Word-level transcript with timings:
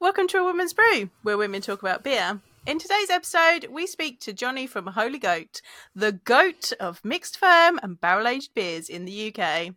Welcome 0.00 0.28
to 0.28 0.38
A 0.38 0.44
Woman's 0.44 0.72
Brew, 0.72 1.10
where 1.22 1.38
women 1.38 1.60
talk 1.62 1.80
about 1.82 2.04
beer. 2.04 2.40
In 2.66 2.78
today's 2.78 3.10
episode, 3.10 3.68
we 3.70 3.86
speak 3.86 4.20
to 4.20 4.32
Johnny 4.32 4.66
from 4.66 4.86
Holy 4.88 5.18
Goat, 5.18 5.60
the 5.94 6.12
goat 6.12 6.72
of 6.80 7.04
mixed 7.04 7.38
ferm 7.38 7.78
and 7.82 8.00
barrel 8.00 8.26
aged 8.26 8.54
beers 8.54 8.88
in 8.88 9.04
the 9.04 9.32
UK. 9.34 9.74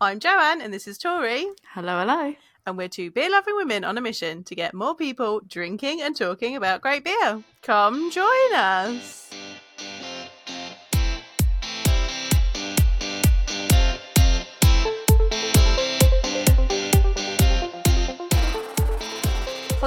I'm 0.00 0.20
Joanne, 0.20 0.60
and 0.60 0.72
this 0.72 0.86
is 0.86 0.98
Tori, 0.98 1.46
Hello, 1.74 1.98
hello. 2.00 2.34
and 2.66 2.76
we're 2.76 2.88
two 2.88 3.10
beer 3.10 3.30
loving 3.30 3.56
women 3.56 3.84
on 3.84 3.98
a 3.98 4.00
mission 4.00 4.44
to 4.44 4.54
get 4.54 4.74
more 4.74 4.94
people 4.94 5.40
drinking 5.46 6.02
and 6.02 6.16
talking 6.16 6.54
about 6.56 6.82
great 6.82 7.04
beer. 7.04 7.42
Come 7.62 8.10
join 8.10 8.54
us. 8.54 9.30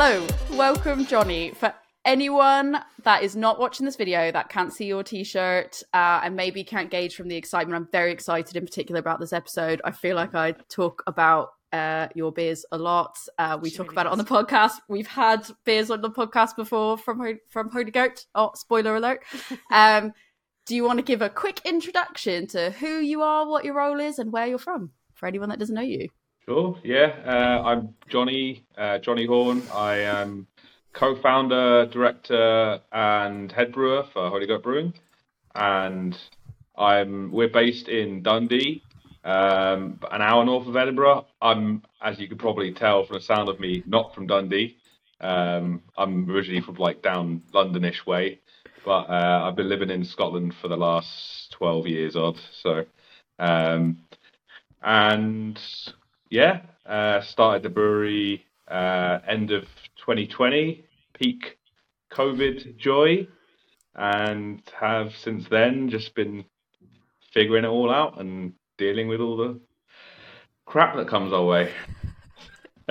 Hello, 0.04 0.26
welcome, 0.54 1.06
Johnny. 1.06 1.52
For 1.52 1.72
anyone 2.06 2.80
that 3.04 3.22
is 3.22 3.36
not 3.36 3.60
watching 3.60 3.86
this 3.86 3.96
video, 3.96 4.32
that 4.32 4.50
can't 4.50 4.74
see 4.74 4.88
your 4.88 5.04
t-shirt, 5.04 5.84
uh, 5.94 6.22
and 6.24 6.36
maybe 6.36 6.64
can't 6.64 6.90
gauge 6.90 7.16
from 7.16 7.28
the 7.28 7.36
excitement, 7.36 7.76
I'm 7.76 7.88
very 7.92 8.12
excited 8.12 8.56
in 8.56 8.66
particular 8.66 8.98
about 8.98 9.20
this 9.20 9.32
episode. 9.32 9.80
I 9.86 9.92
feel 9.92 10.16
like 10.16 10.34
I 10.34 10.54
talk 10.70 11.04
about 11.06 11.50
uh, 11.72 12.08
your 12.16 12.32
beers 12.32 12.66
a 12.72 12.80
lot. 12.80 13.16
Uh, 13.38 13.60
we 13.62 13.70
She 13.70 13.78
talk 13.78 13.90
really 13.90 13.94
about 13.94 14.06
it 14.08 14.12
on 14.12 14.18
the 14.18 14.24
podcast. 14.24 14.80
We've 14.90 15.06
had 15.06 15.46
beers 15.66 15.92
on 15.92 16.02
the 16.02 16.10
podcast 16.10 16.56
before 16.56 16.98
from 16.98 17.38
from 17.50 17.70
Holy 17.70 17.92
Goat. 17.92 18.26
Oh, 18.34 18.54
spoiler 18.56 18.96
alert. 18.96 19.24
Um, 19.72 20.14
do 20.66 20.76
you 20.76 20.84
want 20.84 20.98
to 20.98 21.04
give 21.04 21.22
a 21.22 21.30
quick 21.30 21.62
introduction 21.64 22.48
to 22.48 22.72
who 22.72 23.02
you 23.02 23.22
are, 23.22 23.48
what 23.48 23.66
your 23.66 23.76
role 23.76 24.00
is, 24.00 24.18
and 24.18 24.32
where 24.32 24.48
you're 24.48 24.58
from 24.58 24.94
for 25.14 25.28
anyone 25.28 25.50
that 25.50 25.60
doesn't 25.60 25.76
know 25.76 25.82
you? 25.82 26.10
Sure, 26.46 26.76
yeah. 26.84 27.14
Uh, 27.24 27.62
I'm 27.64 27.94
Johnny, 28.10 28.66
uh, 28.76 28.98
Johnny 28.98 29.28
Horn. 29.28 29.62
I 29.72 29.98
am 29.98 30.48
co-founder, 30.92 31.86
director, 31.86 32.82
and 32.92 33.52
head 33.52 33.72
brewer 33.72 34.08
for 34.12 34.28
Holy 34.28 34.48
Goat 34.48 34.64
Brewing, 34.64 34.92
and 35.54 36.18
I'm 36.76 37.32
we're 37.32 37.48
based 37.48 37.90
in 37.90 38.24
Dundee, 38.24 38.82
um, 39.24 40.00
an 40.12 40.24
hour 40.24 40.44
north 40.44 40.68
of 40.68 40.76
Edinburgh. 40.76 41.28
I'm, 41.44 41.84
as 42.02 42.20
you 42.20 42.28
could 42.28 42.40
probably 42.40 42.74
tell 42.74 43.06
from 43.06 43.18
the 43.18 43.22
sound 43.22 43.48
of 43.48 43.60
me, 43.60 43.84
not 43.86 44.16
from 44.16 44.26
Dundee. 44.26 44.78
Um, 45.20 45.84
I'm 45.96 46.28
originally 46.28 46.62
from 46.62 46.76
like 46.76 47.04
down 47.04 47.44
Londonish 47.54 48.08
way, 48.08 48.40
but 48.84 49.08
uh, 49.12 49.44
I've 49.44 49.56
been 49.56 49.70
living 49.70 49.92
in 49.92 50.04
Scotland 50.04 50.56
for 50.60 50.70
the 50.70 50.78
last 50.78 51.52
12 51.52 51.86
years 51.86 52.16
odd. 52.16 52.40
So, 52.64 52.86
um, 53.38 54.00
and 54.82 55.60
yeah, 56.32 56.62
uh, 56.86 57.22
started 57.22 57.62
the 57.62 57.70
brewery 57.70 58.44
uh, 58.68 59.20
end 59.28 59.52
of 59.52 59.64
2020, 59.98 60.84
peak 61.14 61.58
COVID 62.12 62.78
joy, 62.78 63.28
and 63.96 64.62
have 64.80 65.14
since 65.16 65.48
then 65.50 65.90
just 65.90 66.16
been 66.16 66.46
figuring 67.34 67.66
it 67.66 67.68
all 67.68 67.92
out 67.92 68.20
and 68.20 68.54
dealing 68.78 69.10
with 69.10 69.20
all 69.20 69.38
the 69.38 69.60
crap 70.66 70.96
that 70.96 71.10
comes 71.10 71.34
our 71.34 71.44
way. 71.44 71.72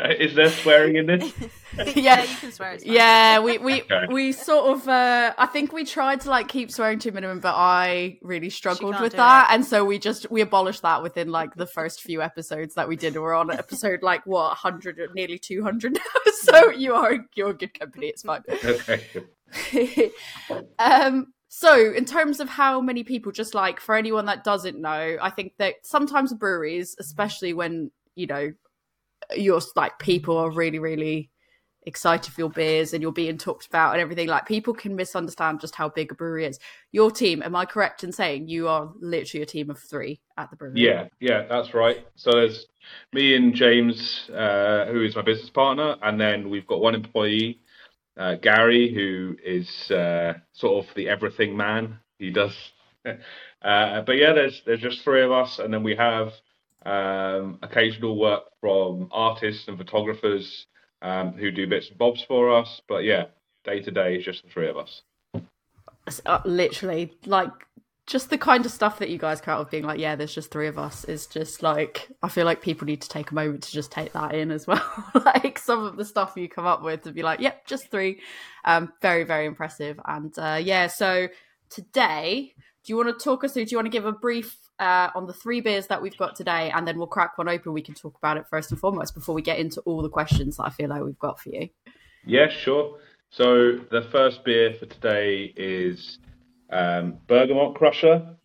Is 0.18 0.34
there 0.34 0.50
swearing 0.50 0.96
in 0.96 1.06
this? 1.06 1.32
yeah, 1.96 2.22
you 2.22 2.36
can 2.36 2.52
swear. 2.52 2.72
It's 2.72 2.84
fine. 2.84 2.92
Yeah, 2.94 3.40
we 3.40 3.58
we 3.58 3.82
Okay. 3.90 4.06
we 4.08 4.32
sort 4.32 4.76
of. 4.76 4.88
Uh, 4.88 5.34
I 5.36 5.46
think 5.46 5.72
we 5.72 5.84
tried 5.84 6.20
to 6.22 6.30
like 6.30 6.48
keep 6.48 6.70
swearing 6.70 6.98
to 7.00 7.10
a 7.10 7.12
minimum, 7.12 7.40
but 7.40 7.54
I 7.54 8.18
really 8.22 8.50
struggled 8.50 9.00
with 9.00 9.12
that, 9.14 9.50
it. 9.50 9.54
and 9.54 9.64
so 9.64 9.84
we 9.84 9.98
just 9.98 10.30
we 10.30 10.40
abolished 10.40 10.82
that 10.82 11.02
within 11.02 11.30
like 11.30 11.54
the 11.54 11.66
first 11.66 12.02
few 12.02 12.22
episodes 12.22 12.74
that 12.74 12.88
we 12.88 12.96
did. 12.96 13.16
We're 13.16 13.34
on 13.34 13.50
episode 13.50 14.02
like 14.02 14.24
what 14.26 14.56
hundred, 14.56 14.98
nearly 15.14 15.38
two 15.38 15.62
hundred 15.62 15.94
now. 15.94 16.32
So 16.32 16.70
you 16.70 16.94
are 16.94 17.18
you're 17.34 17.52
good 17.52 17.78
company. 17.78 18.08
It's 18.08 18.22
fine. 18.22 18.42
Okay. 18.48 20.12
um 20.78 21.32
so 21.48 21.92
in 21.92 22.04
terms 22.04 22.38
of 22.38 22.48
how 22.48 22.80
many 22.80 23.02
people 23.02 23.32
just 23.32 23.54
like 23.54 23.80
for 23.80 23.96
anyone 23.96 24.26
that 24.26 24.44
doesn't 24.44 24.80
know 24.80 25.16
i 25.20 25.28
think 25.28 25.52
that 25.58 25.74
sometimes 25.82 26.32
breweries 26.32 26.94
especially 27.00 27.52
when 27.52 27.90
you 28.14 28.28
know 28.28 28.52
you're 29.36 29.60
like 29.76 29.98
people 29.98 30.36
are 30.36 30.50
really 30.50 30.78
really 30.78 31.30
excited 31.86 32.32
for 32.32 32.42
your 32.42 32.50
beers 32.50 32.92
and 32.92 33.02
you're 33.02 33.10
being 33.10 33.38
talked 33.38 33.66
about 33.66 33.92
and 33.92 34.02
everything 34.02 34.28
like 34.28 34.46
people 34.46 34.74
can 34.74 34.94
misunderstand 34.94 35.58
just 35.60 35.74
how 35.74 35.88
big 35.88 36.12
a 36.12 36.14
brewery 36.14 36.44
is 36.44 36.58
your 36.92 37.10
team 37.10 37.42
am 37.42 37.56
i 37.56 37.64
correct 37.64 38.04
in 38.04 38.12
saying 38.12 38.46
you 38.46 38.68
are 38.68 38.92
literally 39.00 39.42
a 39.42 39.46
team 39.46 39.70
of 39.70 39.78
three 39.78 40.20
at 40.36 40.50
the 40.50 40.56
brewery 40.56 40.80
Yeah, 40.80 41.08
yeah, 41.20 41.46
that's 41.48 41.74
right. 41.74 42.06
So 42.16 42.32
there's 42.32 42.66
me 43.12 43.34
and 43.36 43.54
James, 43.54 44.28
uh, 44.30 44.86
who 44.86 45.02
is 45.04 45.16
my 45.16 45.22
business 45.22 45.50
partner, 45.50 45.96
and 46.02 46.20
then 46.20 46.48
we've 46.50 46.66
got 46.66 46.80
one 46.80 46.94
employee, 46.94 47.60
uh, 48.18 48.34
Gary, 48.36 48.92
who 48.92 49.36
is 49.44 49.90
uh, 49.90 50.34
sort 50.52 50.84
of 50.84 50.94
the 50.94 51.08
everything 51.08 51.56
man. 51.56 51.98
He 52.18 52.30
does, 52.30 52.54
uh, 53.04 54.02
but 54.02 54.16
yeah, 54.16 54.32
there's 54.32 54.62
there's 54.64 54.80
just 54.80 55.02
three 55.02 55.22
of 55.22 55.32
us, 55.32 55.58
and 55.58 55.72
then 55.72 55.82
we 55.82 55.94
have 55.96 56.32
um, 56.86 57.58
occasional 57.62 58.18
work 58.18 58.44
from 58.60 59.08
artists 59.12 59.68
and 59.68 59.78
photographers 59.78 60.66
um, 61.02 61.32
who 61.32 61.50
do 61.50 61.66
bits 61.66 61.88
and 61.88 61.98
bobs 61.98 62.22
for 62.22 62.54
us. 62.54 62.80
But 62.88 63.04
yeah, 63.04 63.26
day 63.64 63.80
to 63.80 63.90
day, 63.90 64.16
is 64.16 64.24
just 64.24 64.42
the 64.42 64.50
three 64.50 64.68
of 64.68 64.76
us. 64.76 65.02
uh, 66.26 66.40
literally 66.44 67.12
like 67.26 67.50
just 68.06 68.28
the 68.28 68.38
kind 68.38 68.66
of 68.66 68.72
stuff 68.72 68.98
that 68.98 69.08
you 69.08 69.18
guys 69.18 69.40
come 69.40 69.54
out 69.54 69.60
of 69.60 69.70
being 69.70 69.84
like 69.84 70.00
yeah 70.00 70.16
there's 70.16 70.34
just 70.34 70.50
three 70.50 70.66
of 70.66 70.76
us 70.76 71.04
is 71.04 71.28
just 71.28 71.62
like 71.62 72.08
i 72.24 72.28
feel 72.28 72.44
like 72.44 72.60
people 72.60 72.84
need 72.84 73.00
to 73.00 73.08
take 73.08 73.30
a 73.30 73.34
moment 73.34 73.62
to 73.62 73.70
just 73.70 73.92
take 73.92 74.12
that 74.12 74.34
in 74.34 74.50
as 74.50 74.66
well 74.66 74.82
like 75.24 75.56
some 75.56 75.84
of 75.84 75.96
the 75.96 76.04
stuff 76.04 76.32
you 76.36 76.48
come 76.48 76.66
up 76.66 76.82
with 76.82 77.02
to 77.02 77.12
be 77.12 77.22
like 77.22 77.38
yep 77.38 77.64
just 77.66 77.88
three 77.88 78.18
um 78.64 78.92
very 79.00 79.22
very 79.22 79.46
impressive 79.46 80.00
and 80.06 80.36
uh 80.38 80.58
yeah 80.60 80.88
so 80.88 81.28
today 81.68 82.52
do 82.82 82.92
you 82.92 82.96
want 82.96 83.08
to 83.08 83.24
talk 83.24 83.44
us 83.44 83.52
through 83.52 83.64
do 83.64 83.70
you 83.70 83.78
want 83.78 83.86
to 83.86 83.90
give 83.90 84.06
a 84.06 84.12
brief 84.12 84.56
uh, 84.80 85.10
on 85.14 85.26
the 85.26 85.32
three 85.32 85.60
beers 85.60 85.86
that 85.88 86.00
we've 86.00 86.16
got 86.16 86.34
today, 86.34 86.70
and 86.74 86.88
then 86.88 86.96
we'll 86.96 87.06
crack 87.06 87.36
one 87.36 87.48
open. 87.48 87.72
We 87.72 87.82
can 87.82 87.94
talk 87.94 88.16
about 88.16 88.38
it 88.38 88.46
first 88.48 88.70
and 88.70 88.80
foremost 88.80 89.14
before 89.14 89.34
we 89.34 89.42
get 89.42 89.58
into 89.58 89.80
all 89.82 90.02
the 90.02 90.08
questions 90.08 90.56
that 90.56 90.64
I 90.64 90.70
feel 90.70 90.88
like 90.88 91.02
we've 91.02 91.18
got 91.18 91.38
for 91.38 91.50
you. 91.50 91.68
Yeah, 92.26 92.48
sure. 92.48 92.98
So 93.30 93.78
the 93.90 94.08
first 94.10 94.42
beer 94.44 94.74
for 94.74 94.86
today 94.86 95.52
is 95.56 96.18
um, 96.70 97.18
Bergamot 97.28 97.74
Crusher. 97.74 98.36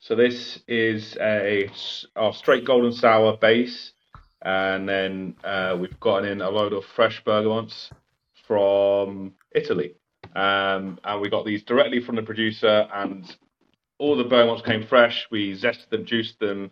So 0.00 0.14
this 0.14 0.58
is 0.68 1.16
a 1.20 1.70
our 2.16 2.34
straight 2.34 2.64
golden 2.64 2.92
sour 2.92 3.36
base, 3.36 3.92
and 4.42 4.88
then 4.88 5.36
uh, 5.44 5.76
we've 5.80 5.98
gotten 6.00 6.28
in 6.28 6.40
a 6.42 6.50
load 6.50 6.72
of 6.72 6.84
fresh 6.84 7.22
bergamots 7.24 7.90
from 8.46 9.32
Italy, 9.52 9.94
um, 10.34 10.98
and 11.04 11.20
we 11.20 11.30
got 11.30 11.46
these 11.46 11.62
directly 11.62 12.00
from 12.00 12.16
the 12.16 12.22
producer, 12.22 12.88
and 12.92 13.36
all 13.98 14.16
the 14.16 14.24
bergamots 14.24 14.64
came 14.64 14.86
fresh. 14.86 15.26
We 15.30 15.52
zested 15.52 15.90
them, 15.90 16.04
juiced 16.04 16.38
them, 16.38 16.70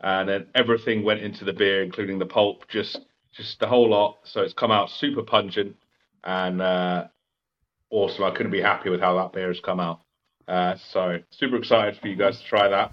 and 0.00 0.28
then 0.28 0.46
everything 0.54 1.04
went 1.04 1.20
into 1.20 1.44
the 1.44 1.52
beer, 1.52 1.82
including 1.82 2.18
the 2.18 2.26
pulp, 2.26 2.68
just 2.68 3.00
just 3.32 3.58
the 3.58 3.66
whole 3.66 3.90
lot. 3.90 4.18
So 4.24 4.42
it's 4.42 4.54
come 4.54 4.70
out 4.70 4.90
super 4.90 5.22
pungent 5.22 5.76
and 6.22 6.62
uh, 6.62 7.06
awesome. 7.90 8.24
I 8.24 8.30
couldn't 8.30 8.52
be 8.52 8.60
happier 8.60 8.92
with 8.92 9.00
how 9.00 9.16
that 9.16 9.32
beer 9.32 9.48
has 9.48 9.60
come 9.60 9.80
out. 9.80 10.00
Uh, 10.46 10.76
so 10.92 11.18
super 11.30 11.56
excited 11.56 11.98
for 12.00 12.08
you 12.08 12.16
guys 12.16 12.38
to 12.38 12.44
try 12.44 12.68
that. 12.68 12.92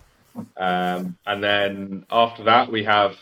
Um, 0.58 1.18
and 1.26 1.44
then 1.44 2.06
after 2.10 2.46
that, 2.46 2.72
we 2.72 2.86
have 2.86 3.16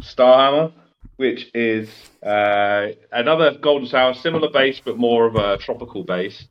Starhammer, 0.00 0.72
which 1.16 1.50
is 1.54 1.88
uh, 2.22 2.88
another 3.12 3.58
golden 3.60 3.88
sour, 3.88 4.14
similar 4.14 4.50
base 4.50 4.80
but 4.84 4.96
more 4.96 5.26
of 5.26 5.34
a 5.34 5.58
tropical 5.58 6.04
base. 6.04 6.46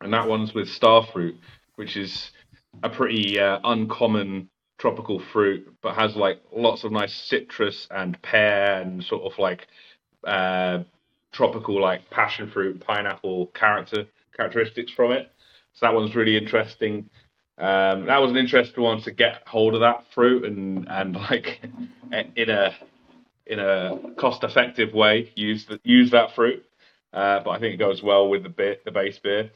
And 0.00 0.12
that 0.12 0.28
one's 0.28 0.54
with 0.54 0.68
starfruit, 0.68 1.36
which 1.78 1.96
is 1.96 2.32
a 2.82 2.90
pretty 2.90 3.38
uh, 3.38 3.60
uncommon 3.62 4.50
tropical 4.78 5.20
fruit, 5.32 5.72
but 5.80 5.94
has 5.94 6.16
like 6.16 6.40
lots 6.52 6.82
of 6.82 6.90
nice 6.90 7.14
citrus 7.14 7.86
and 7.90 8.20
pear 8.20 8.80
and 8.80 9.02
sort 9.04 9.22
of 9.22 9.38
like 9.38 9.68
uh, 10.26 10.80
tropical 11.32 11.80
like 11.80 12.10
passion 12.10 12.50
fruit, 12.50 12.80
pineapple 12.80 13.46
character 13.48 14.06
characteristics 14.36 14.92
from 14.92 15.12
it. 15.12 15.30
So 15.74 15.86
that 15.86 15.94
one's 15.94 16.16
really 16.16 16.36
interesting. 16.36 17.08
Um, 17.58 18.06
that 18.06 18.18
was 18.20 18.32
an 18.32 18.36
interesting 18.36 18.82
one 18.82 19.00
to 19.02 19.12
get 19.12 19.42
hold 19.46 19.74
of 19.74 19.80
that 19.80 20.04
fruit 20.14 20.44
and 20.44 20.86
and 20.88 21.14
like 21.14 21.60
in 22.36 22.50
a 22.50 22.74
in 23.46 23.60
a 23.60 23.98
cost 24.16 24.42
effective 24.42 24.92
way 24.94 25.32
use 25.36 25.64
the, 25.66 25.80
use 25.84 26.10
that 26.10 26.34
fruit. 26.34 26.64
Uh, 27.12 27.40
but 27.40 27.50
I 27.50 27.58
think 27.60 27.74
it 27.74 27.78
goes 27.78 28.02
well 28.02 28.28
with 28.28 28.42
the 28.42 28.48
beer, 28.48 28.76
the 28.84 28.90
base 28.90 29.18
beer. 29.18 29.50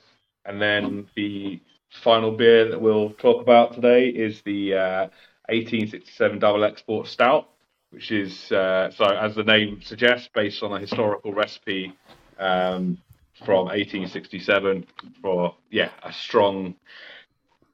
And 0.44 0.60
then 0.60 1.06
the 1.14 1.60
final 1.92 2.32
beer 2.32 2.68
that 2.68 2.80
we'll 2.80 3.10
talk 3.10 3.42
about 3.42 3.74
today 3.74 4.08
is 4.08 4.42
the 4.42 4.74
uh, 4.74 5.08
1867 5.48 6.38
Double 6.38 6.64
Export 6.64 7.06
Stout, 7.06 7.48
which 7.90 8.10
is 8.10 8.50
uh, 8.52 8.90
so 8.90 9.04
as 9.04 9.34
the 9.34 9.44
name 9.44 9.80
suggests, 9.82 10.28
based 10.34 10.62
on 10.62 10.72
a 10.72 10.78
historical 10.78 11.32
recipe 11.32 11.92
um, 12.38 12.98
from 13.44 13.66
1867 13.66 14.86
for 15.20 15.54
yeah 15.70 15.90
a 16.02 16.12
strong, 16.12 16.74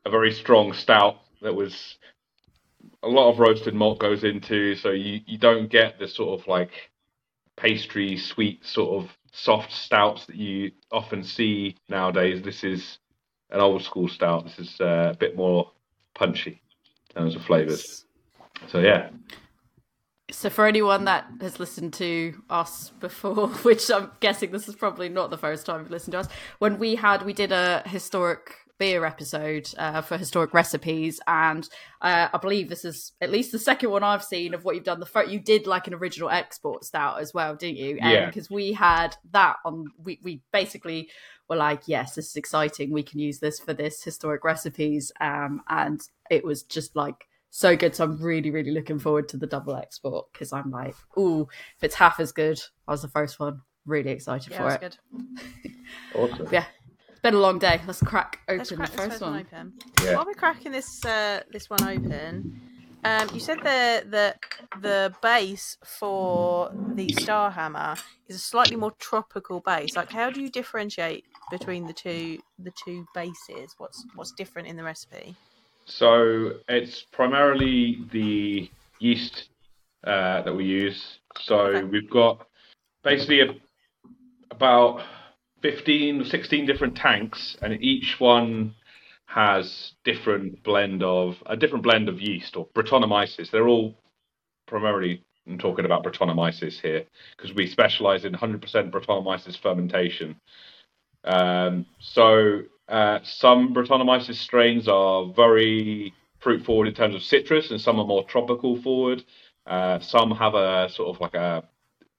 a 0.04 0.10
very 0.10 0.32
strong 0.32 0.72
stout 0.72 1.16
that 1.42 1.54
was 1.54 1.96
a 3.02 3.08
lot 3.08 3.30
of 3.30 3.38
roasted 3.38 3.74
malt 3.74 3.98
goes 3.98 4.24
into, 4.24 4.74
so 4.74 4.90
you, 4.90 5.20
you 5.26 5.38
don't 5.38 5.68
get 5.70 5.98
the 5.98 6.08
sort 6.08 6.40
of 6.40 6.46
like 6.48 6.90
pastry, 7.56 8.16
sweet 8.16 8.64
sort 8.64 9.02
of 9.02 9.10
soft 9.32 9.72
stouts 9.72 10.26
that 10.26 10.36
you 10.36 10.72
often 10.90 11.22
see 11.22 11.76
nowadays. 11.88 12.42
This 12.42 12.64
is 12.64 12.98
an 13.50 13.60
old 13.60 13.82
school 13.82 14.08
stout. 14.08 14.44
This 14.44 14.58
is 14.58 14.80
uh, 14.80 15.12
a 15.12 15.16
bit 15.16 15.36
more 15.36 15.70
punchy 16.14 16.60
in 17.10 17.16
terms 17.16 17.36
of 17.36 17.42
flavors. 17.42 18.04
So 18.66 18.80
yeah, 18.80 19.10
So 20.30 20.50
for 20.50 20.66
anyone 20.66 21.04
that 21.06 21.26
has 21.40 21.58
listened 21.58 21.94
to 21.94 22.34
us 22.50 22.90
before, 23.00 23.48
which 23.62 23.90
I'm 23.90 24.10
guessing 24.20 24.50
this 24.50 24.68
is 24.68 24.74
probably 24.74 25.08
not 25.08 25.30
the 25.30 25.38
first 25.38 25.64
time 25.64 25.80
you've 25.80 25.90
listened 25.90 26.12
to 26.12 26.18
us, 26.18 26.28
when 26.58 26.78
we 26.78 26.96
had 26.96 27.24
we 27.24 27.32
did 27.32 27.52
a 27.52 27.82
historic 27.86 28.54
beer 28.78 29.04
episode 29.04 29.68
uh, 29.78 30.02
for 30.02 30.16
historic 30.18 30.52
recipes, 30.54 31.18
and 31.26 31.68
uh, 32.02 32.28
I 32.32 32.38
believe 32.38 32.68
this 32.68 32.84
is 32.84 33.12
at 33.20 33.30
least 33.30 33.52
the 33.52 33.58
second 33.58 33.90
one 33.90 34.04
I've 34.04 34.22
seen 34.22 34.54
of 34.54 34.64
what 34.64 34.74
you've 34.74 34.84
done. 34.84 35.00
The 35.00 35.06
first, 35.06 35.30
you 35.30 35.40
did 35.40 35.66
like 35.66 35.86
an 35.86 35.94
original 35.94 36.30
export 36.30 36.84
stout 36.84 37.20
as 37.20 37.32
well, 37.32 37.56
didn't 37.56 37.78
you? 37.78 37.98
Yeah. 38.00 38.26
Because 38.26 38.50
we 38.50 38.72
had 38.72 39.16
that 39.32 39.56
on. 39.64 39.86
We 40.02 40.20
we 40.22 40.42
basically 40.52 41.08
were 41.48 41.56
like, 41.56 41.82
yes, 41.86 42.14
this 42.14 42.28
is 42.28 42.36
exciting. 42.36 42.92
We 42.92 43.02
can 43.02 43.18
use 43.18 43.38
this 43.38 43.58
for 43.58 43.72
this 43.74 44.02
historic 44.02 44.44
recipes, 44.44 45.10
um, 45.20 45.62
and 45.68 46.00
it 46.30 46.44
was 46.44 46.62
just 46.62 46.94
like 46.96 47.26
so 47.50 47.76
good. 47.76 47.94
So 47.94 48.04
I'm 48.04 48.20
really, 48.22 48.50
really 48.50 48.70
looking 48.72 48.98
forward 48.98 49.28
to 49.30 49.36
the 49.36 49.46
double 49.46 49.74
export 49.76 50.32
because 50.32 50.52
I'm 50.52 50.70
like, 50.70 50.94
ooh, 51.18 51.42
if 51.76 51.82
it's 51.84 51.94
half 51.94 52.20
as 52.20 52.32
good 52.32 52.60
as 52.88 53.02
the 53.02 53.08
first 53.08 53.40
one, 53.40 53.62
really 53.86 54.10
excited 54.10 54.52
Yeah, 54.52 54.58
for 54.78 54.84
it. 54.84 54.98
good. 55.12 55.72
awesome. 56.14 56.48
Yeah, 56.52 56.64
it's 57.08 57.20
been 57.20 57.34
a 57.34 57.38
long 57.38 57.58
day. 57.58 57.80
Let's 57.86 58.02
crack 58.02 58.40
open 58.48 58.58
Let's 58.58 58.70
the 58.70 58.76
crack 58.76 58.90
first 58.90 59.10
this 59.12 59.20
one. 59.22 59.40
open. 59.40 59.72
Yeah. 60.04 60.16
While 60.16 60.26
we're 60.26 60.34
cracking 60.34 60.72
this 60.72 61.04
uh, 61.04 61.40
this 61.50 61.70
one 61.70 61.82
open, 61.82 62.60
um, 63.04 63.28
you 63.32 63.40
said 63.40 63.58
the 63.62 64.04
the 64.08 64.34
the 64.80 65.14
base 65.22 65.76
for 65.84 66.70
the 66.96 67.10
Starhammer 67.10 67.98
is 68.28 68.36
a 68.36 68.40
slightly 68.40 68.76
more 68.76 68.92
tropical 68.98 69.60
base. 69.60 69.96
Like, 69.96 70.10
how 70.10 70.30
do 70.30 70.40
you 70.40 70.50
differentiate 70.50 71.24
between 71.50 71.86
the 71.86 71.92
two 71.92 72.38
the 72.58 72.72
two 72.72 73.06
bases? 73.14 73.74
What's 73.78 74.06
what's 74.14 74.32
different 74.32 74.68
in 74.68 74.76
the 74.76 74.84
recipe? 74.84 75.36
So 75.86 76.60
it's 76.68 77.02
primarily 77.12 78.06
the 78.12 78.70
yeast 78.98 79.48
uh, 80.04 80.42
that 80.42 80.54
we 80.54 80.64
use. 80.64 81.18
So 81.40 81.70
Okay. 81.74 81.84
we've 81.86 82.10
got 82.10 82.46
basically 83.02 83.40
a, 83.40 83.54
about 84.50 85.02
15 85.62 86.22
or 86.22 86.24
16 86.24 86.66
different 86.66 86.96
tanks, 86.96 87.56
and 87.62 87.82
each 87.82 88.20
one 88.20 88.74
has 89.28 89.92
different 90.04 90.62
blend 90.62 91.02
of 91.02 91.36
a 91.44 91.54
different 91.54 91.84
blend 91.84 92.08
of 92.08 92.18
yeast 92.18 92.56
or 92.56 92.66
Brettanomyces. 92.68 93.50
They're 93.50 93.68
all 93.68 93.94
primarily 94.66 95.22
I'm 95.46 95.58
talking 95.58 95.84
about 95.84 96.02
Brettanomyces 96.02 96.80
here 96.80 97.04
because 97.36 97.54
we 97.54 97.66
specialize 97.66 98.24
in 98.24 98.32
100% 98.32 98.90
Brettanomyces 98.90 99.58
fermentation. 99.58 100.36
Um, 101.24 101.84
so 102.00 102.62
uh, 102.88 103.18
some 103.22 103.74
Brettanomyces 103.74 104.36
strains 104.36 104.88
are 104.88 105.26
very 105.26 106.14
fruit 106.40 106.64
forward 106.64 106.88
in 106.88 106.94
terms 106.94 107.14
of 107.14 107.22
citrus, 107.22 107.70
and 107.70 107.78
some 107.80 108.00
are 108.00 108.06
more 108.06 108.24
tropical 108.24 108.80
forward. 108.80 109.24
Uh, 109.66 109.98
some 109.98 110.30
have 110.30 110.54
a 110.54 110.88
sort 110.90 111.14
of 111.14 111.20
like 111.20 111.34
a, 111.34 111.64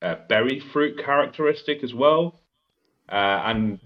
a 0.03 0.15
berry 0.27 0.59
fruit 0.59 1.03
characteristic 1.03 1.83
as 1.83 1.93
well. 1.93 2.39
Uh, 3.11 3.41
and 3.45 3.79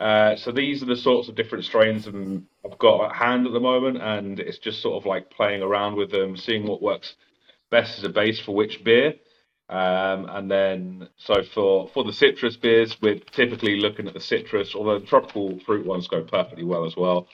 uh, 0.00 0.36
so 0.36 0.52
these 0.52 0.82
are 0.82 0.86
the 0.86 0.96
sorts 0.96 1.28
of 1.28 1.34
different 1.34 1.64
strains 1.64 2.06
I've 2.06 2.78
got 2.78 3.10
at 3.10 3.16
hand 3.16 3.46
at 3.46 3.52
the 3.52 3.60
moment, 3.60 4.00
and 4.00 4.38
it's 4.38 4.58
just 4.58 4.80
sort 4.80 5.02
of 5.02 5.06
like 5.06 5.30
playing 5.30 5.62
around 5.62 5.96
with 5.96 6.10
them, 6.10 6.36
seeing 6.36 6.66
what 6.66 6.82
works 6.82 7.14
best 7.70 7.98
as 7.98 8.04
a 8.04 8.08
base 8.08 8.40
for 8.40 8.54
which 8.54 8.84
beer. 8.84 9.14
Um, 9.68 10.26
and 10.30 10.50
then, 10.50 11.08
so 11.18 11.42
for, 11.42 11.88
for 11.88 12.02
the 12.04 12.12
citrus 12.12 12.56
beers, 12.56 12.96
we're 13.02 13.18
typically 13.18 13.76
looking 13.76 14.06
at 14.08 14.14
the 14.14 14.20
citrus, 14.20 14.74
although 14.74 14.98
the 14.98 15.06
tropical 15.06 15.58
fruit 15.66 15.84
ones 15.84 16.08
go 16.08 16.22
perfectly 16.22 16.64
well 16.64 16.86
as 16.86 16.96
well. 16.96 17.28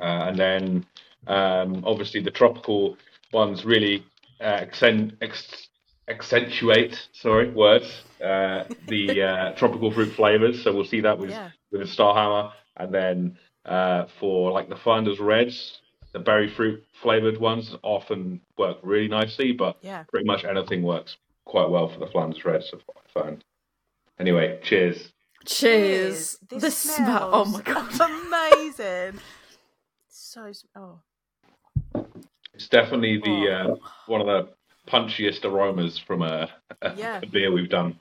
Uh, 0.00 0.28
and 0.28 0.38
then, 0.38 0.86
um, 1.26 1.84
obviously, 1.84 2.20
the 2.22 2.30
tropical 2.30 2.96
ones 3.32 3.64
really 3.64 4.06
uh, 4.40 4.44
accent, 4.44 5.14
ex, 5.20 5.68
accentuate, 6.08 7.08
sorry, 7.12 7.50
words, 7.50 8.02
uh, 8.24 8.64
the 8.88 9.22
uh, 9.22 9.52
tropical 9.56 9.90
fruit 9.90 10.14
flavors. 10.14 10.62
So 10.62 10.72
we'll 10.72 10.84
see 10.84 11.00
that 11.02 11.18
with, 11.18 11.30
Yeah. 11.30 11.50
With 11.72 11.80
the 11.82 11.86
Starhammer. 11.86 12.52
And 12.76 12.92
then 12.92 13.38
uh, 13.64 14.06
for 14.20 14.52
like 14.52 14.68
the 14.68 14.76
Flanders 14.76 15.18
Reds, 15.18 15.80
the 16.12 16.18
berry 16.18 16.48
fruit 16.54 16.84
flavored 17.02 17.38
ones 17.38 17.74
often 17.82 18.40
work 18.58 18.78
really 18.82 19.08
nicely, 19.08 19.52
but 19.52 19.78
Yeah. 19.82 20.04
pretty 20.04 20.26
much 20.26 20.44
anything 20.44 20.82
works 20.82 21.16
quite 21.44 21.68
well 21.68 21.88
for 21.88 21.98
the 22.00 22.06
Flanders 22.06 22.44
Reds, 22.44 22.72
I've 22.72 23.22
found. 23.22 23.44
Anyway, 24.18 24.58
cheers. 24.62 25.12
Cheers. 25.44 26.38
This 26.48 26.62
the 26.62 26.70
smell. 26.70 27.30
Oh 27.32 27.44
my 27.44 27.62
god. 27.62 27.92
Amazing. 28.00 29.20
so 30.08 30.50
oh 30.74 31.00
It's 32.54 32.68
definitely 32.68 33.18
the 33.18 33.50
uh, 33.52 33.74
one 34.06 34.20
of 34.20 34.26
the 34.26 34.48
punchiest 34.90 35.44
aromas 35.44 35.98
from 35.98 36.22
a, 36.22 36.48
a, 36.82 36.94
Yeah. 36.96 37.20
a 37.22 37.26
beer 37.26 37.52
we've 37.52 37.68
done. 37.68 38.00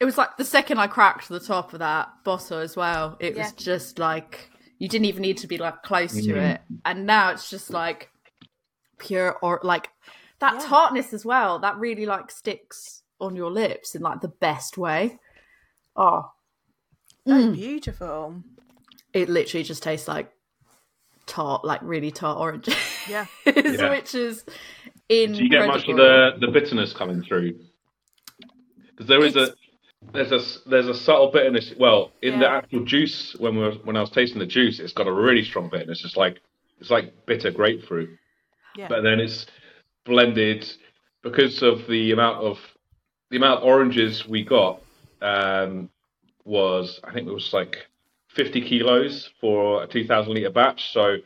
It 0.00 0.04
was 0.06 0.16
like 0.16 0.36
the 0.38 0.44
second 0.44 0.78
I 0.78 0.86
cracked 0.86 1.28
the 1.28 1.38
top 1.40 1.72
of 1.74 1.78
that 1.80 2.08
bottle 2.24 2.58
as 2.58 2.74
well. 2.74 3.16
It 3.20 3.36
was 3.36 3.52
just 3.52 3.98
like 3.98 4.50
you 4.78 4.88
didn't 4.88 5.04
even 5.04 5.20
need 5.22 5.36
to 5.38 5.46
be 5.46 5.58
like 5.58 5.82
close 5.82 6.14
to 6.14 6.22
Mhm. 6.32 6.54
it, 6.54 6.60
and 6.86 7.06
now 7.06 7.30
it's 7.30 7.50
just 7.50 7.68
like 7.70 8.10
pure 8.98 9.36
or 9.42 9.60
like 9.62 9.90
that 10.38 10.54
Yeah. 10.54 10.60
tartness 10.68 11.12
as 11.12 11.24
well. 11.26 11.58
That 11.58 11.76
really 11.76 12.06
like 12.06 12.30
sticks 12.30 13.02
on 13.20 13.36
your 13.36 13.50
lips 13.50 13.94
in 13.94 14.00
like 14.00 14.22
the 14.22 14.28
best 14.28 14.78
way. 14.78 15.18
Oh, 15.96 16.32
that's 17.26 17.44
Mm. 17.44 17.54
beautiful. 17.54 18.42
it 19.12 19.28
literally 19.28 19.64
just 19.64 19.82
tastes 19.82 20.06
like 20.06 20.32
tart, 21.26 21.64
like 21.64 21.80
really 21.82 22.12
tart 22.12 22.38
orange, 22.38 22.68
Yeah. 23.08 23.26
Yeah. 23.44 23.90
which 23.90 24.14
is 24.14 24.44
in. 25.08 25.32
Do 25.32 25.42
you 25.42 25.48
get 25.50 25.66
much 25.66 25.88
of 25.88 25.96
the, 25.96 26.36
the 26.40 26.46
bitterness 26.46 26.92
coming 26.92 27.20
through? 27.20 27.58
Because 28.90 29.06
there 29.08 29.24
is 29.24 29.34
It's- 29.34 29.48
a 29.48 29.59
there's 30.12 30.32
a 30.32 30.68
there's 30.68 30.88
a 30.88 30.94
subtle 30.94 31.30
bitterness. 31.32 31.72
Well, 31.78 32.12
in 32.22 32.40
the 32.40 32.48
actual 32.48 32.84
juice, 32.84 33.36
when 33.38 33.54
we 33.54 33.62
were, 33.62 33.72
when 33.84 33.96
I 33.96 34.00
was 34.00 34.10
tasting 34.10 34.38
the 34.38 34.46
juice, 34.46 34.80
it's 34.80 34.92
got 34.92 35.06
a 35.06 35.12
really 35.12 35.44
strong 35.44 35.68
bitterness. 35.70 36.04
It's 36.04 36.16
like 36.16 36.40
it's 36.80 36.90
like 36.90 37.26
bitter 37.26 37.50
grapefruit. 37.50 38.10
Yeah. 38.76 38.86
but 38.88 39.02
then 39.02 39.18
it's 39.18 39.46
blended 40.04 40.64
because 41.22 41.60
of 41.62 41.86
the 41.88 42.12
amount 42.12 42.38
of 42.44 42.58
the 43.30 43.36
amount 43.36 43.60
of 43.60 43.64
oranges 43.64 44.26
we 44.28 44.44
got 44.44 44.80
um, 45.20 45.90
was 46.44 47.00
I 47.04 47.12
think 47.12 47.28
it 47.28 47.32
was 47.32 47.52
like 47.52 47.76
50 48.34 48.60
kilos 48.62 49.30
for 49.40 49.82
a 49.82 49.86
2,000 49.86 50.32
liter 50.32 50.50
batch. 50.50 50.90
So 50.92 51.16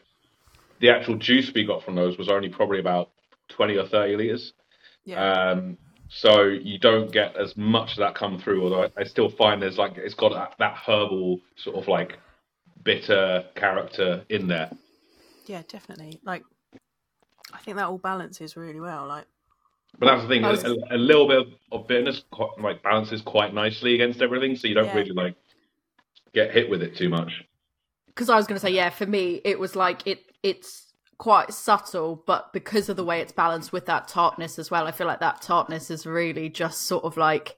the 0.81 0.91
actual 0.91 1.17
juice 1.17 1.53
we 1.55 1.65
got 1.65 1.83
from 1.83 1.95
those 1.95 2.19
was 2.19 2.29
only 2.29 2.49
probably 2.49 2.79
about 2.79 3.11
20 3.49 3.77
or 3.77 3.87
30 3.87 4.17
liters. 4.17 4.53
Yeah. 5.05 5.51
Um, 5.51 5.79
so 6.17 6.43
you 6.45 6.79
don't 6.79 7.11
get 7.13 7.37
as 7.37 7.57
much 7.57 7.93
of 7.93 7.99
that 7.99 8.15
come 8.15 8.39
through. 8.39 8.63
Although 8.63 8.85
I, 8.85 8.91
I 9.01 9.05
still 9.05 9.29
find 9.31 9.61
there's 9.61 9.79
like 9.79 9.95
it's 9.97 10.15
got 10.15 10.33
that, 10.33 10.55
that 10.59 10.77
herbal 10.87 11.41
sort 11.57 11.77
of 11.77 11.89
like 11.89 12.19
bitter 12.85 13.45
character 13.57 14.25
in 14.29 14.47
there. 14.49 14.71
yeah, 15.47 15.63
definitely. 15.69 16.21
Like 16.25 16.43
I 17.53 17.59
think 17.59 17.77
that 17.77 17.87
all 17.87 17.99
balances 17.99 18.57
really 18.57 18.81
well. 18.81 19.07
Like 19.07 19.27
But 19.99 20.07
that's 20.07 20.23
the 20.23 20.29
thing. 20.29 20.43
Was- 20.43 20.65
A, 20.65 20.75
a 20.91 20.97
little 20.99 21.27
bit 21.29 21.47
of 21.73 21.87
bitterness 21.89 22.23
quite, 22.31 22.51
like 22.61 22.83
balances 22.83 23.23
quite 23.23 23.55
nicely 23.55 23.95
against 23.95 24.23
everything, 24.23 24.57
so 24.57 24.69
you 24.69 24.75
don't 24.75 24.87
Yeah. 24.87 24.97
really 24.97 25.13
like 25.13 25.35
get 26.33 26.51
hit 26.53 26.69
with 26.71 26.83
it 26.83 26.97
too 26.97 27.09
much. 27.09 27.31
because 28.07 28.29
I 28.31 28.37
was 28.37 28.47
going 28.47 28.57
to 28.57 28.61
say, 28.67 28.73
yeah, 28.73 28.91
for 28.91 29.07
me, 29.07 29.41
it 29.45 29.59
was 29.59 29.75
like 29.77 30.07
it 30.07 30.21
it's 30.43 30.93
quite 31.19 31.53
subtle, 31.53 32.23
but 32.27 32.53
because 32.53 32.89
of 32.89 32.97
the 32.97 33.05
way 33.05 33.21
it's 33.21 33.33
balanced 33.33 33.73
with 33.73 33.87
that 33.87 34.09
tartness 34.09 34.59
as 34.59 34.71
well, 34.71 34.87
I 34.87 34.93
feel 34.93 35.07
like 35.07 35.21
that 35.21 35.43
tartness 35.43 35.91
is 35.91 36.07
really 36.07 36.49
just 36.49 36.83
sort 36.83 37.05
of 37.05 37.17
like 37.17 37.57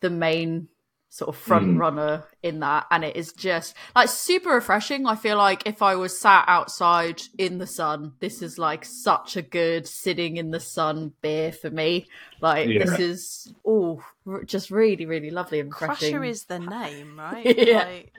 the 0.00 0.10
main 0.10 0.68
sort 1.08 1.28
of 1.28 1.36
front 1.36 1.66
Mm. 1.76 1.78
runner 1.78 2.24
in 2.42 2.58
that, 2.58 2.86
and 2.90 3.04
it 3.04 3.14
is 3.14 3.32
just 3.32 3.76
like 3.94 4.08
super 4.08 4.50
refreshing. 4.50 5.06
I 5.06 5.14
feel 5.14 5.36
like 5.36 5.62
if 5.64 5.80
I 5.80 5.94
was 5.94 6.18
sat 6.18 6.44
outside 6.48 7.22
in 7.38 7.58
the 7.58 7.68
sun, 7.68 8.14
this 8.18 8.42
is 8.42 8.58
like 8.58 8.84
such 8.84 9.36
a 9.36 9.42
good 9.42 9.86
sitting 9.86 10.38
in 10.38 10.50
the 10.50 10.58
sun 10.58 11.12
beer 11.22 11.52
for 11.52 11.70
me. 11.70 12.08
Like 12.40 12.68
Yeah. 12.68 12.84
this 12.84 12.98
is 12.98 13.54
oh, 13.64 14.02
just 14.44 14.72
really, 14.72 15.06
really 15.06 15.30
lovely 15.30 15.60
and 15.60 15.70
refreshing. 15.70 16.10
Crusher 16.14 16.24
is 16.24 16.44
the 16.46 16.58
name, 16.58 17.16
right? 17.18 17.58
Yeah. 17.64 17.84
Like, 17.84 18.12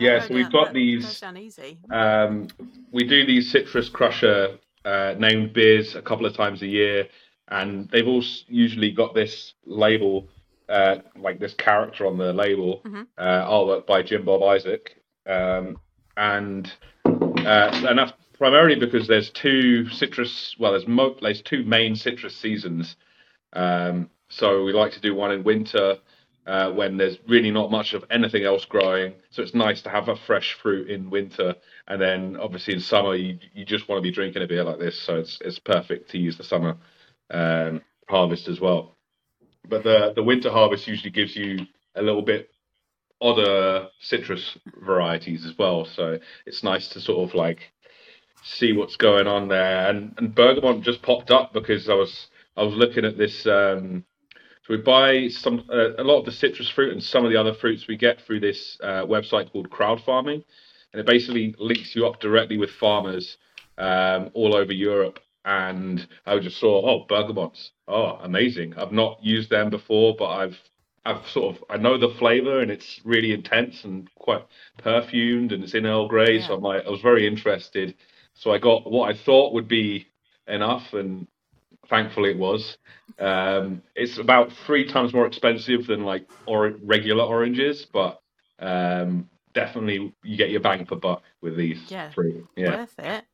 Yeah, 0.00 0.20
so 0.26 0.34
we've 0.34 0.50
got 0.50 0.72
these- 0.72 1.04
Goes 1.04 1.20
down 1.20 1.36
easy. 1.36 1.78
Um, 1.90 2.48
we 2.90 3.04
do 3.04 3.24
these 3.26 3.50
citrus 3.50 3.88
crusher 3.88 4.58
uh, 4.84 5.14
named 5.18 5.52
beers 5.52 5.94
a 5.94 6.02
couple 6.02 6.24
of 6.26 6.34
times 6.34 6.62
a 6.62 6.66
year, 6.66 7.06
and 7.48 7.88
they've 7.90 8.06
all 8.08 8.24
usually 8.48 8.90
got 8.90 9.14
this 9.14 9.52
label, 9.66 10.26
uh, 10.70 10.96
like 11.16 11.38
this 11.38 11.52
character 11.54 12.06
on 12.06 12.16
the 12.16 12.32
label, 12.32 12.80
Mhm. 12.84 13.06
uh, 13.18 13.46
artwork 13.48 13.86
by 13.86 14.02
Jim 14.02 14.24
Bob 14.24 14.42
Isaac, 14.42 14.96
um, 15.26 15.78
and 16.16 16.72
uh, 17.04 17.70
and 17.88 17.98
that's 17.98 18.12
primarily 18.38 18.76
because 18.76 19.06
there's 19.06 19.30
two 19.30 19.88
citrus. 19.90 20.54
Well, 20.58 20.72
there's 20.72 20.86
mo- 20.86 21.16
there's 21.20 21.42
two 21.42 21.62
main 21.64 21.94
citrus 21.94 22.34
seasons. 22.36 22.96
Um, 23.52 24.08
So 24.32 24.62
we 24.64 24.72
like 24.72 24.92
to 24.92 25.00
do 25.00 25.12
one 25.12 25.32
in 25.32 25.42
winter 25.42 25.98
uh, 26.50 26.68
when 26.72 26.96
there's 26.96 27.16
really 27.28 27.52
not 27.52 27.70
much 27.70 27.94
of 27.94 28.04
anything 28.10 28.42
else 28.42 28.64
growing. 28.64 29.14
So 29.30 29.40
it's 29.40 29.54
nice 29.54 29.82
to 29.82 29.88
have 29.88 30.08
a 30.08 30.16
fresh 30.16 30.58
fruit 30.60 30.90
in 30.90 31.08
winter, 31.08 31.54
and 31.86 32.02
then 32.02 32.36
obviously 32.36 32.74
in 32.74 32.80
summer 32.80 33.14
you, 33.14 33.38
you 33.54 33.64
just 33.64 33.88
want 33.88 33.98
to 33.98 34.02
be 34.02 34.10
drinking 34.10 34.42
a 34.42 34.48
beer 34.48 34.64
like 34.64 34.80
this. 34.80 35.00
So 35.00 35.14
it's 35.14 35.38
it's 35.42 35.60
perfect 35.60 36.10
to 36.10 36.18
use 36.18 36.36
the 36.36 36.42
summer 36.42 36.76
um, 37.30 37.82
harvest 38.08 38.48
as 38.48 38.58
well. 38.58 38.96
But 39.68 39.84
the 39.84 40.12
the 40.16 40.24
winter 40.24 40.50
harvest 40.50 40.88
usually 40.88 41.12
gives 41.12 41.36
you 41.36 41.66
a 41.94 42.02
little 42.02 42.22
bit 42.22 42.50
other 43.22 43.86
citrus 44.00 44.58
varieties 44.84 45.46
as 45.46 45.56
well. 45.56 45.84
So 45.84 46.18
it's 46.46 46.64
nice 46.64 46.88
to 46.88 47.00
sort 47.00 47.28
of 47.28 47.34
like 47.36 47.60
see 48.42 48.72
what's 48.72 48.96
going 48.96 49.28
on 49.28 49.46
there. 49.46 49.88
And 49.88 50.14
and 50.18 50.34
Bergamot 50.34 50.82
just 50.82 51.00
popped 51.00 51.30
up 51.30 51.52
because 51.52 51.88
I 51.88 51.94
was 51.94 52.26
I 52.56 52.64
was 52.64 52.74
looking 52.74 53.04
at 53.04 53.16
this. 53.16 53.46
Um, 53.46 54.04
so 54.70 54.76
we 54.76 54.82
buy 54.82 55.28
some 55.28 55.64
uh, 55.68 55.96
a 55.98 56.04
lot 56.04 56.20
of 56.20 56.26
the 56.26 56.32
citrus 56.32 56.68
fruit 56.68 56.92
and 56.92 57.02
some 57.02 57.24
of 57.24 57.32
the 57.32 57.36
other 57.36 57.54
fruits 57.54 57.88
we 57.88 57.96
get 57.96 58.20
through 58.20 58.38
this 58.38 58.78
uh, 58.82 59.04
website 59.04 59.50
called 59.50 59.68
Crowd 59.68 60.00
Farming, 60.06 60.44
and 60.92 61.00
it 61.00 61.06
basically 61.06 61.56
links 61.58 61.96
you 61.96 62.06
up 62.06 62.20
directly 62.20 62.56
with 62.56 62.70
farmers 62.70 63.36
um, 63.78 64.30
all 64.32 64.54
over 64.54 64.72
Europe. 64.72 65.18
And 65.44 66.06
I 66.24 66.38
just 66.38 66.58
saw, 66.58 66.88
oh, 66.88 67.06
bergamots, 67.08 67.70
oh, 67.88 68.18
amazing! 68.22 68.74
I've 68.76 68.92
not 68.92 69.18
used 69.22 69.50
them 69.50 69.70
before, 69.70 70.14
but 70.16 70.28
I've 70.28 70.58
I've 71.04 71.26
sort 71.28 71.56
of 71.56 71.64
I 71.68 71.76
know 71.76 71.98
the 71.98 72.14
flavor 72.18 72.60
and 72.60 72.70
it's 72.70 73.00
really 73.04 73.32
intense 73.32 73.82
and 73.82 74.08
quite 74.14 74.46
perfumed 74.78 75.50
and 75.50 75.64
it's 75.64 75.74
in 75.74 75.86
Earl 75.86 76.06
Grey. 76.06 76.38
Yeah. 76.38 76.46
So 76.46 76.54
I'm 76.54 76.62
like 76.62 76.86
I 76.86 76.90
was 76.90 77.00
very 77.00 77.26
interested. 77.26 77.94
So 78.34 78.52
I 78.52 78.58
got 78.58 78.88
what 78.88 79.12
I 79.12 79.18
thought 79.18 79.52
would 79.52 79.66
be 79.66 80.06
enough, 80.46 80.92
and 80.92 81.26
thankfully 81.90 82.30
it 82.30 82.38
was. 82.38 82.78
Um, 83.18 83.82
it's 83.96 84.18
about 84.18 84.52
three 84.66 84.86
times 84.88 85.12
more 85.12 85.26
expensive 85.26 85.86
than 85.86 86.04
like 86.04 86.26
or 86.46 86.74
regular 86.82 87.24
oranges, 87.24 87.86
but 87.92 88.20
um, 88.60 89.28
definitely 89.54 90.14
you 90.24 90.36
get 90.38 90.50
your 90.50 90.60
bang 90.60 90.86
for 90.86 90.96
buck 90.96 91.22
with 91.42 91.56
these 91.56 91.80
Yeah. 91.90 92.10
three. 92.14 92.42
Yeah, 92.56 92.78
Worth 92.78 92.98
it. 92.98 93.24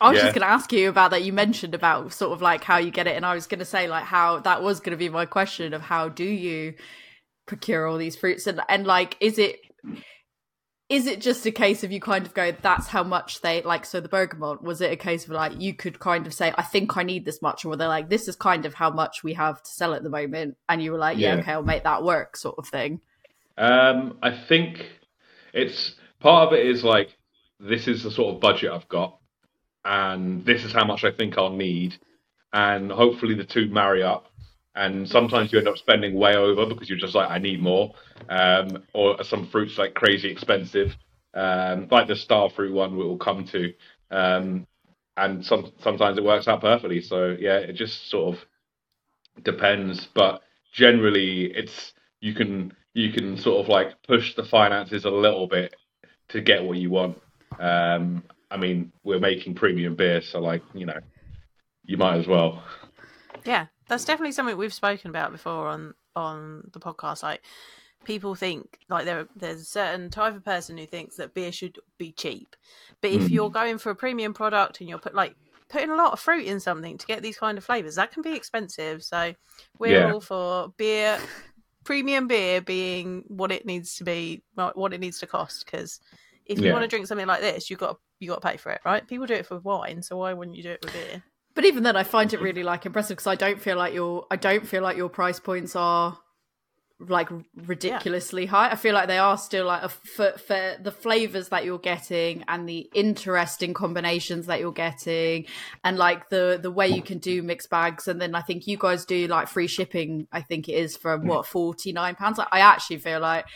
I 0.00 0.10
was 0.10 0.18
Yeah. 0.18 0.24
just 0.24 0.34
going 0.34 0.46
to 0.46 0.52
ask 0.52 0.72
you 0.72 0.88
about 0.90 1.12
that. 1.12 1.24
You 1.24 1.32
mentioned 1.32 1.74
about 1.74 2.12
sort 2.12 2.32
of 2.32 2.42
like 2.42 2.64
how 2.64 2.78
you 2.78 2.90
get 2.90 3.06
it, 3.06 3.16
and 3.16 3.24
I 3.26 3.34
was 3.34 3.46
going 3.46 3.60
to 3.60 3.64
say 3.64 3.88
like 3.88 4.04
how 4.04 4.40
that 4.40 4.62
was 4.62 4.80
going 4.80 4.92
to 4.92 4.96
be 4.98 5.08
my 5.08 5.26
question 5.26 5.72
of 5.74 5.82
how 5.82 6.08
do 6.08 6.24
you 6.24 6.74
procure 7.46 7.86
all 7.86 7.98
these 7.98 8.16
fruits, 8.16 8.46
and 8.46 8.60
and 8.68 8.86
like 8.86 9.16
is 9.20 9.38
it 9.38 9.60
is 10.90 11.06
it 11.06 11.20
just 11.20 11.46
a 11.46 11.50
case 11.50 11.82
of 11.82 11.90
you 11.90 12.00
kind 12.00 12.26
of 12.26 12.34
go 12.34 12.52
that's 12.60 12.88
how 12.88 13.02
much 13.02 13.40
they 13.40 13.62
like 13.62 13.84
so 13.86 14.00
the 14.00 14.08
bergamot 14.08 14.62
was 14.62 14.80
it 14.82 14.92
a 14.92 14.96
case 14.96 15.24
of 15.24 15.30
like 15.30 15.58
you 15.60 15.72
could 15.72 15.98
kind 15.98 16.26
of 16.26 16.34
say 16.34 16.52
i 16.58 16.62
think 16.62 16.96
i 16.98 17.02
need 17.02 17.24
this 17.24 17.40
much 17.40 17.64
or 17.64 17.74
they're 17.74 17.88
like 17.88 18.10
this 18.10 18.28
is 18.28 18.36
kind 18.36 18.66
of 18.66 18.74
how 18.74 18.90
much 18.90 19.24
we 19.24 19.32
have 19.32 19.62
to 19.62 19.70
sell 19.70 19.94
at 19.94 20.02
the 20.02 20.10
moment 20.10 20.56
and 20.68 20.82
you 20.82 20.92
were 20.92 20.98
like 20.98 21.16
yeah, 21.16 21.34
Yeah. 21.34 21.40
okay 21.40 21.52
i'll 21.52 21.62
make 21.62 21.84
that 21.84 22.02
work 22.02 22.36
sort 22.36 22.56
of 22.58 22.66
thing 22.68 23.00
Um, 23.56 24.18
I 24.22 24.30
think 24.48 24.84
it's 25.52 25.94
part 26.20 26.48
of 26.48 26.52
it 26.58 26.66
is 26.66 26.82
like 26.84 27.16
this 27.60 27.86
is 27.88 28.02
the 28.02 28.10
sort 28.10 28.34
of 28.34 28.40
budget 28.40 28.70
I've 28.72 28.88
got, 28.88 29.16
and 29.84 30.44
this 30.44 30.64
is 30.64 30.72
how 30.72 30.84
much 30.84 31.04
I 31.04 31.12
think 31.12 31.38
I'll 31.38 31.50
need, 31.56 31.94
and 32.52 32.90
hopefully 32.90 33.34
the 33.34 33.44
two 33.44 33.68
marry 33.68 34.02
up. 34.02 34.26
And 34.76 35.08
sometimes 35.08 35.52
you 35.52 35.58
end 35.58 35.68
up 35.68 35.78
spending 35.78 36.14
way 36.14 36.34
over 36.34 36.66
because 36.66 36.88
you're 36.88 36.98
just 36.98 37.14
like, 37.14 37.30
I 37.30 37.38
need 37.38 37.62
more, 37.62 37.94
um, 38.28 38.84
or 38.92 39.22
some 39.22 39.46
fruits 39.46 39.78
like 39.78 39.94
crazy 39.94 40.28
expensive, 40.28 40.96
um, 41.34 41.88
like 41.90 42.08
the 42.08 42.16
star 42.16 42.50
fruit 42.50 42.72
one 42.72 42.96
we 42.96 43.04
will 43.04 43.18
come 43.18 43.44
to, 43.46 43.72
um, 44.10 44.66
and 45.16 45.44
some 45.44 45.72
sometimes 45.80 46.18
it 46.18 46.24
works 46.24 46.48
out 46.48 46.60
perfectly. 46.60 47.00
So 47.00 47.36
yeah, 47.38 47.58
it 47.58 47.74
just 47.74 48.10
sort 48.10 48.36
of 48.36 48.44
depends, 49.44 50.08
but 50.14 50.42
generally 50.72 51.44
it's 51.44 51.92
you 52.20 52.34
can 52.34 52.72
you 52.94 53.12
can 53.12 53.36
sort 53.36 53.64
of 53.64 53.68
like 53.68 54.02
push 54.06 54.34
the 54.34 54.44
finances 54.44 55.04
a 55.04 55.10
little 55.10 55.46
bit 55.46 55.74
to 56.28 56.40
get 56.40 56.64
what 56.64 56.78
you 56.78 56.90
want. 56.90 57.20
Um, 57.58 58.24
I 58.50 58.56
mean, 58.56 58.92
we're 59.02 59.20
making 59.20 59.54
premium 59.54 59.94
beer, 59.94 60.20
so 60.22 60.40
like 60.40 60.62
you 60.74 60.86
know, 60.86 60.98
you 61.84 61.96
might 61.96 62.18
as 62.18 62.26
well. 62.26 62.62
Yeah, 63.44 63.66
that's 63.88 64.04
definitely 64.04 64.32
something 64.32 64.56
we've 64.56 64.72
spoken 64.74 65.10
about 65.10 65.32
before 65.32 65.68
on 65.68 65.94
on 66.16 66.70
the 66.72 66.80
podcast. 66.80 67.22
Like 67.22 67.42
people 68.04 68.34
think 68.34 68.78
like 68.88 69.04
there 69.04 69.26
there's 69.34 69.60
a 69.62 69.64
certain 69.64 70.10
type 70.10 70.34
of 70.36 70.44
person 70.44 70.76
who 70.78 70.86
thinks 70.86 71.16
that 71.16 71.34
beer 71.34 71.52
should 71.52 71.78
be 71.98 72.12
cheap, 72.12 72.54
but 73.00 73.10
if 73.10 73.22
Mm. 73.24 73.30
you're 73.30 73.50
going 73.50 73.78
for 73.78 73.90
a 73.90 73.96
premium 73.96 74.34
product 74.34 74.80
and 74.80 74.88
you're 74.88 74.98
put 74.98 75.14
like 75.14 75.34
putting 75.68 75.90
a 75.90 75.96
lot 75.96 76.12
of 76.12 76.20
fruit 76.20 76.44
in 76.46 76.60
something 76.60 76.98
to 76.98 77.06
get 77.06 77.22
these 77.22 77.38
kind 77.38 77.56
of 77.58 77.64
flavors, 77.64 77.96
that 77.96 78.12
can 78.12 78.22
be 78.22 78.34
expensive. 78.34 79.02
So 79.02 79.34
we're 79.78 79.98
Yeah. 80.06 80.12
all 80.12 80.20
for 80.20 80.68
beer. 80.76 81.18
Premium 81.84 82.26
beer 82.28 82.62
being 82.62 83.24
what 83.28 83.52
it 83.52 83.66
needs 83.66 83.96
to 83.96 84.04
be, 84.04 84.42
what 84.54 84.94
it 84.94 85.00
needs 85.00 85.18
to 85.18 85.26
cost. 85.26 85.66
Because 85.66 86.00
if 86.46 86.58
you 86.58 86.64
Yeah. 86.66 86.72
want 86.72 86.82
to 86.82 86.88
drink 86.88 87.06
something 87.06 87.26
like 87.26 87.40
this, 87.40 87.68
you 87.68 87.76
got 87.76 87.98
you 88.20 88.28
got 88.28 88.40
to 88.40 88.48
pay 88.48 88.56
for 88.56 88.70
it, 88.72 88.80
right? 88.86 89.06
People 89.06 89.26
do 89.26 89.34
it 89.34 89.44
for 89.46 89.58
wine, 89.58 90.00
so 90.02 90.16
why 90.16 90.32
wouldn't 90.32 90.56
you 90.56 90.62
do 90.62 90.70
it 90.70 90.80
with 90.82 90.92
beer? 90.92 91.22
But 91.54 91.64
even 91.64 91.82
then, 91.84 91.96
I 91.96 92.02
find 92.02 92.32
it 92.32 92.36
mm-hmm. 92.36 92.44
really 92.44 92.62
like 92.62 92.86
impressive 92.86 93.16
because 93.16 93.26
I 93.26 93.36
don't 93.36 93.60
feel 93.60 93.76
like 93.76 93.94
your 93.94 94.26
I 94.30 94.36
don't 94.36 94.66
feel 94.66 94.82
like 94.82 94.96
your 94.96 95.08
price 95.08 95.38
points 95.38 95.76
are 95.76 96.18
like 97.00 97.28
ridiculously 97.56 98.46
high. 98.46 98.70
I 98.70 98.76
feel 98.76 98.94
like 98.94 99.08
they 99.08 99.18
are 99.18 99.36
still 99.36 99.66
like 99.66 99.82
a, 99.82 99.88
for 99.88 100.32
for 100.32 100.76
the 100.80 100.90
flavors 100.90 101.48
that 101.48 101.64
you're 101.64 101.78
getting 101.78 102.44
and 102.48 102.68
the 102.68 102.88
interesting 102.94 103.74
combinations 103.74 104.46
that 104.46 104.60
you're 104.60 104.72
getting, 104.72 105.46
and 105.82 105.96
like 105.96 106.28
the 106.28 106.58
the 106.60 106.70
way 106.70 106.88
you 106.88 107.02
can 107.02 107.18
do 107.18 107.42
mixed 107.42 107.70
bags. 107.70 108.08
And 108.08 108.20
then 108.20 108.34
I 108.34 108.42
think 108.42 108.66
you 108.66 108.76
guys 108.76 109.04
do 109.04 109.26
like 109.26 109.48
free 109.48 109.66
shipping. 109.66 110.26
I 110.32 110.40
think 110.40 110.68
it 110.68 110.74
is 110.74 110.96
from 110.96 111.20
mm-hmm. 111.20 111.28
what 111.28 111.46
forty 111.46 111.92
nine 111.92 112.14
pounds. 112.14 112.38
I 112.38 112.60
actually 112.60 112.98
feel 112.98 113.20
like 113.20 113.46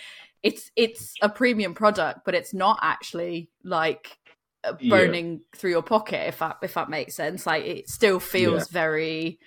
it's 0.43 0.71
it's 0.77 1.15
a 1.23 1.29
premium 1.29 1.75
product, 1.75 2.21
but 2.25 2.35
it's 2.35 2.55
not 2.55 2.79
actually 2.83 3.51
like 3.65 4.19
uh, 4.65 4.73
Yeah. 4.81 4.91
burning 4.91 5.41
through 5.57 5.71
your 5.71 5.83
pocket 5.83 6.29
if 6.29 6.39
that 6.39 6.59
if 6.63 6.75
that 6.75 6.91
makes 6.91 7.15
sense 7.15 7.47
like 7.47 7.65
it 7.65 7.89
still 7.89 8.21
feels 8.21 8.69
Yeah. 8.69 8.73
very 8.73 9.39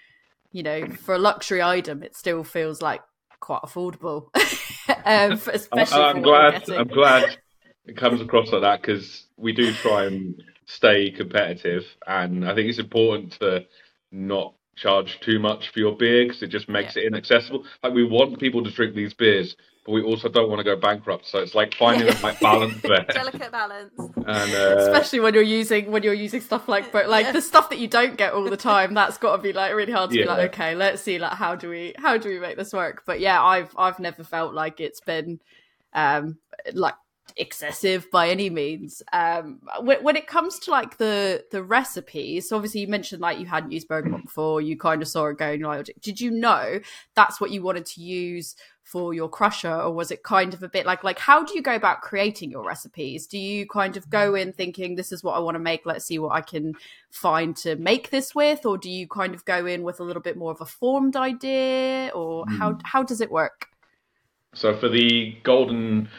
you 0.52 0.64
know 0.64 0.88
for 0.88 1.16
a 1.16 1.20
luxury 1.20 1.62
item 1.62 2.04
it 2.04 2.16
still 2.16 2.44
feels 2.44 2.82
like 2.82 3.02
quite 3.40 3.62
affordable 3.64 4.30
um 5.06 5.34
especially 5.54 6.04
I'm 6.04 6.22
glad. 6.22 6.70
I'm 6.70 6.88
glad 6.88 7.38
it 7.86 7.98
comes 7.98 8.22
across 8.22 8.52
like 8.52 8.62
that 8.62 8.82
because 8.82 9.26
we 9.38 9.54
do 9.54 9.74
try 9.74 10.06
and 10.06 10.42
stay 10.66 11.12
competitive, 11.12 11.84
and 12.08 12.48
I 12.48 12.54
think 12.56 12.70
it's 12.70 12.80
important 12.80 13.34
to 13.40 13.66
not 14.12 14.54
charge 14.76 15.20
too 15.20 15.40
much 15.40 15.70
for 15.70 15.80
your 15.80 15.96
beer 15.96 16.26
because 16.26 16.44
it 16.44 16.48
just 16.48 16.70
makes 16.70 16.96
it 16.96 17.04
inaccessible. 17.04 17.66
Like 17.84 17.94
we 17.94 18.04
want 18.06 18.40
people 18.40 18.64
to 18.64 18.72
drink 18.72 18.96
these 18.96 19.14
beers, 19.14 19.56
but 19.86 19.94
we 19.94 20.02
also 20.04 20.30
don't 20.30 20.50
want 20.50 20.60
to 20.60 20.64
go 20.64 20.76
bankrupt. 20.76 21.28
So 21.28 21.40
it's 21.40 21.56
like 21.56 21.74
finding 21.76 22.06
the 22.08 22.16
right 22.24 22.40
balance 22.42 22.80
there. 22.84 23.04
Delicate 23.10 23.52
balance. 23.52 23.92
And 23.98 24.28
uh, 24.28 24.76
especially 24.78 25.20
when 25.22 25.34
you're 25.34 25.42
using 25.44 25.92
when 25.92 26.04
you're 26.04 26.14
using 26.14 26.42
stuff 26.42 26.68
like 26.68 26.92
but 26.98 27.10
like 27.10 27.26
Yeah. 27.28 27.32
the 27.32 27.42
stuff 27.42 27.70
that 27.72 27.80
you 27.80 27.88
don't 27.88 28.16
get 28.18 28.34
all 28.34 28.44
the 28.44 28.58
time 28.58 28.94
that's 28.94 29.18
got 29.18 29.38
to 29.38 29.42
be 29.42 29.54
like 29.54 29.74
really 29.74 29.92
hard 29.92 30.12
to 30.12 30.16
be 30.18 30.26
like 30.26 30.54
okay 30.54 30.76
let's 30.76 31.02
see 31.02 31.18
like 31.18 31.34
how 31.34 31.56
do 31.56 31.70
we 31.70 31.94
how 31.98 32.18
do 32.18 32.30
we 32.30 32.40
make 32.40 32.58
this 32.58 32.74
work 32.74 33.04
but 33.06 33.20
yeah 33.20 33.42
i've 33.44 33.74
i've 33.78 34.00
never 34.00 34.24
felt 34.24 34.54
like 34.54 34.80
it's 34.80 35.02
been 35.02 35.40
um 35.94 36.38
like 36.74 36.94
excessive 37.38 38.10
by 38.12 38.30
any 38.30 38.50
means. 38.50 39.02
Um 39.14 39.60
when, 39.82 40.04
when 40.04 40.16
it 40.16 40.28
comes 40.28 40.60
to 40.60 40.72
like 40.72 40.98
the 40.98 41.46
the 41.52 41.64
recipes 41.64 42.50
so 42.50 42.56
obviously 42.56 42.82
you 42.82 42.88
mentioned 42.88 43.22
like 43.22 43.40
you 43.40 43.46
hadn't 43.46 43.72
used 43.72 43.88
bergamot 43.88 44.24
before 44.24 44.62
you 44.62 44.78
kind 44.78 45.02
of 45.02 45.08
saw 45.08 45.28
it 45.28 45.38
going 45.38 45.62
like 45.62 45.90
did 46.02 46.20
you 46.20 46.32
know 46.32 46.80
that's 47.16 47.40
what 47.40 47.52
you 47.52 47.62
wanted 47.62 47.86
to 47.86 48.02
use 48.02 48.56
for 48.84 49.14
your 49.14 49.30
crusher 49.30 49.74
or 49.74 49.92
was 49.92 50.12
it 50.12 50.24
kind 50.24 50.54
of 50.54 50.64
a 50.64 50.70
bit 50.70 50.86
like 50.86 51.04
like 51.04 51.20
how 51.20 51.44
do 51.44 51.54
you 51.54 51.62
go 51.62 51.76
about 51.76 52.02
creating 52.02 52.52
your 52.52 52.66
recipes? 52.66 53.28
Do 53.28 53.38
you 53.38 53.68
kind 53.68 53.96
of 53.96 54.10
go 54.10 54.36
in 54.36 54.52
thinking 54.52 54.96
this 54.96 55.12
is 55.12 55.24
what 55.24 55.34
i 55.34 55.40
want 55.40 55.56
to 55.56 55.60
make 55.60 55.86
let's 55.86 56.06
see 56.06 56.20
what 56.20 56.34
i 56.34 56.42
can 56.42 56.74
find 57.12 57.56
to 57.58 57.76
make 57.76 58.10
this 58.10 58.36
with 58.36 58.66
or 58.66 58.78
do 58.78 58.90
you 58.90 59.08
kind 59.08 59.34
of 59.34 59.46
go 59.46 59.66
in 59.66 59.84
with 59.84 60.00
a 60.00 60.04
little 60.04 60.22
bit 60.22 60.38
more 60.38 60.52
of 60.52 60.62
a 60.62 60.66
formed 60.66 61.16
idea 61.16 62.12
or 62.14 62.46
how 62.50 62.78
how 62.84 63.04
does 63.04 63.22
it 63.22 63.32
work? 63.32 63.68
So 64.54 64.76
for 64.76 64.90
the 64.90 65.38
golden 65.44 66.10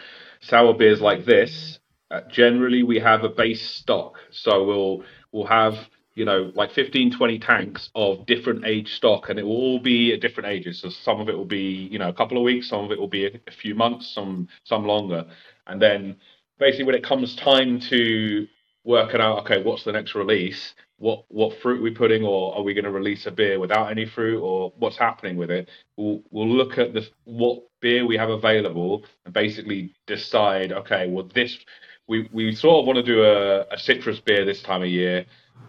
sour 0.43 0.75
beers 0.75 1.01
like 1.01 1.25
this, 1.25 1.79
uh, 2.11 2.21
generally 2.31 2.83
we 2.83 2.99
have 2.99 3.25
a 3.25 3.29
base 3.29 3.63
stock. 3.77 4.19
So 4.31 4.65
we'll 4.65 5.05
we'll 5.33 5.47
have 5.47 5.75
you 6.15 6.25
know 6.25 6.53
like 6.55 6.73
15, 6.73 7.17
20 7.17 7.39
tanks 7.39 7.91
of 7.95 8.27
different 8.27 8.67
age 8.67 8.93
stock, 8.95 9.31
and 9.31 9.39
it 9.39 9.45
will 9.45 9.57
all 9.57 9.81
be 9.81 10.13
at 10.13 10.21
different 10.21 10.51
ages. 10.51 10.81
So 10.81 10.91
some 10.91 11.21
of 11.21 11.29
it 11.29 11.37
will 11.37 11.47
be 11.47 11.89
you 11.91 11.99
know 11.99 12.09
a 12.09 12.13
couple 12.13 12.37
of 12.37 12.43
weeks, 12.43 12.69
some 12.69 12.85
of 12.85 12.91
it 12.93 12.99
will 12.99 13.09
be 13.09 13.27
a, 13.27 13.31
a 13.47 13.53
few 13.53 13.75
months, 13.75 14.13
some 14.15 14.49
some 14.65 14.85
longer, 14.85 15.25
and 15.67 15.81
then 15.81 16.17
basically 16.59 16.85
when 16.85 16.95
it 16.95 17.05
comes 17.05 17.35
time 17.37 17.81
to 17.81 18.47
working 18.85 19.21
out 19.21 19.41
okay 19.41 19.63
what's 19.63 19.85
the 19.85 19.93
next 19.93 20.15
release? 20.15 20.75
What 20.99 21.25
what 21.29 21.61
fruit 21.61 21.83
we 21.83 21.91
putting 21.91 22.25
or 22.25 22.55
are 22.57 22.63
we 22.63 22.75
going 22.75 22.85
to 22.85 22.91
release 22.91 23.27
a 23.27 23.31
beer 23.31 23.59
without 23.59 23.91
any 23.91 24.07
fruit 24.07 24.41
or 24.41 24.73
what's 24.77 24.97
happening 24.99 25.37
with 25.37 25.51
it? 25.51 25.69
We'll 25.97 26.23
we'll 26.31 26.49
look 26.49 26.79
at 26.79 26.93
the 26.93 27.07
what 27.25 27.63
beer 27.81 28.07
we 28.07 28.17
have 28.17 28.31
available 28.31 29.05
and 29.25 29.35
basically 29.35 29.95
decide 30.07 30.73
okay 30.73 31.09
well 31.09 31.29
this 31.35 31.59
we 32.09 32.29
we 32.33 32.55
sort 32.55 32.81
of 32.81 32.87
want 32.87 32.97
to 32.97 33.03
do 33.03 33.23
a, 33.23 33.63
a 33.73 33.79
citrus 33.79 34.21
beer 34.21 34.45
this 34.45 34.63
time 34.63 34.83
of 34.83 34.89
year. 34.89 35.27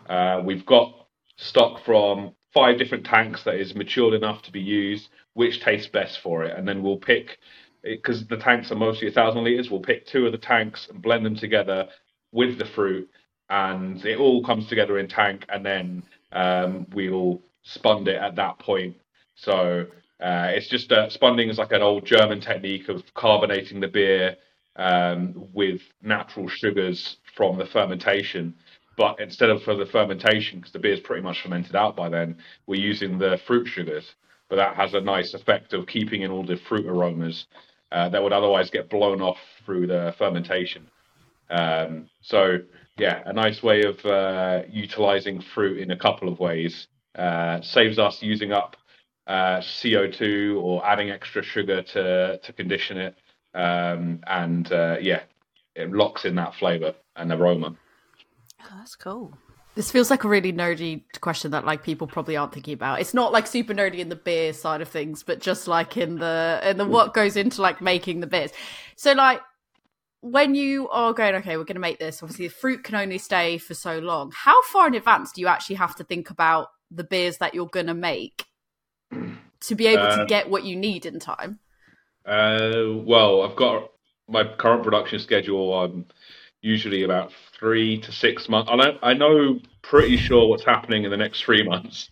Uh, 0.07 0.41
we've 0.43 0.65
got 0.65 1.07
stock 1.37 1.83
from 1.85 2.33
five 2.53 2.77
different 2.77 3.05
tanks 3.05 3.43
that 3.43 3.55
is 3.55 3.75
matured 3.75 4.13
enough 4.13 4.41
to 4.43 4.51
be 4.51 4.59
used, 4.61 5.09
which 5.33 5.61
tastes 5.61 5.87
best 5.87 6.19
for 6.19 6.43
it, 6.43 6.57
and 6.57 6.67
then 6.67 6.83
we'll 6.83 6.97
pick 6.97 7.37
because 7.83 8.25
the 8.27 8.37
tanks 8.37 8.71
are 8.71 8.75
mostly 8.75 9.07
a 9.07 9.11
thousand 9.11 9.43
liters. 9.43 9.69
We'll 9.69 9.81
pick 9.81 10.05
two 10.05 10.25
of 10.25 10.31
the 10.31 10.37
tanks 10.37 10.87
and 10.89 11.01
blend 11.01 11.25
them 11.25 11.35
together 11.35 11.87
with 12.33 12.57
the 12.59 12.65
fruit, 12.65 13.09
and 13.49 14.03
it 14.05 14.17
all 14.17 14.43
comes 14.43 14.67
together 14.67 14.97
in 14.97 15.07
tank, 15.07 15.45
and 15.49 15.65
then 15.65 16.03
um, 16.33 16.87
we'll 16.93 17.41
spund 17.61 18.07
it 18.09 18.17
at 18.17 18.35
that 18.35 18.59
point. 18.59 18.97
So 19.35 19.85
uh, 20.21 20.47
it's 20.51 20.67
just 20.67 20.91
uh, 20.91 21.09
spunding 21.09 21.49
is 21.49 21.57
like 21.57 21.71
an 21.71 21.81
old 21.81 22.05
German 22.05 22.41
technique 22.41 22.89
of 22.89 23.01
carbonating 23.13 23.79
the 23.79 23.87
beer 23.87 24.35
um, 24.75 25.47
with 25.53 25.81
natural 26.01 26.47
sugars 26.49 27.17
from 27.35 27.57
the 27.57 27.65
fermentation. 27.65 28.55
But 28.97 29.19
instead 29.19 29.49
of 29.49 29.63
for 29.63 29.75
the 29.75 29.85
fermentation, 29.85 30.59
because 30.59 30.73
the 30.73 30.79
beer 30.79 30.93
is 30.93 30.99
pretty 30.99 31.23
much 31.23 31.41
fermented 31.41 31.75
out 31.75 31.95
by 31.95 32.09
then, 32.09 32.37
we're 32.67 32.81
using 32.81 33.17
the 33.17 33.39
fruit 33.47 33.67
sugars. 33.67 34.15
But 34.49 34.57
that 34.57 34.75
has 34.75 34.93
a 34.93 35.01
nice 35.01 35.33
effect 35.33 35.73
of 35.73 35.87
keeping 35.87 36.21
in 36.21 36.31
all 36.31 36.45
the 36.45 36.57
fruit 36.57 36.85
aromas 36.85 37.47
uh, 37.91 38.09
that 38.09 38.21
would 38.21 38.33
otherwise 38.33 38.69
get 38.69 38.89
blown 38.89 39.21
off 39.21 39.37
through 39.65 39.87
the 39.87 40.13
fermentation. 40.17 40.87
Um, 41.49 42.09
so 42.21 42.59
yeah, 42.97 43.23
a 43.25 43.33
nice 43.33 43.63
way 43.63 43.83
of 43.83 44.05
uh, 44.05 44.63
utilizing 44.69 45.41
fruit 45.41 45.79
in 45.79 45.91
a 45.91 45.97
couple 45.97 46.29
of 46.29 46.39
ways. 46.39 46.87
Uh, 47.15 47.61
saves 47.61 47.99
us 47.99 48.21
using 48.21 48.51
up 48.51 48.75
uh, 49.27 49.57
CO2 49.59 50.61
or 50.61 50.85
adding 50.85 51.11
extra 51.11 51.43
sugar 51.43 51.81
to 51.81 52.39
to 52.39 52.53
condition 52.53 52.97
it, 52.97 53.15
um, 53.53 54.19
and 54.27 54.71
uh, 54.71 54.97
yeah, 54.99 55.21
it 55.75 55.91
locks 55.91 56.25
in 56.25 56.35
that 56.35 56.55
flavor 56.55 56.93
and 57.15 57.31
aroma. 57.31 57.75
Oh, 58.61 58.75
that's 58.77 58.95
cool. 58.95 59.37
This 59.75 59.91
feels 59.91 60.11
like 60.11 60.23
a 60.23 60.27
really 60.27 60.53
nerdy 60.53 61.03
question 61.19 61.51
that 61.51 61.65
like 61.65 61.83
people 61.83 62.05
probably 62.05 62.37
aren't 62.37 62.53
thinking 62.53 62.75
about. 62.75 63.01
It's 63.01 63.13
not 63.13 63.31
like 63.31 63.47
super 63.47 63.73
nerdy 63.73 63.99
in 63.99 64.09
the 64.09 64.15
beer 64.15 64.53
side 64.53 64.81
of 64.81 64.87
things, 64.87 65.23
but 65.23 65.39
just 65.39 65.67
like 65.67 65.97
in 65.97 66.19
the 66.19 66.61
in 66.63 66.77
the 66.77 66.85
what 66.85 67.13
goes 67.13 67.35
into 67.35 67.61
like 67.61 67.81
making 67.81 68.19
the 68.19 68.27
beers. 68.27 68.51
So 68.95 69.13
like 69.13 69.41
when 70.23 70.55
you 70.55 70.87
are 70.87 71.11
going, 71.11 71.35
okay, 71.35 71.57
we're 71.57 71.65
going 71.65 71.75
to 71.75 71.81
make 71.81 71.99
this. 71.99 72.23
Obviously, 72.23 72.47
the 72.47 72.53
fruit 72.53 72.81
can 72.85 72.95
only 72.95 73.17
stay 73.17 73.57
for 73.57 73.73
so 73.73 73.99
long. 73.99 74.31
How 74.33 74.55
far 74.71 74.87
in 74.87 74.95
advance 74.95 75.33
do 75.33 75.41
you 75.41 75.47
actually 75.47 75.75
have 75.75 75.97
to 75.97 76.05
think 76.05 76.29
about 76.29 76.69
the 76.89 77.03
beers 77.03 77.39
that 77.39 77.53
you're 77.53 77.67
going 77.67 77.87
to 77.87 77.93
make 77.93 78.45
to 79.11 79.75
be 79.75 79.85
able 79.87 80.03
Uh, 80.03 80.19
to 80.19 80.25
get 80.25 80.49
what 80.49 80.63
you 80.63 80.77
need 80.77 81.05
in 81.05 81.19
time? 81.19 81.59
Uh, 82.25 82.93
well, 83.03 83.41
I've 83.41 83.57
got 83.57 83.91
my 84.29 84.45
current 84.45 84.81
production 84.81 85.19
schedule. 85.19 85.77
I'm 85.77 86.05
usually 86.61 87.03
about 87.03 87.33
three 87.59 87.99
to 87.99 88.11
six 88.13 88.47
months. 88.47 88.71
I 88.71 88.77
know, 88.77 88.97
I 89.03 89.13
know 89.13 89.59
pretty 89.81 90.15
sure 90.15 90.47
what's 90.47 90.63
happening 90.63 91.03
in 91.03 91.11
the 91.11 91.17
next 91.17 91.43
three 91.43 91.63
months, 91.63 92.09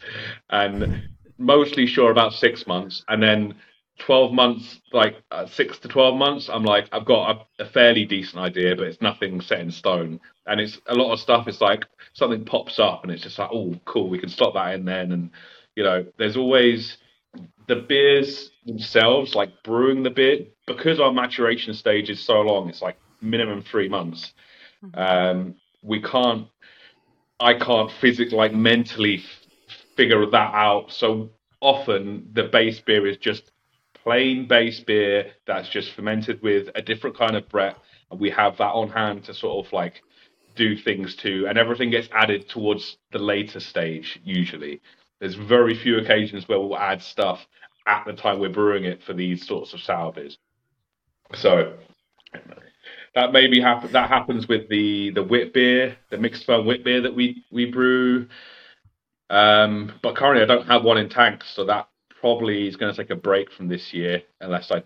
and 0.50 1.08
mostly 1.38 1.88
sure 1.88 2.12
about 2.12 2.34
six 2.34 2.68
months, 2.68 3.06
and 3.08 3.24
then. 3.24 3.56
12 4.02 4.34
months 4.34 4.82
like 4.94 5.16
uh, 5.32 5.48
6 5.48 5.80
to 5.80 5.88
12 5.90 6.18
months 6.18 6.50
i'm 6.50 6.64
like 6.64 6.90
i've 6.92 7.06
got 7.06 7.48
a, 7.60 7.64
a 7.64 7.70
fairly 7.70 8.06
decent 8.06 8.42
idea 8.42 8.76
but 8.76 8.88
it's 8.88 9.02
nothing 9.02 9.42
set 9.42 9.60
in 9.62 9.72
stone 9.72 10.20
and 10.48 10.62
it's 10.62 10.80
a 10.88 10.96
lot 10.96 11.14
of 11.14 11.20
stuff 11.20 11.48
It's 11.48 11.62
like 11.62 11.86
something 12.14 12.46
pops 12.46 12.80
up 12.80 13.04
and 13.04 13.12
it's 13.12 13.24
just 13.24 13.40
like 13.40 13.52
oh 13.54 13.76
cool 13.86 14.10
we 14.10 14.20
can 14.20 14.30
slot 14.30 14.56
that 14.56 14.76
in 14.76 14.86
then 14.86 15.12
and 15.14 15.32
you 15.76 15.84
know 15.84 16.06
there's 16.18 16.38
always 16.38 16.98
the 17.68 17.78
beers 17.78 18.52
themselves, 18.66 19.36
like 19.36 19.64
brewing 19.64 20.04
the 20.04 20.10
beer, 20.10 20.40
because 20.68 21.00
our 21.00 21.14
maturation 21.14 21.74
stage 21.74 22.10
is 22.10 22.20
so 22.22 22.42
long, 22.42 22.70
it's 22.70 22.82
like 22.82 22.98
minimum 23.22 23.64
three 23.64 23.90
months. 23.90 24.34
Um, 24.94 25.56
we 25.84 26.02
can't, 26.02 26.48
I 27.40 27.54
can't 27.56 27.92
physically, 28.02 28.38
like 28.38 28.54
mentally 28.54 29.20
f- 29.20 29.78
figure 29.96 30.26
that 30.26 30.54
out. 30.54 30.92
So 30.92 31.32
often 31.62 32.30
the 32.34 32.44
base 32.44 32.80
beer 32.82 33.08
is 33.08 33.18
just 33.18 33.52
plain 34.04 34.48
base 34.48 34.80
beer 34.80 35.32
that's 35.46 35.70
just 35.70 35.94
fermented 35.94 36.42
with 36.42 36.70
a 36.76 36.82
different 36.82 37.18
kind 37.18 37.36
of 37.36 37.48
Brett, 37.50 37.78
and 38.10 38.20
we 38.20 38.30
have 38.32 38.58
that 38.58 38.72
on 38.74 38.90
hand 38.90 39.26
to 39.26 39.34
sort 39.34 39.66
of 39.66 39.74
like 39.74 40.02
do 40.56 40.76
things 40.78 41.16
to, 41.18 41.46
and 41.48 41.58
everything 41.58 41.90
gets 41.92 42.10
added 42.12 42.50
towards 42.50 42.98
the 43.12 43.20
later 43.20 43.60
stage 43.60 44.20
usually. 44.24 44.82
There's 45.20 45.36
very 45.36 45.76
few 45.76 45.98
occasions 45.98 46.48
where 46.48 46.60
we'll 46.60 46.78
add 46.78 47.02
stuff 47.02 47.46
at 47.88 48.06
the 48.06 48.14
time 48.14 48.40
we're 48.40 48.50
brewing 48.50 48.86
it 48.86 49.04
for 49.04 49.14
these 49.14 49.46
sorts 49.48 49.74
of 49.74 49.82
sour 49.82 50.12
beers. 50.12 50.38
So 51.36 51.78
that 53.16 53.34
maybe 53.34 53.62
happen 53.62 53.92
that 53.92 54.10
happens 54.10 54.48
with 54.48 54.70
the 54.70 55.12
the 55.12 55.24
wit 55.24 55.54
beer, 55.54 55.98
the 56.10 56.18
mixed 56.18 56.46
ferm 56.46 56.66
wit 56.66 56.84
beer 56.84 57.02
that 57.02 57.16
we 57.16 57.44
we 57.52 57.72
brew. 57.72 58.28
Um, 59.30 59.94
but 60.04 60.16
currently 60.16 60.44
I 60.44 60.46
don't 60.46 60.68
have 60.68 60.84
one 60.84 60.98
in 60.98 61.08
tanks, 61.08 61.54
so 61.56 61.66
that 61.66 61.88
probably 62.22 62.68
is 62.68 62.78
going 62.78 62.94
to 62.94 63.02
take 63.02 63.10
a 63.10 63.16
break 63.16 63.52
from 63.52 63.68
this 63.68 63.94
year 63.94 64.22
unless 64.40 64.72
I 64.72 64.84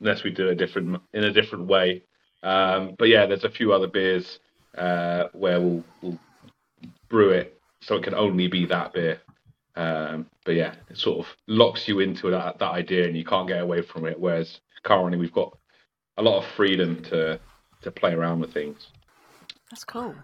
unless 0.00 0.22
we 0.22 0.30
do 0.30 0.50
a 0.50 0.54
different 0.54 1.00
in 1.12 1.24
a 1.24 1.32
different 1.32 1.66
way. 1.66 2.04
Um, 2.42 2.94
but 2.98 3.08
yeah, 3.08 3.26
there's 3.26 3.44
a 3.44 3.50
few 3.50 3.72
other 3.72 3.88
beers 3.88 4.38
uh, 4.76 5.24
where 5.32 5.60
we'll, 5.60 5.82
we'll 6.02 6.18
brew 7.08 7.30
it 7.30 7.58
so 7.80 7.96
it 7.96 8.04
can 8.04 8.14
only 8.14 8.46
be 8.46 8.66
that 8.66 8.92
beer. 8.92 9.20
Um, 9.74 10.26
but 10.44 10.54
yeah, 10.54 10.74
it 10.90 10.98
sort 10.98 11.26
of 11.26 11.26
locks 11.48 11.88
you 11.88 12.00
into 12.00 12.30
that 12.30 12.58
that 12.58 12.72
idea, 12.72 13.06
and 13.06 13.16
you 13.16 13.24
can't 13.24 13.48
get 13.48 13.60
away 13.60 13.82
from 13.82 14.06
it. 14.06 14.20
Whereas 14.20 14.60
currently, 14.84 15.18
we've 15.18 15.32
got 15.32 15.56
a 16.18 16.22
lot 16.22 16.38
of 16.38 16.44
freedom 16.56 17.02
to 17.04 17.40
to 17.82 17.90
play 17.90 18.12
around 18.12 18.40
with 18.40 18.52
things. 18.52 18.86
That's 19.70 19.84
cool. 19.84 20.14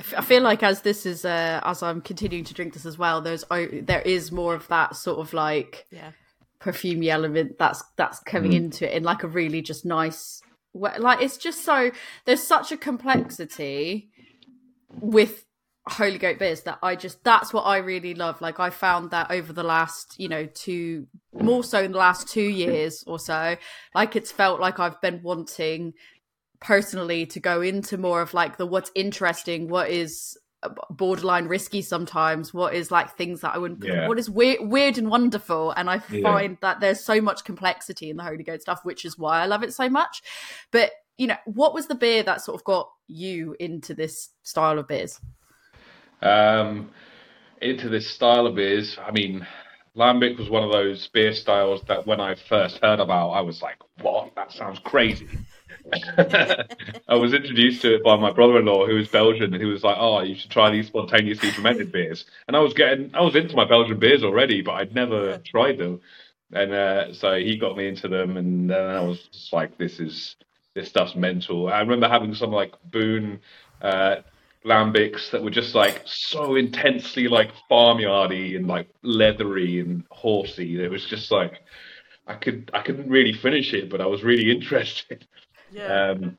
I 0.00 0.02
f- 0.02 0.14
I 0.16 0.22
feel 0.22 0.42
like 0.42 0.62
as 0.62 0.80
this 0.80 1.04
is 1.04 1.24
uh, 1.24 1.60
as 1.62 1.82
I'm 1.82 2.00
continuing 2.00 2.44
to 2.44 2.54
drink 2.54 2.72
this 2.72 2.86
as 2.86 2.96
well, 2.96 3.20
there's 3.20 3.44
oh, 3.50 3.66
there 3.82 4.00
is 4.02 4.32
more 4.32 4.54
of 4.54 4.66
that 4.68 4.96
sort 4.96 5.18
of 5.18 5.32
like 5.34 5.86
Yeah. 5.90 6.12
perfumey 6.58 7.08
element 7.08 7.58
that's 7.58 7.82
that's 7.96 8.18
coming 8.20 8.52
into 8.54 8.88
it 8.90 8.96
in 8.96 9.02
like 9.02 9.22
a 9.22 9.28
really 9.28 9.60
just 9.62 9.84
nice 9.84 10.40
way. 10.72 10.92
Like 10.98 11.20
it's 11.20 11.36
just 11.36 11.64
so 11.64 11.90
there's 12.24 12.42
such 12.42 12.72
a 12.72 12.76
complexity 12.78 14.08
with 15.00 15.44
Holy 15.88 16.18
Goat 16.18 16.38
beers 16.38 16.62
that 16.62 16.78
I 16.82 16.94
just 16.96 17.22
that's 17.24 17.52
what 17.52 17.62
I 17.62 17.78
really 17.78 18.14
love. 18.14 18.40
Like 18.40 18.58
I 18.60 18.70
found 18.70 19.10
that 19.10 19.30
over 19.30 19.52
the 19.52 19.62
last 19.62 20.14
you 20.18 20.28
know 20.28 20.46
two 20.46 21.08
more 21.32 21.62
so 21.64 21.82
in 21.82 21.92
the 21.92 21.98
last 21.98 22.26
two 22.28 22.42
years 22.48 23.04
or 23.06 23.18
so, 23.18 23.56
like 23.94 24.16
it's 24.16 24.32
felt 24.32 24.60
like 24.60 24.78
I've 24.78 25.00
been 25.00 25.22
wanting 25.22 25.92
personally 26.60 27.26
to 27.26 27.40
go 27.40 27.60
into 27.62 27.96
more 27.98 28.20
of 28.20 28.34
like 28.34 28.56
the 28.56 28.66
what's 28.66 28.90
interesting, 28.94 29.68
what 29.68 29.90
is 29.90 30.36
borderline 30.90 31.46
risky 31.46 31.80
sometimes 31.80 32.52
what 32.52 32.74
is 32.74 32.90
like 32.90 33.16
things 33.16 33.40
that 33.40 33.54
i 33.54 33.56
wouldn't 33.56 33.82
Yeah. 33.82 34.06
what 34.06 34.18
is 34.18 34.28
weird 34.28 34.58
weird 34.60 34.98
and 34.98 35.08
wonderful 35.08 35.70
and 35.70 35.88
i 35.88 36.02
Yeah. 36.10 36.22
find 36.22 36.58
that 36.60 36.80
there's 36.80 37.02
so 37.02 37.18
much 37.18 37.44
complexity 37.44 38.10
in 38.10 38.18
the 38.18 38.22
holy 38.22 38.44
goat 38.44 38.60
stuff 38.60 38.80
which 38.82 39.06
is 39.06 39.16
why 39.16 39.40
i 39.40 39.46
love 39.46 39.62
it 39.62 39.72
so 39.72 39.88
much 39.88 40.20
but 40.70 40.90
you 41.16 41.26
know 41.26 41.38
what 41.46 41.72
was 41.72 41.86
the 41.86 41.94
beer 41.94 42.22
that 42.24 42.42
sort 42.42 42.60
of 42.60 42.64
got 42.64 42.90
you 43.06 43.56
into 43.58 43.94
this 43.94 44.28
style 44.42 44.78
of 44.78 44.86
beers 44.86 45.18
Um, 46.20 46.90
into 47.62 47.88
this 47.88 48.10
style 48.10 48.46
of 48.46 48.54
beers, 48.54 48.98
I 49.02 49.10
mean, 49.12 49.46
Lambic 49.96 50.38
was 50.38 50.50
one 50.50 50.62
of 50.62 50.70
those 50.72 51.08
beer 51.08 51.32
styles 51.32 51.80
that 51.88 52.06
when 52.06 52.20
I 52.20 52.34
first 52.34 52.78
heard 52.82 53.00
about, 53.00 53.30
I 53.30 53.40
was 53.40 53.62
like, 53.62 53.78
"What? 54.02 54.34
That 54.36 54.52
sounds 54.52 54.78
crazy." 54.80 55.28
I 57.08 57.14
was 57.16 57.34
introduced 57.34 57.82
to 57.82 57.96
it 57.96 58.04
by 58.04 58.16
my 58.16 58.32
brother-in-law, 58.32 58.86
who 58.86 58.94
was 58.96 59.08
Belgian, 59.08 59.52
and 59.52 59.62
he 59.62 59.68
was 59.68 59.84
like, 59.84 59.96
"Oh, 59.98 60.20
you 60.22 60.34
should 60.34 60.50
try 60.50 60.70
these 60.70 60.88
spontaneously 60.88 61.50
fermented 61.50 61.92
beers." 61.92 62.24
And 62.48 62.56
I 62.56 62.60
was 62.60 62.74
getting, 62.74 63.14
I 63.14 63.22
was 63.22 63.36
into 63.36 63.56
my 63.56 63.64
Belgian 63.64 63.98
beers 63.98 64.22
already, 64.24 64.62
but 64.62 64.72
I'd 64.72 64.94
never 64.94 65.38
tried 65.38 65.78
them. 65.78 66.00
And 66.52 66.72
uh, 66.72 67.12
so 67.14 67.36
he 67.36 67.56
got 67.58 67.76
me 67.76 67.88
into 67.88 68.08
them, 68.08 68.36
and 68.36 68.70
then 68.70 68.86
I 68.88 69.00
was 69.02 69.20
just 69.32 69.52
like, 69.52 69.78
"This 69.78 70.00
is 70.00 70.36
this 70.74 70.88
stuff's 70.88 71.14
mental." 71.16 71.68
I 71.68 71.80
remember 71.80 72.08
having 72.08 72.34
some 72.34 72.50
like 72.52 72.74
Boon 72.90 73.40
uh, 73.82 74.16
lambics 74.64 75.30
that 75.30 75.42
were 75.42 75.50
just 75.50 75.74
like 75.74 76.02
so 76.04 76.56
intensely 76.56 77.28
like 77.28 77.50
farmyardy 77.70 78.56
and 78.56 78.66
like 78.66 78.88
leathery 79.02 79.80
and 79.80 80.04
horsey. 80.10 80.82
It 80.82 80.90
was 80.90 81.04
just 81.06 81.30
like 81.30 81.62
I 82.26 82.34
could 82.34 82.70
I 82.74 82.82
couldn't 82.82 83.08
really 83.08 83.32
finish 83.32 83.72
it, 83.74 83.90
but 83.90 84.00
I 84.00 84.06
was 84.06 84.22
really 84.22 84.50
interested. 84.56 85.26
Yeah. 85.72 86.10
Um, 86.10 86.38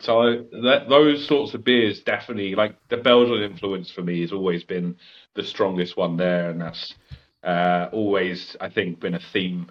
so 0.00 0.44
that, 0.62 0.86
those 0.88 1.26
sorts 1.26 1.54
of 1.54 1.64
beers 1.64 2.00
definitely 2.00 2.54
like 2.54 2.76
the 2.88 2.96
Belgian 2.96 3.42
influence 3.42 3.90
for 3.90 4.02
me 4.02 4.20
has 4.20 4.32
always 4.32 4.64
been 4.64 4.96
the 5.34 5.42
strongest 5.42 5.96
one 5.96 6.16
there, 6.16 6.50
and 6.50 6.60
that's 6.60 6.94
uh, 7.42 7.88
always 7.92 8.56
I 8.60 8.68
think 8.68 9.00
been 9.00 9.14
a 9.14 9.20
theme, 9.32 9.70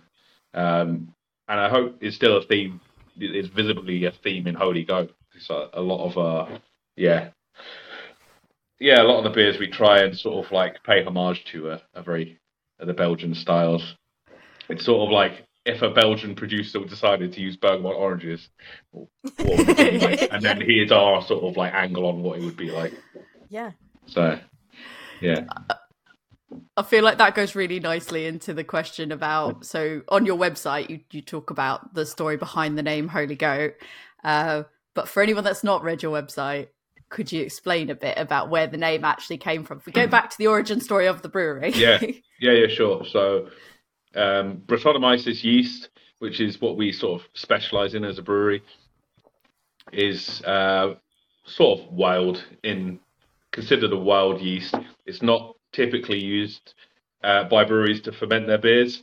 um, 0.54 1.14
and 1.48 1.60
I 1.60 1.70
hope 1.70 1.98
it's 2.02 2.16
still 2.16 2.38
a 2.38 2.46
theme. 2.46 2.82
It's 3.20 3.48
visibly 3.48 4.06
a 4.06 4.12
theme 4.12 4.48
in 4.48 4.56
Holy 4.56 4.84
Goat. 4.84 5.14
It's 5.36 5.50
a, 5.50 5.82
lot 5.82 6.06
of 6.06 6.18
uh, 6.18 6.60
yeah, 6.96 7.30
yeah, 8.80 9.02
a 9.02 9.06
lot 9.06 9.20
of 9.20 9.24
the 9.24 9.30
beers 9.32 9.60
we 9.60 9.68
try 9.68 10.00
and 10.00 10.18
sort 10.18 10.46
of 10.46 10.52
like 10.52 10.84
pay 10.84 11.04
homage 11.04 11.46
to 11.52 11.70
are, 11.70 12.04
very 12.04 12.40
the 12.80 12.94
Belgian 12.94 13.34
styles. 13.34 13.96
It's 14.70 14.86
sort 14.86 15.08
of 15.08 15.12
like 15.12 15.47
if 15.68 15.82
a 15.82 15.90
Belgian 15.90 16.34
producer 16.34 16.80
decided 16.86 17.34
to 17.34 17.42
use 17.42 17.58
Bergamot 17.58 17.96
oranges, 17.96 18.50
what 18.92 19.08
would 19.38 19.70
it 19.70 19.78
be 19.78 20.00
like? 20.00 20.22
and 20.32 20.42
then 20.42 20.62
here's 20.62 20.92
our 20.92 21.22
sort 21.22 21.44
of 21.44 21.58
like 21.58 21.74
angle 21.74 22.06
on 22.06 22.24
what 22.24 22.40
it 22.40 22.46
would 22.46 22.58
be 22.58 22.72
like. 22.72 22.94
yeah. 23.50 23.72
So, 24.06 24.40
yeah, 25.20 25.46
I 26.78 26.84
feel 26.84 27.04
like 27.04 27.18
that 27.18 27.36
goes 27.36 27.56
really 27.56 27.80
nicely 27.80 28.26
into 28.26 28.54
the 28.54 28.64
question 28.64 29.12
about 29.12 29.66
so 29.66 30.02
on 30.08 30.26
your 30.26 30.38
website 30.38 30.90
you, 30.90 31.02
you 31.12 31.22
talk 31.22 31.50
about 31.50 31.94
the 31.94 32.06
story 32.06 32.38
behind 32.38 32.78
the 32.78 32.84
name 32.84 33.08
Holy 33.10 33.36
Goat. 33.36 33.74
Uh, 34.24 34.64
but 34.94 35.10
for 35.10 35.22
anyone 35.22 35.44
that's 35.44 35.64
not 35.64 35.84
read 35.84 36.02
your 36.02 36.14
website, 36.14 36.70
could 37.10 37.32
you 37.32 37.42
explain 37.42 37.90
a 37.90 37.96
bit 37.96 38.18
about 38.18 38.50
where 38.50 38.68
the 38.68 38.78
name 38.78 39.04
actually 39.04 39.38
came 39.38 39.64
from? 39.64 39.80
If 39.80 39.86
we 39.86 39.92
go 39.92 40.08
back 40.18 40.30
to 40.30 40.38
the 40.38 40.48
origin 40.48 40.80
story 40.80 41.08
of 41.08 41.22
the 41.22 41.30
brewery. 41.30 41.72
yeah, 41.76 42.00
yeah, 42.40 42.52
yeah, 42.52 42.68
sure. 42.68 43.06
So, 43.06 43.50
um, 44.18 44.58
Brettanomyces 44.66 45.44
yeast, 45.44 45.90
which 46.20 46.40
is 46.40 46.60
what 46.60 46.78
we 46.78 46.92
sort 46.92 47.22
of 47.22 47.28
specialize 47.34 47.94
in 47.94 48.04
as 48.04 48.18
a 48.18 48.22
brewery, 48.22 48.64
is 49.94 50.42
uh, 50.42 50.96
sort 51.46 51.80
of 51.80 51.94
wild 51.94 52.44
in 52.64 53.00
considered 53.52 53.94
a 53.94 53.98
wild 53.98 54.42
yeast. 54.42 54.76
It's 55.06 55.22
not 55.22 55.56
typically 55.72 56.20
used 56.20 56.74
uh, 57.24 57.46
by 57.46 57.64
breweries 57.64 58.02
to 58.02 58.12
ferment 58.12 58.48
their 58.48 58.58
beers, 58.58 59.02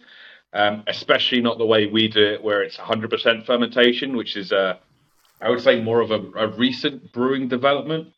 um, 0.52 0.84
especially 0.86 1.40
not 1.40 1.58
the 1.58 1.66
way 1.66 1.86
we 1.86 2.08
do 2.08 2.22
it, 2.34 2.42
where 2.42 2.62
it's 2.62 2.76
100% 2.76 3.46
fermentation, 3.46 4.16
which 4.16 4.36
is 4.36 4.52
a 4.52 4.78
I 5.40 5.50
would 5.50 5.60
say 5.60 5.80
more 5.80 6.00
of 6.00 6.10
a, 6.10 6.20
a 6.36 6.48
recent 6.56 7.12
brewing 7.12 7.48
development. 7.48 8.14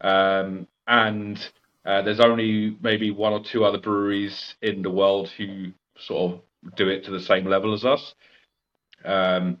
Um, 0.00 0.68
and 0.86 1.38
uh, 1.84 2.02
there's 2.02 2.20
only 2.20 2.76
maybe 2.80 3.10
one 3.10 3.32
or 3.32 3.42
two 3.42 3.64
other 3.64 3.78
breweries 3.78 4.54
in 4.62 4.82
the 4.82 4.90
world 4.90 5.28
who 5.30 5.72
sort 6.06 6.32
of 6.32 6.74
do 6.76 6.88
it 6.88 7.04
to 7.04 7.10
the 7.10 7.20
same 7.20 7.46
level 7.46 7.72
as 7.74 7.84
us. 7.84 8.14
Um, 9.04 9.58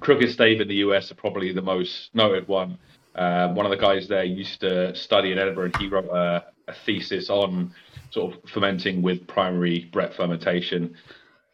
Crooked 0.00 0.30
Stave 0.30 0.60
in 0.60 0.68
the 0.68 0.76
US 0.76 1.10
are 1.10 1.16
probably 1.16 1.52
the 1.52 1.62
most 1.62 2.10
noted 2.14 2.46
one. 2.46 2.78
Uh, 3.14 3.48
one 3.48 3.66
of 3.66 3.70
the 3.70 3.76
guys 3.76 4.06
there 4.06 4.24
used 4.24 4.60
to 4.60 4.94
study 4.94 5.32
in 5.32 5.38
Edinburgh, 5.38 5.66
and 5.66 5.76
he 5.76 5.88
wrote 5.88 6.06
a, 6.06 6.44
a 6.68 6.74
thesis 6.86 7.30
on 7.30 7.74
sort 8.10 8.34
of 8.34 8.50
fermenting 8.50 9.02
with 9.02 9.26
primary 9.26 9.88
Brett 9.92 10.14
fermentation. 10.14 10.94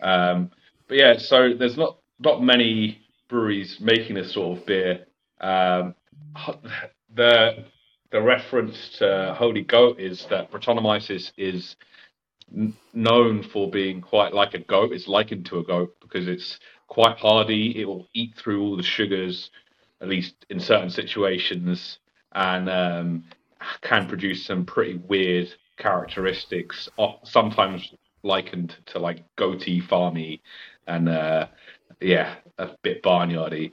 Um, 0.02 0.50
but 0.88 0.98
yeah, 0.98 1.16
so 1.18 1.54
there's 1.58 1.76
not 1.76 1.98
not 2.18 2.42
many 2.42 2.98
breweries 3.28 3.78
making 3.80 4.16
this 4.16 4.34
sort 4.34 4.58
of 4.58 4.66
beer. 4.66 5.06
Um, 5.40 5.94
the 7.14 7.64
the 8.10 8.20
reference 8.20 8.90
to 8.98 9.34
Holy 9.36 9.62
Goat 9.62 9.98
is 9.98 10.26
that 10.26 10.50
Brettanomyces 10.50 11.32
is 11.36 11.76
n- 12.52 12.74
known 12.92 13.42
for 13.42 13.70
being 13.70 14.00
quite 14.00 14.32
like 14.32 14.54
a 14.54 14.58
goat. 14.58 14.92
It's 14.92 15.08
likened 15.08 15.46
to 15.46 15.58
a 15.58 15.64
goat 15.64 15.96
because 16.00 16.28
it's 16.28 16.58
quite 16.88 17.18
hardy. 17.18 17.80
It 17.80 17.86
will 17.86 18.08
eat 18.14 18.34
through 18.36 18.62
all 18.62 18.76
the 18.76 18.82
sugars, 18.82 19.50
at 20.00 20.08
least 20.08 20.34
in 20.50 20.60
certain 20.60 20.90
situations, 20.90 21.98
and 22.32 22.68
um, 22.68 23.24
can 23.82 24.08
produce 24.08 24.46
some 24.46 24.64
pretty 24.64 24.96
weird 24.96 25.48
characteristics. 25.78 26.88
Sometimes 27.24 27.92
likened 28.22 28.76
to 28.86 28.98
like 28.98 29.24
goatee 29.36 29.80
farmy, 29.80 30.40
and 30.86 31.08
uh, 31.08 31.46
yeah, 32.00 32.36
a 32.58 32.70
bit 32.82 33.02
barnyardy. 33.02 33.72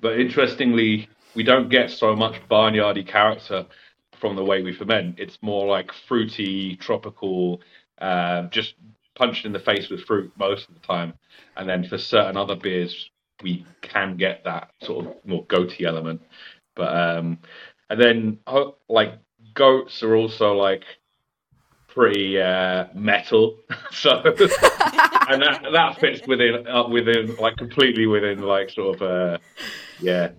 But 0.00 0.20
interestingly, 0.20 1.08
we 1.34 1.42
don't 1.42 1.68
get 1.68 1.90
so 1.90 2.14
much 2.14 2.36
barnyardy 2.48 3.06
character 3.06 3.66
from 4.20 4.36
the 4.36 4.44
way 4.44 4.62
we 4.62 4.72
ferment. 4.72 5.18
It's 5.18 5.38
more 5.42 5.66
like 5.66 5.92
fruity, 5.92 6.76
tropical, 6.76 7.60
uh, 8.00 8.42
just 8.44 8.74
punched 9.14 9.44
in 9.44 9.52
the 9.52 9.58
face 9.58 9.88
with 9.88 10.04
fruit 10.04 10.32
most 10.38 10.68
of 10.68 10.74
the 10.74 10.86
time. 10.86 11.14
And 11.56 11.68
then 11.68 11.84
for 11.84 11.98
certain 11.98 12.36
other 12.36 12.56
beers, 12.56 13.10
we 13.42 13.64
can 13.82 14.16
get 14.16 14.44
that 14.44 14.70
sort 14.82 15.06
of 15.06 15.14
more 15.24 15.44
goaty 15.46 15.84
element. 15.84 16.20
But 16.74 16.96
um, 16.96 17.38
and 17.90 18.00
then 18.00 18.38
like 18.88 19.14
goats 19.54 20.02
are 20.02 20.14
also 20.14 20.52
like 20.54 20.84
pretty 21.88 22.40
uh, 22.40 22.86
metal, 22.94 23.58
so 23.90 24.10
and 24.24 25.42
that 25.42 25.60
that 25.72 25.98
fits 26.00 26.26
within 26.26 26.66
uh, 26.66 26.88
within 26.88 27.34
like 27.36 27.56
completely 27.56 28.06
within 28.06 28.42
like 28.42 28.70
sort 28.70 28.96
of 28.96 29.02
uh, 29.02 29.38
yeah 30.00 30.30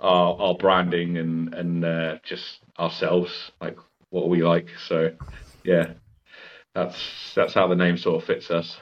our 0.00 0.36
our 0.40 0.54
branding 0.54 1.18
and 1.18 1.54
and 1.54 1.84
uh, 1.84 2.18
just 2.24 2.63
ourselves 2.78 3.52
like 3.60 3.76
what 4.10 4.28
we 4.28 4.42
like. 4.42 4.68
So 4.88 5.10
yeah, 5.64 5.94
that's 6.74 7.32
that's 7.34 7.54
how 7.54 7.66
the 7.66 7.76
name 7.76 7.96
sort 7.96 8.22
of 8.22 8.26
fits 8.26 8.50
us. 8.50 8.80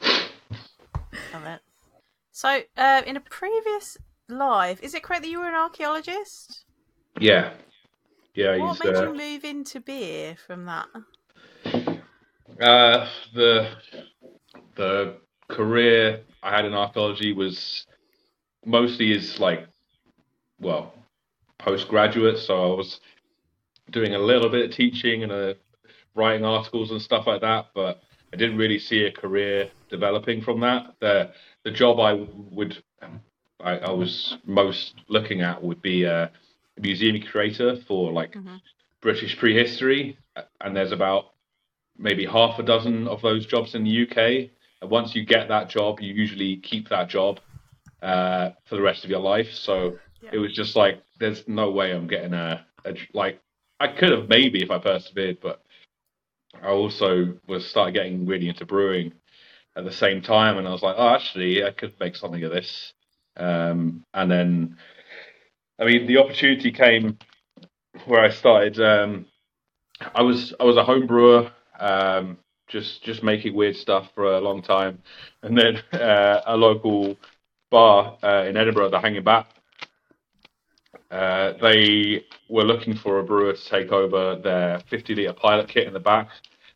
Love 0.00 1.44
it. 1.46 1.60
So 2.32 2.60
uh, 2.76 3.02
in 3.06 3.16
a 3.16 3.20
previous 3.20 3.96
live, 4.28 4.80
is 4.82 4.94
it 4.94 5.02
correct 5.02 5.22
that 5.22 5.28
you 5.28 5.40
were 5.40 5.48
an 5.48 5.54
archaeologist? 5.54 6.64
Yeah. 7.20 7.54
Yeah, 8.34 8.56
what 8.58 8.78
made 8.84 8.94
uh, 8.94 9.02
you 9.02 9.14
move 9.16 9.44
into 9.44 9.80
beer 9.80 10.36
from 10.46 10.66
that? 10.66 10.86
Uh, 12.60 13.08
the 13.34 13.70
the 14.76 15.16
career 15.48 16.20
I 16.42 16.54
had 16.54 16.64
in 16.64 16.74
archaeology 16.74 17.32
was 17.32 17.84
mostly 18.64 19.12
is 19.12 19.40
like, 19.40 19.66
well, 20.60 20.94
postgraduate. 21.58 22.38
So 22.38 22.72
I 22.72 22.76
was 22.76 23.00
doing 23.90 24.14
a 24.14 24.18
little 24.18 24.48
bit 24.48 24.70
of 24.70 24.76
teaching 24.76 25.22
and 25.22 25.32
uh, 25.32 25.54
writing 26.14 26.44
articles 26.44 26.90
and 26.90 27.00
stuff 27.00 27.26
like 27.26 27.40
that, 27.40 27.66
but 27.74 28.02
I 28.32 28.36
didn't 28.36 28.58
really 28.58 28.78
see 28.78 29.04
a 29.04 29.12
career 29.12 29.70
developing 29.88 30.42
from 30.42 30.60
that. 30.60 30.94
The 31.00 31.32
the 31.64 31.70
job 31.70 32.00
I 32.00 32.26
would 32.50 32.82
I, 33.60 33.78
I 33.78 33.90
was 33.90 34.36
most 34.44 34.94
looking 35.08 35.40
at 35.40 35.62
would 35.62 35.82
be 35.82 36.04
a 36.04 36.30
museum 36.78 37.20
curator 37.20 37.76
for 37.86 38.12
like 38.12 38.32
mm-hmm. 38.32 38.56
British 39.00 39.36
prehistory, 39.38 40.18
and 40.60 40.76
there's 40.76 40.92
about 40.92 41.32
maybe 41.96 42.24
half 42.26 42.58
a 42.58 42.62
dozen 42.62 43.08
of 43.08 43.22
those 43.22 43.46
jobs 43.46 43.74
in 43.74 43.84
the 43.84 44.02
UK. 44.02 44.50
And 44.80 44.90
once 44.90 45.14
you 45.14 45.24
get 45.24 45.48
that 45.48 45.68
job, 45.68 46.00
you 46.00 46.14
usually 46.14 46.56
keep 46.56 46.88
that 46.88 47.08
job 47.08 47.40
uh, 48.02 48.50
for 48.68 48.76
the 48.76 48.82
rest 48.82 49.04
of 49.04 49.10
your 49.10 49.20
life. 49.20 49.52
So 49.52 49.98
yeah. 50.20 50.30
it 50.32 50.38
was 50.38 50.52
just 50.52 50.76
like, 50.76 51.02
there's 51.18 51.46
no 51.48 51.70
way 51.70 51.92
I'm 51.92 52.06
getting 52.06 52.34
a, 52.34 52.64
a, 52.84 52.94
like, 53.12 53.40
I 53.80 53.88
could 53.88 54.10
have 54.10 54.28
maybe 54.28 54.62
if 54.62 54.70
I 54.70 54.78
persevered, 54.78 55.38
but 55.40 55.62
I 56.62 56.68
also 56.68 57.38
was 57.46 57.66
started 57.66 57.94
getting 57.94 58.26
really 58.26 58.48
into 58.48 58.66
brewing 58.66 59.12
at 59.76 59.84
the 59.84 59.92
same 59.92 60.22
time, 60.22 60.58
and 60.58 60.66
I 60.66 60.72
was 60.72 60.82
like, 60.82 60.96
oh, 60.98 61.14
actually, 61.14 61.64
I 61.64 61.70
could 61.70 61.94
make 62.00 62.16
something 62.16 62.42
of 62.42 62.50
this. 62.50 62.92
Um, 63.36 64.04
and 64.12 64.30
then, 64.30 64.76
I 65.78 65.84
mean, 65.84 66.06
the 66.06 66.18
opportunity 66.18 66.72
came 66.72 67.18
where 68.06 68.24
I 68.24 68.30
started. 68.30 68.80
Um, 68.80 69.26
I 70.14 70.22
was 70.22 70.54
I 70.58 70.64
was 70.64 70.76
a 70.76 70.84
home 70.84 71.06
brewer 71.06 71.50
um, 71.78 72.38
just 72.68 73.02
just 73.02 73.22
making 73.22 73.54
weird 73.54 73.76
stuff 73.76 74.10
for 74.14 74.24
a 74.24 74.40
long 74.40 74.62
time, 74.62 75.02
and 75.42 75.56
then 75.56 75.82
uh, 76.00 76.40
a 76.46 76.56
local 76.56 77.16
bar 77.70 78.18
uh, 78.22 78.44
in 78.44 78.56
Edinburgh, 78.56 78.90
the 78.90 79.00
Hanging 79.00 79.24
Bat. 79.24 79.46
Uh, 81.10 81.54
they 81.60 82.24
were 82.48 82.64
looking 82.64 82.94
for 82.94 83.18
a 83.18 83.24
brewer 83.24 83.54
to 83.54 83.64
take 83.64 83.92
over 83.92 84.36
their 84.36 84.80
50 84.90 85.14
litre 85.14 85.32
pilot 85.32 85.68
kit 85.68 85.86
in 85.86 85.92
the 85.92 86.00
back. 86.00 86.28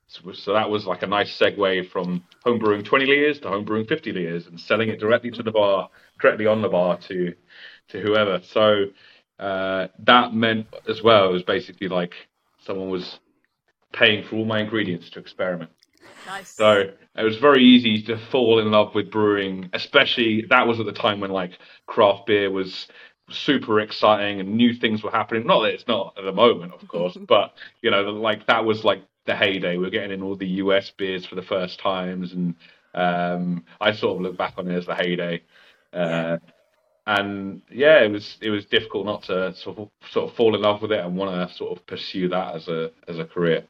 So, 0.06 0.32
so, 0.32 0.52
that 0.52 0.68
was 0.68 0.86
like 0.86 1.02
a 1.02 1.06
nice 1.06 1.38
segue 1.38 1.90
from 1.90 2.22
homebrewing 2.44 2.84
20 2.84 3.06
litres 3.06 3.40
to 3.40 3.48
homebrewing 3.48 3.88
50 3.88 4.12
litres 4.12 4.46
and 4.46 4.60
selling 4.60 4.90
it 4.90 5.00
directly 5.00 5.30
to 5.30 5.42
the 5.42 5.50
bar, 5.50 5.88
directly 6.20 6.46
on 6.46 6.60
the 6.60 6.68
bar 6.68 6.98
to 7.08 7.34
to 7.88 8.00
whoever. 8.00 8.40
So 8.42 8.86
uh, 9.38 9.88
that 10.00 10.34
meant 10.34 10.66
as 10.88 11.02
well, 11.02 11.30
it 11.30 11.32
was 11.32 11.42
basically 11.42 11.88
like 11.88 12.14
someone 12.64 12.90
was 12.90 13.18
paying 13.92 14.24
for 14.24 14.36
all 14.36 14.44
my 14.44 14.60
ingredients 14.60 15.10
to 15.10 15.18
experiment. 15.18 15.70
Nice. 16.26 16.50
So 16.50 16.90
it 17.16 17.22
was 17.22 17.36
very 17.38 17.62
easy 17.62 18.02
to 18.04 18.16
fall 18.30 18.58
in 18.60 18.70
love 18.70 18.94
with 18.94 19.10
brewing, 19.10 19.68
especially 19.72 20.44
that 20.50 20.66
was 20.66 20.80
at 20.80 20.86
the 20.86 20.92
time 20.92 21.20
when 21.20 21.30
like 21.30 21.58
craft 21.86 22.26
beer 22.26 22.50
was 22.50 22.86
super 23.30 23.80
exciting 23.80 24.40
and 24.40 24.54
new 24.54 24.74
things 24.74 25.02
were 25.02 25.10
happening. 25.10 25.46
Not 25.46 25.62
that 25.62 25.74
it's 25.74 25.88
not 25.88 26.14
at 26.18 26.24
the 26.24 26.32
moment, 26.32 26.72
of 26.74 26.86
course, 26.88 27.16
but 27.28 27.54
you 27.80 27.90
know, 27.90 28.02
like 28.02 28.46
that 28.46 28.64
was 28.64 28.84
like 28.84 29.02
the 29.26 29.36
heyday. 29.36 29.76
We 29.76 29.86
are 29.86 29.90
getting 29.90 30.12
in 30.12 30.22
all 30.22 30.36
the 30.36 30.46
US 30.46 30.90
beers 30.90 31.26
for 31.26 31.34
the 31.34 31.42
first 31.42 31.78
times, 31.80 32.32
and 32.32 32.54
um, 32.94 33.64
I 33.80 33.92
sort 33.92 34.16
of 34.16 34.22
look 34.22 34.36
back 34.36 34.54
on 34.58 34.70
it 34.70 34.76
as 34.76 34.86
the 34.86 34.94
heyday. 34.94 35.42
Uh, 35.92 35.98
yeah. 35.98 36.36
And 37.04 37.62
yeah, 37.68 38.00
it 38.04 38.12
was 38.12 38.36
it 38.40 38.50
was 38.50 38.64
difficult 38.64 39.06
not 39.06 39.24
to 39.24 39.54
sort 39.56 39.78
of 39.78 39.88
sort 40.10 40.30
of 40.30 40.36
fall 40.36 40.54
in 40.54 40.62
love 40.62 40.82
with 40.82 40.92
it 40.92 41.04
and 41.04 41.16
want 41.16 41.50
to 41.50 41.54
sort 41.56 41.76
of 41.76 41.84
pursue 41.86 42.28
that 42.28 42.54
as 42.54 42.68
a 42.68 42.92
as 43.08 43.18
a 43.18 43.24
career. 43.24 43.64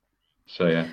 So 0.47 0.67
yeah, 0.67 0.89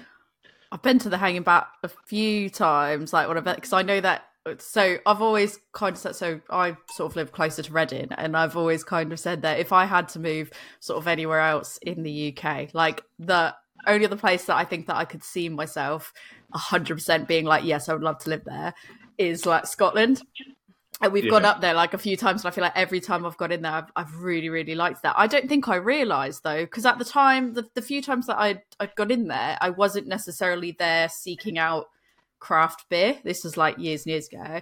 I've 0.71 0.81
been 0.81 0.99
to 0.99 1.09
the 1.09 1.17
Hanging 1.17 1.41
Bat 1.41 1.67
a 1.83 1.89
few 2.05 2.49
times, 2.49 3.11
like 3.11 3.27
when 3.27 3.37
I've 3.37 3.43
because 3.43 3.73
I 3.73 3.81
know 3.81 3.99
that. 4.01 4.25
So 4.57 4.97
I've 5.05 5.21
always 5.21 5.59
kind 5.73 5.93
of 5.95 5.99
said 5.99 6.15
so. 6.15 6.41
I 6.49 6.75
sort 6.91 7.11
of 7.11 7.15
live 7.15 7.31
closer 7.31 7.61
to 7.61 7.73
Reading, 7.73 8.09
and 8.17 8.35
I've 8.35 8.57
always 8.57 8.83
kind 8.83 9.11
of 9.11 9.19
said 9.19 9.41
that 9.43 9.59
if 9.59 9.71
I 9.71 9.85
had 9.85 10.09
to 10.09 10.19
move 10.19 10.51
sort 10.79 10.97
of 10.97 11.07
anywhere 11.07 11.41
else 11.41 11.77
in 11.79 12.03
the 12.03 12.35
UK, 12.35 12.73
like 12.73 13.03
the 13.19 13.53
only 13.85 14.05
other 14.05 14.15
place 14.15 14.45
that 14.45 14.55
I 14.55 14.65
think 14.65 14.87
that 14.87 14.95
I 14.95 15.05
could 15.05 15.23
see 15.23 15.49
myself 15.49 16.13
hundred 16.53 16.95
percent 16.95 17.27
being 17.27 17.45
like, 17.45 17.63
yes, 17.63 17.89
I 17.89 17.93
would 17.93 18.01
love 18.01 18.19
to 18.19 18.29
live 18.29 18.43
there, 18.45 18.73
is 19.17 19.45
like 19.45 19.67
Scotland. 19.67 20.21
And 21.01 21.13
we've 21.13 21.29
gone 21.29 21.45
up 21.45 21.61
there 21.61 21.73
like 21.73 21.93
a 21.93 21.97
few 21.97 22.17
times, 22.17 22.43
and 22.43 22.51
I 22.51 22.55
feel 22.55 22.63
like 22.63 22.75
every 22.75 22.99
time 22.99 23.25
I've 23.25 23.37
got 23.37 23.53
in 23.53 23.61
there, 23.61 23.71
I've, 23.71 23.91
I've 23.95 24.15
really, 24.17 24.49
really 24.49 24.75
liked 24.75 25.03
that. 25.03 25.15
I 25.17 25.27
don't 25.27 25.47
think 25.47 25.69
I 25.69 25.75
realised 25.75 26.43
though, 26.43 26.63
because 26.63 26.85
at 26.85 26.97
the 26.97 27.05
time, 27.05 27.53
the, 27.53 27.67
the 27.73 27.81
few 27.81 28.01
times 28.01 28.27
that 28.27 28.37
I'd, 28.37 28.61
I'd 28.79 28.95
got 28.95 29.11
in 29.11 29.27
there, 29.27 29.57
I 29.61 29.69
wasn't 29.69 30.07
necessarily 30.07 30.71
there 30.71 31.07
seeking 31.07 31.57
out 31.57 31.87
craft 32.39 32.85
beer. 32.89 33.17
This 33.23 33.43
was 33.43 33.57
like 33.57 33.77
years 33.77 34.05
and 34.05 34.11
years 34.11 34.27
ago. 34.27 34.61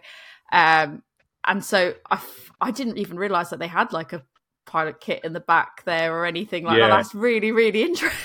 Um, 0.52 1.04
and 1.46 1.63
so 1.63 1.94
I, 2.10 2.16
f- 2.16 2.52
I 2.60 2.72
didn't 2.72 2.98
even 2.98 3.18
realise 3.18 3.50
that 3.50 3.60
they 3.60 3.68
had 3.68 3.94
like 3.94 4.13
a 4.13 4.24
pilot 4.66 5.00
kit 5.00 5.24
in 5.24 5.34
the 5.34 5.40
back 5.40 5.84
there 5.86 6.13
or 6.16 6.26
anything 6.26 6.66
like 6.66 6.78
that. 6.90 6.96
That's 6.98 7.16
really, 7.16 7.52
really 7.52 7.82
interesting. 7.90 8.18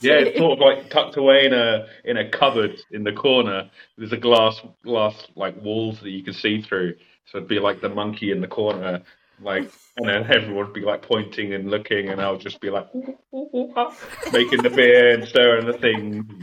Yeah, 0.00 0.18
it's 0.18 0.38
sort 0.38 0.52
of 0.52 0.58
like 0.58 0.90
tucked 0.90 1.16
away 1.16 1.46
in 1.46 1.52
a 1.54 1.86
in 2.04 2.16
a 2.18 2.28
cupboard 2.28 2.76
in 2.92 3.02
the 3.04 3.12
corner. 3.12 3.70
There's 3.96 4.12
a 4.12 4.16
glass 4.18 4.60
glass 4.84 5.26
like 5.34 5.60
walls 5.62 6.00
that 6.00 6.10
you 6.10 6.22
can 6.22 6.34
see 6.34 6.60
through. 6.62 6.94
So 7.26 7.38
it'd 7.38 7.48
be 7.48 7.58
like 7.58 7.80
the 7.80 7.88
monkey 7.88 8.30
in 8.30 8.40
the 8.40 8.46
corner, 8.46 9.02
like, 9.42 9.70
and 9.98 10.08
then 10.08 10.24
everyone 10.32 10.66
would 10.66 10.72
be 10.72 10.80
like 10.80 11.02
pointing 11.02 11.52
and 11.52 11.70
looking, 11.70 12.08
and 12.08 12.20
I'll 12.20 12.38
just 12.38 12.60
be 12.60 12.70
like 12.70 12.86
making 14.32 14.62
the 14.62 14.72
beer 14.74 15.14
and 15.14 15.26
stirring 15.28 15.66
the 15.66 15.74
thing. 15.74 16.42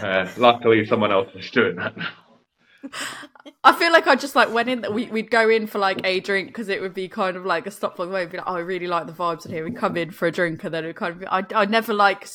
Uh, 0.00 0.28
luckily, 0.36 0.86
someone 0.86 1.12
else 1.12 1.28
is 1.34 1.50
doing 1.50 1.76
that. 1.76 1.94
I 3.64 3.72
feel 3.74 3.92
like 3.92 4.06
I 4.06 4.16
just 4.16 4.34
like 4.34 4.52
went 4.52 4.68
in. 4.68 4.84
We, 4.92 5.06
we'd 5.06 5.30
go 5.30 5.48
in 5.48 5.66
for 5.66 5.78
like 5.78 6.00
a 6.04 6.20
drink 6.20 6.48
because 6.48 6.68
it 6.68 6.80
would 6.80 6.94
be 6.94 7.08
kind 7.08 7.36
of 7.36 7.44
like 7.44 7.66
a 7.66 7.70
stop 7.70 7.98
along 7.98 8.10
the 8.10 8.14
way. 8.14 8.26
Be 8.26 8.38
like, 8.38 8.46
oh, 8.46 8.56
I 8.56 8.60
really 8.60 8.86
like 8.86 9.06
the 9.06 9.12
vibes 9.12 9.46
in 9.46 9.52
here. 9.52 9.64
We'd 9.64 9.76
come 9.76 9.96
in 9.96 10.10
for 10.10 10.26
a 10.26 10.32
drink 10.32 10.64
and 10.64 10.74
then 10.74 10.84
it 10.84 10.96
kind 10.96 11.22
of. 11.22 11.28
I 11.30 11.44
I 11.54 11.64
never 11.66 11.94
like. 11.94 12.28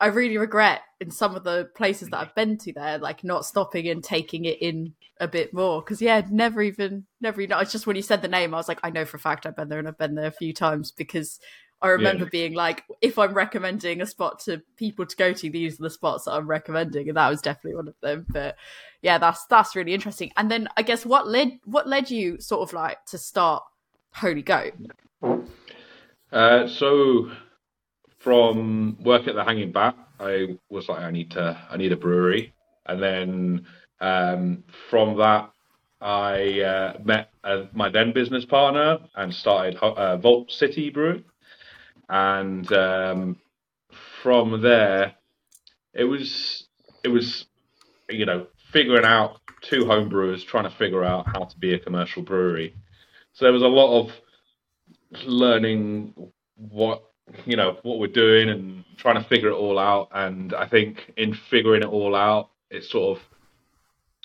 I 0.00 0.06
really 0.08 0.38
regret 0.38 0.82
in 1.00 1.10
some 1.10 1.36
of 1.36 1.44
the 1.44 1.70
places 1.76 2.10
that 2.10 2.18
I've 2.18 2.34
been 2.34 2.58
to 2.58 2.72
there, 2.72 2.98
like 2.98 3.22
not 3.22 3.46
stopping 3.46 3.88
and 3.88 4.02
taking 4.02 4.44
it 4.44 4.60
in 4.60 4.94
a 5.20 5.28
bit 5.28 5.54
more. 5.54 5.82
Because 5.82 6.02
yeah, 6.02 6.22
never 6.30 6.62
even, 6.62 7.06
never 7.20 7.40
even. 7.40 7.58
It's 7.58 7.72
just 7.72 7.86
when 7.86 7.96
you 7.96 8.02
said 8.02 8.20
the 8.20 8.28
name, 8.28 8.54
I 8.54 8.56
was 8.56 8.68
like, 8.68 8.80
I 8.82 8.90
know 8.90 9.04
for 9.04 9.16
a 9.16 9.20
fact 9.20 9.46
I've 9.46 9.56
been 9.56 9.68
there 9.68 9.78
and 9.78 9.86
I've 9.86 9.98
been 9.98 10.16
there 10.16 10.26
a 10.26 10.32
few 10.32 10.52
times 10.52 10.90
because 10.90 11.38
I 11.84 11.88
remember 11.90 12.24
Yeah. 12.24 12.30
being 12.30 12.54
like, 12.54 12.82
if 13.02 13.18
I'm 13.18 13.34
recommending 13.34 14.00
a 14.00 14.06
spot 14.06 14.38
to 14.46 14.62
people 14.76 15.04
to 15.04 15.16
go 15.16 15.34
to, 15.34 15.50
these 15.50 15.78
are 15.78 15.82
the 15.82 15.90
spots 15.90 16.24
that 16.24 16.32
I'm 16.32 16.46
recommending, 16.46 17.08
and 17.08 17.16
that 17.18 17.28
was 17.28 17.42
definitely 17.42 17.76
one 17.76 17.88
of 17.88 17.94
them. 18.00 18.24
But 18.30 18.56
yeah, 19.02 19.18
that's 19.18 19.44
that's 19.46 19.76
really 19.76 19.92
interesting. 19.92 20.32
And 20.38 20.50
then 20.50 20.66
I 20.78 20.82
guess 20.82 21.04
what 21.04 21.28
led 21.28 21.60
what 21.66 21.86
led 21.86 22.10
you 22.10 22.40
sort 22.40 22.62
of 22.66 22.72
like 22.72 23.04
to 23.06 23.18
start 23.18 23.62
Holy 24.14 24.40
Goat? 24.40 24.72
Uh, 26.32 26.66
so 26.66 27.30
from 28.18 28.96
work 29.02 29.28
at 29.28 29.34
the 29.34 29.44
Hanging 29.44 29.70
Bat, 29.70 29.94
I 30.18 30.56
was 30.70 30.88
like, 30.88 31.02
I 31.02 31.10
need 31.10 31.30
to, 31.32 31.60
I 31.70 31.76
need 31.76 31.92
a 31.92 31.96
brewery, 31.96 32.54
and 32.86 33.02
then 33.02 33.66
um, 34.00 34.64
from 34.88 35.18
that, 35.18 35.50
I 36.00 36.60
uh, 36.62 36.98
met 37.04 37.30
uh, 37.44 37.64
my 37.74 37.90
then 37.90 38.12
business 38.14 38.46
partner 38.46 39.00
and 39.16 39.34
started 39.34 39.76
uh, 39.76 40.16
Vault 40.16 40.50
City 40.50 40.88
Brewing, 40.88 41.24
and 42.08 42.70
um, 42.72 43.36
from 44.22 44.62
there, 44.62 45.14
it 45.92 46.04
was, 46.04 46.66
it 47.02 47.08
was, 47.08 47.46
you 48.08 48.26
know, 48.26 48.46
figuring 48.72 49.04
out 49.04 49.40
two 49.62 49.86
home 49.86 50.08
brewers 50.08 50.44
trying 50.44 50.64
to 50.64 50.76
figure 50.76 51.04
out 51.04 51.26
how 51.26 51.44
to 51.44 51.58
be 51.58 51.74
a 51.74 51.78
commercial 51.78 52.22
brewery. 52.22 52.74
So 53.32 53.44
there 53.44 53.52
was 53.52 53.62
a 53.62 53.66
lot 53.66 54.00
of 54.00 54.12
learning 55.24 56.14
what 56.56 57.02
you 57.46 57.56
know 57.56 57.78
what 57.82 57.98
we're 57.98 58.06
doing 58.06 58.48
and 58.48 58.84
trying 58.96 59.20
to 59.22 59.28
figure 59.28 59.48
it 59.48 59.54
all 59.54 59.78
out 59.78 60.08
and 60.12 60.54
i 60.54 60.66
think 60.68 61.12
in 61.16 61.34
figuring 61.50 61.82
it 61.82 61.88
all 61.88 62.14
out 62.14 62.50
it's 62.70 62.90
sort 62.90 63.16
of 63.16 63.24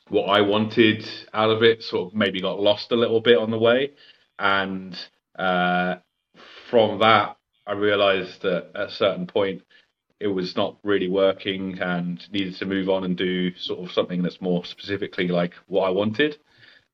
what 0.10 0.26
i 0.26 0.42
wanted 0.42 1.08
out 1.34 1.50
of 1.50 1.64
it 1.64 1.82
sort 1.84 2.12
of 2.12 2.18
maybe 2.18 2.42
got 2.42 2.60
lost 2.60 2.92
a 2.92 2.96
little 2.96 3.22
bit 3.22 3.38
on 3.38 3.52
the 3.52 3.58
way 3.58 3.92
and 4.38 4.98
uh, 5.38 5.96
from 6.70 7.00
that 7.00 7.38
i 7.70 7.74
realized 7.74 8.42
that 8.42 8.72
at 8.76 8.88
a 8.90 8.92
certain 8.92 9.26
point 9.26 9.62
it 10.20 10.28
was 10.28 10.58
not 10.58 10.78
really 10.84 11.08
working 11.08 11.80
and 11.80 12.30
needed 12.32 12.56
to 12.56 12.66
move 12.66 12.90
on 12.90 13.06
and 13.06 13.16
do 13.16 13.56
sort 13.56 13.80
of 13.80 13.92
something 13.94 14.22
that's 14.22 14.42
more 14.42 14.66
specifically 14.66 15.30
like 15.30 15.54
what 15.68 15.88
i 15.88 15.90
wanted. 15.90 16.38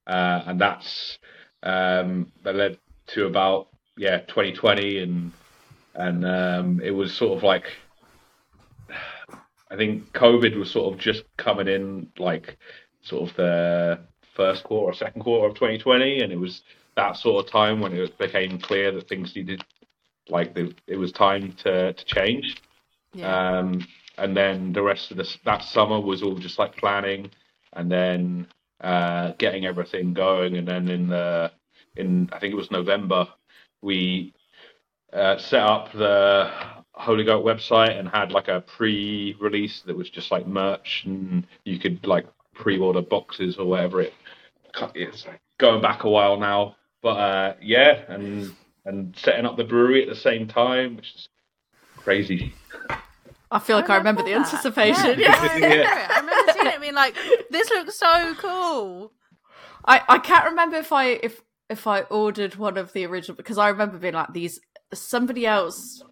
Uh, 0.07 0.43
and 0.45 0.61
that's 0.61 1.17
um, 1.63 2.31
that 2.43 2.55
led 2.55 2.77
to 3.07 3.25
about 3.25 3.69
yeah 3.97 4.19
2020 4.19 4.99
and 4.99 5.31
and 5.95 6.25
um, 6.25 6.81
it 6.83 6.91
was 6.91 7.13
sort 7.15 7.37
of 7.37 7.43
like 7.43 7.65
I 9.71 9.75
think 9.75 10.11
COVID 10.13 10.57
was 10.57 10.69
sort 10.69 10.93
of 10.93 10.99
just 10.99 11.23
coming 11.37 11.67
in 11.67 12.11
like 12.19 12.57
sort 13.01 13.29
of 13.29 13.35
the 13.35 13.99
first 14.35 14.63
quarter 14.63 14.91
or 14.91 14.93
second 14.93 15.21
quarter 15.21 15.47
of 15.47 15.55
2020 15.55 16.21
and 16.21 16.31
it 16.31 16.39
was 16.39 16.61
that 16.95 17.17
sort 17.17 17.43
of 17.43 17.51
time 17.51 17.79
when 17.79 17.93
it 17.93 18.17
became 18.17 18.59
clear 18.59 18.91
that 18.91 19.09
things 19.09 19.35
needed 19.35 19.63
like 20.29 20.53
the, 20.55 20.73
it 20.87 20.97
was 20.97 21.11
time 21.11 21.53
to 21.63 21.93
to 21.93 22.05
change 22.05 22.57
Yeah. 23.13 23.59
um, 23.59 23.85
and 24.17 24.35
then 24.35 24.73
the 24.73 24.81
rest 24.81 25.11
of 25.11 25.17
this 25.17 25.37
that 25.45 25.63
summer 25.63 25.99
was 25.99 26.23
all 26.23 26.35
just 26.35 26.59
like 26.59 26.75
planning 26.77 27.29
and 27.73 27.91
then 27.91 28.47
uh, 28.81 29.33
getting 29.37 29.65
everything 29.65 30.13
going. 30.13 30.57
And 30.57 30.67
then 30.67 30.89
in 30.89 31.07
the 31.07 31.51
in 31.95 32.29
I 32.31 32.39
think 32.39 32.53
it 32.53 32.57
was 32.57 32.71
November, 32.71 33.27
we 33.81 34.33
uh, 35.13 35.37
set 35.37 35.61
up 35.61 35.91
the 35.93 36.49
Holy 36.93 37.23
Goat 37.23 37.45
website 37.45 37.97
and 37.99 38.07
had 38.07 38.31
like 38.31 38.47
a 38.47 38.61
pre-release 38.61 39.81
that 39.85 39.95
was 39.95 40.09
just 40.09 40.31
like 40.31 40.47
merch, 40.47 41.03
and 41.05 41.45
you 41.65 41.77
could 41.79 42.05
like 42.05 42.25
pre-order 42.53 43.01
boxes 43.01 43.57
or 43.57 43.65
whatever. 43.65 44.01
It 44.01 44.13
it's 44.93 45.25
going 45.57 45.81
back 45.81 46.03
a 46.03 46.09
while 46.09 46.37
now, 46.37 46.75
but 47.01 47.17
uh, 47.17 47.53
yeah, 47.61 48.03
and 48.09 48.53
and 48.85 49.15
setting 49.17 49.45
up 49.45 49.57
the 49.57 49.63
brewery 49.63 50.01
at 50.03 50.09
the 50.09 50.15
same 50.15 50.47
time, 50.47 50.95
which 50.95 51.13
is 51.15 51.27
crazy. 51.97 52.53
I 53.51 53.59
feel 53.59 53.75
like 53.77 53.89
I, 53.89 53.97
remember, 53.97 54.23
the 54.23 54.33
anticipation. 54.33 55.19
Yeah, 55.19 55.35
Yeah. 55.43 55.49
I 55.49 55.53
remember. 55.55 55.85
I 55.87 56.19
remember 56.19 56.53
seeing 56.53 56.67
it 56.67 56.73
and 56.73 56.81
being 56.81 56.93
like, 56.95 57.15
this 57.51 57.69
looks 57.69 57.95
so 57.97 58.35
cool. 58.35 59.11
I, 59.85 60.01
I 60.09 60.17
can't 60.19 60.45
remember 60.45 60.77
if 60.77 60.91
I 60.91 61.05
if 61.09 61.41
if 61.69 61.85
I 61.87 62.01
ordered 62.01 62.55
one 62.55 62.77
of 62.77 62.91
the 62.93 63.05
original 63.05 63.35
because 63.35 63.57
I 63.57 63.69
remember 63.69 63.97
being 63.97 64.13
like 64.15 64.33
these 64.33 64.59
somebody 64.93 65.45
else 65.45 66.03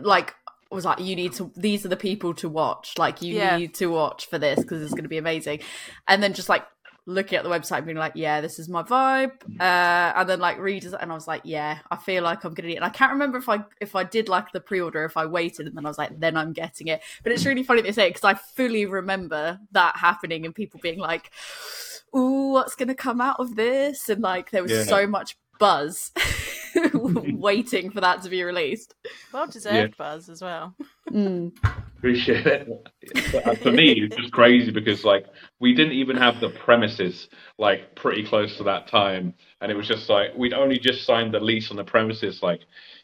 like 0.00 0.34
was 0.70 0.84
like 0.84 1.00
you 1.00 1.16
need 1.16 1.32
to 1.34 1.50
these 1.56 1.84
are 1.84 1.88
the 1.88 1.96
people 1.96 2.34
to 2.34 2.48
watch 2.48 2.94
like 2.98 3.20
you 3.20 3.34
Yeah. 3.36 3.56
need 3.56 3.74
to 3.74 3.86
watch 3.86 4.26
for 4.26 4.38
this 4.38 4.60
because 4.60 4.80
it's 4.82 4.92
going 4.92 5.02
to 5.02 5.08
be 5.08 5.18
amazing 5.18 5.60
and 6.06 6.22
then 6.22 6.32
just 6.34 6.48
like 6.48 6.64
looking 7.10 7.36
at 7.38 7.44
the 7.44 7.50
website 7.50 7.78
and 7.78 7.86
being 7.86 7.98
like 7.98 8.12
yeah 8.14 8.40
this 8.40 8.58
is 8.58 8.68
my 8.68 8.82
vibe 8.82 9.32
uh 9.60 10.12
and 10.16 10.28
then 10.28 10.40
like 10.40 10.58
readers, 10.58 10.94
and 10.94 11.10
I 11.10 11.14
was 11.14 11.26
like 11.26 11.42
yeah 11.44 11.78
I 11.90 11.96
feel 11.96 12.22
like 12.22 12.44
I'm 12.44 12.54
gonna 12.54 12.68
need 12.68 12.74
it 12.74 12.76
and 12.76 12.84
I 12.84 12.90
can't 12.90 13.12
remember 13.12 13.38
if 13.38 13.48
I 13.48 13.64
if 13.80 13.96
I 13.96 14.04
did 14.04 14.28
like 14.28 14.52
the 14.52 14.60
pre-order 14.60 15.04
if 15.04 15.16
I 15.16 15.26
waited 15.26 15.66
and 15.66 15.76
then 15.76 15.84
I 15.84 15.88
was 15.88 15.98
like 15.98 16.18
then 16.20 16.36
I'm 16.36 16.52
getting 16.52 16.86
it 16.88 17.00
but 17.22 17.32
it's 17.32 17.44
really 17.46 17.62
funny 17.62 17.82
they 17.82 17.92
say 17.92 18.08
because 18.08 18.24
I 18.24 18.34
fully 18.34 18.86
remember 18.86 19.58
that 19.72 19.96
happening 19.96 20.44
and 20.46 20.54
people 20.54 20.80
being 20.82 20.98
like 20.98 21.30
ooh, 22.16 22.52
what's 22.54 22.74
going 22.74 22.88
to 22.88 22.94
come 22.96 23.20
out 23.20 23.36
of 23.38 23.54
this? 23.54 24.08
And 24.08 24.20
like, 24.20 24.50
there 24.50 24.64
was 24.64 24.72
Yeah. 24.72 24.82
so 24.82 25.06
much 25.06 25.36
buzz 25.60 26.10
waiting 26.94 27.90
for 27.90 28.00
that 28.00 28.22
to 28.22 28.28
be 28.28 28.42
released. 28.42 28.94
Well 29.32 29.46
deserved 29.46 29.96
buzz 29.96 30.28
as 30.28 30.42
well. 30.42 30.74
Mm. 31.10 31.52
Appreciate 32.00 32.46
it. 32.46 33.58
For 33.62 33.70
me, 33.70 33.92
it's 33.92 34.16
just 34.16 34.32
crazy 34.32 34.70
because 34.70 35.04
like 35.04 35.26
we 35.58 35.74
didn't 35.74 35.92
even 35.92 36.16
have 36.16 36.40
the 36.40 36.48
premises 36.48 37.28
like 37.58 37.94
pretty 37.94 38.24
close 38.24 38.56
to 38.56 38.62
that 38.64 38.88
time, 38.88 39.34
and 39.60 39.70
it 39.70 39.74
was 39.74 39.86
just 39.86 40.08
like 40.08 40.30
we'd 40.34 40.54
only 40.54 40.78
just 40.78 41.04
signed 41.04 41.34
the 41.34 41.40
lease 41.40 41.70
on 41.70 41.76
the 41.76 41.84
premises 41.84 42.42
like 42.42 42.60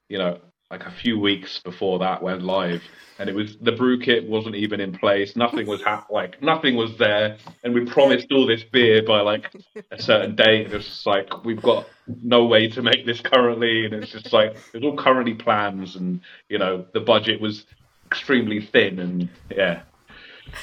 you 0.08 0.16
know 0.16 0.38
like 0.70 0.84
a 0.86 0.90
few 0.90 1.18
weeks 1.20 1.60
before 1.62 1.98
that 1.98 2.22
went 2.22 2.40
live, 2.40 2.82
and 3.18 3.28
it 3.28 3.34
was 3.34 3.58
the 3.60 3.72
brew 3.72 4.00
kit 4.00 4.26
wasn't 4.26 4.54
even 4.54 4.80
in 4.80 4.96
place. 4.96 5.36
Nothing 5.36 5.66
was 5.66 5.82
hap- 5.82 6.10
like 6.10 6.42
nothing 6.42 6.74
was 6.74 6.96
there, 6.96 7.36
and 7.64 7.74
we 7.74 7.84
promised 7.84 8.32
all 8.32 8.46
this 8.46 8.64
beer 8.64 9.02
by 9.02 9.20
like 9.20 9.52
a 9.90 10.00
certain 10.00 10.34
date, 10.34 10.68
it 10.68 10.72
was 10.72 10.86
just 10.86 11.04
like 11.04 11.44
we've 11.44 11.60
got 11.60 11.86
no 12.22 12.46
way 12.46 12.66
to 12.70 12.80
make 12.80 13.04
this 13.04 13.20
currently, 13.20 13.84
and 13.84 13.92
it's 13.92 14.10
just 14.12 14.32
like 14.32 14.56
it's 14.72 14.82
all 14.82 14.96
currently 14.96 15.34
plans, 15.34 15.96
and 15.96 16.22
you 16.48 16.56
know 16.56 16.86
the 16.94 17.00
budget 17.00 17.42
was 17.42 17.66
extremely 18.06 18.60
thin, 18.60 18.98
and 18.98 19.28
yeah. 19.50 19.82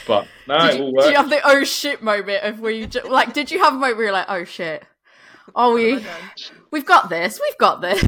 But 0.08 0.28
no, 0.48 0.60
Did 0.60 0.70
it 0.70 0.78
you, 0.78 0.84
all 0.86 0.92
did 1.02 1.10
you 1.12 1.16
have 1.18 1.30
the 1.30 1.42
oh 1.44 1.64
shit 1.64 2.02
moment 2.02 2.44
of 2.44 2.60
where 2.60 2.72
you 2.72 2.88
ju- 2.88 3.02
like? 3.10 3.34
Did 3.34 3.52
you 3.52 3.60
have 3.60 3.74
a 3.74 3.78
moment 3.78 3.98
where 3.98 4.06
you're 4.06 4.14
like, 4.14 4.26
oh 4.30 4.44
shit, 4.44 4.84
oh 5.56 5.74
we 5.76 6.04
we've 6.72 6.86
got 6.86 7.10
this, 7.10 7.40
we've 7.42 7.58
got 7.58 7.82
this. 7.82 8.02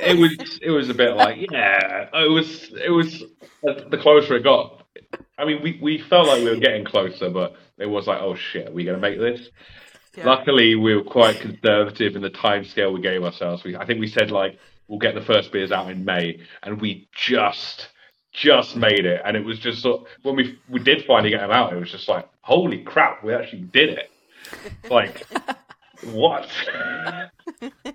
it 0.00 0.18
was 0.18 0.58
it 0.62 0.70
was 0.70 0.88
a 0.88 0.94
bit 0.94 1.14
like 1.14 1.38
yeah 1.50 2.08
it 2.14 2.30
was 2.30 2.72
it 2.82 2.88
was 2.90 3.22
uh, 3.68 3.86
the 3.90 3.98
closer 3.98 4.34
it 4.34 4.42
got 4.42 4.82
i 5.36 5.44
mean 5.44 5.62
we, 5.62 5.78
we 5.82 5.98
felt 5.98 6.26
like 6.26 6.38
we 6.42 6.48
were 6.48 6.56
getting 6.56 6.86
closer 6.86 7.28
but 7.28 7.54
it 7.78 7.84
was 7.84 8.06
like 8.06 8.18
oh 8.18 8.34
shit 8.34 8.66
are 8.68 8.72
we 8.72 8.82
going 8.84 8.96
to 8.96 9.00
make 9.00 9.18
this 9.18 9.50
Yeah. 10.16 10.24
luckily 10.24 10.74
we 10.74 10.96
were 10.96 11.02
quite 11.04 11.38
conservative 11.38 12.16
in 12.16 12.22
the 12.22 12.30
time 12.30 12.64
scale 12.64 12.94
we 12.94 13.02
gave 13.02 13.22
ourselves 13.22 13.62
we, 13.62 13.76
i 13.76 13.84
think 13.84 14.00
we 14.00 14.08
said 14.08 14.30
like 14.30 14.58
we'll 14.88 14.98
get 14.98 15.14
the 15.14 15.20
first 15.20 15.52
beers 15.52 15.70
out 15.70 15.90
in 15.90 16.02
may 16.02 16.40
and 16.62 16.80
we 16.80 17.06
just 17.14 17.88
just 18.34 18.76
made 18.76 19.06
it 19.06 19.22
and 19.24 19.36
it 19.36 19.44
was 19.44 19.58
just 19.58 19.80
sort 19.80 20.06
when 20.22 20.34
we 20.36 20.58
we 20.68 20.80
did 20.80 21.04
finally 21.06 21.30
get 21.30 21.40
him 21.40 21.50
out 21.52 21.72
it 21.72 21.76
was 21.78 21.90
just 21.90 22.08
like 22.08 22.28
holy 22.42 22.82
crap 22.82 23.22
we 23.24 23.32
actually 23.32 23.62
did 23.62 23.88
it 23.90 24.10
like 24.90 25.24
what? 26.12 26.46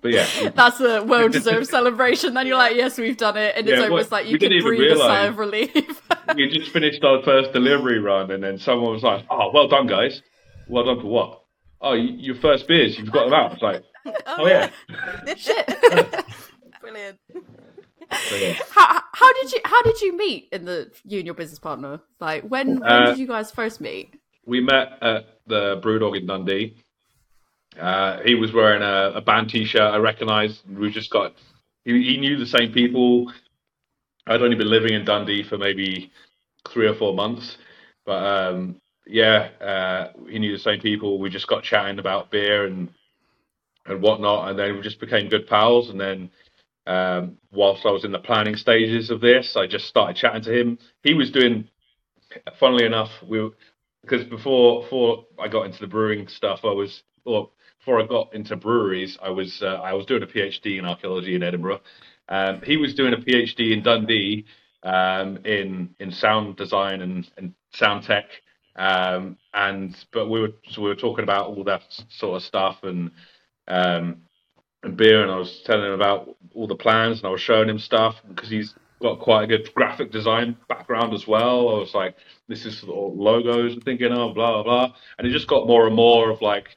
but 0.02 0.12
yeah, 0.12 0.26
That's 0.56 0.80
a 0.80 1.04
well 1.04 1.30
deserved 1.40 1.68
celebration. 1.68 2.34
Then 2.34 2.48
you're 2.48 2.58
like, 2.58 2.76
yes, 2.76 2.98
we've 2.98 3.18
done 3.18 3.38
it. 3.38 3.54
And 3.56 3.68
it's 3.70 3.78
Yeah, 3.78 3.84
almost 3.88 4.10
what- 4.10 4.24
like 4.24 4.28
you 4.28 4.40
can 4.40 4.50
breathe 4.62 4.94
a 4.94 4.98
sigh 4.98 5.26
of 5.26 5.38
relief. 5.38 5.72
we 6.36 6.50
just 6.50 6.72
finished 6.72 7.04
our 7.04 7.22
first 7.22 7.54
delivery 7.54 8.00
run, 8.00 8.32
and 8.32 8.42
then 8.44 8.58
someone 8.58 8.94
was 8.94 9.04
like, 9.04 9.26
"Oh, 9.30 9.52
well 9.54 9.68
done, 9.68 9.86
guys. 9.86 10.22
Well 10.68 10.86
done 10.86 11.02
for 11.02 11.08
what? 11.08 11.44
Oh, 11.82 11.94
your 11.94 12.36
first 12.36 12.68
beers, 12.68 12.98
you've 12.98 13.12
got 13.12 13.26
them 13.26 13.34
out." 13.34 13.54
It's 13.54 13.62
like, 13.62 13.84
oh, 14.08 14.14
"Oh 14.40 14.48
yeah." 14.48 14.72
Shit. 15.36 15.68
Brilliant. 16.82 17.20
How, 18.72 19.02
how 19.14 19.34
did 19.34 19.52
you 19.52 19.60
how 19.66 19.82
did 19.84 20.02
you 20.02 20.18
meet 20.18 20.50
in 20.52 20.66
the 20.66 20.92
you 21.06 21.20
and 21.20 21.26
your 21.26 21.36
business 21.36 21.60
partner? 21.60 22.02
Like 22.20 22.44
when 22.44 22.86
when 22.88 22.88
Uh, 22.88 23.06
did 23.06 23.18
you 23.18 23.28
guys 23.28 23.52
first 23.52 23.82
meet? 23.82 24.16
we 24.46 24.62
met 24.62 25.02
at 25.02 25.26
the 25.48 25.80
Brewdog 25.84 26.18
in 26.18 26.26
Dundee. 26.26 26.76
Uh, 27.80 28.20
he 28.26 28.36
was 28.36 28.52
wearing 28.54 28.82
a, 28.82 29.18
a 29.18 29.22
band 29.22 29.50
T-shirt. 29.50 29.82
I 29.82 29.98
recognised. 29.98 30.62
We 30.70 30.90
just 30.92 31.12
got. 31.12 31.36
He, 31.86 31.92
he 32.04 32.18
knew 32.18 32.38
the 32.38 32.46
same 32.46 32.72
people. 32.72 33.32
I'd 34.28 34.42
only 34.42 34.56
been 34.56 34.70
living 34.70 34.94
in 34.94 35.06
Dundee 35.06 35.44
for 35.44 35.58
maybe 35.58 36.12
three 36.70 36.88
or 36.88 36.96
four 36.96 37.14
months, 37.14 37.58
but 38.06 38.24
um, 38.26 38.82
yeah, 39.08 39.50
uh, 39.62 40.12
he 40.30 40.40
knew 40.40 40.52
the 40.52 40.60
same 40.64 40.80
people. 40.82 41.20
We 41.20 41.30
just 41.30 41.48
got 41.48 41.64
chatting 41.64 42.00
about 42.00 42.32
beer 42.32 42.66
and 42.66 42.90
and 43.86 44.02
whatnot, 44.02 44.50
and 44.50 44.60
then 44.60 44.76
we 44.76 44.82
just 44.82 45.00
became 45.00 45.30
good 45.30 45.48
pals. 45.48 45.90
And 45.90 46.00
then 46.00 46.30
um, 46.88 47.38
whilst 47.52 47.86
I 47.86 47.92
was 47.92 48.06
in 48.06 48.12
the 48.12 48.20
planning 48.20 48.56
stages 48.56 49.10
of 49.10 49.22
this, 49.22 49.56
I 49.56 49.68
just 49.68 49.86
started 49.88 50.16
chatting 50.16 50.44
to 50.44 50.60
him. 50.60 50.80
He 51.04 51.14
was 51.14 51.32
doing, 51.32 51.70
funnily 52.60 52.86
enough, 52.86 53.10
we 53.28 53.50
because 54.02 54.26
before 54.26 54.84
before 54.84 55.26
I 55.38 55.48
got 55.48 55.66
into 55.66 55.80
the 55.80 55.88
brewing 55.88 56.28
stuff, 56.28 56.62
I 56.64 56.72
was 56.72 57.04
or 57.26 57.50
before 57.80 58.02
I 58.02 58.06
got 58.06 58.34
into 58.34 58.56
breweries, 58.56 59.18
I 59.22 59.30
was 59.30 59.62
uh, 59.62 59.82
I 59.84 59.94
was 59.94 60.06
doing 60.06 60.24
a 60.24 60.28
PhD 60.28 60.80
in 60.80 60.86
archaeology 60.86 61.36
in 61.36 61.44
Edinburgh. 61.44 61.82
Um, 62.28 62.62
he 62.64 62.78
was 62.78 62.94
doing 62.94 63.14
a 63.14 63.18
PhD 63.18 63.72
in 63.74 63.84
Dundee 63.84 64.46
um, 64.84 65.38
in 65.46 65.96
in 66.00 66.12
sound 66.12 66.58
design 66.58 67.02
and, 67.02 67.30
and 67.38 67.54
sound 67.74 68.04
tech. 68.04 68.26
Um, 68.76 69.38
and 69.54 69.96
but 70.14 70.30
we 70.30 70.40
were 70.40 70.54
so 70.70 70.82
we 70.82 70.90
were 70.90 70.96
talking 70.96 71.24
about 71.24 71.48
all 71.48 71.64
that 71.66 71.84
sort 72.10 72.38
of 72.38 72.44
stuff 72.44 72.78
and 72.84 73.12
um, 73.68 74.22
and 74.84 74.96
beer, 74.96 75.22
and 75.22 75.32
I 75.32 75.38
was 75.38 75.62
telling 75.66 75.86
him 75.86 75.94
about 75.94 76.36
all 76.54 76.68
the 76.68 76.76
plans, 76.76 77.20
and 77.20 77.28
I 77.28 77.32
was 77.32 77.42
showing 77.42 77.70
him 77.70 77.80
stuff 77.80 78.16
because 78.28 78.50
he's 78.50 78.74
got 79.02 79.20
quite 79.20 79.44
a 79.44 79.48
good 79.48 79.74
graphic 79.74 80.12
design 80.12 80.58
background 80.68 81.14
as 81.14 81.28
well. 81.28 81.70
I 81.70 81.80
was 81.80 81.94
like, 81.94 82.16
this 82.48 82.66
is 82.66 82.84
of 82.84 82.90
logos 82.90 83.74
I'm 83.74 83.82
thinking 83.82 84.12
of, 84.12 84.36
blah, 84.36 84.62
blah, 84.62 84.64
blah. 84.64 84.96
And 85.18 85.28
it 85.28 85.32
just 85.32 85.48
got 85.48 85.68
more 85.68 85.88
and 85.88 85.96
more 85.96 86.30
of 86.30 86.42
like 86.42 86.68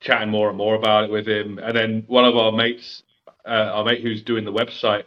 chatting 0.00 0.30
more 0.30 0.48
and 0.48 0.58
more 0.58 0.74
about 0.74 1.04
it 1.04 1.10
with 1.10 1.26
him. 1.26 1.58
And 1.58 1.76
then 1.76 2.04
one 2.06 2.24
of 2.24 2.36
our 2.36 2.52
mates, 2.52 3.02
uh, 3.46 3.70
our 3.74 3.84
mate 3.84 4.02
who's 4.02 4.22
doing 4.22 4.44
the 4.44 4.52
website 4.52 5.04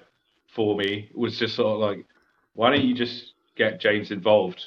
for 0.56 0.76
me, 0.76 1.10
was 1.14 1.38
just 1.38 1.56
sort 1.56 1.74
of 1.74 1.80
like, 1.80 2.06
why 2.54 2.72
don't 2.72 2.84
you 2.86 2.96
just 2.96 3.34
get 3.56 3.80
James 3.80 4.12
involved? 4.12 4.64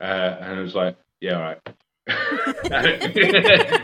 Uh, 0.00 0.36
and 0.40 0.58
I 0.58 0.60
was 0.60 0.74
like, 0.74 0.96
yeah, 1.20 1.36
all 1.36 1.42
right. 1.42 1.60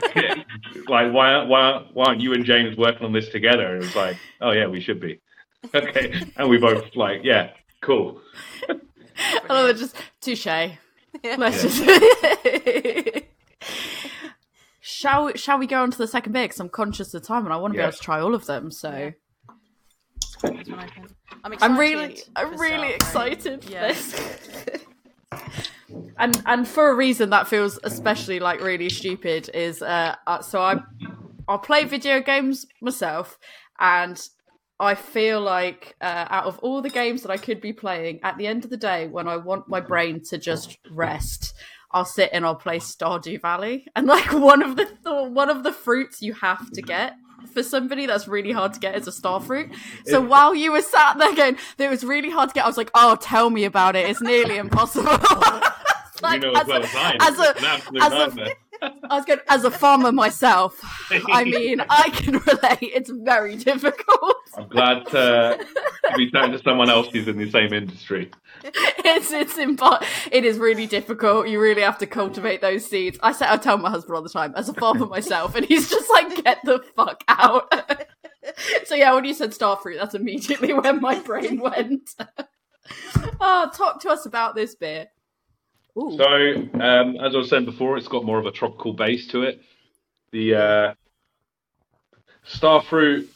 like, 0.88 1.12
why, 1.12 1.42
why, 1.44 1.86
why 1.92 2.04
aren't 2.06 2.20
you 2.20 2.32
and 2.34 2.44
James 2.44 2.76
working 2.76 3.04
on 3.04 3.12
this 3.12 3.28
together? 3.28 3.66
And 3.66 3.76
it 3.82 3.86
was 3.86 3.96
like, 3.96 4.16
oh, 4.40 4.52
yeah, 4.52 4.66
we 4.66 4.80
should 4.80 5.00
be. 5.00 5.20
Okay. 5.74 6.20
And 6.36 6.48
we 6.48 6.58
both 6.58 6.96
like, 6.96 7.20
yeah, 7.22 7.50
cool. 7.82 8.20
I 8.68 9.52
love 9.52 9.68
it. 9.70 9.76
Just 9.76 9.94
touche. 10.20 10.44
Let's 11.24 11.78
Yeah. 11.78 13.02
just. 13.14 13.24
shall 14.80 15.26
we, 15.26 15.36
shall 15.38 15.58
we 15.58 15.66
go 15.68 15.82
on 15.82 15.90
to 15.92 15.98
the 15.98 16.08
second 16.08 16.32
beer? 16.32 16.44
Because 16.44 16.58
I'm 16.60 16.68
conscious 16.68 17.14
of 17.14 17.22
time 17.24 17.44
and 17.44 17.52
I 17.52 17.56
want 17.58 17.74
to 17.74 17.78
be 17.78 17.82
able 17.82 17.92
to 17.92 17.98
try 17.98 18.20
all 18.20 18.34
of 18.34 18.46
them. 18.46 18.70
So 18.72 18.90
Yeah. 18.90 19.10
Crack 20.40 20.56
this 20.58 20.68
one 20.68 20.80
open. 20.80 21.14
I'm, 21.44 21.54
I'm 21.60 21.78
really, 21.78 22.18
I'm 22.34 22.56
really 22.58 22.88
Starframe. 22.88 22.94
excited 22.96 23.64
for 23.64 23.70
Yeah. 23.70 23.88
this. 23.88 24.81
And 26.18 26.42
and 26.46 26.68
for 26.68 26.90
a 26.90 26.94
reason 26.94 27.30
that 27.30 27.48
feels 27.48 27.78
especially 27.84 28.40
like 28.40 28.60
really 28.60 28.88
stupid 28.88 29.50
is 29.54 29.82
uh, 29.82 30.14
uh 30.26 30.40
so 30.40 30.60
I 30.60 30.80
I 31.48 31.56
play 31.56 31.84
video 31.84 32.20
games 32.20 32.66
myself 32.80 33.38
and 33.78 34.20
I 34.82 34.96
feel 34.96 35.40
like 35.40 35.94
uh, 36.00 36.26
out 36.28 36.46
of 36.46 36.58
all 36.58 36.82
the 36.82 36.90
games 36.90 37.22
that 37.22 37.30
I 37.30 37.36
could 37.36 37.60
be 37.60 37.72
playing, 37.72 38.18
at 38.24 38.36
the 38.36 38.48
end 38.48 38.64
of 38.64 38.70
the 38.70 38.76
day, 38.76 39.06
when 39.06 39.28
I 39.28 39.36
want 39.36 39.68
my 39.68 39.78
brain 39.78 40.22
to 40.30 40.38
just 40.38 40.76
rest, 40.90 41.54
I'll 41.92 42.04
sit 42.04 42.30
and 42.32 42.44
I'll 42.44 42.56
play 42.56 42.78
Stardew 42.78 43.40
Valley. 43.40 43.86
And 43.94 44.08
like 44.08 44.32
one 44.32 44.60
of 44.62 44.76
the, 44.76 44.88
the 45.04 45.22
one 45.22 45.50
of 45.50 45.62
the 45.62 45.72
fruits 45.72 46.20
you 46.20 46.32
have 46.34 46.70
to 46.72 46.82
get 46.82 47.14
for 47.52 47.62
somebody 47.62 48.06
that's 48.06 48.26
really 48.26 48.50
hard 48.50 48.72
to 48.74 48.80
get 48.80 48.96
is 48.96 49.06
a 49.06 49.12
star 49.12 49.40
fruit. 49.40 49.70
So 50.06 50.20
while 50.20 50.54
you 50.54 50.72
were 50.72 50.82
sat 50.82 51.18
there 51.18 51.34
going, 51.34 51.58
that 51.76 51.84
it 51.84 51.90
was 51.90 52.02
really 52.04 52.30
hard 52.30 52.48
to 52.50 52.54
get, 52.54 52.64
I 52.64 52.68
was 52.68 52.76
like, 52.76 52.90
oh, 52.94 53.16
tell 53.20 53.50
me 53.50 53.64
about 53.64 53.94
it. 53.94 54.08
It's 54.08 54.20
nearly 54.20 54.56
impossible. 54.56 55.18
Like, 56.22 56.42
you 56.42 56.52
know 56.52 56.58
as 56.58 56.62
as 56.62 56.68
well 56.68 56.82
a- 56.82 56.84
as 56.84 56.94
I. 56.94 57.16
as 57.28 57.38
a- 57.38 57.50
It's 57.50 57.58
an 57.60 57.64
absolute 57.64 58.02
as 58.02 58.12
a- 58.12 58.56
was 59.10 59.24
going, 59.24 59.40
as 59.48 59.64
a 59.64 59.70
farmer 59.70 60.10
myself, 60.12 60.80
I 61.10 61.44
mean, 61.44 61.80
I 61.88 62.10
can 62.10 62.32
relate. 62.38 62.78
It's 62.80 63.10
very 63.10 63.56
difficult. 63.56 64.34
I'm 64.56 64.68
glad 64.68 65.06
to, 65.06 65.64
to 66.10 66.16
be 66.16 66.30
talking 66.30 66.52
to 66.52 66.62
someone 66.62 66.90
else 66.90 67.06
who's 67.12 67.28
in 67.28 67.38
the 67.38 67.48
same 67.50 67.72
industry. 67.72 68.30
it's 68.64 69.30
it's 69.30 69.54
impo- 69.54 70.04
it 70.32 70.44
is 70.44 70.58
really 70.58 70.86
difficult. 70.86 71.48
You 71.48 71.60
really 71.60 71.82
have 71.82 71.98
to 71.98 72.06
cultivate 72.06 72.60
those 72.60 72.84
seeds. 72.84 73.18
I 73.22 73.32
say 73.32 73.46
I 73.48 73.56
tell 73.56 73.78
my 73.78 73.90
husband 73.90 74.16
all 74.16 74.22
the 74.22 74.28
time 74.28 74.52
as 74.56 74.68
a 74.68 74.74
farmer 74.74 75.06
myself, 75.06 75.54
and 75.54 75.64
he's 75.64 75.88
just 75.88 76.10
like, 76.10 76.42
"Get 76.44 76.58
the 76.64 76.80
fuck 76.96 77.22
out." 77.28 77.72
so 78.84 78.94
yeah, 78.96 79.14
when 79.14 79.24
you 79.24 79.34
said 79.34 79.50
starfruit, 79.50 79.98
that's 79.98 80.14
immediately 80.14 80.72
where 80.72 80.92
my 80.92 81.18
brain 81.20 81.60
went. 81.60 82.10
oh, 83.40 83.70
talk 83.74 84.00
to 84.02 84.10
us 84.10 84.26
about 84.26 84.54
this 84.54 84.74
beer. 84.74 85.06
Ooh. 85.98 86.16
So, 86.16 86.24
um, 86.24 87.16
as 87.16 87.34
I 87.34 87.38
was 87.38 87.50
saying 87.50 87.66
before, 87.66 87.98
it's 87.98 88.08
got 88.08 88.24
more 88.24 88.38
of 88.38 88.46
a 88.46 88.52
tropical 88.52 88.94
base 88.94 89.28
to 89.28 89.42
it. 89.42 89.60
The 90.32 90.54
uh, 90.54 90.94
starfruit 92.46 93.28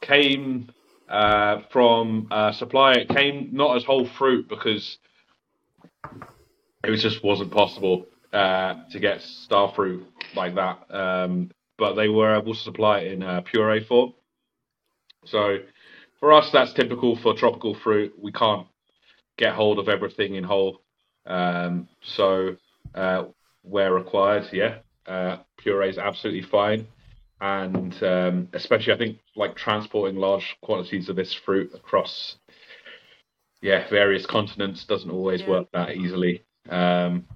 came 0.00 0.70
uh, 1.08 1.60
from 1.70 2.28
a 2.30 2.52
supplier. 2.54 3.00
It 3.00 3.08
came 3.08 3.50
not 3.52 3.76
as 3.76 3.84
whole 3.84 4.06
fruit 4.06 4.48
because 4.48 4.98
it 6.84 6.90
was 6.90 7.02
just 7.02 7.22
wasn't 7.22 7.52
possible 7.52 8.06
uh, 8.32 8.74
to 8.90 9.00
get 9.00 9.20
star 9.20 9.72
fruit 9.74 10.06
like 10.34 10.54
that. 10.54 10.86
Um, 10.90 11.50
but 11.76 11.94
they 11.94 12.08
were 12.08 12.36
able 12.36 12.54
to 12.54 12.60
supply 12.60 13.00
it 13.00 13.12
in 13.12 13.22
uh, 13.22 13.42
puree 13.42 13.84
form. 13.84 14.14
So, 15.24 15.58
for 16.18 16.32
us, 16.32 16.50
that's 16.50 16.72
typical 16.72 17.16
for 17.16 17.34
tropical 17.34 17.74
fruit. 17.74 18.14
We 18.18 18.32
can't 18.32 18.66
get 19.36 19.54
hold 19.54 19.78
of 19.78 19.88
everything 19.88 20.34
in 20.34 20.44
whole. 20.44 20.80
Um, 21.28 21.88
so 22.02 22.56
uh, 22.94 23.24
where 23.62 23.92
required, 23.92 24.48
yeah, 24.52 24.78
uh, 25.06 25.38
puree 25.58 25.90
is 25.90 25.98
absolutely 25.98 26.48
fine, 26.48 26.86
and 27.40 28.02
um, 28.02 28.48
especially 28.54 28.94
I 28.94 28.98
think 28.98 29.18
like 29.36 29.54
transporting 29.54 30.16
large 30.18 30.56
quantities 30.62 31.08
of 31.08 31.16
this 31.16 31.32
fruit 31.32 31.70
across, 31.74 32.36
yeah, 33.60 33.88
various 33.90 34.26
continents 34.26 34.84
doesn't 34.84 35.10
always 35.10 35.42
Yeah. 35.42 35.50
work 35.50 35.68
that 35.72 35.96
easily. 35.96 36.42
Um, 36.68 37.26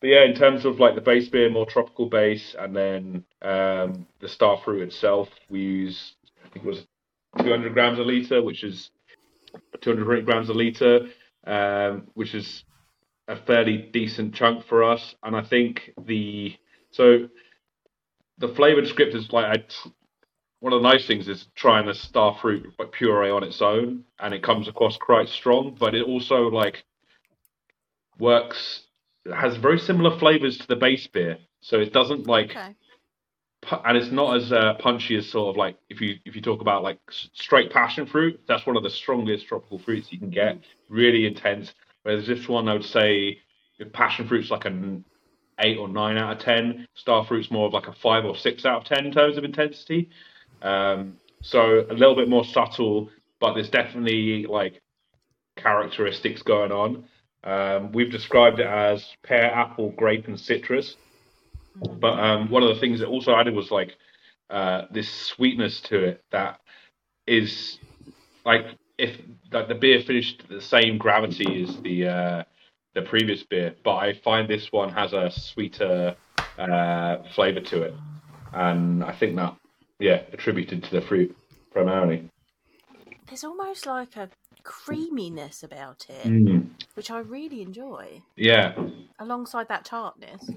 but 0.00 0.08
yeah, 0.08 0.24
in 0.24 0.34
terms 0.34 0.64
of 0.64 0.78
like 0.78 0.94
the 0.94 1.00
base 1.00 1.28
beer, 1.28 1.50
more 1.50 1.66
tropical 1.66 2.06
base, 2.06 2.54
and 2.58 2.76
then 2.76 3.24
um, 3.42 4.06
the 4.20 4.28
star 4.28 4.60
fruit 4.64 4.82
itself, 4.82 5.28
we 5.48 5.60
use 5.60 6.14
I 6.44 6.48
think 6.50 6.64
it 6.64 6.68
was 6.68 6.86
200 7.38 7.72
grams 7.72 7.98
a 7.98 8.02
liter, 8.02 8.42
which 8.42 8.64
is 8.64 8.90
200 9.80 10.24
grams 10.24 10.48
a 10.50 10.54
liter, 10.54 11.08
um, 11.46 12.06
which 12.14 12.34
is 12.34 12.64
a 13.28 13.36
fairly 13.36 13.76
decent 13.92 14.34
chunk 14.34 14.64
for 14.66 14.82
us. 14.82 15.14
And 15.22 15.36
I 15.36 15.42
think 15.42 15.92
the 16.06 16.56
so 16.90 17.28
the 18.38 18.48
flavor 18.48 18.80
is 18.80 19.32
like 19.32 19.44
I 19.44 19.64
one 20.60 20.72
of 20.72 20.82
the 20.82 20.88
nice 20.88 21.06
things 21.06 21.28
is 21.28 21.46
trying 21.54 21.86
the 21.86 21.94
star 21.94 22.36
fruit 22.40 22.72
like 22.78 22.90
puree 22.92 23.30
on 23.30 23.44
its 23.44 23.62
own, 23.62 24.04
and 24.18 24.34
it 24.34 24.42
comes 24.42 24.66
across 24.66 24.96
quite 24.96 25.28
strong, 25.28 25.76
but 25.78 25.94
it 25.94 26.04
also 26.04 26.48
like 26.48 26.84
works 28.18 28.84
has 29.34 29.56
very 29.58 29.78
similar 29.78 30.18
flavors 30.18 30.58
to 30.58 30.66
the 30.66 30.76
base 30.76 31.06
beer, 31.06 31.38
so 31.60 31.78
it 31.78 31.92
doesn't 31.92 32.26
like 32.26 32.50
Okay. 32.50 32.74
pu- 33.62 33.82
and 33.84 33.96
it's 33.96 34.10
not 34.10 34.36
as 34.36 34.52
uh, 34.52 34.74
punchy 34.74 35.16
as 35.16 35.28
sort 35.28 35.50
of 35.50 35.56
like 35.56 35.76
if 35.88 36.00
you 36.00 36.16
if 36.24 36.34
you 36.34 36.42
talk 36.42 36.60
about 36.60 36.82
like 36.82 36.98
straight 37.32 37.70
passion 37.70 38.06
fruit 38.06 38.40
that's 38.46 38.66
one 38.66 38.76
of 38.76 38.82
the 38.82 38.90
strongest 38.90 39.46
tropical 39.46 39.78
fruits 39.78 40.12
you 40.12 40.18
can 40.18 40.30
get 40.30 40.58
really 40.88 41.26
intense 41.26 41.74
whereas 42.02 42.26
this 42.26 42.48
one 42.48 42.68
i 42.68 42.72
would 42.72 42.84
say 42.84 43.38
passion 43.92 44.26
fruit's 44.26 44.50
like 44.50 44.64
an 44.64 45.04
eight 45.60 45.78
or 45.78 45.88
nine 45.88 46.16
out 46.16 46.36
of 46.36 46.42
ten 46.42 46.86
star 46.94 47.24
fruit's 47.24 47.50
more 47.50 47.66
of 47.66 47.72
like 47.72 47.88
a 47.88 47.92
five 47.92 48.24
or 48.24 48.36
six 48.36 48.64
out 48.64 48.82
of 48.82 48.84
ten 48.84 49.06
in 49.06 49.12
terms 49.12 49.36
of 49.36 49.44
intensity. 49.44 50.08
Um, 50.62 51.16
so 51.42 51.86
a 51.88 51.94
little 51.94 52.16
bit 52.16 52.28
more 52.28 52.44
subtle 52.44 53.10
but 53.40 53.54
there's 53.54 53.70
definitely 53.70 54.46
like 54.46 54.80
characteristics 55.56 56.42
going 56.42 56.72
on. 56.72 57.04
Um, 57.44 57.92
we've 57.92 58.10
described 58.10 58.58
it 58.58 58.66
as 58.66 59.06
pear 59.22 59.44
apple 59.44 59.90
grape 59.90 60.26
and 60.26 60.38
citrus. 60.38 60.96
But 62.00 62.18
um, 62.18 62.50
one 62.50 62.64
of 62.64 62.74
the 62.74 62.80
things 62.80 62.98
that 62.98 63.06
also 63.06 63.34
added 63.34 63.54
was 63.54 63.70
like 63.70 63.96
uh, 64.50 64.82
this 64.90 65.08
sweetness 65.08 65.80
to 65.82 66.02
it 66.02 66.24
that 66.32 66.60
is 67.26 67.78
like 68.44 68.66
if 68.98 69.16
like 69.52 69.68
the 69.68 69.74
beer 69.74 70.00
finished 70.00 70.42
the 70.48 70.60
same 70.60 70.98
gravity 70.98 71.62
as 71.62 71.76
the 71.82 72.08
uh, 72.08 72.42
the 72.94 73.02
previous 73.02 73.42
beer, 73.44 73.74
but 73.84 73.96
I 73.96 74.14
find 74.24 74.48
this 74.48 74.72
one 74.72 74.90
has 74.90 75.12
a 75.12 75.30
sweeter 75.30 76.16
uh, 76.58 77.16
flavor 77.34 77.60
to 77.60 77.82
it, 77.82 77.94
and 78.52 79.04
I 79.04 79.12
think 79.12 79.36
that 79.36 79.56
yeah 80.00 80.22
attributed 80.32 80.82
to 80.84 80.90
the 80.90 81.00
fruit 81.00 81.36
primarily. 81.72 82.28
There's 83.28 83.44
almost 83.44 83.86
like 83.86 84.16
a 84.16 84.30
creaminess 84.64 85.62
about 85.62 86.06
it, 86.08 86.26
Mm. 86.26 86.70
which 86.94 87.10
I 87.10 87.18
really 87.20 87.62
enjoy, 87.62 88.22
Yeah, 88.36 88.74
alongside 89.18 89.68
that 89.68 89.84
tartness. 89.84 90.50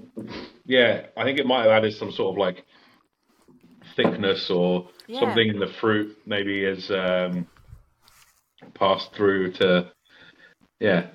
yeah. 0.66 1.06
I 1.16 1.24
think 1.24 1.38
it 1.38 1.46
might 1.46 1.62
have 1.62 1.70
added 1.70 1.94
some 1.94 2.10
sort 2.10 2.34
of 2.34 2.38
like 2.38 2.64
thickness 3.96 4.50
or 4.50 4.88
Yeah. 5.06 5.20
something 5.20 5.48
in 5.48 5.58
the 5.58 5.66
fruit, 5.66 6.16
maybe 6.26 6.64
as 6.64 6.90
um, 6.90 7.46
passed 8.74 9.14
through 9.14 9.52
to 9.52 9.90
yeah. 10.80 11.06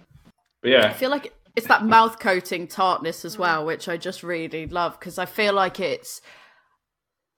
But 0.62 0.72
yeah. 0.72 0.88
I 0.88 0.94
feel 0.94 1.10
like 1.10 1.34
it's 1.56 1.68
that 1.68 1.86
mouth 1.86 2.20
coating 2.20 2.68
tartness 2.68 3.26
as 3.26 3.38
well, 3.38 3.66
which 3.66 3.90
I 3.90 3.98
just 3.98 4.24
really 4.24 4.68
love 4.68 5.00
because 5.00 5.18
I 5.18 5.26
feel 5.26 5.54
like 5.54 5.80
it's 5.80 6.22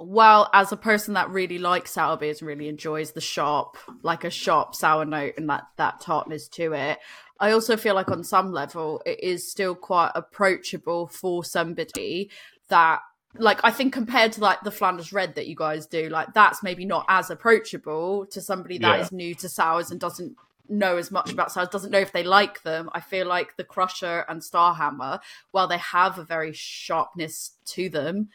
well, 0.02 0.50
as 0.54 0.72
a 0.72 0.78
person 0.78 1.16
that 1.16 1.30
really 1.30 1.58
likes 1.58 1.92
sour 1.92 2.16
beers 2.16 2.42
really 2.42 2.70
enjoys 2.70 3.12
the 3.12 3.22
sharp, 3.22 3.78
like 4.02 4.24
a 4.24 4.30
sharp 4.30 4.74
sour 4.74 5.04
note 5.04 5.34
and 5.38 5.50
that 5.50 5.66
that 5.78 6.00
tartness 6.00 6.48
to 6.50 6.74
it. 6.74 7.00
I 7.40 7.52
also 7.52 7.78
feel 7.78 7.96
like 7.96 8.10
on 8.10 8.24
some 8.24 8.52
level 8.52 9.02
it 9.06 9.22
is 9.22 9.50
still 9.50 9.76
quite 9.76 10.12
approachable 10.16 11.08
for 11.08 11.44
somebody 11.44 12.30
that 12.70 13.02
like 13.38 13.60
I 13.64 13.72
think 13.72 13.94
compared 13.94 14.32
to 14.34 14.42
like 14.42 14.62
the 14.62 14.72
Flanders 14.72 15.14
Red 15.14 15.36
that 15.36 15.48
you 15.48 15.56
guys 15.56 15.86
do, 15.86 16.10
like 16.10 16.34
that's 16.34 16.64
maybe 16.64 16.86
not 16.86 17.06
as 17.08 17.30
approachable 17.30 18.26
to 18.28 18.42
somebody 18.42 18.78
that 18.80 19.00
is 19.00 19.12
Yeah. 19.12 19.18
new 19.18 19.36
to 19.36 19.50
sours 19.50 19.92
and 19.92 20.00
doesn't 20.00 20.36
know 20.68 20.98
as 20.98 21.12
much 21.12 21.32
about 21.32 21.52
sours, 21.52 21.70
doesn't 21.70 21.92
know 21.92 22.00
if 22.00 22.12
they 22.12 22.24
like 22.24 22.64
them. 22.64 22.90
I 22.94 23.02
feel 23.02 23.28
like 23.28 23.56
the 23.56 23.64
Crusher 23.64 24.26
and 24.28 24.42
Starhammer, 24.42 25.20
while 25.52 25.68
they 25.68 25.78
have 25.78 26.18
a 26.18 26.24
very 26.24 26.54
sharpness 26.54 27.52
to 27.66 27.90
them, 27.90 28.30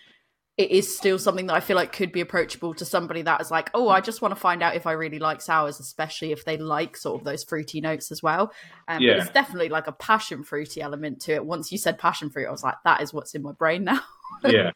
it 0.56 0.70
is 0.70 0.96
still 0.96 1.18
something 1.18 1.46
that 1.46 1.54
I 1.54 1.60
feel 1.60 1.74
like 1.74 1.92
could 1.92 2.12
be 2.12 2.20
approachable 2.20 2.74
to 2.74 2.84
somebody 2.84 3.22
that 3.22 3.40
is 3.40 3.50
like, 3.50 3.70
oh, 3.74 3.88
I 3.88 4.00
just 4.00 4.22
want 4.22 4.32
to 4.34 4.40
find 4.40 4.62
out 4.62 4.76
if 4.76 4.86
I 4.86 4.92
really 4.92 5.18
like 5.18 5.40
sours, 5.40 5.80
especially 5.80 6.30
if 6.30 6.44
they 6.44 6.56
like 6.56 6.96
sort 6.96 7.20
of 7.20 7.24
those 7.24 7.42
fruity 7.42 7.80
notes 7.80 8.12
as 8.12 8.22
well. 8.22 8.52
Um, 8.86 9.02
Yeah. 9.02 9.14
It's 9.14 9.30
definitely 9.30 9.68
like 9.68 9.88
a 9.88 9.92
passion 9.92 10.44
fruity 10.44 10.80
element 10.80 11.20
to 11.22 11.32
it. 11.32 11.44
Once 11.44 11.72
you 11.72 11.78
said 11.78 11.98
passion 11.98 12.30
fruit, 12.30 12.46
I 12.46 12.52
was 12.52 12.62
like, 12.62 12.76
that 12.84 13.02
is 13.02 13.12
what's 13.12 13.34
in 13.34 13.42
my 13.42 13.50
brain 13.50 13.82
now. 13.82 14.00
yeah. 14.44 14.70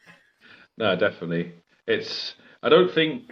No, 0.77 0.97
definitely. 0.97 1.53
It's. 1.87 2.35
I 2.61 2.67
don't 2.67 2.91
think. 2.91 3.31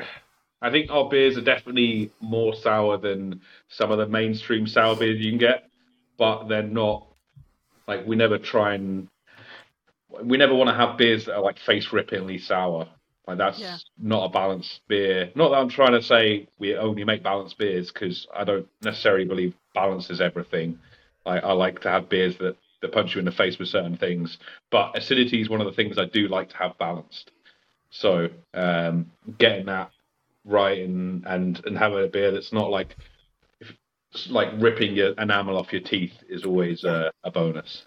I 0.62 0.72
think 0.72 0.90
our 0.90 1.10
beers 1.10 1.38
are 1.38 1.42
definitely 1.42 2.12
more 2.20 2.56
sour 2.56 2.98
than 2.98 3.42
some 3.68 3.92
of 3.92 3.98
the 3.98 4.08
mainstream 4.08 4.68
sour 4.68 4.96
beers 4.96 5.20
you 5.20 5.32
can 5.32 5.38
get, 5.38 5.70
but 6.18 6.48
they're 6.48 6.64
not. 6.64 7.08
Like 7.88 8.08
we 8.08 8.16
never 8.16 8.38
try 8.38 8.76
and. 8.76 9.10
We 10.24 10.38
never 10.38 10.54
want 10.56 10.70
to 10.70 10.76
have 10.76 10.98
beers 10.98 11.26
that 11.26 11.36
are 11.36 11.42
like 11.42 11.60
face 11.60 11.88
rippingly 11.90 12.40
sour. 12.42 12.88
Like 13.28 13.38
that's 13.38 13.60
Yeah. 13.60 13.78
not 14.00 14.26
a 14.26 14.30
balanced 14.30 14.82
beer. 14.88 15.32
Not 15.36 15.50
that 15.50 15.58
I'm 15.58 15.70
trying 15.70 15.92
to 15.94 16.02
say 16.02 16.48
we 16.60 16.76
only 16.76 17.04
make 17.04 17.24
balanced 17.24 17.58
beers 17.58 17.92
because 17.92 18.28
I 18.34 18.44
don't 18.46 18.68
necessarily 18.82 19.26
believe 19.26 19.54
balance 19.74 20.10
is 20.10 20.22
everything. 20.22 20.80
I, 21.26 21.40
I 21.40 21.52
like 21.52 21.82
to 21.82 21.90
have 21.92 22.08
beers 22.10 22.38
that, 22.38 22.56
that 22.82 22.92
punch 22.94 23.16
you 23.16 23.20
in 23.20 23.26
the 23.26 23.32
face 23.32 23.60
with 23.60 23.68
certain 23.68 23.98
things, 23.98 24.38
but 24.72 24.98
acidity 24.98 25.42
is 25.42 25.50
one 25.50 25.60
of 25.60 25.68
the 25.68 25.74
things 25.74 25.98
I 25.98 26.06
do 26.06 26.28
like 26.30 26.50
to 26.50 26.58
have 26.58 26.78
balanced. 26.78 27.32
So 27.90 28.30
um, 28.54 29.12
getting 29.38 29.66
that 29.68 29.92
right 30.46 30.80
and 30.82 31.26
and 31.26 31.62
and 31.66 31.78
having 31.78 32.04
a 32.04 32.08
beer 32.08 32.32
that's 32.32 32.54
not 32.54 32.70
like 32.70 32.96
if, 33.60 33.74
like 34.30 34.50
ripping 34.60 34.96
your 34.96 35.12
enamel 35.18 35.58
off 35.58 35.74
your 35.74 35.82
teeth 35.82 36.14
is 36.30 36.46
always 36.46 36.84
a, 36.86 37.12
a 37.24 37.32
bonus. 37.32 37.86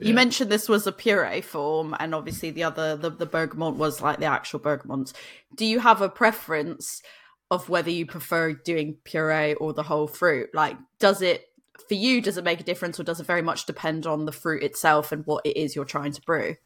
You 0.00 0.14
mentioned 0.14 0.50
this 0.50 0.68
was 0.68 0.86
a 0.86 0.92
puree 0.92 1.40
form, 1.40 1.96
and 1.98 2.14
obviously 2.14 2.50
the 2.50 2.64
other, 2.64 2.96
the, 2.96 3.10
the 3.10 3.26
bergamot 3.26 3.76
was 3.76 4.00
like 4.00 4.18
the 4.18 4.26
actual 4.26 4.60
bergamot. 4.60 5.12
Do 5.54 5.66
you 5.66 5.80
have 5.80 6.00
a 6.00 6.08
preference 6.08 7.02
of 7.50 7.68
whether 7.68 7.90
you 7.90 8.06
prefer 8.06 8.52
doing 8.52 8.96
puree 9.04 9.54
or 9.54 9.72
the 9.72 9.82
whole 9.82 10.06
fruit? 10.06 10.50
Like, 10.54 10.76
does 10.98 11.22
it, 11.22 11.46
for 11.88 11.94
you, 11.94 12.20
does 12.20 12.36
it 12.36 12.44
make 12.44 12.60
a 12.60 12.64
difference, 12.64 13.00
or 13.00 13.04
does 13.04 13.20
it 13.20 13.26
very 13.26 13.42
much 13.42 13.66
depend 13.66 14.06
on 14.06 14.24
the 14.24 14.32
fruit 14.32 14.62
itself 14.62 15.12
and 15.12 15.26
what 15.26 15.44
it 15.44 15.56
is 15.56 15.74
you're 15.74 15.84
trying 15.84 16.12
to 16.12 16.22
brew? 16.22 16.56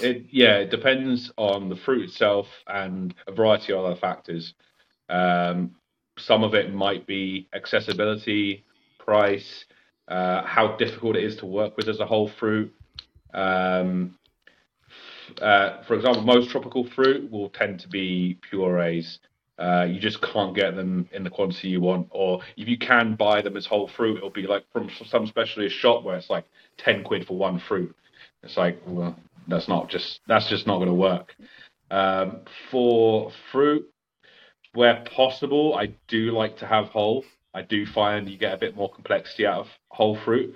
It 0.00 0.26
yeah, 0.30 0.58
it 0.58 0.70
depends 0.70 1.32
on 1.36 1.68
the 1.68 1.76
fruit 1.76 2.10
itself 2.10 2.46
and 2.66 3.14
a 3.26 3.32
variety 3.32 3.72
of 3.72 3.84
other 3.84 3.96
factors. 3.96 4.54
Um, 5.08 5.76
some 6.18 6.44
of 6.44 6.54
it 6.54 6.74
might 6.74 7.06
be 7.06 7.48
accessibility, 7.54 8.64
price, 8.98 9.64
uh, 10.08 10.42
how 10.42 10.76
difficult 10.76 11.16
it 11.16 11.24
is 11.24 11.36
to 11.36 11.46
work 11.46 11.76
with 11.76 11.88
as 11.88 12.00
a 12.00 12.06
whole 12.06 12.28
fruit. 12.28 12.74
Um, 13.34 14.18
uh, 15.40 15.82
for 15.84 15.94
example, 15.94 16.22
most 16.22 16.50
tropical 16.50 16.84
fruit 16.84 17.30
will 17.30 17.50
tend 17.50 17.80
to 17.80 17.88
be 17.88 18.38
purees. 18.50 19.18
Uh, 19.58 19.86
you 19.88 20.00
just 20.00 20.22
can't 20.22 20.54
get 20.54 20.76
them 20.76 21.08
in 21.12 21.24
the 21.24 21.30
quantity 21.30 21.68
you 21.68 21.80
want, 21.80 22.06
or 22.10 22.40
if 22.56 22.68
you 22.68 22.78
can 22.78 23.16
buy 23.16 23.42
them 23.42 23.56
as 23.56 23.66
whole 23.66 23.88
fruit, 23.88 24.16
it'll 24.16 24.30
be 24.30 24.46
like 24.46 24.64
from 24.72 24.88
some 25.06 25.26
specialist 25.26 25.76
shop 25.76 26.04
where 26.04 26.16
it's 26.16 26.30
like 26.30 26.44
ten 26.76 27.02
quid 27.02 27.26
for 27.26 27.36
one 27.36 27.58
fruit. 27.58 27.94
It's 28.44 28.56
like, 28.56 28.80
well, 28.86 29.16
that's 29.48 29.68
not 29.68 29.90
just 29.90 30.20
that's 30.28 30.48
just 30.48 30.66
not 30.66 30.76
going 30.76 30.88
to 30.88 30.94
work. 30.94 31.34
Um, 31.90 32.42
for 32.70 33.32
fruit, 33.50 33.90
where 34.74 35.04
possible, 35.12 35.74
I 35.74 35.92
do 36.06 36.30
like 36.30 36.58
to 36.58 36.66
have 36.66 36.86
whole. 36.86 37.24
I 37.54 37.62
do 37.62 37.86
find 37.86 38.28
you 38.28 38.38
get 38.38 38.54
a 38.54 38.58
bit 38.58 38.76
more 38.76 38.90
complexity 38.92 39.46
out 39.46 39.60
of 39.60 39.66
whole 39.88 40.16
fruit. 40.16 40.54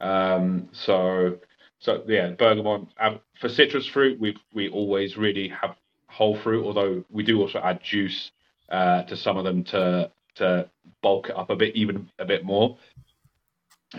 Um, 0.00 0.68
so, 0.72 1.38
so 1.78 2.02
yeah, 2.06 2.30
bergamot 2.30 2.88
um, 2.98 3.20
for 3.40 3.48
citrus 3.48 3.86
fruit, 3.86 4.18
we 4.18 4.36
we 4.52 4.68
always 4.68 5.16
really 5.16 5.48
have 5.48 5.76
whole 6.08 6.36
fruit. 6.36 6.64
Although 6.64 7.04
we 7.10 7.22
do 7.22 7.40
also 7.40 7.60
add 7.60 7.82
juice 7.82 8.30
uh, 8.68 9.02
to 9.04 9.16
some 9.16 9.36
of 9.36 9.44
them 9.44 9.64
to 9.64 10.10
to 10.36 10.68
bulk 11.02 11.28
it 11.28 11.36
up 11.36 11.50
a 11.50 11.56
bit, 11.56 11.76
even 11.76 12.10
a 12.18 12.24
bit 12.24 12.44
more. 12.44 12.76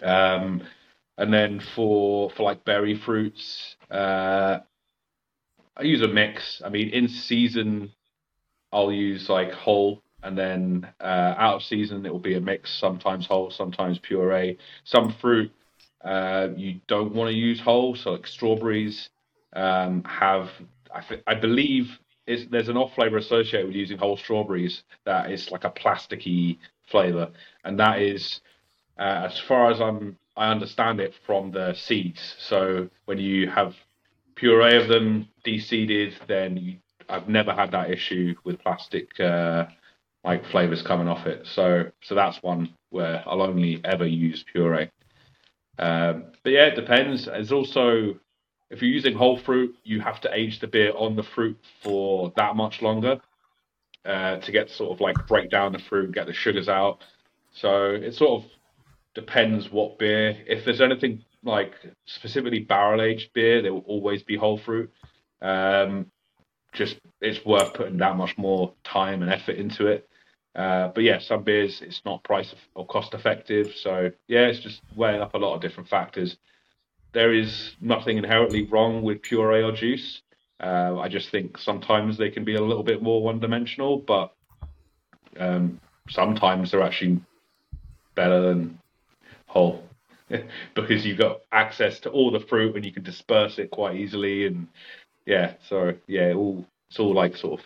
Um, 0.03 0.63
and 1.17 1.33
then 1.33 1.61
for 1.75 2.29
for 2.31 2.43
like 2.43 2.65
berry 2.65 2.95
fruits, 2.95 3.75
uh, 3.89 4.59
I 5.77 5.83
use 5.83 6.01
a 6.01 6.07
mix. 6.07 6.61
I 6.63 6.69
mean, 6.69 6.89
in 6.89 7.07
season, 7.07 7.91
I'll 8.71 8.91
use 8.91 9.29
like 9.29 9.51
whole, 9.51 10.01
and 10.25 10.37
then 10.37 10.87
uh, 10.99 11.35
out 11.37 11.55
of 11.55 11.63
season 11.63 12.05
it 12.05 12.11
will 12.11 12.19
be 12.19 12.35
a 12.35 12.41
mix. 12.41 12.73
Sometimes 12.73 13.25
whole, 13.25 13.51
sometimes 13.51 13.99
puree. 13.99 14.57
Some 14.83 15.13
fruit 15.21 15.51
uh, 16.03 16.49
you 16.55 16.79
don't 16.87 17.13
want 17.13 17.29
to 17.29 17.35
use 17.35 17.59
whole, 17.59 17.95
so 17.95 18.11
like 18.11 18.27
strawberries 18.27 19.09
um, 19.53 20.03
have. 20.03 20.49
I, 21.27 21.35
believe 21.35 21.89
there's 22.25 22.69
an 22.69 22.77
off 22.77 22.95
flavor 22.95 23.17
associated 23.17 23.67
with 23.67 23.75
using 23.75 23.97
whole 23.97 24.15
strawberries 24.15 24.83
that 25.03 25.29
is 25.29 25.51
like 25.51 25.65
a 25.65 25.69
plasticky 25.69 26.57
flavor, 26.89 27.31
and 27.65 27.77
that 27.79 28.01
is 28.01 28.39
uh, 28.97 29.27
as 29.29 29.37
far 29.39 29.71
as 29.71 29.81
I'm 29.81 30.17
I 30.37 30.51
understand 30.51 30.99
it 30.99 31.13
from 31.25 31.51
the 31.51 31.73
seeds. 31.73 32.35
So 32.39 32.89
when 33.05 33.17
you 33.17 33.49
have 33.49 33.75
puree 34.35 34.77
of 34.77 34.87
them 34.87 35.27
de-seeded, 35.43 36.13
then 36.27 36.57
you, 36.57 36.77
I've 37.09 37.29
never 37.29 37.53
had 37.53 37.71
that 37.71 37.89
issue 37.89 38.35
with 38.43 38.59
plastic 38.59 39.19
uh, 39.19 39.65
like 40.25 40.45
flavors 40.47 40.81
coming 40.81 41.07
off 41.07 41.27
it. 41.27 41.45
So 41.45 41.91
so 42.01 42.15
that's 42.15 42.41
one 42.41 42.73
where 42.89 43.23
I'll 43.27 43.41
only 43.41 43.79
ever 43.85 44.07
use 44.07 44.43
puree. 44.51 44.89
Um, 45.77 46.25
but 46.43 46.51
yeah, 46.51 46.65
it 46.65 46.75
depends. 46.75 47.29
It's 47.31 47.51
also 47.51 48.15
if 48.71 48.81
you're 48.81 48.91
using 48.91 49.13
whole 49.15 49.37
fruit, 49.37 49.75
you 49.83 50.01
have 50.01 50.19
to 50.21 50.33
age 50.33 50.59
the 50.59 50.67
beer 50.67 50.91
on 50.97 51.15
the 51.15 51.23
fruit 51.23 51.57
for 51.83 52.33
that 52.35 52.55
much 52.55 52.81
longer 52.81 53.21
uh, 54.03 54.37
to 54.37 54.51
get 54.51 54.71
sort 54.71 54.91
of 54.91 54.99
like 54.99 55.15
break 55.27 55.51
down 55.51 55.71
the 55.71 55.79
fruit, 55.79 56.11
get 56.11 56.25
the 56.25 56.33
sugars 56.33 56.67
out. 56.67 56.99
So 57.53 57.89
it 57.91 58.15
sort 58.15 58.43
of 58.43 58.49
depends 59.13 59.71
what 59.71 59.99
beer. 59.99 60.35
If 60.47 60.65
there's 60.65 60.81
anything 60.81 61.23
like 61.43 61.73
specifically 62.05 62.61
barrel 62.61 63.01
aged 63.01 63.31
beer, 63.33 63.61
there 63.61 63.73
will 63.73 63.85
always 63.87 64.23
be 64.23 64.35
whole 64.35 64.57
fruit. 64.57 64.91
Um, 65.41 66.07
just 66.73 66.97
it's 67.21 67.45
worth 67.45 67.73
putting 67.73 67.97
that 67.97 68.17
much 68.17 68.37
more 68.37 68.73
time 68.83 69.21
and 69.21 69.31
effort 69.31 69.55
into 69.55 69.87
it. 69.87 70.09
Uh, 70.55 70.87
but 70.89 71.03
yeah, 71.03 71.19
some 71.19 71.43
beers 71.43 71.81
it's 71.81 72.01
not 72.05 72.23
price 72.23 72.53
or 72.75 72.85
cost 72.85 73.13
effective. 73.13 73.73
So 73.75 74.11
yeah, 74.27 74.47
it's 74.47 74.59
just 74.59 74.81
weighing 74.95 75.21
up 75.21 75.33
a 75.33 75.37
lot 75.37 75.55
of 75.55 75.61
different 75.61 75.89
factors. 75.89 76.37
There 77.13 77.33
is 77.33 77.75
nothing 77.81 78.17
inherently 78.17 78.63
wrong 78.63 79.01
with 79.01 79.21
puree 79.21 79.63
or 79.63 79.71
juice. 79.71 80.21
Uh, 80.61 80.97
I 80.97 81.09
just 81.09 81.29
think 81.29 81.57
sometimes 81.57 82.17
they 82.17 82.29
can 82.29 82.45
be 82.45 82.55
a 82.55 82.61
little 82.61 82.83
bit 82.83 83.01
more 83.01 83.21
one 83.21 83.39
dimensional, 83.39 83.97
but 83.97 84.33
um, 85.37 85.81
sometimes 86.09 86.71
they're 86.71 86.81
actually 86.81 87.19
better 88.15 88.41
than 88.41 88.79
whole. 89.47 89.83
because 90.73 91.05
you've 91.05 91.19
got 91.19 91.41
access 91.51 91.99
to 91.99 92.09
all 92.09 92.31
the 92.31 92.39
fruit 92.39 92.75
and 92.75 92.85
you 92.85 92.91
can 92.91 93.03
disperse 93.03 93.59
it 93.59 93.69
quite 93.71 93.95
easily. 93.95 94.47
And 94.47 94.67
yeah, 95.25 95.53
so 95.67 95.93
yeah, 96.07 96.33
all 96.33 96.65
it's 96.89 96.99
all 96.99 97.13
like 97.13 97.35
sort 97.35 97.59
of 97.59 97.65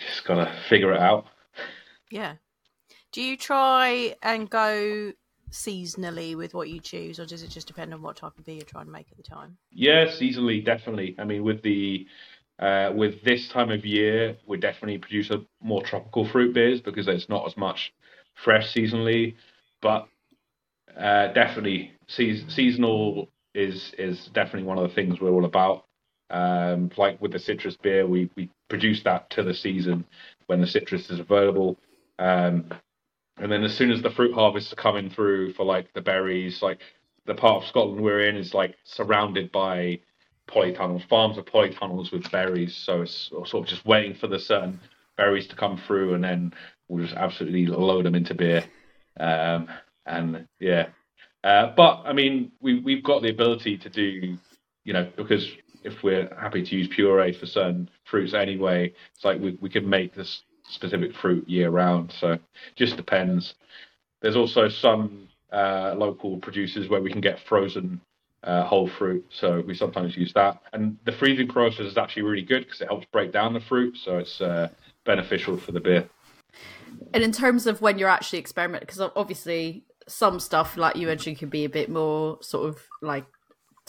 just 0.00 0.24
gotta 0.26 0.52
figure 0.68 0.92
it 0.92 1.00
out. 1.00 1.26
Yeah. 2.10 2.34
Do 3.12 3.22
you 3.22 3.36
try 3.36 4.14
and 4.22 4.48
go 4.48 5.12
seasonally 5.50 6.36
with 6.36 6.54
what 6.54 6.68
you 6.68 6.80
choose, 6.80 7.18
or 7.18 7.26
does 7.26 7.42
it 7.42 7.50
just 7.50 7.66
depend 7.66 7.92
on 7.92 8.02
what 8.02 8.16
type 8.16 8.38
of 8.38 8.44
beer 8.44 8.56
you're 8.56 8.64
trying 8.64 8.86
to 8.86 8.92
make 8.92 9.08
at 9.10 9.16
the 9.16 9.22
time? 9.22 9.56
Yeah, 9.72 10.06
seasonally, 10.06 10.64
definitely. 10.64 11.16
I 11.18 11.24
mean, 11.24 11.42
with 11.42 11.62
the 11.62 12.06
uh, 12.58 12.92
with 12.94 13.22
this 13.24 13.48
time 13.48 13.70
of 13.70 13.84
year, 13.84 14.36
we 14.46 14.58
definitely 14.58 14.98
produce 14.98 15.30
a 15.30 15.44
more 15.62 15.82
tropical 15.82 16.28
fruit 16.28 16.54
beers 16.54 16.80
because 16.80 17.06
there's 17.06 17.28
not 17.28 17.46
as 17.46 17.56
much 17.56 17.92
fresh 18.44 18.72
seasonally. 18.74 19.34
But 19.82 20.06
uh, 20.96 21.32
definitely, 21.32 21.92
se- 22.08 22.48
seasonal 22.48 23.28
is 23.54 23.92
is 23.98 24.30
definitely 24.34 24.64
one 24.64 24.78
of 24.78 24.88
the 24.88 24.94
things 24.94 25.20
we're 25.20 25.30
all 25.30 25.44
about. 25.44 25.84
Um, 26.30 26.90
like 26.96 27.20
with 27.20 27.32
the 27.32 27.38
citrus 27.38 27.76
beer, 27.76 28.06
we 28.06 28.30
we 28.36 28.50
produce 28.68 29.02
that 29.02 29.30
to 29.30 29.42
the 29.42 29.54
season 29.54 30.04
when 30.46 30.60
the 30.60 30.66
citrus 30.66 31.10
is 31.10 31.20
available. 31.20 31.76
Um, 32.18 32.66
and 33.38 33.50
then 33.50 33.64
as 33.64 33.74
soon 33.74 33.90
as 33.90 34.02
the 34.02 34.10
fruit 34.10 34.34
harvests 34.34 34.72
are 34.72 34.76
coming 34.76 35.10
through 35.10 35.54
for 35.54 35.64
like 35.64 35.92
the 35.94 36.00
berries, 36.00 36.62
like 36.62 36.80
the 37.26 37.34
part 37.34 37.62
of 37.62 37.68
Scotland 37.68 38.02
we're 38.02 38.28
in 38.28 38.36
is 38.36 38.54
like 38.54 38.76
surrounded 38.84 39.50
by 39.50 40.00
polytunnels, 40.48 41.08
farms 41.08 41.38
of 41.38 41.46
polytunnels 41.46 42.12
with 42.12 42.30
berries. 42.30 42.76
So 42.76 43.02
it's 43.02 43.30
sort 43.30 43.54
of 43.54 43.66
just 43.66 43.86
waiting 43.86 44.14
for 44.14 44.26
the 44.26 44.38
certain 44.38 44.80
berries 45.16 45.46
to 45.48 45.56
come 45.56 45.80
through, 45.86 46.14
and 46.14 46.24
then 46.24 46.52
we'll 46.88 47.04
just 47.04 47.16
absolutely 47.16 47.66
load 47.66 48.04
them 48.04 48.14
into 48.14 48.34
beer. 48.34 48.64
Um, 49.18 49.68
and 50.06 50.46
yeah, 50.58 50.88
uh, 51.44 51.72
but 51.76 52.02
I 52.04 52.12
mean, 52.12 52.52
we 52.60 52.80
we've 52.80 53.02
got 53.02 53.22
the 53.22 53.30
ability 53.30 53.78
to 53.78 53.88
do, 53.88 54.36
you 54.84 54.92
know, 54.92 55.10
because 55.16 55.48
if 55.82 56.02
we're 56.02 56.28
happy 56.38 56.64
to 56.64 56.76
use 56.76 56.88
puree 56.88 57.32
for 57.32 57.46
certain 57.46 57.88
fruits 58.04 58.34
anyway, 58.34 58.92
it's 59.14 59.24
like 59.24 59.40
we 59.40 59.58
we 59.60 59.70
can 59.70 59.88
make 59.88 60.14
this 60.14 60.42
specific 60.68 61.14
fruit 61.14 61.48
year 61.48 61.70
round. 61.70 62.12
So 62.18 62.38
just 62.76 62.96
depends. 62.96 63.54
There's 64.20 64.36
also 64.36 64.68
some 64.68 65.28
uh, 65.52 65.94
local 65.96 66.38
producers 66.38 66.88
where 66.88 67.00
we 67.00 67.10
can 67.10 67.20
get 67.20 67.40
frozen 67.48 68.00
uh, 68.44 68.64
whole 68.64 68.88
fruit, 68.88 69.26
so 69.30 69.62
we 69.66 69.74
sometimes 69.74 70.16
use 70.16 70.32
that. 70.34 70.62
And 70.72 70.96
the 71.04 71.12
freezing 71.12 71.48
process 71.48 71.86
is 71.86 71.98
actually 71.98 72.22
really 72.22 72.42
good 72.42 72.64
because 72.64 72.80
it 72.80 72.88
helps 72.88 73.06
break 73.12 73.32
down 73.32 73.52
the 73.52 73.60
fruit, 73.60 73.96
so 74.02 74.18
it's 74.18 74.40
uh, 74.40 74.68
beneficial 75.04 75.56
for 75.56 75.72
the 75.72 75.80
beer. 75.80 76.08
And 77.12 77.22
in 77.22 77.32
terms 77.32 77.66
of 77.66 77.80
when 77.80 77.98
you're 77.98 78.08
actually 78.08 78.38
experimenting, 78.38 78.86
because 78.86 79.00
obviously 79.16 79.84
some 80.08 80.40
stuff, 80.40 80.76
like 80.76 80.96
you 80.96 81.06
mentioned, 81.06 81.38
can 81.38 81.48
be 81.48 81.64
a 81.64 81.68
bit 81.68 81.88
more 81.88 82.38
sort 82.40 82.68
of 82.68 82.82
like 83.02 83.26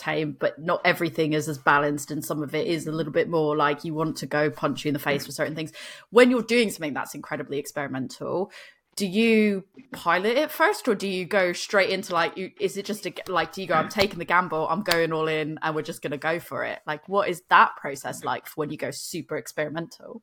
tame, 0.02 0.36
but 0.38 0.58
not 0.58 0.80
everything 0.84 1.32
is 1.32 1.48
as 1.48 1.58
balanced, 1.58 2.10
and 2.10 2.24
some 2.24 2.42
of 2.42 2.54
it 2.54 2.66
is 2.66 2.86
a 2.86 2.92
little 2.92 3.12
bit 3.12 3.28
more 3.28 3.56
like 3.56 3.84
you 3.84 3.94
want 3.94 4.16
to 4.18 4.26
go 4.26 4.50
punch 4.50 4.84
you 4.84 4.88
in 4.88 4.94
the 4.94 4.98
face 4.98 5.26
for 5.26 5.32
certain 5.32 5.54
things. 5.54 5.72
When 6.10 6.30
you're 6.30 6.42
doing 6.42 6.70
something 6.70 6.94
that's 6.94 7.14
incredibly 7.14 7.58
experimental, 7.58 8.50
do 8.94 9.06
you 9.06 9.64
pilot 9.92 10.36
it 10.36 10.50
first, 10.50 10.86
or 10.86 10.94
do 10.94 11.08
you 11.08 11.24
go 11.24 11.52
straight 11.52 11.90
into 11.90 12.12
like? 12.12 12.36
You, 12.36 12.50
is 12.60 12.76
it 12.76 12.84
just 12.84 13.06
a, 13.06 13.12
like? 13.26 13.54
Do 13.54 13.62
you 13.62 13.68
go? 13.68 13.74
I'm 13.74 13.88
taking 13.88 14.18
the 14.18 14.26
gamble. 14.26 14.68
I'm 14.68 14.82
going 14.82 15.12
all 15.12 15.28
in, 15.28 15.58
and 15.62 15.74
we're 15.74 15.82
just 15.82 16.02
going 16.02 16.10
to 16.10 16.18
go 16.18 16.38
for 16.38 16.64
it. 16.64 16.80
Like, 16.86 17.08
what 17.08 17.28
is 17.28 17.42
that 17.48 17.76
process 17.76 18.22
like 18.22 18.48
when 18.48 18.70
you 18.70 18.76
go 18.76 18.90
super 18.90 19.36
experimental? 19.36 20.22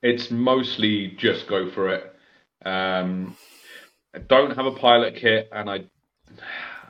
It's 0.00 0.30
mostly 0.30 1.16
just 1.18 1.48
go 1.48 1.70
for 1.70 1.88
it. 1.88 2.14
Um, 2.64 3.36
I 4.14 4.18
don't 4.18 4.54
have 4.54 4.66
a 4.66 4.72
pilot 4.72 5.16
kit, 5.16 5.48
and 5.50 5.68
I, 5.68 5.84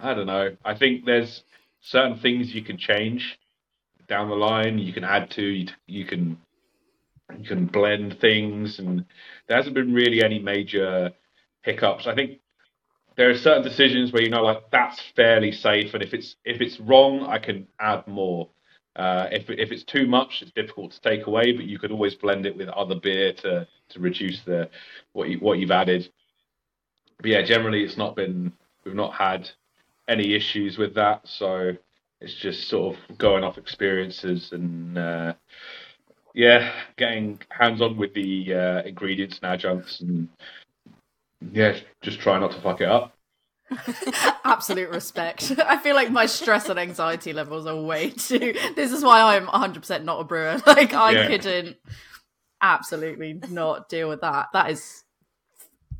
I 0.03 0.13
don't 0.13 0.27
know. 0.27 0.57
I 0.63 0.75
think 0.75 1.07
there's 1.07 1.43
certain 1.83 2.19
things 2.19 2.55
you 2.55 2.63
can 2.63 2.79
change 2.79 3.39
down 4.09 4.29
the 4.29 4.35
line. 4.37 4.79
You 4.79 4.93
can 4.93 5.05
add 5.05 5.31
to. 5.33 5.43
You, 5.43 5.69
you 5.87 6.05
can 6.07 6.39
you 7.39 7.47
can 7.47 7.67
blend 7.67 8.19
things, 8.21 8.79
and 8.79 9.05
there 9.49 9.57
hasn't 9.57 9.75
been 9.75 9.93
really 9.93 10.23
any 10.23 10.39
major 10.39 11.13
hiccups. 11.63 12.07
I 12.07 12.15
think 12.15 12.41
there 13.17 13.31
are 13.31 13.37
certain 13.37 13.63
decisions 13.63 14.13
where 14.13 14.23
you 14.23 14.31
know 14.31 14.43
like 14.43 14.71
that's 14.71 15.01
fairly 15.17 15.53
safe, 15.53 15.95
and 15.95 16.03
if 16.03 16.15
it's 16.15 16.37
if 16.45 16.61
it's 16.61 16.81
wrong, 16.81 17.25
I 17.25 17.39
can 17.39 17.67
add 17.81 18.07
more. 18.07 18.49
Uh, 18.95 19.29
if 19.33 19.49
if 19.49 19.73
it's 19.73 19.85
too 19.85 20.07
much, 20.07 20.43
it's 20.43 20.53
difficult 20.53 20.93
to 20.93 21.01
take 21.01 21.27
away, 21.27 21.53
but 21.53 21.65
you 21.65 21.79
could 21.79 21.93
always 21.93 22.15
blend 22.15 22.47
it 22.47 22.57
with 22.57 22.69
other 22.69 22.95
beer 22.95 23.33
to 23.33 23.67
to 23.91 24.01
reduce 24.01 24.41
the 24.43 24.69
what 25.13 25.29
you 25.29 25.39
what 25.39 25.59
you've 25.59 25.71
added. 25.71 26.09
But 27.19 27.31
yeah, 27.31 27.43
generally 27.43 27.83
it's 27.83 27.97
not 27.97 28.17
been 28.17 28.53
we've 28.85 28.95
not 28.95 29.15
had 29.15 29.49
any 30.09 30.35
issues 30.35 30.79
with 30.79 30.95
that. 30.95 31.23
So 31.25 31.73
it's 32.21 32.35
just 32.35 32.69
sort 32.69 32.97
of 32.97 33.19
going 33.19 33.45
off 33.45 33.59
experiences 33.59 34.51
and 34.53 34.99
uh, 34.99 35.35
yeah, 36.35 36.73
getting 36.97 37.41
hands 37.51 37.81
on 37.81 37.97
with 37.97 38.15
the 38.15 38.55
uh, 38.55 38.83
ingredients 38.83 39.39
and 39.43 39.53
adjuncts 39.53 40.01
and 40.01 40.29
yeah, 41.53 41.77
just 42.03 42.21
try 42.21 42.39
not 42.39 42.53
to 42.53 42.61
fuck 42.61 42.81
it 42.81 42.89
up. 42.89 43.15
Absolute 44.45 44.91
respect. 44.91 45.53
I 45.67 45.79
feel 45.79 45.95
like 45.95 46.11
my 46.11 46.27
stress 46.27 46.69
and 46.69 46.79
anxiety 46.79 47.33
levels 47.33 47.67
are 47.67 47.81
way 47.81 48.11
too. 48.11 48.55
This 48.77 48.93
is 48.93 49.03
why 49.03 49.37
I'm 49.37 49.47
100% 49.47 50.05
not 50.05 50.21
a 50.21 50.25
brewer. 50.25 50.61
Like 50.67 50.95
I 50.95 51.13
yeah. 51.13 51.27
couldn't 51.27 51.77
absolutely 52.61 53.41
not 53.51 53.89
deal 53.89 54.09
with 54.09 54.21
that. 54.21 54.49
That 54.53 54.71
is 54.71 55.02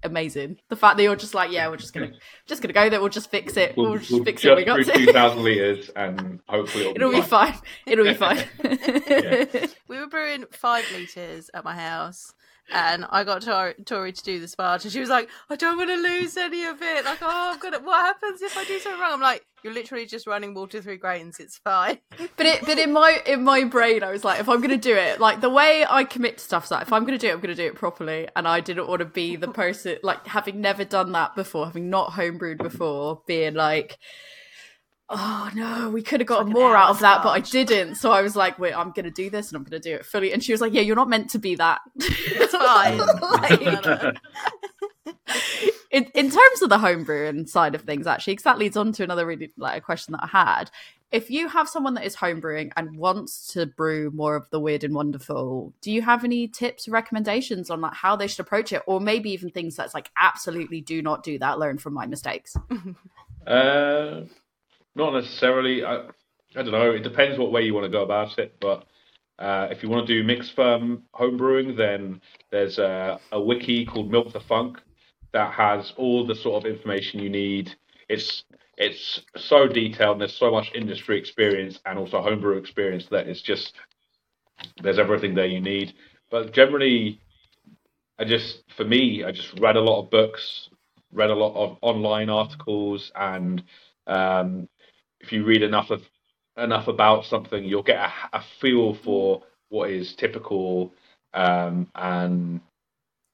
amazing. 0.03 0.59
The 0.69 0.77
fact 0.77 0.97
that 0.97 1.03
you're 1.03 1.17
just 1.17 1.35
like, 1.35 1.51
yeah, 1.51 1.69
we're 1.69 1.77
just 1.77 1.93
gonna 1.95 2.13
just 2.47 2.63
gonna 2.63 2.73
go 2.73 2.89
there. 2.89 3.01
We'll 3.01 3.09
just 3.09 3.31
fix 3.31 3.57
it. 3.57 3.77
We'll, 3.77 3.91
we'll 3.91 3.99
just 3.99 4.11
we'll 4.11 4.25
fix 4.25 4.43
just 4.43 4.53
it. 4.53 4.57
We 4.57 4.65
got 4.65 4.85
two 4.85 5.13
thousand 5.13 5.43
liters, 5.43 5.91
and 5.95 6.41
hopefully 6.49 6.85
it'll, 6.87 6.97
it'll 6.97 7.21
be, 7.23 7.27
fine. 7.27 7.53
fine. 7.53 7.63
It'll 7.87 8.05
be 8.05 8.15
fine. 8.15 8.45
yeah. 8.65 9.67
We 9.89 9.99
were 9.99 10.07
brewing 10.07 10.47
five 10.51 10.91
liters 10.93 11.51
at 11.53 11.65
my 11.65 11.75
house, 11.75 12.33
and 12.71 13.07
I 13.11 13.25
got 13.25 13.43
Tori, 13.43 13.75
Tori 13.85 14.13
to 14.13 14.23
do 14.23 14.41
the 14.41 14.47
sparge, 14.47 14.85
and 14.85 14.93
she 14.93 15.01
was 15.01 15.09
like, 15.09 15.29
"I 15.51 15.57
don't 15.57 15.77
want 15.77 15.91
to 15.91 15.97
lose 15.97 16.37
any 16.37 16.65
of 16.65 16.81
it. 16.81 17.05
Like, 17.05 17.19
oh, 17.23 17.53
I'm 17.53 17.59
gonna. 17.59 17.81
What 17.81 18.01
happens 18.01 18.43
if 18.43 18.57
I 18.57 18.65
do 18.65 18.79
something 18.79 19.01
wrong?" 19.01 19.15
I'm 19.15 19.21
like, 19.21 19.45
"You're 19.63 19.73
literally 19.73 20.07
just 20.07 20.27
running 20.27 20.55
water 20.55 20.81
through 20.81 20.99
grains. 20.99 21.41
It's 21.41 21.59
fine." 21.59 21.99
But 22.37 22.47
it, 22.47 22.65
but 22.65 22.79
in 22.79 22.93
my 22.93 23.23
in 23.27 23.45
my 23.45 23.65
brain, 23.65 24.03
I 24.03 24.11
was 24.11 24.25
like, 24.25 24.41
if 24.41 24.49
I'm 24.49 24.61
gonna 24.61 24.77
do 24.77 24.95
it, 24.97 25.21
like 25.21 25.41
the 25.41 25.51
way 25.51 25.85
I 25.89 26.05
commit 26.05 26.39
to 26.39 26.45
stuff 26.45 26.65
is 26.65 26.71
like, 26.71 26.83
if 26.83 26.93
I'm 26.93 27.05
gonna 27.05 27.19
do 27.19 27.29
it, 27.29 27.33
I'm 27.33 27.41
gonna 27.41 27.55
do 27.55 27.67
it 27.67 27.75
properly, 27.75 28.29
and 28.35 28.49
I 28.49 28.61
didn't 28.61 28.89
want 28.89 29.01
to 29.01 29.07
be 29.07 29.37
the 29.37 29.49
person 29.49 29.99
like 30.03 30.27
having 30.27 30.61
never 30.61 30.85
done 30.85 31.13
that 31.13 31.35
before, 31.35 31.67
having 31.67 31.91
not 31.91 32.13
homebrewed 32.13 32.59
before, 32.59 33.23
being 33.27 33.55
like 33.55 33.99
oh 35.13 35.51
no, 35.55 35.91
we 35.91 36.03
could 36.03 36.21
have 36.21 36.27
gotten 36.27 36.47
like 36.47 36.55
more 36.55 36.77
out 36.77 36.91
of 36.91 37.01
that, 37.01 37.23
but 37.23 37.31
I 37.31 37.41
didn't. 37.41 37.97
So 37.97 38.11
I 38.11 38.23
was 38.23 38.35
like, 38.35 38.59
wait, 38.59 38.73
I'm 38.73 38.91
going 38.91 39.05
to 39.05 39.11
do 39.11 39.31
this 39.31 39.49
and 39.49 39.57
I'm 39.57 39.63
going 39.63 39.81
to 39.81 39.89
do 39.89 39.95
it 39.95 40.07
fully. 40.07 40.33
And 40.33 40.43
she 40.43 40.53
was 40.53 40.61
like, 40.61 40.73
yeah, 40.73 40.81
you're 40.81 40.97
not 40.97 41.09
meant 41.09 41.31
to 41.31 41.39
be 41.39 41.55
that. 41.57 41.81
It's 42.35 42.55
fine. 42.55 42.99
like, 42.99 44.17
in, 45.91 46.05
in 46.15 46.31
terms 46.31 46.63
of 46.63 46.69
the 46.69 46.79
homebrewing 46.79 47.49
side 47.49 47.75
of 47.75 47.83
things, 47.83 48.07
actually, 48.07 48.35
because 48.35 48.45
that 48.45 48.59
leads 48.59 48.77
on 48.77 48.93
to 48.93 49.03
another 49.03 49.27
really 49.27 49.53
like 49.57 49.79
a 49.79 49.81
question 49.81 50.13
that 50.13 50.25
I 50.25 50.27
had. 50.27 50.71
If 51.11 51.31
you 51.31 51.49
have 51.49 51.69
someone 51.69 51.95
that 51.95 52.05
is 52.05 52.17
homebrewing 52.17 52.73
and 52.77 52.97
wants 52.97 53.53
to 53.53 53.67
brew 53.67 54.11
more 54.11 54.35
of 54.35 54.49
the 54.51 54.59
weird 54.59 54.83
and 54.83 54.95
wonderful, 54.95 55.75
do 55.83 55.93
you 55.93 56.03
have 56.03 56.25
any 56.25 56.49
tips 56.49 56.89
or 56.89 56.93
recommendations 56.93 57.71
on 57.71 57.81
like 57.81 57.95
how 57.95 58.17
they 58.17 58.27
should 58.27 58.41
approach 58.41 58.73
it, 58.73 58.83
or 58.87 59.01
maybe 59.01 59.31
even 59.31 59.51
things 59.51 59.77
that's 59.77 59.95
like 59.95 60.11
absolutely 60.21 60.81
do 60.81 61.03
not 61.03 61.23
do 61.23 61.39
that, 61.39 61.59
learn 61.59 61.79
from 61.79 61.95
my 61.95 62.07
mistakes? 62.07 62.57
Uh, 63.47 64.23
not 64.95 65.15
necessarily. 65.15 65.85
I, 65.85 65.97
I 66.55 66.63
don't 66.63 66.73
know. 66.73 66.91
It 66.91 67.03
depends 67.03 67.39
what 67.39 67.53
way 67.53 67.63
you 67.63 67.75
want 67.75 67.85
to 67.85 67.91
go 67.91 68.03
about 68.03 68.39
it. 68.39 68.57
But 68.61 68.85
uh, 69.39 69.69
if 69.71 69.83
you 69.83 69.89
want 69.89 70.07
to 70.07 70.15
do 70.15 70.27
mixed 70.27 70.55
ferm 70.55 71.03
homebrewing, 71.15 71.77
then 71.77 72.21
there's 72.51 72.79
a, 72.79 73.19
a 73.33 73.41
wiki 73.41 73.87
called 73.87 74.11
Milk 74.11 74.33
the 74.33 74.41
Funk 74.41 74.79
that 75.33 75.53
has 75.55 75.93
all 75.97 76.27
the 76.27 76.35
sort 76.35 76.65
of 76.65 76.71
information 76.71 77.21
you 77.21 77.31
need. 77.31 77.75
It's 78.09 78.45
it's 78.77 79.21
so 79.37 79.67
detailed 79.69 80.13
and 80.13 80.21
there's 80.23 80.37
so 80.37 80.51
much 80.51 80.73
industry 80.75 81.19
experience 81.19 81.79
and 81.87 81.99
also 81.99 82.23
homebrew 82.23 82.57
experience 82.57 83.07
that 83.11 83.29
it's 83.29 83.43
just 83.43 83.75
there's 84.83 84.99
everything 84.99 85.35
there 85.35 85.47
you 85.47 85.61
need. 85.61 85.95
But 86.31 86.53
generally, 86.53 87.21
I 88.19 88.25
just 88.25 88.63
for 88.77 88.85
me, 88.85 89.25
I 89.25 89.33
just 89.33 89.59
read 89.61 89.77
a 89.77 89.81
lot 89.81 90.03
of 90.03 90.11
books, 90.11 90.69
read 91.13 91.31
a 91.31 91.35
lot 91.35 91.55
of 91.55 91.79
online 91.83 92.29
articles, 92.31 93.11
and 93.15 93.63
um, 94.07 94.69
if 95.23 95.33
you 95.33 95.45
read 95.45 95.63
enough 95.63 95.91
of 95.91 96.03
enough 96.57 96.89
about 96.89 97.25
something, 97.25 97.65
you'll 97.65 97.83
get 97.83 97.99
a, 97.99 98.39
a 98.39 98.45
feel 98.61 98.95
for 98.95 99.43
what 99.69 99.91
is 99.91 100.15
typical, 100.15 100.93
um, 101.33 101.89
and 101.95 102.61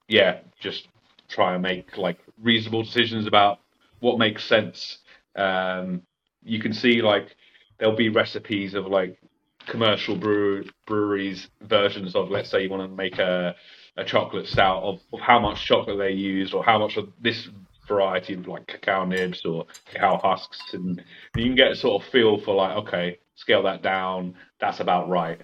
yeah, 0.08 0.40
just 0.60 0.88
try 1.28 1.54
and 1.54 1.62
make 1.62 1.96
like 1.96 2.18
reasonable 2.40 2.82
decisions 2.82 3.26
about 3.26 3.58
what 4.00 4.18
makes 4.18 4.44
sense. 4.44 4.98
Um, 5.36 6.02
you 6.44 6.60
can 6.60 6.72
see 6.72 7.02
like 7.02 7.36
there'll 7.78 7.96
be 7.96 8.08
recipes 8.08 8.74
of 8.74 8.86
like 8.86 9.18
commercial 9.66 10.16
brew, 10.16 10.64
breweries 10.86 11.48
versions 11.62 12.14
of 12.14 12.30
let's 12.30 12.50
say 12.50 12.62
you 12.62 12.70
want 12.70 12.88
to 12.88 12.96
make 12.96 13.18
a 13.18 13.54
a 13.96 14.04
chocolate 14.04 14.46
stout 14.46 14.82
of, 14.84 15.00
of 15.12 15.18
how 15.18 15.40
much 15.40 15.64
chocolate 15.64 15.98
they 15.98 16.12
use 16.12 16.54
or 16.54 16.62
how 16.64 16.78
much 16.78 16.96
of 16.96 17.08
this 17.20 17.48
variety 17.88 18.34
of 18.34 18.46
like 18.46 18.66
cacao 18.66 19.04
nibs 19.04 19.44
or 19.44 19.66
cacao 19.86 20.18
husks, 20.18 20.74
and 20.74 21.02
you 21.36 21.44
can 21.44 21.54
get 21.54 21.72
a 21.72 21.76
sort 21.76 22.02
of 22.02 22.08
feel 22.10 22.38
for 22.38 22.54
like, 22.54 22.76
okay, 22.76 23.18
scale 23.34 23.62
that 23.64 23.82
down, 23.82 24.34
that's 24.60 24.80
about 24.80 25.08
right, 25.08 25.40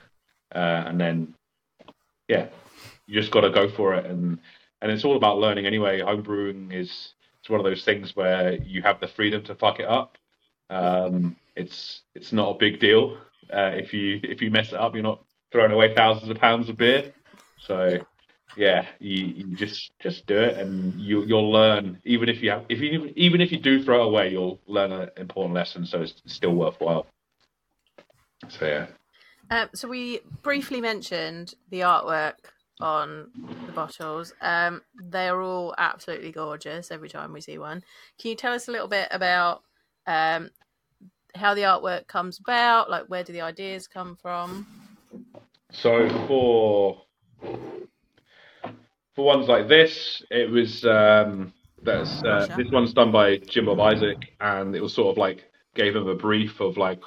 uh, 0.55 0.85
and 0.87 1.01
then 1.01 1.35
yeah, 2.29 2.47
you 3.07 3.19
just 3.21 3.33
got 3.33 3.43
to 3.43 3.51
go 3.51 3.69
for 3.69 3.95
it, 3.95 4.07
and 4.07 4.39
and 4.83 4.93
it's 4.93 5.05
all 5.05 5.17
about 5.17 5.39
learning 5.39 5.67
anyway. 5.67 6.01
Homebrewing 6.01 6.73
is 6.73 7.15
it's 7.41 7.51
one 7.51 7.61
of 7.61 7.65
those 7.65 7.85
things 7.85 8.15
where 8.15 8.55
you 8.55 8.83
have 8.83 9.01
the 9.01 9.09
freedom 9.09 9.43
to 9.45 9.55
fuck 9.55 9.81
it 9.81 9.87
up. 9.87 10.19
Um, 10.71 11.37
it's 11.57 12.03
it's 12.15 12.33
not 12.33 12.57
a 12.57 12.59
big 12.59 12.81
deal 12.81 13.19
uh, 13.53 13.73
if 13.75 13.93
you 13.93 14.21
if 14.23 14.41
you 14.41 14.51
mess 14.51 14.69
it 14.69 14.79
up, 14.79 14.95
you're 14.95 15.03
not 15.03 15.23
throwing 15.53 15.73
away 15.73 15.95
thousands 15.95 16.31
of 16.31 16.39
pounds 16.39 16.69
of 16.69 16.77
beer. 16.77 17.13
So 17.59 17.99
yeah, 18.57 18.87
you, 18.99 19.27
you 19.27 19.57
just 19.57 19.93
just 20.01 20.27
do 20.27 20.37
it, 20.37 20.57
and 20.59 20.99
you 21.01 21.25
you'll 21.25 21.51
learn. 21.51 22.01
Even 22.05 22.29
if 22.29 22.43
you 22.43 22.51
have, 22.51 22.65
if 22.69 22.81
you 22.81 23.13
even 23.17 23.41
if 23.41 23.53
you 23.53 23.59
do 23.59 23.83
throw 23.83 24.03
it 24.03 24.07
away, 24.07 24.31
you'll 24.31 24.61
learn 24.67 24.93
an 24.93 25.11
important 25.17 25.55
lesson. 25.55 25.87
So 25.87 26.03
it's 26.03 26.15
still 26.27 26.55
worthwhile. 26.55 27.07
So 28.49 28.67
yeah. 28.67 28.87
Um, 29.51 29.69
so 29.75 29.89
we 29.89 30.21
briefly 30.43 30.81
mentioned 30.81 31.55
the 31.71 31.81
artwork 31.81 32.35
on 32.81 33.31
the 33.67 33.73
bottles. 33.73 34.33
Um, 34.41 34.83
they're 34.95 35.41
all 35.41 35.75
absolutely 35.79 36.33
gorgeous 36.33 36.91
every 36.91 37.09
time 37.09 37.33
we 37.33 37.41
see 37.41 37.59
one. 37.59 37.83
Can 38.19 38.31
you 38.31 38.37
tell 38.37 38.53
us 38.53 38.69
a 38.69 38.73
little 38.73 38.89
bit 38.89 39.09
about 39.11 39.63
um, 40.07 40.51
how 41.35 41.55
the 41.55 41.63
artwork 41.63 42.07
comes 42.07 42.39
about? 42.39 42.91
Like, 42.91 43.07
where 43.07 43.23
do 43.23 43.33
the 43.33 43.43
ideas 43.43 43.87
come 43.87 44.17
from? 44.17 44.67
So 45.71 46.09
for 46.27 47.03
for 49.15 49.25
ones 49.25 49.49
like 49.49 49.69
this, 49.69 50.23
it 50.31 50.51
was 50.51 50.85
um, 50.85 51.53
that's 51.83 52.23
uh, 52.23 52.49
this 52.57 52.71
one's 52.71 52.93
done 52.93 53.13
by 53.13 53.39
Jim 53.39 53.67
Bob 53.67 53.81
Isaac, 53.81 54.19
and 54.41 54.75
it 54.75 54.83
was 54.83 54.95
sort 54.95 55.13
of 55.13 55.19
like 55.19 55.45
gave 55.75 55.95
him 55.95 56.07
a 56.09 56.15
brief 56.15 56.61
of 56.61 56.77
like 56.77 57.01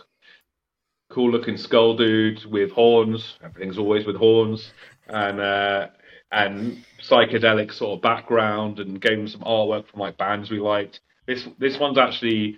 cool 1.09 1.31
looking 1.31 1.57
skull 1.57 1.95
dude 1.95 2.45
with 2.45 2.71
horns. 2.71 3.37
Everything's 3.43 3.77
always 3.77 4.05
with 4.05 4.15
horns, 4.15 4.71
and 5.07 5.39
uh, 5.39 5.87
and 6.31 6.83
psychedelic 7.01 7.73
sort 7.73 7.97
of 7.97 8.01
background, 8.01 8.79
and 8.79 9.01
gave 9.01 9.19
him 9.19 9.27
some 9.27 9.41
artwork 9.41 9.87
from 9.87 9.99
like 9.99 10.17
bands 10.17 10.49
we 10.49 10.59
liked. 10.59 10.99
This 11.25 11.47
this 11.59 11.77
one's 11.77 11.97
actually 11.97 12.57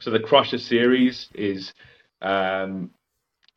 so 0.00 0.10
the 0.10 0.20
Crusher 0.20 0.58
series 0.58 1.28
is 1.34 1.72
um, 2.20 2.90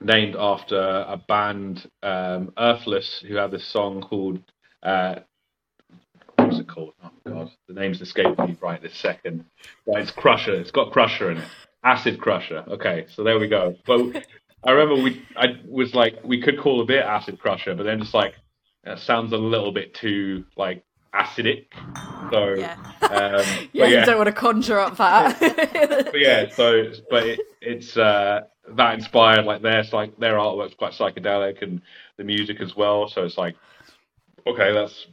named 0.01 0.35
after 0.37 0.77
a 0.77 1.21
band, 1.27 1.89
um, 2.03 2.53
Earthless, 2.57 3.23
who 3.27 3.35
have 3.35 3.51
this 3.51 3.67
song 3.67 4.01
called. 4.01 4.39
Uh, 4.83 5.15
what's 6.37 6.59
it 6.59 6.67
called? 6.67 6.93
Oh 7.03 7.11
god, 7.27 7.51
the 7.67 7.73
name's 7.73 8.01
escaping 8.01 8.45
me 8.45 8.57
right 8.61 8.81
this 8.81 8.95
second. 8.95 9.45
But 9.85 10.01
it's 10.01 10.11
Crusher. 10.11 10.53
It's 10.55 10.71
got 10.71 10.91
Crusher 10.91 11.31
in 11.31 11.37
it. 11.39 11.49
Acid 11.83 12.19
Crusher. 12.19 12.63
Okay, 12.67 13.05
so 13.15 13.23
there 13.23 13.39
we 13.39 13.47
go. 13.47 13.75
But 13.85 14.01
I 14.63 14.71
remember 14.71 15.01
we, 15.01 15.23
I 15.35 15.47
was 15.67 15.93
like, 15.93 16.15
we 16.23 16.41
could 16.41 16.59
call 16.59 16.81
a 16.81 16.85
bit 16.85 17.03
Acid 17.03 17.39
Crusher, 17.39 17.75
but 17.75 17.83
then 17.83 17.99
just 17.99 18.13
like, 18.13 18.33
it 18.83 18.99
sounds 18.99 19.33
a 19.33 19.37
little 19.37 19.71
bit 19.71 19.93
too 19.93 20.45
like 20.57 20.83
acidic. 21.13 21.67
So 22.31 22.55
Yeah. 22.55 22.75
um, 23.09 23.69
Yeah, 23.73 23.85
but 23.85 23.89
you 23.91 24.05
don't 24.05 24.17
want 24.17 24.27
to 24.27 24.33
conjure 24.33 24.79
up 24.79 24.97
that. 24.97 25.39
but 26.11 26.19
yeah, 26.19 26.49
so 26.49 26.91
but 27.09 27.25
it, 27.25 27.39
it's 27.61 27.95
uh, 27.97 28.41
that 28.75 28.93
inspired 28.95 29.45
like 29.45 29.61
their 29.61 29.83
like 29.93 30.17
their 30.17 30.33
artwork's 30.35 30.75
quite 30.75 30.93
psychedelic 30.93 31.61
and 31.61 31.81
the 32.17 32.23
music 32.23 32.59
as 32.61 32.75
well. 32.75 33.07
So 33.07 33.23
it's 33.23 33.37
like 33.37 33.55
okay, 34.53 34.71
let's 34.71 35.07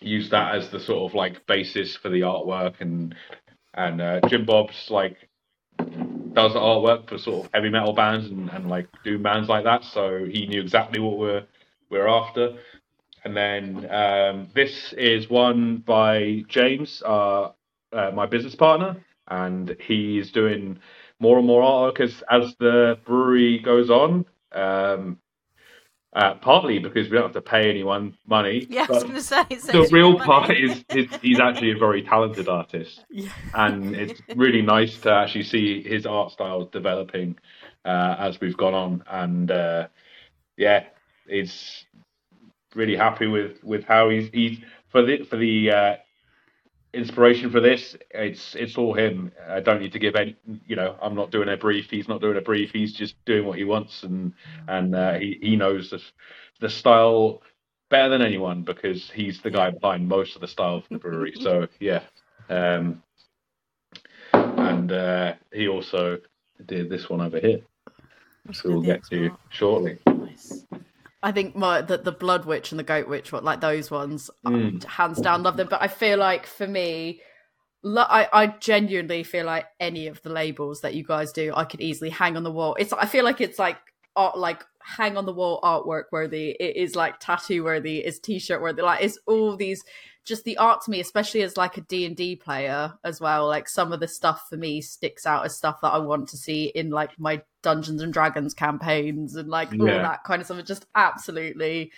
use 0.00 0.30
that 0.30 0.54
as 0.54 0.70
the 0.70 0.80
sort 0.80 1.10
of 1.10 1.14
like 1.14 1.46
basis 1.46 1.96
for 1.96 2.08
the 2.10 2.20
artwork 2.20 2.80
and 2.80 3.14
and 3.74 4.00
uh, 4.00 4.20
Jim 4.28 4.44
Bob's 4.44 4.88
like 4.90 5.16
does 6.32 6.52
artwork 6.52 7.08
for 7.08 7.18
sort 7.18 7.46
of 7.46 7.50
heavy 7.54 7.70
metal 7.70 7.94
bands 7.94 8.30
and, 8.30 8.50
and 8.50 8.68
like 8.68 8.86
doom 9.04 9.22
bands 9.22 9.48
like 9.48 9.64
that. 9.64 9.84
So 9.84 10.26
he 10.30 10.46
knew 10.46 10.60
exactly 10.60 11.00
what 11.00 11.18
we're 11.18 11.44
we're 11.90 12.08
after. 12.08 12.58
And 13.24 13.36
then 13.36 13.90
um, 13.90 14.48
this 14.54 14.92
is 14.96 15.28
one 15.28 15.78
by 15.78 16.44
James, 16.48 17.02
uh, 17.04 17.50
uh, 17.92 18.10
my 18.14 18.26
business 18.26 18.54
partner, 18.54 19.04
and 19.28 19.76
he's 19.80 20.30
doing 20.30 20.78
more 21.18 21.38
and 21.38 21.46
more 21.46 21.62
artwork 21.62 22.00
as 22.00 22.22
as 22.30 22.54
the 22.60 22.98
brewery 23.04 23.58
goes 23.58 23.90
on. 23.90 24.26
Um, 24.52 25.18
uh, 26.12 26.34
partly 26.34 26.78
because 26.78 27.10
we 27.10 27.16
don't 27.16 27.24
have 27.24 27.32
to 27.32 27.40
pay 27.42 27.68
anyone 27.68 28.16
money. 28.26 28.66
Yeah, 28.70 28.86
I 28.88 28.92
was 28.92 29.02
going 29.02 29.14
to 29.16 29.22
say. 29.22 29.44
the 29.48 29.88
real 29.92 30.18
part 30.18 30.50
is, 30.50 30.84
is 30.94 31.06
he's 31.20 31.40
actually 31.40 31.72
a 31.72 31.76
very 31.78 32.02
talented 32.02 32.48
artist, 32.48 33.04
Yeah. 33.10 33.28
and 33.54 33.94
it's 33.94 34.20
really 34.34 34.62
nice 34.62 34.98
to 35.00 35.12
actually 35.12 35.44
see 35.44 35.82
his 35.82 36.06
art 36.06 36.32
style 36.32 36.64
developing 36.66 37.36
uh, 37.84 38.16
as 38.18 38.40
we've 38.40 38.56
gone 38.56 38.74
on. 38.74 39.04
And 39.10 39.50
uh, 39.50 39.88
yeah, 40.56 40.84
he's 41.28 41.84
really 42.74 42.96
happy 42.96 43.26
with 43.26 43.62
with 43.62 43.84
how 43.84 44.08
he's 44.08 44.28
he's 44.32 44.58
for 44.88 45.02
the 45.02 45.24
for 45.24 45.36
the 45.36 45.70
uh, 45.70 45.96
inspiration 46.96 47.50
for 47.50 47.60
this. 47.60 47.94
It's 48.10 48.54
it's 48.54 48.76
all 48.78 48.94
him. 48.94 49.30
I 49.48 49.60
don't 49.60 49.80
need 49.80 49.92
to 49.92 49.98
give 49.98 50.16
any. 50.16 50.36
You 50.66 50.76
know, 50.76 50.96
I'm 51.00 51.14
not 51.14 51.30
doing 51.30 51.48
a 51.48 51.56
brief. 51.56 51.90
He's 51.90 52.08
not 52.08 52.20
doing 52.20 52.38
a 52.38 52.40
brief. 52.40 52.72
He's 52.72 52.92
just 52.92 53.22
doing 53.26 53.46
what 53.46 53.58
he 53.58 53.64
wants, 53.64 54.02
and 54.02 54.32
and 54.66 54.94
uh, 54.94 55.14
he 55.14 55.38
he 55.40 55.56
knows 55.56 55.90
the 55.90 56.02
the 56.60 56.70
style 56.70 57.42
better 57.90 58.08
than 58.08 58.22
anyone 58.22 58.62
because 58.62 59.10
he's 59.10 59.40
the 59.42 59.50
guy 59.50 59.70
behind 59.70 60.08
most 60.08 60.34
of 60.34 60.40
the 60.40 60.48
style 60.48 60.80
for 60.80 60.88
the 60.94 60.98
brewery. 60.98 61.34
so 61.38 61.68
yeah, 61.78 62.02
um, 62.48 63.02
and 64.32 64.90
uh, 64.90 65.34
he 65.52 65.68
also 65.68 66.18
did 66.64 66.88
this 66.88 67.10
one 67.10 67.20
over 67.20 67.38
here, 67.38 67.60
which 68.46 68.64
we'll 68.64 68.82
get 68.82 69.04
to 69.10 69.30
shortly. 69.50 69.98
Nice. 70.06 70.64
I 71.22 71.32
think 71.32 71.56
my 71.56 71.80
the, 71.80 71.96
the 71.98 72.12
blood 72.12 72.44
witch 72.44 72.70
and 72.72 72.78
the 72.78 72.84
goat 72.84 73.08
witch, 73.08 73.32
what 73.32 73.44
like 73.44 73.60
those 73.60 73.90
ones, 73.90 74.30
Mm. 74.44 74.82
hands 74.84 75.20
down 75.20 75.42
love 75.42 75.56
them. 75.56 75.68
But 75.68 75.82
I 75.82 75.88
feel 75.88 76.18
like 76.18 76.46
for 76.46 76.66
me, 76.66 77.20
lo- 77.82 78.06
I 78.08 78.28
I 78.32 78.46
genuinely 78.48 79.22
feel 79.22 79.46
like 79.46 79.66
any 79.80 80.06
of 80.06 80.22
the 80.22 80.30
labels 80.30 80.82
that 80.82 80.94
you 80.94 81.04
guys 81.04 81.32
do, 81.32 81.52
I 81.54 81.64
could 81.64 81.80
easily 81.80 82.10
hang 82.10 82.36
on 82.36 82.42
the 82.44 82.52
wall. 82.52 82.76
It's 82.78 82.92
I 82.92 83.06
feel 83.06 83.24
like 83.24 83.40
it's 83.40 83.58
like 83.58 83.78
art, 84.14 84.38
like 84.38 84.62
hang 84.82 85.16
on 85.16 85.26
the 85.26 85.32
wall 85.32 85.60
artwork 85.62 86.04
worthy. 86.12 86.50
It 86.60 86.76
is 86.76 86.94
like 86.94 87.18
tattoo 87.18 87.64
worthy. 87.64 87.98
It's 87.98 88.18
t 88.18 88.38
shirt 88.38 88.60
worthy. 88.62 88.82
Like 88.82 89.02
it's 89.02 89.18
all 89.26 89.56
these. 89.56 89.82
Just 90.24 90.42
the 90.42 90.58
art 90.58 90.82
to 90.82 90.90
me, 90.90 90.98
especially 90.98 91.42
as 91.42 91.56
like 91.56 91.76
a 91.76 91.82
D 91.82 92.04
and 92.04 92.16
D 92.16 92.34
player 92.34 92.92
as 93.04 93.20
well. 93.20 93.46
Like 93.46 93.68
some 93.68 93.92
of 93.92 94.00
the 94.00 94.08
stuff 94.08 94.46
for 94.50 94.56
me 94.56 94.80
sticks 94.80 95.24
out 95.24 95.44
as 95.44 95.56
stuff 95.56 95.80
that 95.82 95.92
I 95.92 95.98
want 95.98 96.28
to 96.30 96.36
see 96.36 96.64
in 96.64 96.90
like 96.90 97.16
my 97.16 97.42
Dungeons 97.66 98.00
and 98.00 98.12
Dragons 98.12 98.54
campaigns 98.54 99.34
and 99.34 99.48
like 99.48 99.70
all 99.80 99.86
Yeah. 99.88 100.02
that 100.02 100.22
kind 100.24 100.40
of 100.40 100.46
stuff. 100.46 100.58
It 100.58 100.66
just 100.66 100.86
absolutely 100.94 101.90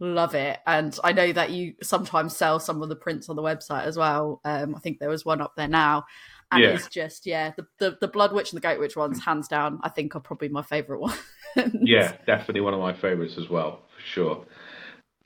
love 0.00 0.34
it 0.34 0.58
and 0.66 0.98
i 1.04 1.12
know 1.12 1.30
that 1.32 1.50
you 1.50 1.74
sometimes 1.80 2.36
sell 2.36 2.58
some 2.58 2.82
of 2.82 2.88
the 2.88 2.96
prints 2.96 3.28
on 3.28 3.36
the 3.36 3.42
website 3.42 3.84
as 3.84 3.96
well 3.96 4.40
um 4.44 4.74
i 4.74 4.80
think 4.80 4.98
there 4.98 5.08
was 5.08 5.24
one 5.24 5.40
up 5.40 5.52
there 5.56 5.68
now 5.68 6.02
and 6.50 6.60
Yeah. 6.60 6.70
it's 6.70 6.88
just 6.88 7.24
yeah 7.24 7.52
the, 7.56 7.66
the 7.78 7.98
the 8.00 8.08
blood 8.08 8.32
witch 8.32 8.50
and 8.50 8.56
the 8.56 8.66
goat 8.68 8.80
witch 8.80 8.96
ones 8.96 9.24
hands 9.24 9.46
down 9.46 9.78
i 9.84 9.88
think 9.88 10.16
are 10.16 10.20
probably 10.20 10.48
my 10.48 10.62
favorite 10.62 10.98
one 11.08 11.16
yeah, 11.82 12.16
definitely 12.26 12.62
one 12.62 12.74
of 12.74 12.80
my 12.80 12.94
favorites 12.94 13.36
as 13.38 13.48
well, 13.48 13.82
for 13.94 14.02
sure. 14.06 14.46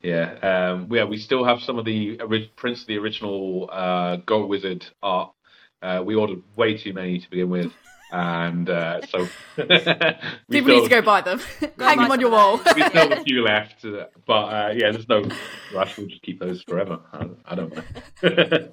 Yeah, 0.03 0.33
um, 0.43 0.89
yeah, 0.91 1.05
we 1.05 1.17
still 1.19 1.45
have 1.45 1.61
some 1.61 1.79
of 1.79 1.85
the 1.85 2.17
prints 2.57 2.81
of 2.83 2.87
the 2.89 2.99
original 2.99 3.71
uh, 3.73 4.17
Goat 4.17 4.49
Wizard 4.49 4.85
art. 5.03 5.33
Uh, 5.81 6.03
we 6.05 6.15
ordered 6.17 6.43
way 6.57 6.77
too 6.77 6.93
many 6.93 7.19
to 7.21 7.31
begin 7.31 7.49
with, 7.49 7.73
and 8.11 8.71
uh, 8.71 9.01
so 9.07 9.27
we 9.57 9.65
people 10.51 10.75
need 10.75 10.85
to 10.85 10.89
go 10.89 11.03
buy 11.03 11.21
them 11.21 11.41
hang 11.79 11.99
them 11.99 12.11
on 12.11 12.21
your 12.21 12.31
wall 12.31 12.55
of 12.55 12.65
we 12.77 12.83
still 12.83 13.09
have 13.09 13.19
a 13.19 13.25
few 13.25 13.43
left, 13.43 13.85
uh, 13.85 14.07
but 14.27 14.45
uh, 14.45 14.73
yeah, 14.75 14.91
there's 14.93 15.09
no 15.09 15.23
rush. 15.75 15.99
We'll 15.99 16.07
just 16.07 16.23
keep 16.23 16.39
those 16.41 16.63
forever. 16.63 17.01
I, 17.13 17.29
I 17.45 17.55
don't 17.55 17.75
know. 17.75 17.83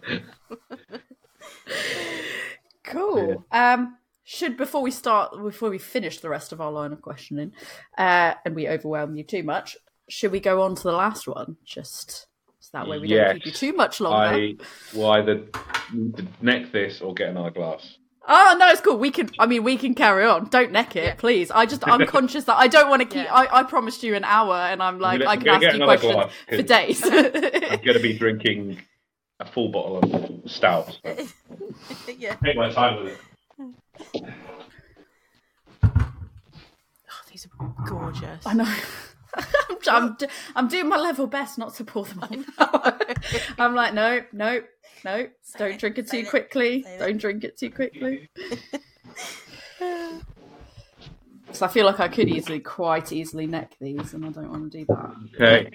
cool 2.84 3.46
um 3.52 3.98
should 4.24 4.58
before 4.58 4.82
we 4.82 4.92
start 4.92 5.32
before 5.42 5.70
we 5.70 5.78
finish 5.78 6.20
the 6.20 6.30
rest 6.30 6.52
of 6.52 6.60
our 6.62 6.72
line 6.72 6.92
of 6.92 7.02
questioning 7.02 7.52
uh 7.98 8.34
and 8.46 8.56
we 8.56 8.68
overwhelm 8.68 9.16
you 9.16 9.24
too 9.24 9.42
much 9.44 9.78
should 10.10 10.32
we 10.32 10.40
go 10.40 10.62
on 10.62 10.76
to 10.76 10.84
the 10.84 10.92
last 10.92 11.28
one 11.28 11.56
just 11.66 12.28
so 12.60 12.70
that 12.74 12.88
way 12.88 13.00
we 13.00 13.08
don't 13.08 13.18
Yes. 13.18 13.34
keep 13.36 13.46
you 13.46 13.52
too 13.52 13.74
much 13.74 14.00
longer 14.02 14.36
I 14.36 14.56
will 14.94 15.12
either 15.12 15.46
need 15.94 16.18
to 16.18 16.28
neck 16.42 16.72
this 16.72 17.02
or 17.02 17.14
get 17.14 17.30
another 17.30 17.52
glass. 17.52 17.98
Oh 18.26 18.56
no, 18.58 18.70
it's 18.70 18.80
cool. 18.82 18.98
We 18.98 19.12
can. 19.12 19.30
I 19.38 19.46
mean, 19.46 19.64
we 19.64 19.76
can 19.78 19.94
carry 19.96 20.26
on. 20.26 20.46
Don't 20.50 20.72
neck 20.72 20.96
it, 20.96 21.04
Yeah. 21.04 21.16
please. 21.16 21.52
I 21.52 21.66
just, 21.66 21.86
I'm 21.88 22.06
conscious 22.18 22.46
that 22.46 22.56
I 22.58 22.68
don't 22.68 22.90
want 22.90 23.02
to 23.02 23.06
keep. 23.06 23.26
Yeah. 23.26 23.34
I, 23.34 23.60
I 23.60 23.64
promised 23.64 24.02
you 24.04 24.16
an 24.16 24.24
hour, 24.24 24.56
and 24.56 24.82
I'm 24.82 24.98
like, 25.00 25.20
gonna- 25.20 25.30
I 25.32 25.36
can 25.38 25.48
ask 25.50 25.78
you 25.78 25.84
questions 25.84 26.14
glass, 26.14 26.32
'cause- 26.48 26.58
for 26.58 26.64
days. 26.64 27.04
I'm 27.06 27.12
going 27.84 27.94
to 27.94 28.00
be 28.00 28.18
drinking 28.18 28.80
a 29.42 29.46
full 29.46 29.70
bottle 29.70 29.98
of 29.98 30.50
stout. 30.50 30.98
so 31.04 32.12
yeah. 32.18 32.36
Take 32.36 32.56
my 32.56 32.72
time 32.72 33.04
with 33.04 33.14
it. 33.14 34.24
Oh, 35.84 37.22
these 37.32 37.46
are 37.60 37.74
gorgeous. 37.86 38.46
I 38.46 38.54
know. 38.54 38.76
I'm, 39.36 39.78
I'm, 39.88 40.18
I'm 40.56 40.68
doing 40.68 40.88
my 40.88 40.98
level 40.98 41.28
best 41.28 41.58
not 41.58 41.74
to 41.76 41.84
pour 41.84 42.06
them 42.06 42.24
all. 42.60 42.94
I'm 43.58 43.74
like, 43.76 43.94
no, 43.94 44.22
no. 44.32 44.62
No, 45.06 45.28
Say 45.42 45.58
don't 45.60 45.72
it, 45.72 45.80
drink 45.80 45.98
it 45.98 46.10
say 46.10 46.22
too 46.22 46.28
it, 46.28 46.30
quickly. 46.30 46.84
say. 46.84 46.98
Don't 47.00 47.18
drink 47.18 47.44
it 47.44 47.58
too 47.58 47.70
quickly. 47.72 48.30
So 51.52 51.68
I 51.68 51.70
feel 51.70 51.86
like 51.86 52.00
I 52.00 52.08
could 52.08 52.30
easily, 52.30 52.60
quite 52.60 53.12
easily 53.12 53.46
neck 53.46 53.74
these, 53.80 54.16
and 54.16 54.26
I 54.26 54.30
don't 54.30 54.50
want 54.50 54.72
to 54.72 54.78
do 54.80 54.86
that. 54.88 55.16
Okay. 55.36 55.70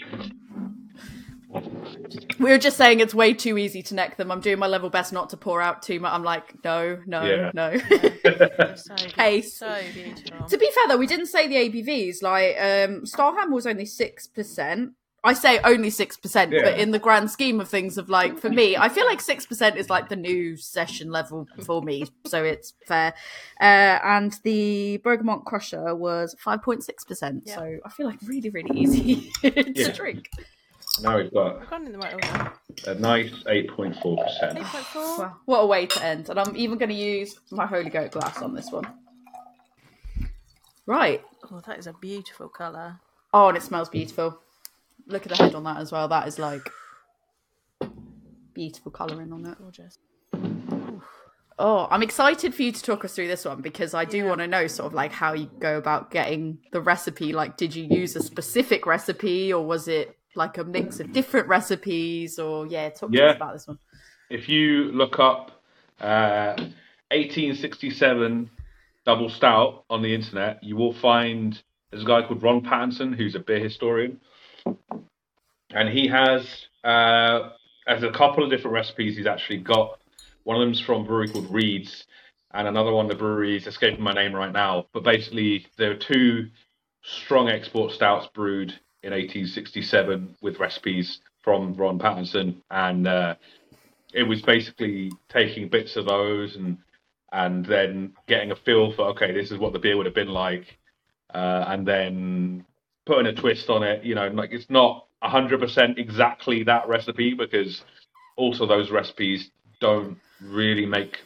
We 2.40 2.50
were 2.50 2.58
just 2.58 2.76
saying 2.76 2.98
it's 2.98 3.14
way 3.14 3.32
too 3.32 3.56
easy 3.56 3.80
to 3.84 3.94
neck 3.94 4.16
them. 4.16 4.32
I'm 4.32 4.40
doing 4.40 4.58
my 4.58 4.66
level 4.66 4.90
best 4.90 5.12
not 5.12 5.30
to 5.30 5.36
pour 5.36 5.62
out 5.62 5.82
too 5.82 6.00
much. 6.00 6.12
I'm 6.12 6.24
like, 6.24 6.52
no, 6.64 6.98
no, 7.06 7.22
Yeah. 7.24 7.50
no. 7.54 7.76
They're 7.78 8.76
so, 8.76 8.94
be- 9.16 9.42
so 9.42 9.80
beautiful. 9.94 10.48
to 10.48 10.58
be 10.58 10.68
fair 10.74 10.88
though, 10.88 10.96
we 10.96 11.06
didn't 11.06 11.26
say 11.26 11.46
the 11.46 11.54
ABVs. 11.70 12.22
Like, 12.22 12.56
um, 12.58 13.02
Starham 13.04 13.52
was 13.52 13.66
only 13.66 13.86
six 13.86 14.26
percent. 14.26 14.94
I 15.24 15.32
say 15.32 15.58
only 15.64 15.90
six 15.90 16.16
percent, 16.16 16.52
Yeah. 16.52 16.62
but 16.62 16.78
in 16.78 16.92
the 16.92 16.98
grand 16.98 17.30
scheme 17.30 17.60
of 17.60 17.68
things, 17.68 17.98
of 17.98 18.08
like 18.08 18.38
for 18.38 18.48
me, 18.50 18.76
I 18.76 18.88
feel 18.88 19.04
like 19.04 19.20
six 19.20 19.44
percent 19.46 19.76
is 19.76 19.90
like 19.90 20.08
the 20.08 20.16
new 20.16 20.56
session 20.56 21.10
level 21.10 21.46
for 21.64 21.82
me, 21.82 22.06
so 22.26 22.44
it's 22.44 22.72
fair. 22.86 23.12
Uh, 23.60 23.98
and 24.04 24.38
the 24.44 24.98
Bergamot 24.98 25.44
Crusher 25.44 25.94
was 25.94 26.36
five 26.38 26.62
point 26.62 26.84
six 26.84 27.04
percent, 27.04 27.42
Yeah. 27.46 27.56
so 27.56 27.78
I 27.84 27.90
feel 27.90 28.06
like 28.06 28.18
really, 28.24 28.50
really 28.50 28.78
easy 28.78 29.30
to 29.42 29.72
Yeah. 29.74 29.88
drink. 29.90 30.30
Now 31.02 31.16
we've 31.18 31.32
got 31.32 31.62
I've 31.62 31.70
gone 31.70 31.86
in 31.86 31.92
the 31.92 31.98
right 31.98 32.14
order. 32.14 32.52
a 32.86 32.94
nice 32.94 33.30
8.4%. 33.44 34.56
8.4. 34.56 34.94
Well, 35.18 35.40
what 35.46 35.58
a 35.60 35.66
way 35.66 35.86
to 35.86 36.04
end! 36.04 36.28
And 36.30 36.38
I'm 36.40 36.56
even 36.56 36.78
going 36.78 36.88
to 36.88 36.94
use 36.94 37.38
my 37.50 37.66
Holy 37.66 37.90
Goat 37.90 38.12
glass 38.12 38.40
on 38.40 38.54
this 38.54 38.70
one. 38.72 38.86
Right. 40.86 41.22
Oh, 41.52 41.60
that 41.66 41.78
is 41.78 41.86
a 41.86 41.92
beautiful 41.92 42.48
colour. 42.48 42.98
Oh, 43.34 43.48
and 43.48 43.56
it 43.56 43.62
smells 43.62 43.88
beautiful. 43.88 44.40
Look 45.08 45.26
at 45.26 45.36
the 45.36 45.42
head 45.42 45.54
on 45.54 45.64
that 45.64 45.78
as 45.78 45.90
well. 45.90 46.06
That 46.08 46.28
is 46.28 46.38
like 46.38 46.70
beautiful 48.54 48.92
colouring 48.92 49.32
on 49.32 49.46
it. 49.46 49.58
Gorgeous. 49.58 49.98
Oh, 51.60 51.88
I'm 51.90 52.02
excited 52.04 52.54
for 52.54 52.62
you 52.62 52.70
to 52.70 52.82
talk 52.82 53.04
us 53.04 53.14
through 53.14 53.26
this 53.26 53.44
one 53.44 53.62
because 53.62 53.92
I 53.94 54.04
do 54.04 54.18
Yeah. 54.18 54.28
want 54.28 54.40
to 54.40 54.46
know 54.46 54.66
sort 54.68 54.86
of 54.86 54.94
like 54.94 55.10
how 55.10 55.32
you 55.32 55.50
go 55.58 55.76
about 55.76 56.10
getting 56.10 56.58
the 56.70 56.80
recipe. 56.80 57.32
Like, 57.32 57.56
did 57.56 57.74
you 57.74 57.84
use 57.84 58.14
a 58.14 58.22
specific 58.22 58.86
recipe 58.86 59.52
or 59.52 59.66
was 59.66 59.88
it 59.88 60.16
like 60.36 60.56
a 60.58 60.64
mix 60.64 61.00
of 61.00 61.12
different 61.12 61.48
recipes? 61.48 62.38
Or 62.38 62.66
yeah, 62.66 62.90
talk 62.90 63.10
to 63.10 63.26
us 63.30 63.36
about 63.36 63.54
this 63.54 63.66
one. 63.66 63.78
If 64.30 64.48
you 64.48 64.92
look 64.92 65.18
up 65.18 65.62
uh, 66.00 66.54
1867 67.10 68.50
double 69.04 69.28
stout 69.30 69.84
on 69.90 70.02
the 70.02 70.14
internet, 70.14 70.62
you 70.62 70.76
will 70.76 70.92
find 70.92 71.60
there's 71.90 72.02
a 72.04 72.06
guy 72.06 72.22
called 72.22 72.42
Ron 72.42 72.60
Pattinson 72.60 73.16
who's 73.16 73.34
a 73.34 73.40
beer 73.40 73.58
historian, 73.58 74.20
and 75.70 75.88
he 75.88 76.08
has 76.08 76.66
uh, 76.84 77.50
as 77.86 78.02
a 78.02 78.10
couple 78.10 78.44
of 78.44 78.50
different 78.50 78.74
recipes. 78.74 79.16
He's 79.16 79.26
actually 79.26 79.58
got 79.58 80.00
one 80.44 80.56
of 80.56 80.60
them's 80.60 80.80
from 80.80 81.02
a 81.02 81.04
brewery 81.04 81.28
called 81.28 81.52
Reid's, 81.52 82.04
and 82.52 82.66
another 82.68 82.92
one 82.92 83.08
the 83.08 83.14
brewery 83.14 83.56
is 83.56 83.66
escaping 83.66 84.02
my 84.02 84.12
name 84.12 84.34
right 84.34 84.52
now. 84.52 84.86
But 84.92 85.04
basically, 85.04 85.66
there 85.76 85.90
are 85.90 85.96
two 85.96 86.48
strong 87.02 87.48
export 87.48 87.92
stouts 87.92 88.28
brewed 88.34 88.70
in 89.02 89.12
1867 89.12 90.36
with 90.40 90.58
recipes 90.58 91.20
from 91.42 91.74
Ron 91.74 91.98
Pattinson, 91.98 92.56
and 92.70 93.06
uh, 93.06 93.34
it 94.12 94.24
was 94.24 94.42
basically 94.42 95.12
taking 95.28 95.68
bits 95.68 95.96
of 95.96 96.06
those 96.06 96.56
and 96.56 96.78
and 97.30 97.66
then 97.66 98.14
getting 98.26 98.52
a 98.52 98.56
feel 98.56 98.92
for 98.92 99.08
okay, 99.08 99.32
this 99.32 99.50
is 99.50 99.58
what 99.58 99.72
the 99.72 99.78
beer 99.78 99.96
would 99.96 100.06
have 100.06 100.14
been 100.14 100.28
like, 100.28 100.78
uh, 101.34 101.64
and 101.68 101.86
then 101.86 102.64
putting 103.08 103.26
a 103.26 103.34
twist 103.34 103.68
on 103.70 103.82
it. 103.82 104.04
You 104.04 104.14
know, 104.14 104.28
like 104.28 104.50
it's 104.52 104.70
not 104.70 105.06
hundred 105.20 105.58
percent 105.60 105.98
exactly 105.98 106.62
that 106.62 106.86
recipe 106.88 107.34
because 107.34 107.82
also 108.36 108.66
those 108.66 108.90
recipes 108.92 109.50
don't 109.80 110.16
really 110.40 110.86
make 110.86 111.16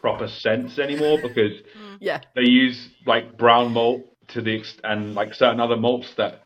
proper 0.00 0.26
sense 0.28 0.78
anymore 0.80 1.18
because 1.22 1.52
Yeah. 2.00 2.20
they 2.34 2.42
use 2.42 2.88
like 3.06 3.36
brown 3.38 3.72
malt 3.72 4.02
to 4.28 4.40
the 4.42 4.58
ex- 4.58 4.78
and 4.82 5.14
like 5.14 5.34
certain 5.34 5.60
other 5.60 5.76
malts 5.76 6.12
that 6.16 6.42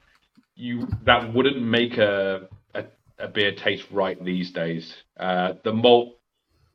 you 0.54 0.86
that 1.04 1.32
wouldn't 1.32 1.62
make 1.62 1.96
a 1.96 2.48
a, 2.74 2.84
a 3.18 3.28
beer 3.28 3.54
taste 3.54 3.86
right 3.90 4.22
these 4.22 4.50
days. 4.52 4.94
Uh, 5.18 5.54
the 5.64 5.72
malt 5.72 6.18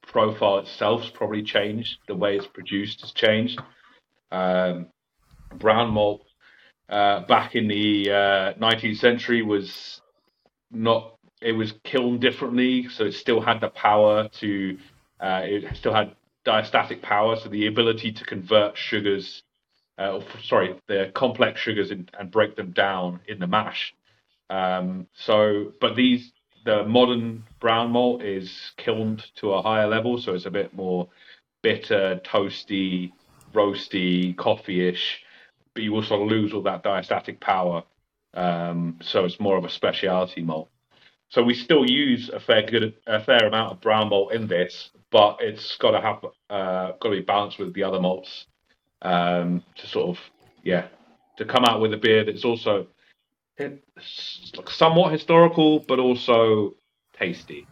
profile 0.02 0.60
itself's 0.60 1.10
probably 1.14 1.44
changed. 1.44 1.98
The 2.08 2.16
way 2.16 2.38
it's 2.38 2.48
produced 2.48 3.02
has 3.02 3.12
changed. 3.12 3.60
Um, 4.32 4.88
brown 5.60 5.92
malt 5.94 6.22
uh, 6.90 7.22
back 7.22 7.56
in 7.56 7.68
the 7.68 8.10
uh, 8.10 8.54
19th 8.54 8.98
century 8.98 9.42
was 9.42 10.02
not. 10.72 11.14
It 11.42 11.52
was 11.52 11.74
kilned 11.84 12.22
differently, 12.22 12.90
so 12.90 13.06
it 13.06 13.14
still 13.14 13.42
had 13.42 13.62
the 13.62 13.70
power 13.70 14.28
to. 14.40 14.78
Uh, 15.20 15.42
it 15.44 15.76
still 15.76 15.94
had 15.94 16.16
diastatic 16.46 17.02
power, 17.02 17.36
so 17.36 17.50
the 17.50 17.68
ability 17.68 18.12
to 18.14 18.24
convert 18.26 18.78
sugars, 18.78 19.44
uh, 20.00 20.14
or, 20.16 20.24
sorry, 20.44 20.80
the 20.88 21.12
complex 21.14 21.60
sugars 21.60 21.92
in, 21.92 22.10
and 22.18 22.32
break 22.32 22.56
them 22.56 22.72
down 22.72 23.20
in 23.28 23.40
the 23.40 23.48
mash. 23.48 23.94
Um, 24.50 25.08
so, 25.14 25.74
but 25.82 25.96
these 25.96 26.32
the 26.68 26.84
modern 26.84 27.44
brown 27.62 27.92
malt 27.92 28.22
is 28.24 28.72
kilned 28.76 29.26
to 29.36 29.54
a 29.54 29.62
higher 29.62 29.88
level, 29.88 30.18
so 30.18 30.34
it's 30.34 30.46
a 30.46 30.52
bit 30.52 30.74
more 30.74 31.08
bitter, 31.62 32.20
toasty, 32.26 33.12
roasty, 33.54 34.36
coffee-ish. 34.36 35.22
But 35.78 35.84
you 35.84 35.94
also 35.94 36.18
lose 36.26 36.54
all 36.54 36.64
that 36.64 36.84
diastatic 36.84 37.40
power, 37.40 37.84
um, 38.34 38.98
so 39.00 39.26
it's 39.26 39.40
more 39.40 39.58
of 39.60 39.64
a 39.64 39.70
specialty 39.70 40.42
malt. 40.42 40.72
So 41.30 41.44
we 41.44 41.54
still 41.54 41.88
use 41.88 42.30
a 42.30 42.40
fair 42.40 42.64
good, 42.64 42.96
a 43.06 43.24
fair 43.24 43.48
amount 43.48 43.74
of 43.74 43.82
brown 43.82 44.10
malt 44.10 44.34
in 44.34 44.48
this, 44.48 44.90
but 45.12 45.38
it's 45.40 45.78
got 45.78 45.92
to 45.92 46.02
have 46.02 46.26
uh, 46.50 46.94
got 47.00 47.10
to 47.12 47.18
be 47.18 47.22
balanced 47.22 47.60
with 47.60 47.76
the 47.76 47.84
other 47.84 48.00
malts 48.00 48.48
um, 49.04 49.64
to 49.76 49.86
sort 49.86 50.18
of 50.18 50.24
yeah 50.64 50.88
to 51.38 51.46
come 51.46 51.64
out 51.64 51.80
with 51.80 51.94
a 51.94 51.98
beer 51.98 52.26
that's 52.26 52.44
also 52.44 52.88
somewhat 54.68 55.12
historical, 55.14 55.82
but 55.82 56.00
also 56.00 56.76
tasty. 57.20 57.68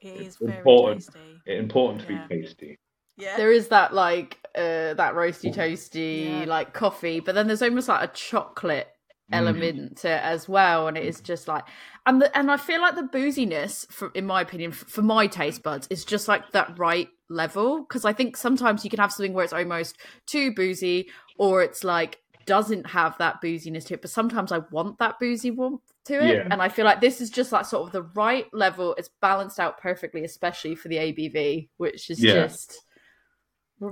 It 0.00 0.08
It's 0.08 0.28
is 0.30 0.36
very 0.40 0.58
important. 0.58 1.04
tasty. 1.06 1.40
Important 1.46 2.00
to 2.02 2.12
Yeah. 2.12 2.26
be 2.28 2.36
tasty. 2.42 2.78
Yeah. 3.16 3.36
There 3.36 3.52
is 3.52 3.68
that 3.68 3.94
like 3.94 4.38
uh 4.56 4.94
that 4.94 5.14
roasty 5.14 5.54
toasty 5.54 6.40
Yeah. 6.40 6.44
like 6.46 6.72
coffee, 6.72 7.20
but 7.20 7.34
then 7.34 7.46
there's 7.46 7.62
almost 7.62 7.88
like 7.88 8.08
a 8.08 8.12
chocolate 8.12 8.88
Mm. 9.32 9.36
element 9.38 9.96
to 9.98 10.08
it 10.10 10.22
as 10.22 10.46
well, 10.50 10.86
and 10.86 10.98
it 10.98 11.04
is 11.06 11.22
just 11.22 11.48
like 11.48 11.64
and 12.04 12.20
the, 12.20 12.36
and 12.36 12.50
I 12.50 12.58
feel 12.58 12.82
like 12.82 12.94
the 12.94 13.04
booziness, 13.04 13.90
for, 13.90 14.10
in 14.14 14.26
my 14.26 14.42
opinion, 14.42 14.72
f- 14.72 14.84
for 14.86 15.00
my 15.00 15.26
taste 15.26 15.62
buds, 15.62 15.86
is 15.88 16.04
just 16.04 16.28
like 16.28 16.52
that 16.52 16.78
right 16.78 17.08
level 17.30 17.80
because 17.80 18.04
I 18.04 18.12
think 18.12 18.36
sometimes 18.36 18.84
you 18.84 18.90
can 18.90 18.98
have 18.98 19.10
something 19.12 19.32
where 19.32 19.42
it's 19.44 19.54
almost 19.54 19.96
too 20.26 20.52
boozy, 20.54 21.08
or 21.38 21.62
it's 21.62 21.82
like 21.82 22.18
doesn't 22.44 22.84
have 22.88 23.16
that 23.16 23.40
booziness 23.40 23.86
to 23.86 23.94
it, 23.94 24.02
but 24.02 24.10
sometimes 24.10 24.52
I 24.52 24.58
want 24.70 24.98
that 24.98 25.18
boozy 25.18 25.50
warmth 25.50 25.80
to 26.04 26.22
it, 26.22 26.34
Yeah. 26.36 26.48
and 26.50 26.60
I 26.60 26.68
feel 26.68 26.84
like 26.84 27.00
this 27.00 27.22
is 27.22 27.30
just 27.30 27.50
like 27.50 27.64
sort 27.64 27.86
of 27.86 27.92
the 27.92 28.02
right 28.14 28.46
level. 28.52 28.94
It's 28.98 29.08
balanced 29.22 29.58
out 29.58 29.78
perfectly, 29.80 30.24
especially 30.24 30.74
for 30.74 30.88
the 30.88 30.96
ABV, 30.98 31.70
which 31.78 32.10
is 32.10 32.22
Yeah. 32.22 32.34
just 32.34 32.78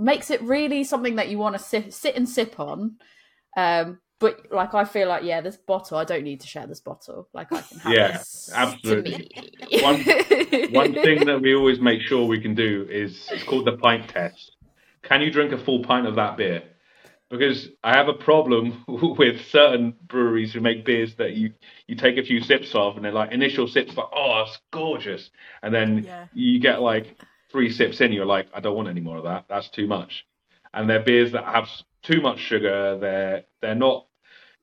makes 0.00 0.30
it 0.30 0.42
really 0.42 0.84
something 0.84 1.16
that 1.16 1.28
you 1.28 1.38
want 1.38 1.56
to 1.56 1.62
sit, 1.62 1.92
sit 1.94 2.16
and 2.16 2.28
sip 2.28 2.58
on. 2.60 2.96
Um, 3.56 3.98
but 4.20 4.52
like 4.52 4.72
I 4.74 4.84
feel 4.84 5.08
like 5.08 5.24
yeah, 5.24 5.40
this 5.40 5.56
bottle 5.56 5.98
I 5.98 6.04
don't 6.04 6.22
need 6.22 6.40
to 6.42 6.46
share 6.46 6.66
this 6.66 6.80
bottle. 6.80 7.28
Like 7.34 7.52
I 7.52 7.60
can 7.62 7.78
have 7.80 7.94
Yeah, 7.94 8.12
this 8.12 8.50
absolutely. 8.54 9.12
to 9.12 9.18
me. 9.18 9.82
One- 9.82 10.04
One 10.72 10.94
thing 10.94 11.26
that 11.26 11.40
we 11.42 11.54
always 11.54 11.80
make 11.80 12.00
sure 12.02 12.26
we 12.26 12.40
can 12.40 12.54
do 12.54 12.86
is 12.88 13.28
it's 13.30 13.42
called 13.44 13.66
the 13.66 13.76
pint 13.76 14.08
test. 14.08 14.52
Can 15.02 15.20
you 15.22 15.30
drink 15.30 15.52
a 15.52 15.58
full 15.58 15.82
pint 15.82 16.06
of 16.06 16.14
that 16.16 16.36
beer? 16.36 16.62
Because 17.30 17.68
I 17.82 17.96
have 17.96 18.08
a 18.08 18.14
problem 18.14 18.84
with 18.88 19.44
certain 19.46 19.94
breweries 20.06 20.52
who 20.52 20.60
make 20.60 20.84
beers 20.84 21.14
that 21.16 21.32
you 21.32 21.52
you 21.88 21.96
take 21.96 22.16
a 22.18 22.22
few 22.22 22.40
sips 22.40 22.74
of 22.74 22.96
and 22.96 23.04
they're 23.04 23.12
like 23.12 23.32
initial 23.32 23.66
sips 23.66 23.96
like 23.96 24.06
oh 24.14 24.44
it's 24.46 24.58
gorgeous 24.70 25.30
and 25.62 25.74
then 25.74 26.04
Yeah. 26.04 26.26
you 26.34 26.60
get 26.60 26.80
like 26.80 27.16
three 27.52 27.70
sips 27.70 28.00
in 28.00 28.12
you're 28.12 28.26
like 28.26 28.48
I 28.54 28.60
don't 28.60 28.74
want 28.74 28.88
any 28.88 29.00
more 29.00 29.18
of 29.18 29.24
that. 29.24 29.44
That's 29.48 29.68
too 29.68 29.86
much. 29.86 30.26
And 30.74 30.88
they're 30.88 31.02
beers 31.04 31.32
that 31.32 31.44
have 31.44 31.68
too 32.02 32.20
much 32.20 32.40
sugar. 32.40 32.98
They're 32.98 33.44
they're 33.60 33.74
not 33.76 34.06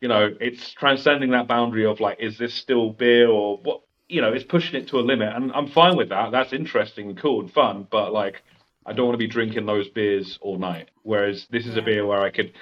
you 0.02 0.08
know 0.08 0.30
it's 0.42 0.74
transcending 0.74 1.32
that 1.32 1.48
boundary 1.48 1.86
of 1.86 2.00
like 2.00 2.18
is 2.20 2.38
this 2.38 2.54
still 2.54 2.92
beer 2.92 3.30
or 3.30 3.58
what 3.58 3.82
you 4.08 4.22
know 4.22 4.34
it's 4.34 4.44
pushing 4.44 4.82
it 4.82 4.88
to 4.90 4.98
a 5.00 5.02
limit. 5.02 5.34
And 5.36 5.52
I'm 5.54 5.68
fine 5.70 5.96
with 5.96 6.10
that. 6.10 6.32
That's 6.32 6.52
interesting 6.52 7.10
and 7.10 7.18
cool 7.18 7.42
and 7.42 7.52
fun 7.52 7.88
but 7.90 8.12
like 8.12 8.42
I 8.86 8.94
don't 8.94 9.06
want 9.06 9.14
to 9.14 9.26
be 9.26 9.28
drinking 9.28 9.66
those 9.68 9.88
beers 9.90 10.40
all 10.42 10.58
night. 10.58 10.90
Whereas 11.04 11.46
this 11.52 11.68
is 11.68 11.78
a 11.78 11.82
beer 11.82 12.06
where 12.06 12.22
I 12.22 12.32
could 12.32 12.54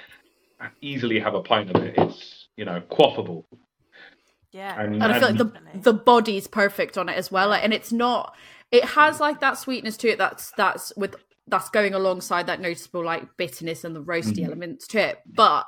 easily 0.80 1.18
have 1.20 1.34
a 1.34 1.42
pint 1.42 1.70
of 1.70 1.82
it. 1.82 1.94
It's 1.96 2.48
you 2.56 2.64
know 2.64 2.82
quaffable. 2.90 3.44
Yeah. 4.50 4.80
And- 4.80 4.94
and 4.94 5.04
I 5.04 5.18
feel 5.20 5.28
like 5.28 5.38
the 5.38 5.52
the 5.74 5.92
body's 5.92 6.46
perfect 6.46 6.98
on 6.98 7.08
it 7.08 7.16
as 7.16 7.30
well. 7.30 7.48
Like, 7.50 7.64
and 7.64 7.72
it's 7.72 7.92
not. 7.92 8.34
It 8.70 8.84
has 8.84 9.20
like 9.20 9.40
that 9.40 9.58
sweetness 9.58 9.96
to 9.98 10.08
it. 10.08 10.18
That's 10.18 10.52
that's 10.56 10.92
with 10.96 11.16
that's 11.46 11.70
going 11.70 11.94
alongside 11.94 12.46
that 12.46 12.60
noticeable 12.60 13.04
like 13.04 13.36
bitterness 13.38 13.84
and 13.84 13.96
the 13.96 14.02
roasty 14.02 14.38
Mhm. 14.40 14.46
elements 14.46 14.86
to 14.88 14.98
it. 15.00 15.18
But 15.34 15.64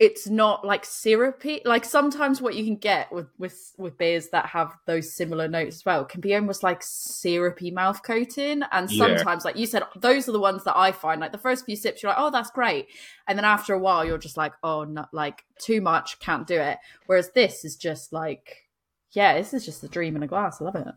it's 0.00 0.26
not 0.28 0.66
like 0.66 0.84
syrupy. 0.84 1.62
Like 1.64 1.84
sometimes 1.84 2.42
what 2.42 2.56
you 2.56 2.64
can 2.64 2.76
get 2.76 3.10
with 3.12 3.28
with 3.38 3.72
with 3.78 3.96
beers 3.96 4.28
that 4.30 4.46
have 4.46 4.74
those 4.86 5.14
similar 5.14 5.46
notes 5.48 5.76
as 5.76 5.84
well 5.86 6.04
can 6.04 6.20
be 6.20 6.34
almost 6.34 6.62
like 6.64 6.82
syrupy 6.82 7.70
mouth 7.70 8.02
coating. 8.02 8.62
And 8.72 8.90
Yeah. 8.90 8.98
sometimes, 9.16 9.44
like 9.46 9.56
you 9.56 9.66
said, 9.66 9.84
those 9.96 10.28
are 10.28 10.32
the 10.32 10.40
ones 10.40 10.64
that 10.64 10.76
I 10.76 10.90
find. 10.92 11.20
Like 11.20 11.32
the 11.32 11.38
first 11.38 11.64
few 11.64 11.76
sips, 11.76 12.02
you're 12.02 12.10
like, 12.10 12.18
oh, 12.20 12.30
that's 12.30 12.50
great, 12.50 12.88
and 13.28 13.38
then 13.38 13.44
after 13.46 13.72
a 13.72 13.78
while, 13.78 14.04
you're 14.04 14.18
just 14.18 14.36
like, 14.36 14.52
oh, 14.62 14.84
not 14.84 15.14
like 15.14 15.44
too 15.58 15.80
much, 15.80 16.18
can't 16.18 16.46
do 16.46 16.60
it. 16.60 16.78
Whereas 17.06 17.30
this 17.30 17.64
is 17.64 17.76
just 17.76 18.12
like, 18.12 18.64
yeah, 19.12 19.34
this 19.38 19.54
is 19.54 19.64
just 19.64 19.84
a 19.84 19.88
dream 19.88 20.16
in 20.16 20.22
a 20.24 20.26
glass. 20.26 20.60
I 20.60 20.64
love 20.64 20.74
it. 20.76 20.88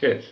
Cheers. 0.00 0.24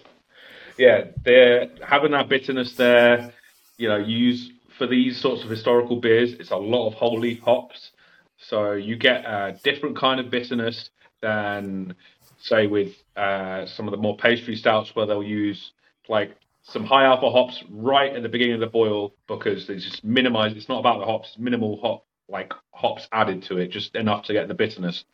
Yeah, 0.79 1.07
they're 1.25 1.71
having 1.87 2.13
that 2.13 2.29
bitterness 2.29 2.75
there. 2.75 3.33
You 3.79 3.89
know, 3.89 3.97
use 3.97 4.51
for 4.79 4.87
these 4.87 5.21
sorts 5.21 5.45
of 5.45 5.51
historical 5.51 6.01
beers, 6.01 6.33
it's 6.35 6.51
a 6.51 6.57
lot 6.57 6.89
of 6.89 6.95
whole 6.95 7.19
leaf 7.19 7.41
hops. 7.41 7.93
So 8.39 8.73
you 8.73 8.97
get 8.97 9.25
a 9.25 9.59
different 9.63 9.97
kind 9.97 10.19
of 10.19 10.31
bitterness 10.31 10.91
than, 11.21 11.95
say, 12.39 12.67
with 12.67 12.95
uh, 13.17 13.67
some 13.67 13.87
of 13.87 13.93
the 13.93 13.99
more 13.99 14.17
pastry 14.17 14.57
stouts 14.57 14.95
where 14.97 15.07
they'll 15.07 15.23
use 15.23 15.73
like 16.09 16.37
some 16.63 16.85
high 16.85 17.05
alpha 17.05 17.31
hops 17.31 17.63
right 17.71 18.15
at 18.15 18.23
the 18.23 18.29
beginning 18.29 18.55
of 18.55 18.61
the 18.61 18.67
boil 18.67 19.15
because 19.29 19.67
they 19.67 19.77
just 19.77 20.03
minimize. 20.03 20.55
It's 20.57 20.69
not 20.69 20.81
about 20.81 20.99
the 20.99 21.07
hops, 21.07 21.37
minimal 21.39 21.81
hop 21.81 22.05
like 22.29 22.53
hops 22.73 23.09
added 23.13 23.43
to 23.45 23.59
it, 23.59 23.69
just 23.69 23.95
enough 23.95 24.25
to 24.25 24.33
get 24.33 24.49
the 24.49 24.55
bitterness. 24.55 25.05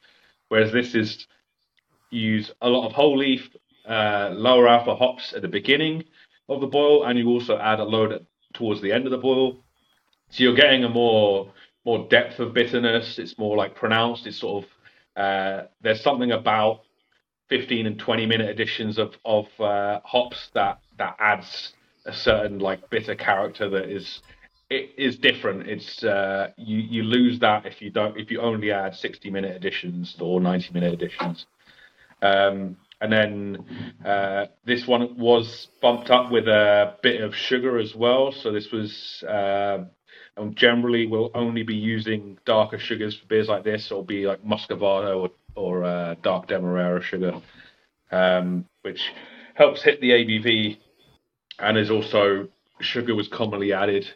Whereas 0.49 0.73
this 0.73 0.95
is 0.95 1.27
use 2.11 2.51
a 2.63 2.69
lot 2.69 2.87
of 2.87 2.93
whole 2.93 3.19
leaf, 3.19 3.51
uh, 3.89 4.31
lower 4.33 4.69
alpha 4.69 4.95
hops 4.95 5.33
at 5.33 5.43
the 5.43 5.49
beginning 5.49 6.05
of 6.49 6.61
the 6.61 6.67
boil, 6.67 7.05
and 7.05 7.19
you 7.19 7.29
also 7.29 7.59
add 7.59 7.81
a 7.81 7.85
load 7.85 8.27
towards 8.53 8.81
the 8.81 8.93
end 8.93 9.07
of 9.07 9.11
the 9.11 9.19
boil. 9.19 9.65
So 10.31 10.45
you're 10.45 10.55
getting 10.55 10.85
a 10.85 10.89
more 10.89 11.53
more 11.85 12.07
depth 12.09 12.39
of 12.39 12.53
bitterness. 12.53 13.19
It's 13.19 13.39
more 13.39 13.57
like 13.57 13.75
pronounced. 13.75 14.27
It's 14.27 14.39
sort 14.39 14.65
of 14.65 15.23
uh, 15.23 15.67
there's 15.81 16.03
something 16.03 16.33
about 16.33 16.83
15 17.49 17.87
and 17.87 17.99
20 17.99 18.27
minute 18.27 18.49
additions 18.49 18.99
of 18.99 19.15
of 19.25 19.47
uh, 19.59 20.01
hops 20.05 20.51
that 20.55 20.81
that 20.99 21.17
adds 21.19 21.73
a 22.05 22.13
certain 22.13 22.59
like 22.59 22.89
bitter 22.91 23.15
character 23.15 23.69
that 23.71 23.89
is 23.89 24.21
it 24.71 24.91
is 24.99 25.17
different. 25.17 25.67
It's 25.67 26.05
uh, 26.05 26.49
you 26.57 26.79
you 26.79 27.03
lose 27.03 27.39
that 27.41 27.65
if 27.65 27.81
you 27.81 27.91
don't 27.91 28.19
if 28.19 28.31
you 28.31 28.41
only 28.41 28.71
add 28.71 28.95
60 28.95 29.31
minute 29.31 29.57
additions 29.57 30.17
or 30.21 30.41
90 30.41 30.73
minute 30.75 30.93
additions. 30.93 31.47
Um, 32.21 32.77
and 33.01 33.13
then 33.13 33.65
uh, 34.05 34.47
this 34.65 34.87
one 34.87 35.19
was 35.19 35.69
bumped 35.81 36.11
up 36.11 36.31
with 36.31 36.49
a 36.49 36.97
bit 37.03 37.21
of 37.21 37.35
sugar 37.35 37.79
as 37.79 37.95
well. 37.95 38.33
So 38.33 38.53
this 38.53 38.71
was 38.73 39.23
uh, 39.29 39.85
and 40.39 40.57
generally 40.57 41.07
we'll 41.07 41.31
only 41.35 41.63
be 41.63 41.75
using 41.75 42.39
darker 42.47 42.79
sugars 42.79 43.17
for 43.17 43.27
beers 43.27 43.49
like 43.49 43.65
this, 43.65 43.91
or 43.91 44.05
be 44.05 44.27
like 44.27 44.45
Muscovado 44.45 45.23
or 45.23 45.31
or 45.55 45.85
uh, 45.85 46.15
dark 46.23 46.47
Demerara 46.47 47.03
sugar, 47.03 47.41
um, 48.13 48.65
which 48.83 49.01
helps 49.55 49.83
hit 49.83 50.01
the 50.01 50.11
ABV, 50.11 50.79
and 51.59 51.77
is 51.77 51.91
also 51.91 52.49
sugar 52.81 53.15
was 53.15 53.29
commonly 53.29 53.73
added 53.73 54.07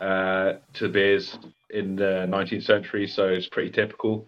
uh, 0.00 0.54
to 0.74 0.88
beers 0.88 1.38
in 1.70 1.96
the 1.96 2.26
19th 2.28 2.64
century, 2.64 3.06
so 3.06 3.26
it's 3.28 3.48
pretty 3.48 3.70
typical. 3.70 4.26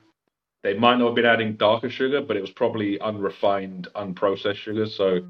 They 0.63 0.75
might 0.75 0.99
not 0.99 1.07
have 1.07 1.15
been 1.15 1.27
adding 1.27 1.55
darker 1.55 1.89
sugar, 1.89 2.21
but 2.21 2.37
it 2.37 2.41
was 2.41 2.51
probably 2.51 3.01
unrefined, 3.01 3.89
unprocessed 3.95 4.57
sugar, 4.57 4.87
so 4.87 5.21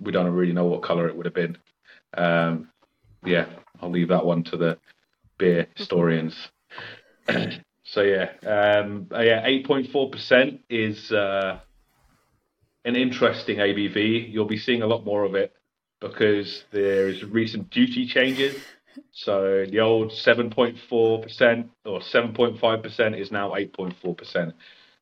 we 0.00 0.12
don't 0.12 0.30
really 0.32 0.52
know 0.52 0.66
what 0.66 0.82
color 0.82 1.08
it 1.08 1.16
would 1.16 1.26
have 1.26 1.34
been. 1.34 1.56
Um, 2.14 2.70
yeah, 3.24 3.46
I'll 3.80 3.90
leave 3.90 4.08
that 4.08 4.24
one 4.24 4.44
to 4.44 4.56
the 4.56 4.78
beer 5.38 5.66
historians. 5.74 6.34
so 7.84 8.02
yeah, 8.02 8.30
um, 8.46 9.08
uh, 9.12 9.20
yeah, 9.20 9.42
eight 9.44 9.66
point 9.66 9.90
four 9.90 10.10
percent 10.10 10.60
is 10.68 11.10
uh, 11.12 11.60
an 12.84 12.96
interesting 12.96 13.58
ABV. 13.58 14.30
You'll 14.30 14.44
be 14.44 14.58
seeing 14.58 14.82
a 14.82 14.86
lot 14.86 15.04
more 15.04 15.24
of 15.24 15.34
it 15.34 15.54
because 16.00 16.64
there 16.70 17.08
is 17.08 17.24
recent 17.24 17.70
duty 17.70 18.06
changes. 18.06 18.56
So 19.12 19.64
the 19.70 19.80
old 19.80 20.12
seven 20.12 20.50
point 20.50 20.78
four 20.88 21.20
percent 21.22 21.70
or 21.84 22.00
seven 22.02 22.32
point 22.32 22.58
five 22.58 22.82
percent 22.82 23.14
is 23.14 23.30
now 23.30 23.54
eight 23.54 23.72
point 23.72 23.94
four 24.02 24.14
percent. 24.14 24.54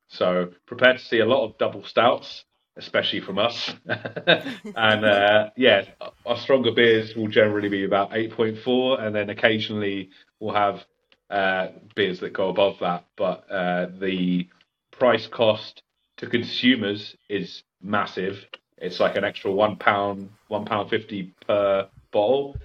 So 0.08 0.50
prepare 0.66 0.94
to 0.94 0.98
see 0.98 1.18
a 1.18 1.26
lot 1.26 1.44
of 1.44 1.58
double 1.58 1.84
stouts, 1.84 2.44
especially 2.76 3.20
from 3.20 3.38
us. 3.38 3.74
and 3.86 5.04
uh, 5.04 5.50
yeah, 5.56 5.84
our 6.24 6.36
stronger 6.36 6.72
beers 6.72 7.14
will 7.16 7.28
generally 7.28 7.68
be 7.68 7.84
about 7.84 8.10
8.4, 8.10 9.00
and 9.00 9.14
then 9.14 9.30
occasionally 9.30 10.10
we'll 10.38 10.54
have 10.54 10.84
uh, 11.30 11.68
beers 11.94 12.20
that 12.20 12.32
go 12.32 12.48
above 12.50 12.76
that. 12.80 13.04
But 13.16 13.50
uh, 13.50 13.86
the 13.98 14.48
price 14.92 15.26
cost 15.26 15.82
to 16.18 16.26
consumers 16.26 17.16
is 17.28 17.62
massive. 17.82 18.46
It's 18.78 19.00
like 19.00 19.16
an 19.16 19.24
extra 19.24 19.50
one 19.50 19.76
pound, 19.76 20.30
one 20.48 20.66
pound 20.66 20.90
fifty 20.90 21.34
per 21.46 21.88
bottle, 22.12 22.56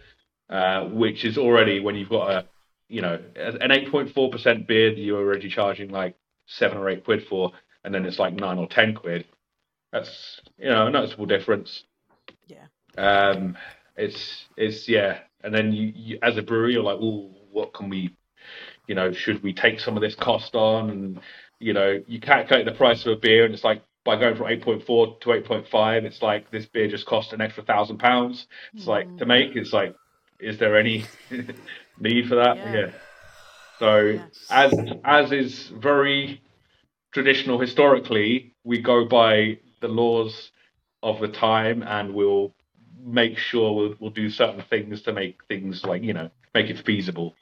uh, 0.52 0.86
which 0.86 1.26
is 1.26 1.38
already 1.38 1.80
when 1.80 1.96
you've 1.96 2.10
got 2.10 2.30
a, 2.30 2.46
you 2.90 3.02
know, 3.02 3.20
an 3.36 3.70
8.4% 3.70 4.68
beer 4.68 4.90
that 4.90 5.00
you're 5.00 5.22
already 5.22 5.50
charging 5.50 5.90
like 5.90 6.16
seven 6.46 6.78
or 6.78 6.90
eight 6.90 7.06
quid 7.06 7.26
for, 7.28 7.52
and 7.84 7.94
then 7.94 8.06
it's 8.06 8.20
like 8.20 8.34
nine 8.34 8.58
or 8.58 8.68
ten 8.68 8.94
quid. 8.94 9.26
That's 9.92 10.42
you 10.58 10.70
know 10.70 10.88
a 10.88 10.92
noticeable 10.92 11.26
difference. 11.26 11.84
Yeah. 12.48 12.66
Um, 12.98 13.58
it's 13.96 14.46
it's 14.58 14.88
yeah, 14.88 15.20
and 15.44 15.54
then 15.54 15.72
you, 15.72 15.94
you 15.96 16.20
as 16.22 16.38
a 16.38 16.42
brewery, 16.42 16.74
you're 16.74 16.84
like, 16.84 17.00
oh, 17.02 17.32
what 17.52 17.74
can 17.74 17.90
we, 17.90 18.16
you 18.88 18.96
know, 18.96 19.12
should 19.12 19.42
we 19.44 19.54
take 19.54 19.80
some 19.80 19.96
of 19.96 20.02
this 20.02 20.16
cost 20.16 20.56
on? 20.56 20.90
And 20.90 21.20
you 21.60 21.74
know, 21.74 22.02
you 22.08 22.20
calculate 22.20 22.66
the 22.66 22.72
price 22.74 23.06
of 23.06 23.14
a 23.14 23.16
beer, 23.16 23.46
and 23.46 23.54
it's 23.54 23.64
like 23.64 23.84
by 24.04 24.18
going 24.18 24.36
from 24.36 24.48
8.4 24.48 25.20
to 25.22 25.30
8.5, 25.30 26.04
it's 26.06 26.24
like 26.24 26.50
this 26.50 26.66
beer 26.66 26.88
just 26.88 27.06
cost 27.06 27.34
an 27.34 27.42
extra 27.42 27.64
thousand 27.64 28.00
pounds. 28.00 28.48
It's 28.74 28.88
like 28.88 29.16
to 29.18 29.26
make. 29.26 29.56
It's 29.56 29.74
like, 29.74 29.96
is 30.42 30.58
there 30.58 30.78
any 30.78 31.06
need 32.00 32.28
for 32.28 32.36
that? 32.36 32.58
Yeah. 32.58 32.74
yeah. 32.74 32.92
So 33.80 34.20
as 34.50 34.74
as 35.04 35.32
is 35.32 35.68
very 35.70 36.42
traditional 37.14 37.60
historically, 37.60 38.54
we 38.64 38.82
go 38.82 39.06
by 39.06 39.60
the 39.82 39.88
laws 39.88 40.52
of 41.04 41.20
the 41.20 41.28
time 41.28 41.84
and 41.84 42.14
we'll 42.14 42.54
make 43.04 43.38
sure 43.38 43.74
we'll, 43.74 43.96
we'll 44.00 44.12
do 44.12 44.30
certain 44.30 44.64
things 44.70 45.02
to 45.04 45.14
make 45.14 45.40
things 45.48 45.84
like 45.84 46.04
you 46.04 46.14
know 46.14 46.30
make 46.54 46.70
it 46.70 46.86
feasible. 46.86 47.34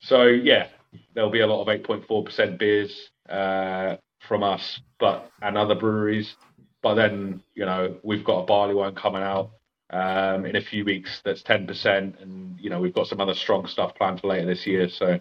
So 0.00 0.24
yeah, 0.24 0.68
there'll 1.14 1.30
be 1.30 1.40
a 1.40 1.46
lot 1.46 1.62
of 1.62 1.82
8.4% 1.82 2.58
beers 2.58 3.10
uh, 3.28 3.96
from 4.28 4.42
us, 4.42 4.80
but 5.00 5.30
and 5.42 5.56
other 5.58 5.74
breweries. 5.74 6.36
But 6.82 6.94
then 6.94 7.42
you 7.54 7.66
know 7.66 7.96
we've 8.02 8.24
got 8.24 8.42
a 8.42 8.46
barley 8.46 8.74
wine 8.74 8.94
coming 8.94 9.22
out 9.22 9.50
um, 9.90 10.44
in 10.46 10.56
a 10.56 10.60
few 10.60 10.84
weeks 10.84 11.20
that's 11.24 11.42
10%, 11.42 12.20
and 12.22 12.58
you 12.60 12.70
know 12.70 12.80
we've 12.80 12.94
got 12.94 13.06
some 13.06 13.20
other 13.20 13.34
strong 13.34 13.66
stuff 13.66 13.94
planned 13.94 14.20
for 14.20 14.28
later 14.28 14.46
this 14.46 14.66
year. 14.66 14.88
So 14.88 15.18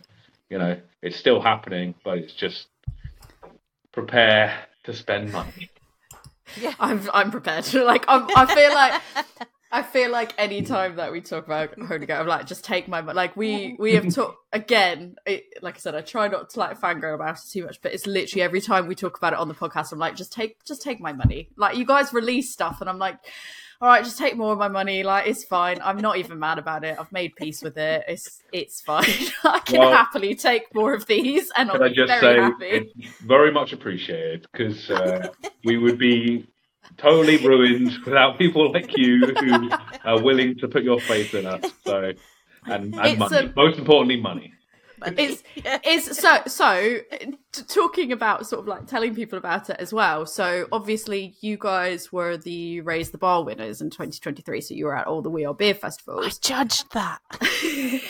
you 0.49 0.57
know 0.57 0.79
it's 1.01 1.17
still 1.17 1.41
happening, 1.41 1.95
but 2.03 2.17
it's 2.17 2.33
just 2.33 2.67
prepare 3.91 4.57
to 4.83 4.93
spend 4.93 5.31
money. 5.31 5.69
Yeah, 6.59 6.73
I'm 6.79 7.07
I'm 7.13 7.31
prepared. 7.31 7.71
like 7.73 8.05
I'm, 8.07 8.27
I 8.35 8.45
feel 8.53 8.73
like 8.73 9.01
I 9.71 9.83
feel 9.83 10.09
like 10.09 10.33
any 10.37 10.61
time 10.61 10.95
that 10.95 11.11
we 11.11 11.21
talk 11.21 11.45
about 11.45 11.77
Holy 11.77 12.05
Goat, 12.05 12.21
I'm 12.21 12.27
like, 12.27 12.47
just 12.47 12.63
take 12.63 12.87
my 12.87 13.01
money. 13.01 13.15
Like 13.15 13.35
we 13.35 13.75
we 13.77 13.95
have 13.95 14.13
talked 14.13 14.37
again. 14.53 15.15
It, 15.25 15.45
like 15.61 15.75
I 15.75 15.79
said, 15.79 15.95
I 15.95 16.01
try 16.01 16.27
not 16.27 16.49
to 16.51 16.59
like 16.59 16.79
fangirl 16.79 17.15
about 17.15 17.35
it 17.35 17.41
too 17.51 17.65
much, 17.65 17.81
but 17.81 17.93
it's 17.93 18.07
literally 18.07 18.41
every 18.41 18.61
time 18.61 18.87
we 18.87 18.95
talk 18.95 19.17
about 19.17 19.33
it 19.33 19.39
on 19.39 19.47
the 19.47 19.53
podcast, 19.53 19.91
I'm 19.91 19.99
like, 19.99 20.15
just 20.15 20.31
take 20.31 20.63
just 20.63 20.81
take 20.81 20.99
my 20.99 21.13
money. 21.13 21.49
Like 21.57 21.77
you 21.77 21.85
guys 21.85 22.13
release 22.13 22.51
stuff, 22.51 22.81
and 22.81 22.89
I'm 22.89 22.99
like. 22.99 23.17
All 23.81 23.89
right, 23.89 24.03
just 24.03 24.17
take 24.17 24.37
more 24.37 24.53
of 24.53 24.57
my 24.59 24.67
money. 24.69 25.03
Like 25.03 25.27
it's 25.27 25.43
fine. 25.43 25.79
I'm 25.83 25.97
not 25.97 26.17
even 26.17 26.39
mad 26.39 26.57
about 26.59 26.83
it. 26.83 26.97
I've 26.99 27.11
made 27.11 27.35
peace 27.35 27.61
with 27.61 27.77
it. 27.77 28.03
It's 28.07 28.41
it's 28.53 28.81
fine. 28.81 29.03
I 29.43 29.59
can 29.59 29.79
Well- 29.79 29.91
happily 29.91 30.33
take 30.35 30.63
more 30.73 30.93
of 30.93 31.05
these, 31.07 31.51
and 31.57 31.69
I'll 31.69 31.79
be 31.89 31.93
just 31.93 32.07
very 32.07 32.21
say 32.37 32.41
happy. 32.41 32.65
it's 32.97 33.19
very 33.21 33.51
much 33.51 33.73
appreciated 33.73 34.47
because 34.51 34.89
uh, 34.89 35.27
we 35.65 35.77
would 35.77 35.97
be 35.99 36.47
totally 36.97 37.37
ruined 37.45 37.91
without 38.05 38.37
people 38.37 38.71
like 38.71 38.95
you 38.97 39.25
who 39.39 39.69
are 40.05 40.21
willing 40.21 40.57
to 40.59 40.67
put 40.67 40.83
your 40.83 40.99
faith 40.99 41.33
in 41.35 41.45
us. 41.45 41.63
So 41.85 42.13
and, 42.67 42.95
and 42.95 43.19
money, 43.19 43.35
a- 43.37 43.53
most 43.55 43.77
importantly, 43.77 44.19
money. 44.19 44.53
It's 45.17 45.43
Yeah. 45.55 45.79
it's 45.83 46.19
so 46.19 46.37
so 46.47 46.97
t- 47.51 47.61
talking 47.67 48.11
about 48.11 48.47
sort 48.47 48.61
of 48.61 48.67
like 48.67 48.87
telling 48.87 49.13
people 49.15 49.37
about 49.37 49.69
it 49.69 49.77
as 49.79 49.93
well. 49.93 50.25
So 50.25 50.67
obviously 50.71 51.35
you 51.41 51.57
guys 51.57 52.11
were 52.11 52.37
the 52.37 52.81
Raise 52.81 53.11
the 53.11 53.17
Bar 53.17 53.43
winners 53.43 53.81
in 53.81 53.89
2023, 53.89 54.61
so 54.61 54.73
you 54.73 54.85
were 54.85 54.95
at 54.95 55.07
all 55.07 55.21
the 55.21 55.29
We 55.29 55.45
Are 55.45 55.53
Beer 55.53 55.71
I 55.75 55.77
festivals. 55.77 56.37
judged 56.39 56.91
that. 56.93 57.19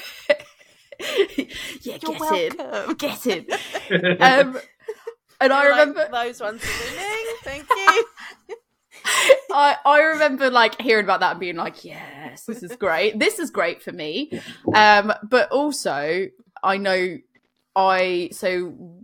yeah, 1.01 1.17
You're 1.81 1.99
get 1.99 2.31
in, 2.57 2.93
get 2.97 3.27
in. 3.27 3.45
Um, 4.21 4.57
and 5.41 5.51
I 5.51 5.65
I 5.65 5.69
like 5.69 5.79
remember, 5.79 6.07
those 6.11 6.39
ones 6.41 6.61
winning. 6.61 7.25
Thank 7.43 7.69
you. 7.69 8.05
I, 9.51 9.75
I 9.85 9.99
remember 10.01 10.49
like 10.49 10.81
hearing 10.81 11.03
about 11.03 11.19
that 11.19 11.31
and 11.31 11.39
being 11.39 11.57
like, 11.57 11.83
yes, 11.85 12.45
this 12.45 12.63
is 12.63 12.75
great. 12.77 13.19
This 13.19 13.37
is 13.39 13.51
great 13.51 13.83
for 13.83 13.91
me. 13.91 14.31
Um, 14.73 15.13
but 15.29 15.51
also, 15.51 16.27
I 16.63 16.77
know 16.77 17.17
I 17.75 18.29
so 18.31 19.03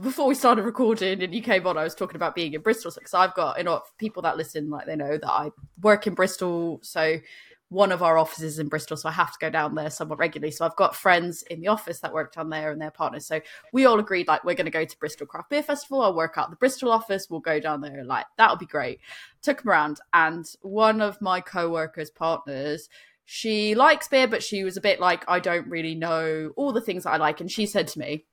before 0.00 0.26
we 0.26 0.34
started 0.34 0.62
recording 0.62 1.22
and 1.22 1.34
you 1.34 1.42
came 1.42 1.66
on, 1.66 1.76
I 1.76 1.84
was 1.84 1.94
talking 1.94 2.16
about 2.16 2.34
being 2.34 2.52
in 2.54 2.60
Bristol 2.60 2.92
because 2.94 3.14
I've 3.14 3.34
got 3.34 3.58
you 3.58 3.64
know 3.64 3.82
people 3.98 4.22
that 4.22 4.36
listen 4.36 4.70
like 4.70 4.86
they 4.86 4.96
know 4.96 5.18
that 5.18 5.30
I 5.30 5.50
work 5.80 6.06
in 6.06 6.14
Bristol, 6.14 6.80
so 6.82 7.18
one 7.68 7.90
of 7.90 8.02
our 8.02 8.16
offices 8.16 8.60
in 8.60 8.68
Bristol, 8.68 8.96
so 8.96 9.08
I 9.08 9.12
have 9.12 9.32
to 9.32 9.38
go 9.40 9.50
down 9.50 9.74
there 9.74 9.90
somewhat 9.90 10.18
regularly. 10.18 10.52
So 10.52 10.64
I've 10.64 10.76
got 10.76 10.94
friends 10.94 11.42
in 11.42 11.60
the 11.60 11.66
office 11.68 11.98
that 12.00 12.12
work 12.12 12.32
down 12.32 12.48
there 12.48 12.70
and 12.70 12.80
their 12.80 12.92
partners. 12.92 13.26
So 13.26 13.40
we 13.72 13.86
all 13.86 13.98
agreed 13.98 14.28
like 14.28 14.44
we're 14.44 14.54
going 14.54 14.66
to 14.66 14.70
go 14.70 14.84
to 14.84 14.98
Bristol 14.98 15.26
Craft 15.26 15.50
Beer 15.50 15.64
Festival. 15.64 16.02
I'll 16.02 16.14
work 16.14 16.34
out 16.36 16.50
the 16.50 16.56
Bristol 16.56 16.92
office. 16.92 17.26
We'll 17.28 17.40
go 17.40 17.58
down 17.58 17.80
there. 17.80 18.04
Like 18.04 18.26
that'll 18.38 18.56
be 18.56 18.66
great. 18.66 19.00
Took 19.42 19.62
them 19.62 19.70
around, 19.70 19.98
and 20.12 20.46
one 20.62 21.00
of 21.00 21.20
my 21.20 21.40
co-workers' 21.40 22.10
partners. 22.10 22.88
She 23.28 23.74
likes 23.74 24.06
beer, 24.06 24.28
but 24.28 24.42
she 24.42 24.62
was 24.62 24.76
a 24.76 24.80
bit 24.80 25.00
like, 25.00 25.24
I 25.28 25.40
don't 25.40 25.68
really 25.68 25.96
know 25.96 26.52
all 26.56 26.72
the 26.72 26.80
things 26.80 27.04
that 27.04 27.10
I 27.10 27.16
like. 27.16 27.40
And 27.40 27.50
she 27.50 27.66
said 27.66 27.88
to 27.88 27.98
me, 27.98 28.24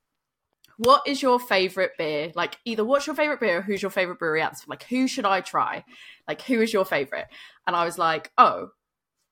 what 0.77 1.01
is 1.07 1.21
your 1.21 1.39
favorite 1.39 1.91
beer? 1.97 2.31
Like 2.35 2.57
either 2.63 2.85
what's 2.85 3.07
your 3.07 3.15
favorite 3.15 3.39
beer 3.39 3.59
or 3.59 3.61
who's 3.61 3.81
your 3.81 3.91
favorite 3.91 4.19
brewery 4.19 4.41
answer? 4.41 4.65
Like 4.67 4.83
who 4.83 5.07
should 5.07 5.25
I 5.25 5.41
try? 5.41 5.83
Like 6.27 6.43
who 6.43 6.61
is 6.61 6.71
your 6.71 6.85
favorite? 6.85 7.27
And 7.67 7.75
I 7.75 7.85
was 7.85 7.97
like, 7.97 8.31
oh, 8.37 8.69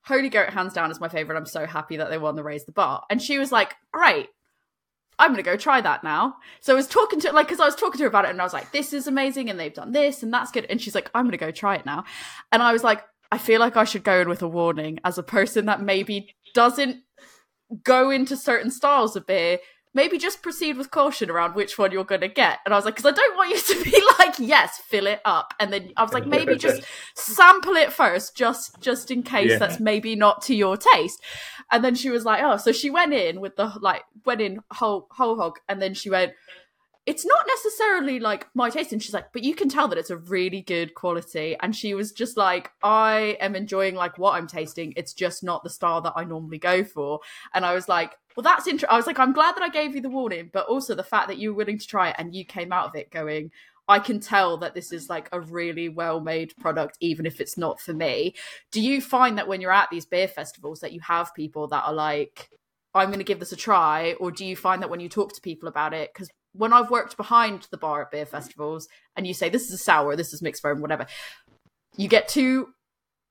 Holy 0.03 0.29
Goat 0.29 0.49
hands 0.49 0.73
down 0.73 0.89
is 0.89 0.99
my 0.99 1.09
favorite. 1.09 1.37
I'm 1.37 1.45
so 1.45 1.65
happy 1.65 1.97
that 1.97 2.09
they 2.09 2.17
won 2.17 2.35
the 2.35 2.43
Raise 2.43 2.65
the 2.65 2.71
Bar. 2.71 3.03
And 3.09 3.21
she 3.21 3.37
was 3.37 3.51
like, 3.51 3.75
great. 3.91 4.29
I'm 5.19 5.31
gonna 5.31 5.43
go 5.43 5.57
try 5.57 5.81
that 5.81 6.03
now. 6.03 6.37
So 6.61 6.73
I 6.73 6.75
was 6.75 6.87
talking 6.87 7.19
to 7.19 7.31
like 7.31 7.47
because 7.47 7.59
I 7.59 7.65
was 7.65 7.75
talking 7.75 7.99
to 7.99 8.03
her 8.05 8.09
about 8.09 8.25
it 8.25 8.31
and 8.31 8.41
I 8.41 8.43
was 8.43 8.53
like, 8.53 8.71
this 8.71 8.93
is 8.93 9.05
amazing 9.05 9.51
and 9.51 9.59
they've 9.59 9.73
done 9.73 9.91
this 9.91 10.23
and 10.23 10.33
that's 10.33 10.51
good. 10.51 10.65
And 10.69 10.81
she's 10.81 10.95
like, 10.95 11.11
I'm 11.13 11.25
gonna 11.25 11.37
go 11.37 11.51
try 11.51 11.75
it 11.75 11.85
now. 11.85 12.05
And 12.51 12.63
I 12.63 12.73
was 12.73 12.83
like, 12.83 13.03
I 13.31 13.37
feel 13.37 13.59
like 13.59 13.77
I 13.77 13.83
should 13.83 14.03
go 14.03 14.19
in 14.19 14.29
with 14.29 14.41
a 14.41 14.47
warning 14.47 14.99
as 15.03 15.17
a 15.17 15.23
person 15.23 15.65
that 15.65 15.81
maybe 15.81 16.35
doesn't 16.53 16.97
go 17.83 18.09
into 18.09 18.35
certain 18.35 18.69
styles 18.69 19.15
of 19.15 19.25
beer 19.25 19.59
maybe 19.93 20.17
just 20.17 20.41
proceed 20.41 20.77
with 20.77 20.91
caution 20.91 21.29
around 21.29 21.55
which 21.55 21.77
one 21.77 21.91
you're 21.91 22.03
going 22.03 22.21
to 22.21 22.27
get. 22.27 22.59
And 22.65 22.73
I 22.73 22.77
was 22.77 22.85
like, 22.85 22.95
because 22.95 23.11
I 23.11 23.15
don't 23.15 23.35
want 23.35 23.49
you 23.49 23.75
to 23.75 23.83
be 23.83 24.03
like, 24.19 24.39
yes, 24.39 24.77
fill 24.77 25.07
it 25.07 25.21
up. 25.25 25.53
And 25.59 25.71
then 25.71 25.91
I 25.97 26.03
was 26.03 26.13
like, 26.13 26.25
maybe 26.25 26.55
just 26.55 26.83
sample 27.15 27.75
it 27.75 27.91
first, 27.91 28.35
just 28.35 28.79
just 28.81 29.11
in 29.11 29.23
case 29.23 29.51
yeah. 29.51 29.57
that's 29.57 29.79
maybe 29.79 30.15
not 30.15 30.41
to 30.43 30.55
your 30.55 30.77
taste. 30.77 31.21
And 31.71 31.83
then 31.83 31.95
she 31.95 32.09
was 32.09 32.25
like, 32.25 32.41
oh, 32.43 32.57
so 32.57 32.71
she 32.71 32.89
went 32.89 33.13
in 33.13 33.41
with 33.41 33.55
the 33.55 33.73
like 33.79 34.03
went 34.25 34.41
in 34.41 34.59
whole 34.71 35.07
whole 35.11 35.37
hog, 35.37 35.59
and 35.67 35.81
then 35.81 35.93
she 35.93 36.09
went. 36.09 36.33
It's 37.07 37.25
not 37.25 37.45
necessarily 37.47 38.19
like 38.19 38.47
my 38.53 38.69
taste, 38.69 38.91
and 38.93 39.01
she's 39.01 39.13
like, 39.13 39.33
but 39.33 39.43
you 39.43 39.55
can 39.55 39.69
tell 39.69 39.87
that 39.87 39.97
it's 39.97 40.11
a 40.11 40.17
really 40.17 40.61
good 40.61 40.93
quality. 40.93 41.57
And 41.59 41.75
she 41.75 41.95
was 41.95 42.11
just 42.11 42.37
like, 42.37 42.71
I 42.83 43.37
am 43.39 43.55
enjoying 43.55 43.95
like 43.95 44.19
what 44.19 44.35
I'm 44.35 44.47
tasting. 44.47 44.93
It's 44.95 45.13
just 45.13 45.43
not 45.43 45.63
the 45.63 45.69
style 45.69 46.01
that 46.01 46.13
I 46.15 46.23
normally 46.25 46.59
go 46.59 46.83
for. 46.83 47.19
And 47.55 47.65
I 47.65 47.73
was 47.73 47.89
like, 47.89 48.15
well, 48.35 48.43
that's 48.43 48.67
interesting. 48.67 48.93
I 48.93 48.97
was 48.97 49.07
like, 49.07 49.19
I'm 49.19 49.33
glad 49.33 49.55
that 49.55 49.63
I 49.63 49.69
gave 49.69 49.95
you 49.95 50.01
the 50.01 50.09
warning, 50.09 50.51
but 50.53 50.67
also 50.67 50.93
the 50.93 51.03
fact 51.03 51.27
that 51.27 51.37
you 51.37 51.49
were 51.49 51.57
willing 51.57 51.79
to 51.79 51.87
try 51.87 52.09
it 52.09 52.15
and 52.19 52.35
you 52.35 52.45
came 52.45 52.71
out 52.71 52.87
of 52.87 52.95
it 52.95 53.09
going, 53.09 53.51
I 53.87 53.99
can 53.99 54.19
tell 54.19 54.57
that 54.59 54.75
this 54.75 54.93
is 54.93 55.09
like 55.09 55.27
a 55.31 55.41
really 55.41 55.89
well 55.89 56.21
made 56.21 56.55
product, 56.57 56.97
even 57.01 57.25
if 57.25 57.41
it's 57.41 57.57
not 57.57 57.81
for 57.81 57.93
me. 57.93 58.35
Do 58.71 58.79
you 58.79 59.01
find 59.01 59.37
that 59.37 59.47
when 59.47 59.59
you're 59.59 59.73
at 59.73 59.89
these 59.89 60.05
beer 60.05 60.27
festivals 60.27 60.79
that 60.81 60.93
you 60.93 61.01
have 61.01 61.33
people 61.33 61.67
that 61.69 61.83
are 61.85 61.93
like, 61.93 62.49
I'm 62.93 63.07
going 63.07 63.19
to 63.19 63.25
give 63.25 63.39
this 63.39 63.51
a 63.51 63.57
try? 63.57 64.13
Or 64.19 64.31
do 64.31 64.45
you 64.45 64.55
find 64.55 64.81
that 64.81 64.89
when 64.89 64.99
you 64.99 65.09
talk 65.09 65.33
to 65.33 65.41
people 65.41 65.67
about 65.67 65.93
it, 65.93 66.11
because 66.13 66.29
when 66.53 66.73
I've 66.73 66.91
worked 66.91 67.17
behind 67.17 67.67
the 67.71 67.77
bar 67.77 68.01
at 68.01 68.11
beer 68.11 68.25
festivals 68.25 68.87
and 69.15 69.25
you 69.25 69.33
say, 69.33 69.49
this 69.49 69.63
is 69.63 69.73
a 69.73 69.77
sour, 69.77 70.15
this 70.15 70.33
is 70.33 70.41
mixed 70.41 70.61
ferm, 70.61 70.81
whatever, 70.81 71.05
you 71.97 72.07
get 72.07 72.27
two 72.27 72.69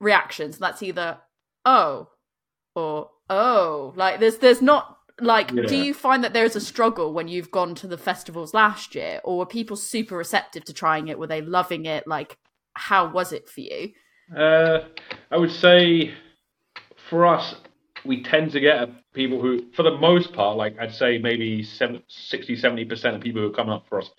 reactions. 0.01 0.57
And 0.57 0.63
that's 0.63 0.83
either, 0.83 1.19
oh, 1.65 2.09
or 2.75 3.11
oh, 3.29 3.93
like 3.97 4.21
there's 4.21 4.39
there's 4.39 4.63
not 4.63 4.97
like 5.21 5.51
yeah. 5.53 5.65
do 5.67 5.77
you 5.77 5.95
find 5.95 6.25
that 6.25 6.33
there's 6.33 6.57
a 6.57 6.61
struggle 6.61 7.13
when 7.13 7.29
you've 7.29 7.51
gone 7.51 7.75
to 7.75 7.87
the 7.87 7.99
festivals 7.99 8.55
last 8.55 8.95
year 8.95 9.21
or 9.25 9.39
were 9.39 9.47
people 9.47 9.77
super 9.77 10.17
receptive 10.17 10.65
to 10.65 10.73
trying 10.73 11.09
it 11.09 11.19
were 11.19 11.27
they 11.27 11.43
loving 11.43 11.85
it 11.85 12.07
like 12.07 12.39
how 12.75 13.11
was 13.11 13.33
it 13.33 13.47
for 13.47 13.61
you 13.61 13.91
uh, 14.35 14.79
i 15.31 15.37
would 15.37 15.51
say 15.51 16.15
for 17.11 17.27
us 17.27 17.57
we 18.05 18.23
tend 18.23 18.53
to 18.53 18.61
get 18.61 18.89
people 19.13 19.41
who 19.41 19.71
for 19.73 19.83
the 19.83 19.97
most 19.99 20.33
part 20.33 20.57
like 20.57 20.77
i'd 20.81 20.95
say 20.95 21.19
maybe 21.19 21.63
60 21.63 22.03
70% 22.57 23.15
of 23.15 23.21
people 23.21 23.43
who 23.43 23.53
come 23.53 23.69
up 23.69 23.87
for 23.89 24.01
us 24.01 24.11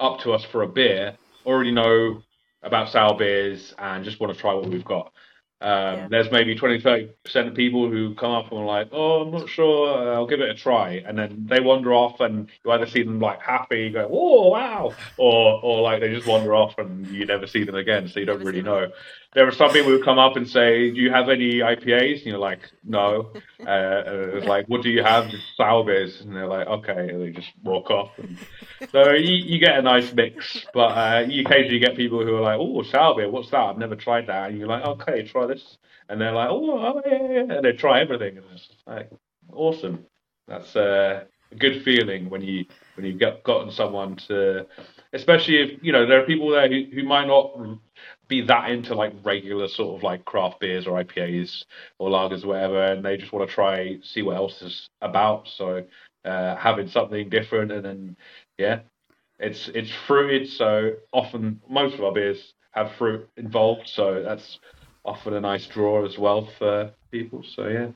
up 0.00 0.20
to 0.20 0.32
us 0.32 0.44
for 0.44 0.62
a 0.62 0.68
beer 0.68 1.16
already 1.46 1.72
know 1.72 2.22
about 2.62 2.88
sour 2.90 3.16
beers 3.16 3.74
and 3.78 4.04
just 4.04 4.20
want 4.20 4.32
to 4.34 4.38
try 4.40 4.52
what 4.52 4.66
we've 4.68 4.84
got 4.84 5.12
um, 5.60 5.70
yeah. 5.70 6.08
There's 6.08 6.30
maybe 6.30 6.54
20 6.54 6.80
30% 6.80 7.48
of 7.48 7.54
people 7.54 7.90
who 7.90 8.14
come 8.14 8.30
up 8.30 8.52
and 8.52 8.60
are 8.60 8.64
like, 8.64 8.90
oh, 8.92 9.22
I'm 9.22 9.32
not 9.32 9.48
sure, 9.48 10.14
I'll 10.14 10.26
give 10.26 10.40
it 10.40 10.48
a 10.50 10.54
try. 10.54 11.02
And 11.04 11.18
then 11.18 11.46
they 11.48 11.58
wander 11.58 11.92
off, 11.92 12.20
and 12.20 12.48
you 12.64 12.70
either 12.70 12.86
see 12.86 13.02
them 13.02 13.18
like 13.18 13.42
happy, 13.42 13.90
go, 13.90 14.08
oh, 14.08 14.50
wow, 14.50 14.94
or, 15.16 15.60
or 15.60 15.82
like 15.82 16.00
they 16.00 16.14
just 16.14 16.28
wander 16.28 16.54
off 16.54 16.78
and 16.78 17.08
you 17.08 17.26
never 17.26 17.48
see 17.48 17.64
them 17.64 17.74
again, 17.74 18.06
so 18.06 18.20
you 18.20 18.26
don't 18.26 18.44
really 18.44 18.62
know. 18.62 18.90
There 19.34 19.46
are 19.46 19.52
some 19.52 19.70
people 19.72 19.90
who 19.90 20.02
come 20.02 20.18
up 20.18 20.36
and 20.36 20.48
say, 20.48 20.90
do 20.90 20.96
you 20.96 21.10
have 21.10 21.28
any 21.28 21.56
IPAs? 21.56 22.18
And 22.18 22.26
you're 22.26 22.38
like, 22.38 22.60
no. 22.84 23.32
Uh, 23.58 24.36
it's 24.36 24.46
like, 24.46 24.66
what 24.68 24.82
do 24.82 24.88
you 24.88 25.02
have? 25.02 25.28
Just 25.28 25.42
sour 25.56 25.84
beers. 25.84 26.20
And 26.20 26.34
they're 26.34 26.46
like, 26.46 26.66
okay. 26.68 27.08
And 27.08 27.20
they 27.20 27.30
just 27.30 27.50
walk 27.64 27.90
off. 27.90 28.12
And 28.16 28.38
so 28.92 29.10
you, 29.10 29.34
you 29.34 29.58
get 29.58 29.76
a 29.76 29.82
nice 29.82 30.12
mix, 30.14 30.64
but 30.72 30.96
uh, 30.96 31.24
you 31.28 31.42
occasionally 31.42 31.80
get 31.80 31.96
people 31.96 32.24
who 32.24 32.36
are 32.36 32.40
like, 32.40 32.56
oh, 32.60 32.82
sour 32.84 33.16
beer, 33.16 33.28
what's 33.28 33.50
that? 33.50 33.58
I've 33.58 33.76
never 33.76 33.96
tried 33.96 34.28
that. 34.28 34.50
And 34.50 34.58
you're 34.60 34.68
like, 34.68 34.84
okay, 34.84 35.26
try 35.26 35.47
this, 35.48 35.78
and 36.08 36.20
they're 36.20 36.32
like, 36.32 36.48
oh, 36.50 36.78
oh 36.78 37.02
yeah, 37.06 37.28
yeah, 37.30 37.56
and 37.56 37.64
they 37.64 37.72
try 37.72 38.00
everything, 38.00 38.36
and 38.36 38.46
it's 38.54 38.68
like 38.86 39.10
awesome. 39.52 40.06
That's 40.46 40.74
uh, 40.76 41.24
a 41.50 41.54
good 41.54 41.82
feeling 41.82 42.30
when 42.30 42.42
you 42.42 42.64
when 42.94 43.06
you've 43.06 43.20
got, 43.20 43.42
gotten 43.44 43.70
someone 43.70 44.16
to, 44.28 44.66
especially 45.12 45.56
if 45.56 45.82
you 45.82 45.92
know 45.92 46.06
there 46.06 46.22
are 46.22 46.26
people 46.26 46.50
there 46.50 46.68
who, 46.68 46.84
who 46.92 47.02
might 47.04 47.26
not 47.26 47.52
be 48.28 48.42
that 48.42 48.70
into 48.70 48.94
like 48.94 49.12
regular 49.24 49.68
sort 49.68 49.96
of 49.96 50.02
like 50.02 50.24
craft 50.24 50.60
beers 50.60 50.86
or 50.86 51.02
IPAs 51.02 51.64
or 51.98 52.10
lagers 52.10 52.44
or 52.44 52.48
whatever, 52.48 52.82
and 52.92 53.04
they 53.04 53.16
just 53.16 53.32
want 53.32 53.48
to 53.48 53.54
try 53.54 53.98
see 54.02 54.22
what 54.22 54.36
else 54.36 54.60
is 54.62 54.88
about. 55.00 55.48
So 55.48 55.84
uh, 56.24 56.56
having 56.56 56.88
something 56.88 57.28
different, 57.28 57.72
and 57.72 57.84
then 57.84 58.16
yeah, 58.58 58.80
it's 59.38 59.68
it's 59.68 59.92
fruited. 60.06 60.48
So 60.48 60.92
often 61.12 61.60
most 61.68 61.94
of 61.94 62.04
our 62.04 62.12
beers 62.12 62.54
have 62.72 62.92
fruit 62.98 63.28
involved, 63.36 63.88
so 63.88 64.22
that's 64.22 64.58
often 65.08 65.34
a 65.34 65.40
nice 65.40 65.66
draw 65.66 66.04
as 66.04 66.18
well 66.18 66.48
for 66.58 66.92
people. 67.10 67.42
So 67.42 67.66
yeah. 67.68 67.88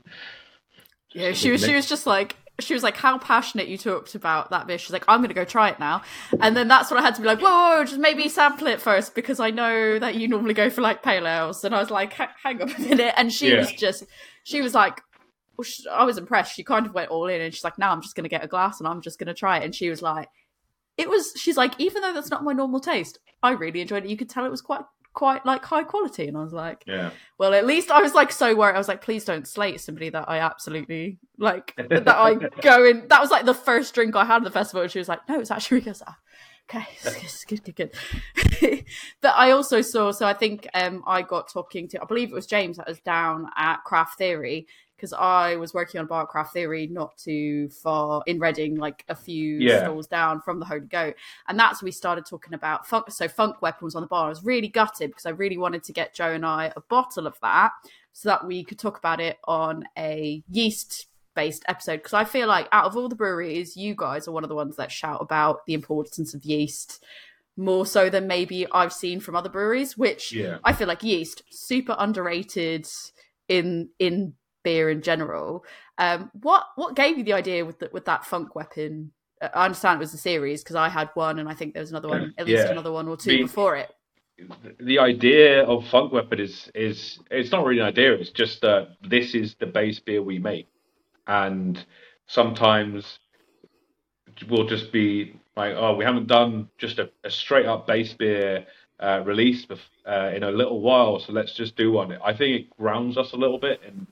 Yeah, 1.11 1.33
she 1.33 1.51
was 1.51 1.65
she 1.65 1.75
was 1.75 1.89
just 1.89 2.07
like 2.07 2.37
she 2.61 2.75
was 2.75 2.83
like 2.83 2.97
how 2.97 3.19
passionate 3.19 3.69
you 3.69 3.79
talked 3.79 4.15
about 4.15 4.51
that 4.51 4.67
beer. 4.67 4.79
She's 4.79 4.93
like, 4.93 5.05
I'm 5.09 5.21
gonna 5.21 5.35
go 5.35 5.45
try 5.45 5.71
it 5.71 5.79
now. 5.79 6.03
And 6.41 6.57
then 6.57 6.69
that's 6.69 6.91
when 6.91 7.01
I 7.01 7.03
had 7.03 7.15
to 7.17 7.21
be 7.21 7.27
like, 7.27 7.41
whoa, 7.41 7.49
whoa, 7.49 7.77
whoa 7.77 7.85
just 7.85 8.01
maybe 8.01 8.29
sample 8.29 8.67
it 8.67 8.81
first 8.81 9.15
because 9.15 9.41
I 9.41 9.51
know 9.51 9.99
that 9.99 10.15
you 10.15 10.29
normally 10.29 10.55
go 10.55 10.71
for 10.71 10.81
like 10.81 11.03
pale 11.03 11.27
ales. 11.27 11.65
And 11.65 11.75
I 11.75 11.81
was 11.81 11.91
like, 11.91 12.13
hang 12.13 12.63
on 12.63 12.71
a 12.71 12.79
minute. 12.79 13.15
And 13.17 13.33
she 13.33 13.51
yeah. 13.51 13.59
was 13.59 13.73
just 13.73 14.05
she 14.45 14.63
was 14.63 14.75
like 14.75 15.01
I 15.91 16.05
was 16.05 16.19
impressed. 16.19 16.55
She 16.55 16.65
kind 16.65 16.87
of 16.87 16.95
went 16.95 17.11
all 17.11 17.29
in 17.29 17.41
and 17.41 17.53
she's 17.53 17.65
like, 17.65 17.79
now 17.79 17.93
I'm 17.93 18.03
just 18.03 18.15
gonna 18.15 18.29
get 18.29 18.45
a 18.45 18.49
glass 18.49 18.81
and 18.81 18.89
I'm 18.89 19.01
just 19.01 19.19
gonna 19.19 19.35
try 19.35 19.59
it. 19.59 19.65
And 19.65 19.75
she 19.75 19.91
was 19.91 20.03
like, 20.03 20.29
it 20.97 21.09
was 21.09 21.33
she's 21.37 21.57
like, 21.57 21.75
even 21.79 22.03
though 22.03 22.13
that's 22.13 22.31
not 22.31 22.45
my 22.45 22.53
normal 22.53 22.81
taste, 22.81 23.19
I 23.43 23.53
really 23.53 23.81
enjoyed 23.81 24.05
it. 24.05 24.11
You 24.11 24.17
could 24.17 24.31
tell 24.31 24.45
it 24.45 24.51
was 24.51 24.63
quite 24.63 24.83
quite 25.15 25.45
like 25.45 25.65
high 25.65 25.85
quality. 25.85 26.29
And 26.29 26.37
I 26.37 26.43
was 26.43 26.53
like, 26.53 26.85
yeah. 26.87 27.11
Well, 27.39 27.55
at 27.55 27.67
least 27.67 27.91
I 27.91 28.01
was 28.01 28.15
like 28.15 28.33
so 28.33 28.55
worried. 28.55 28.75
I 28.75 28.79
was 28.79 28.89
like, 28.89 29.03
please 29.03 29.25
don't 29.25 29.47
slate 29.47 29.81
somebody 29.81 30.11
that 30.11 30.29
I 30.29 30.39
absolutely 30.39 31.19
like 31.39 31.75
that 31.77 32.09
I 32.09 32.35
go 32.63 32.85
in. 32.85 33.09
That 33.09 33.21
was 33.21 33.31
like 33.31 33.45
the 33.45 33.55
first 33.55 33.95
drink 33.95 34.17
I 34.17 34.25
had 34.25 34.39
at 34.39 34.45
the 34.45 34.51
festival. 34.51 34.83
And 34.83 34.91
she 34.91 34.99
was 34.99 35.09
like, 35.09 35.29
no, 35.29 35.41
it's 35.41 35.51
actually 35.51 35.81
because. 35.81 36.03
Oh, 36.07 36.15
okay, 36.75 36.87
it's 37.03 37.45
good, 37.45 37.63
good, 37.65 37.77
good. 37.77 38.85
but 39.21 39.35
I 39.37 39.51
also 39.51 39.83
saw, 39.83 40.13
so 40.13 40.27
I 40.27 40.33
think 40.33 40.67
um, 40.75 41.03
I 41.07 41.23
got 41.23 41.51
talking 41.53 41.89
to, 41.89 42.03
I 42.03 42.05
believe 42.05 42.31
it 42.31 42.35
was 42.35 42.47
James 42.47 42.77
that 42.77 42.89
was 42.89 43.01
down 43.01 43.49
at 43.57 43.85
Craft 43.85 44.19
Theory, 44.19 44.67
because 45.03 45.12
I 45.12 45.57
was 45.57 45.74
working 45.74 45.98
on 45.98 46.07
Barcraft 46.07 46.53
Theory 46.53 46.86
not 46.86 47.18
too 47.18 47.68
far 47.70 48.22
in 48.24 48.38
Reading, 48.38 48.76
like 48.76 49.05
a 49.09 49.16
few 49.16 49.59
yeah. 49.59 49.80
stalls 49.80 50.07
down 50.07 50.40
from 50.40 50.61
the 50.61 50.64
Holy 50.64 50.86
Goat, 50.86 51.16
and 51.48 51.59
that's 51.59 51.82
when 51.82 51.88
we 51.88 51.92
started 51.92 52.24
talking 52.24 52.55
about 52.55 52.86
funk. 52.86 53.11
So 53.11 53.26
funk 53.26 53.61
weapons 53.61 53.96
on 53.96 54.03
the 54.03 54.07
bar. 54.07 54.26
I 54.26 54.28
was 54.28 54.44
really 54.44 54.68
gutted 54.68 55.11
because 55.11 55.26
I 55.26 55.30
really 55.30 55.59
wanted 55.59 55.82
to 55.84 55.92
get 55.92 56.14
Joe 56.14 56.30
and 56.30 56.46
I 56.46 56.72
a 56.76 56.80
bottle 56.82 57.26
of 57.26 57.36
that 57.42 57.72
so 58.12 58.28
that 58.28 58.46
we 58.46 58.62
could 58.62 58.78
talk 58.78 58.96
about 58.96 59.20
it 59.20 59.38
on 59.44 59.84
a 59.98 60.44
yeast 60.48 61.07
based 61.34 61.64
episode 61.66 61.96
because 61.96 62.12
I 62.12 62.24
feel 62.24 62.46
like 62.46 62.68
out 62.70 62.84
of 62.84 62.96
all 62.96 63.09
the 63.09 63.16
breweries, 63.16 63.76
you 63.76 63.96
guys 63.96 64.28
are 64.28 64.32
one 64.32 64.44
of 64.44 64.50
the 64.50 64.55
ones 64.55 64.76
that 64.76 64.92
shout 64.92 65.20
about 65.20 65.66
the 65.66 65.74
importance 65.74 66.32
of 66.32 66.44
yeast 66.44 67.05
more 67.57 67.84
so 67.84 68.09
than 68.09 68.28
maybe 68.28 68.68
I've 68.70 68.92
seen 68.92 69.18
from 69.18 69.34
other 69.34 69.48
breweries, 69.48 69.98
which 69.98 70.32
yeah. 70.32 70.59
I 70.62 70.72
feel 70.72 70.86
like 70.86 71.03
yeast 71.03 71.42
super 71.50 71.96
underrated 71.98 72.86
in 73.48 73.88
in 73.98 74.34
beer 74.63 74.91
in 74.91 75.03
general. 75.03 75.65
Um, 75.99 76.31
what 76.41 76.65
what 76.77 76.97
gave 76.97 77.19
you 77.19 77.25
the 77.25 77.33
idea 77.33 77.65
with 77.65 77.79
the, 77.79 77.91
with 77.93 78.05
that 78.07 78.25
funk 78.25 78.55
weapon? 78.55 79.13
Uh, 79.41 79.49
I 79.55 79.65
understand 79.65 79.97
it 79.97 80.01
was 80.01 80.15
a 80.15 80.19
series 80.19 80.63
because 80.63 80.77
I 80.77 80.89
had 80.89 81.11
one, 81.15 81.39
and 81.39 81.49
I 81.49 81.55
think 81.55 81.75
there 81.75 81.83
was 81.83 81.91
another 81.91 82.09
one, 82.09 82.35
at 82.39 82.47
least 82.47 82.65
yeah. 82.65 82.71
another 82.71 82.93
one 82.93 83.09
or 83.09 83.17
two 83.17 83.43
before 83.43 83.77
it. 83.77 83.91
The 84.81 84.99
idea 84.99 85.65
of 85.65 85.87
funk 85.89 86.13
weapon 86.13 86.41
is 86.41 86.71
is 86.75 87.19
it's 87.31 87.53
not 87.53 87.65
really 87.65 87.81
an 87.81 87.87
idea. 87.87 88.13
It's 88.15 88.31
just 88.31 88.61
that 88.63 88.97
this 89.09 89.35
is 89.35 89.55
the 89.61 89.67
base 89.67 90.01
beer 90.01 90.23
we 90.23 90.39
make, 90.39 90.69
and 91.27 91.85
sometimes 92.27 93.19
we'll 94.49 94.67
just 94.67 94.93
be 94.93 95.37
like, 95.57 95.75
oh, 95.77 95.95
we 95.95 96.05
haven't 96.05 96.27
done 96.27 96.69
just 96.79 96.99
a, 96.99 97.11
a 97.25 97.31
straight 97.31 97.67
up 97.67 97.87
base 97.87 98.15
beer 98.15 98.67
uh, 99.03 99.22
release 99.24 99.66
uh, 100.07 100.30
in 100.34 100.44
a 100.44 100.50
little 100.50 100.80
while, 100.80 101.18
so 101.18 101.32
let's 101.32 101.55
just 101.55 101.76
do 101.76 101.90
one. 101.90 102.16
I 102.24 102.32
think 102.36 102.61
it 102.61 102.76
grounds 102.76 103.18
us 103.18 103.32
a 103.32 103.36
little 103.36 103.59
bit, 103.59 103.80
and 103.84 104.07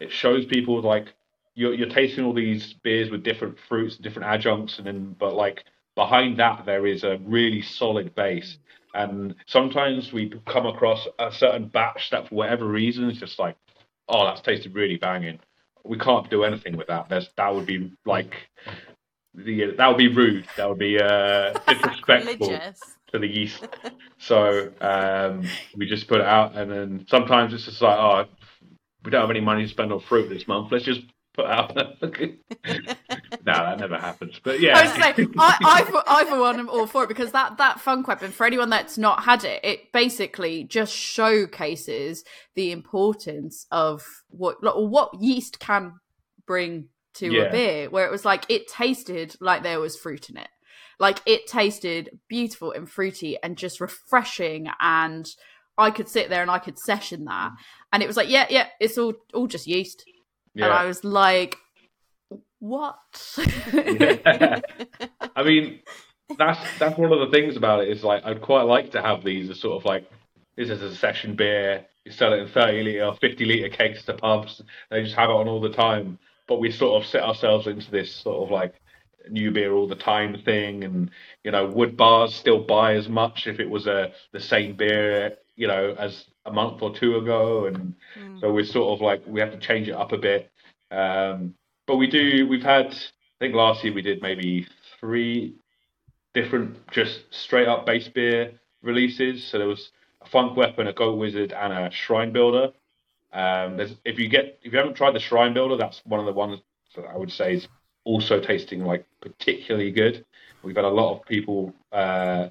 it 0.00 0.10
shows 0.10 0.44
people 0.44 0.80
like 0.82 1.12
you're, 1.54 1.72
you're 1.72 1.88
tasting 1.88 2.24
all 2.24 2.34
these 2.34 2.74
beers 2.82 3.10
with 3.10 3.22
different 3.22 3.56
fruits, 3.68 3.96
different 3.96 4.28
adjuncts, 4.28 4.78
and 4.78 4.86
then 4.86 5.16
but 5.18 5.34
like 5.34 5.64
behind 5.94 6.38
that 6.40 6.66
there 6.66 6.86
is 6.86 7.04
a 7.04 7.18
really 7.24 7.62
solid 7.62 8.14
base. 8.14 8.58
And 8.92 9.34
sometimes 9.46 10.12
we 10.12 10.32
come 10.46 10.66
across 10.66 11.06
a 11.18 11.30
certain 11.32 11.68
batch 11.68 12.10
that, 12.10 12.28
for 12.28 12.34
whatever 12.34 12.66
reason, 12.66 13.08
is 13.10 13.18
just 13.18 13.38
like, 13.38 13.56
oh, 14.08 14.24
that's 14.24 14.40
tasted 14.40 14.74
really 14.74 14.96
banging. 14.96 15.38
We 15.84 15.98
can't 15.98 16.28
do 16.28 16.42
anything 16.44 16.76
with 16.76 16.88
that. 16.88 17.08
There's 17.08 17.28
that 17.36 17.54
would 17.54 17.66
be 17.66 17.92
like 18.04 18.34
the 19.32 19.74
that 19.76 19.86
would 19.86 19.98
be 19.98 20.08
rude. 20.08 20.46
That 20.56 20.68
would 20.68 20.78
be 20.78 20.98
uh, 20.98 21.52
disrespectful 21.68 22.58
to 23.14 23.20
the 23.20 23.28
yeast. 23.28 23.66
so 24.18 24.72
um, 24.80 25.48
we 25.76 25.86
just 25.86 26.08
put 26.08 26.20
it 26.20 26.26
out, 26.26 26.56
and 26.56 26.70
then 26.70 27.06
sometimes 27.08 27.54
it's 27.54 27.64
just 27.64 27.80
like, 27.80 27.98
oh, 27.98 28.26
we 29.04 29.10
don't 29.10 29.20
have 29.20 29.30
any 29.30 29.40
money 29.40 29.62
to 29.62 29.68
spend 29.68 29.92
on 29.92 30.00
fruit 30.00 30.28
this 30.28 30.46
month. 30.48 30.72
Let's 30.72 30.84
just 30.84 31.02
put 31.34 31.46
out. 31.46 31.74
no, 32.02 32.12
that 33.44 33.78
never 33.78 33.98
happens. 33.98 34.40
But 34.42 34.60
yeah, 34.60 34.78
I 34.78 34.82
was 34.82 35.16
saying, 35.16 35.34
I, 35.38 35.58
I, 35.64 35.84
for, 35.84 36.02
I 36.06 36.24
for 36.24 36.40
one 36.40 36.58
am 36.58 36.68
all 36.68 36.86
for 36.86 37.04
it 37.04 37.08
because 37.08 37.32
that 37.32 37.58
that 37.58 37.80
funk 37.80 38.08
weapon 38.08 38.32
for 38.32 38.46
anyone 38.46 38.70
that's 38.70 38.98
not 38.98 39.24
had 39.24 39.44
it, 39.44 39.60
it 39.64 39.92
basically 39.92 40.64
just 40.64 40.94
showcases 40.94 42.24
the 42.54 42.72
importance 42.72 43.66
of 43.70 44.04
what 44.28 44.56
what 44.62 45.20
yeast 45.20 45.60
can 45.60 45.94
bring 46.46 46.88
to 47.14 47.32
yeah. 47.32 47.42
a 47.42 47.52
beer. 47.52 47.90
Where 47.90 48.06
it 48.06 48.10
was 48.10 48.24
like 48.24 48.44
it 48.48 48.68
tasted 48.68 49.36
like 49.40 49.62
there 49.62 49.80
was 49.80 49.96
fruit 49.96 50.30
in 50.30 50.36
it, 50.36 50.48
like 50.98 51.20
it 51.26 51.46
tasted 51.46 52.18
beautiful 52.28 52.72
and 52.72 52.90
fruity 52.90 53.38
and 53.42 53.56
just 53.56 53.80
refreshing 53.80 54.68
and. 54.80 55.26
I 55.76 55.90
could 55.90 56.08
sit 56.08 56.28
there 56.28 56.40
and 56.40 56.52
I 56.52 56.60
could 56.60 56.78
session 56.78 57.24
that, 57.24 57.50
and 57.92 58.00
it 58.00 58.06
was 58.06 58.16
like, 58.16 58.30
yeah, 58.30 58.46
yeah, 58.48 58.68
it's 58.78 58.96
all 58.96 59.14
all 59.34 59.48
just 59.48 59.66
yeast 59.66 60.04
yeah. 60.54 60.66
And 60.66 60.74
I 60.74 60.84
was 60.86 61.04
like, 61.04 61.56
what? 62.60 62.96
yeah. 63.72 64.60
I 65.36 65.42
mean, 65.42 65.80
that's 66.38 66.60
that's 66.78 66.96
one 66.96 67.12
of 67.12 67.18
the 67.20 67.36
things 67.36 67.56
about 67.56 67.82
it 67.82 67.88
is 67.88 68.04
like 68.04 68.24
I'd 68.24 68.40
quite 68.40 68.62
like 68.62 68.92
to 68.92 69.02
have 69.02 69.24
these 69.24 69.50
as 69.50 69.60
sort 69.60 69.80
of 69.80 69.84
like 69.84 70.08
this 70.56 70.70
is 70.70 70.80
a 70.80 70.94
session 70.94 71.34
beer. 71.34 71.84
You 72.04 72.12
sell 72.12 72.32
it 72.32 72.38
in 72.38 72.48
thirty 72.48 72.82
liter, 72.82 73.12
fifty 73.20 73.44
liter 73.44 73.68
kegs 73.68 74.04
to 74.04 74.14
pubs. 74.14 74.62
They 74.90 75.02
just 75.02 75.16
have 75.16 75.30
it 75.30 75.34
on 75.34 75.48
all 75.48 75.60
the 75.60 75.70
time. 75.70 76.18
But 76.46 76.60
we 76.60 76.70
sort 76.70 77.02
of 77.02 77.08
set 77.08 77.22
ourselves 77.22 77.66
into 77.66 77.90
this 77.90 78.14
sort 78.14 78.44
of 78.44 78.50
like 78.50 78.74
new 79.30 79.50
beer 79.50 79.72
all 79.72 79.88
the 79.88 79.94
time 79.94 80.36
thing, 80.44 80.84
and 80.84 81.10
you 81.42 81.50
know, 81.50 81.66
would 81.66 81.96
bars 81.96 82.34
still 82.34 82.62
buy 82.62 82.94
as 82.94 83.08
much 83.08 83.46
if 83.46 83.60
it 83.60 83.68
was 83.68 83.86
a 83.86 84.12
the 84.32 84.40
same 84.40 84.76
beer, 84.76 85.36
you 85.56 85.66
know, 85.66 85.94
as 85.98 86.24
a 86.46 86.52
month 86.52 86.82
or 86.82 86.94
two 86.94 87.16
ago, 87.16 87.66
and 87.66 87.94
mm. 88.18 88.40
so 88.40 88.52
we're 88.52 88.64
sort 88.64 88.96
of 88.96 89.00
like 89.00 89.22
we 89.26 89.40
have 89.40 89.52
to 89.52 89.58
change 89.58 89.88
it 89.88 89.94
up 89.94 90.12
a 90.12 90.18
bit. 90.18 90.50
Um, 90.90 91.54
but 91.86 91.96
we 91.96 92.06
do. 92.06 92.46
We've 92.48 92.62
had. 92.62 92.86
I 92.86 93.46
think 93.46 93.54
last 93.54 93.84
year 93.84 93.92
we 93.92 94.02
did 94.02 94.22
maybe 94.22 94.66
three 95.00 95.56
different 96.34 96.76
just 96.92 97.22
straight 97.30 97.68
up 97.68 97.84
base 97.84 98.08
beer 98.08 98.52
releases. 98.82 99.44
So 99.44 99.58
there 99.58 99.68
was 99.68 99.90
a 100.22 100.28
Funk 100.28 100.56
Weapon, 100.56 100.86
a 100.86 100.92
Goat 100.92 101.18
Wizard, 101.18 101.52
and 101.52 101.72
a 101.72 101.90
Shrine 101.90 102.32
Builder. 102.32 102.72
Um, 103.32 103.80
if 104.04 104.18
you 104.18 104.28
get 104.28 104.60
if 104.62 104.72
you 104.72 104.78
haven't 104.78 104.94
tried 104.94 105.14
the 105.14 105.20
Shrine 105.20 105.54
Builder, 105.54 105.76
that's 105.76 106.00
one 106.04 106.20
of 106.20 106.26
the 106.26 106.32
ones 106.32 106.60
that 106.94 107.06
I 107.06 107.16
would 107.16 107.32
say 107.32 107.54
is 107.54 107.68
also 108.04 108.40
tasting 108.40 108.84
like 108.84 109.06
particularly 109.20 109.90
good. 109.90 110.24
We've 110.62 110.76
had 110.76 110.84
a 110.84 110.88
lot 110.88 111.14
of 111.14 111.26
people 111.26 111.74
uh, 111.92 112.48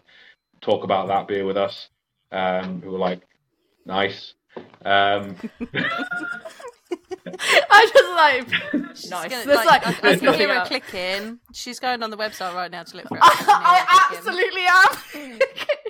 talk 0.62 0.84
about 0.84 1.08
that 1.08 1.28
beer 1.28 1.46
with 1.46 1.58
us 1.58 1.90
um, 2.32 2.82
who 2.82 2.92
were 2.92 3.00
like, 3.00 3.22
Nice. 3.86 4.34
Um, 4.86 5.36
I 7.70 7.90
just 7.92 8.12
like 8.12 9.10
nice. 9.10 9.30
Gonna, 9.30 9.56
like, 9.56 9.66
like, 9.66 10.04
I, 10.04 10.12
I 10.12 10.16
can 10.16 10.34
hear 10.36 10.60
her 10.60 10.66
clicking. 10.66 11.40
She's 11.54 11.80
going 11.80 12.04
on 12.04 12.10
the 12.12 12.18
website 12.18 12.54
right 12.54 12.70
now 12.72 12.84
to 12.84 12.98
look 12.98 13.08
for 13.08 13.18
it. 13.18 13.24
I, 13.24 13.86
I 13.88 14.16
absolutely 14.16 14.66
am. 14.66 15.40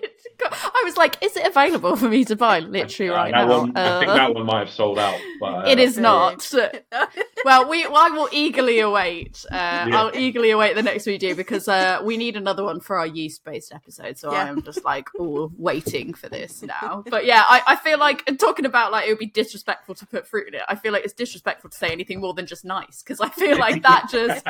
I 0.52 0.82
was 0.84 0.98
like, 0.98 1.22
is 1.24 1.36
it 1.36 1.46
available 1.46 1.96
for 1.96 2.10
me 2.10 2.26
to 2.26 2.36
buy 2.36 2.60
literally 2.60 3.12
uh, 3.12 3.16
right 3.16 3.32
now? 3.32 3.48
One, 3.48 3.78
uh, 3.78 4.00
I 4.02 4.06
think 4.06 4.12
that 4.14 4.34
one 4.34 4.46
might 4.46 4.60
have 4.60 4.70
sold 4.70 5.00
out. 5.00 5.20
But, 5.40 5.46
uh, 5.46 5.70
it 5.70 5.80
is 5.80 5.98
not. 5.98 6.52
well, 7.46 7.70
we 7.70 7.86
I 7.86 8.10
will 8.10 8.30
eagerly 8.32 8.80
await. 8.80 9.46
Uh, 9.52 9.56
yeah. 9.56 9.90
I'll 9.94 10.16
eagerly 10.16 10.52
await 10.52 10.76
the 10.76 10.84
next 10.84 11.06
video 11.06 11.36
because 11.36 11.68
uh, 11.68 12.02
we 12.04 12.18
need 12.18 12.36
another 12.36 12.64
one 12.64 12.80
for 12.80 12.98
our 12.98 13.08
yeast 13.08 13.44
based 13.44 13.74
episode. 13.74 14.18
So 14.18 14.32
yeah. 14.32 14.44
I 14.44 14.48
am 14.50 14.62
just 14.64 14.84
like, 14.84 15.08
oh, 15.20 15.52
waiting 15.58 16.14
for 16.14 16.30
this 16.30 16.62
now. 16.62 17.04
But 17.10 17.26
yeah, 17.26 17.44
I, 17.48 17.62
I 17.68 17.76
feel 17.76 18.00
like 18.00 18.26
talking 18.38 18.66
about 18.66 18.92
like 18.92 19.08
it 19.08 19.12
would 19.12 19.20
be 19.20 19.28
disrespectful 19.28 19.96
to 19.96 20.06
put 20.06 20.28
fruit 20.28 20.48
in 20.48 20.56
it. 20.56 20.62
I 20.68 20.76
feel 20.76 20.94
like 20.94 21.04
it's 21.04 21.14
disrespectful 21.14 21.70
to 21.70 21.78
say 21.78 21.90
anything 21.90 22.22
more 22.22 22.34
than 22.34 22.46
just 22.46 22.66
nice 22.66 23.04
because 23.04 23.20
I 23.20 23.30
feel 23.30 23.58
like 23.58 23.82
that 23.84 24.10
just 24.10 24.46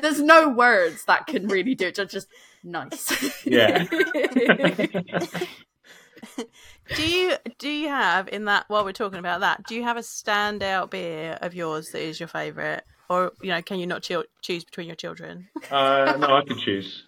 there's 0.00 0.20
no 0.20 0.48
words 0.48 1.04
that 1.04 1.26
can 1.26 1.48
really 1.48 1.74
do 1.74 1.88
it. 1.88 1.94
Just 1.94 2.28
nice. 2.64 3.44
Yeah. 3.44 3.84
do 6.94 7.08
you 7.08 7.36
do 7.58 7.68
you 7.68 7.88
have 7.88 8.28
in 8.28 8.44
that 8.46 8.64
while 8.68 8.84
we're 8.84 8.92
talking 8.92 9.18
about 9.18 9.40
that? 9.40 9.64
Do 9.66 9.74
you 9.74 9.82
have 9.82 9.96
a 9.96 10.00
standout 10.00 10.90
beer 10.90 11.38
of 11.40 11.54
yours 11.54 11.90
that 11.90 12.02
is 12.02 12.20
your 12.20 12.28
favourite, 12.28 12.82
or 13.08 13.32
you 13.42 13.48
know, 13.48 13.62
can 13.62 13.78
you 13.78 13.86
not 13.86 14.02
cho- 14.02 14.24
choose 14.42 14.64
between 14.64 14.86
your 14.86 14.96
children? 14.96 15.48
Uh, 15.70 16.16
no, 16.18 16.36
I 16.36 16.42
can 16.44 16.58
choose. 16.58 17.04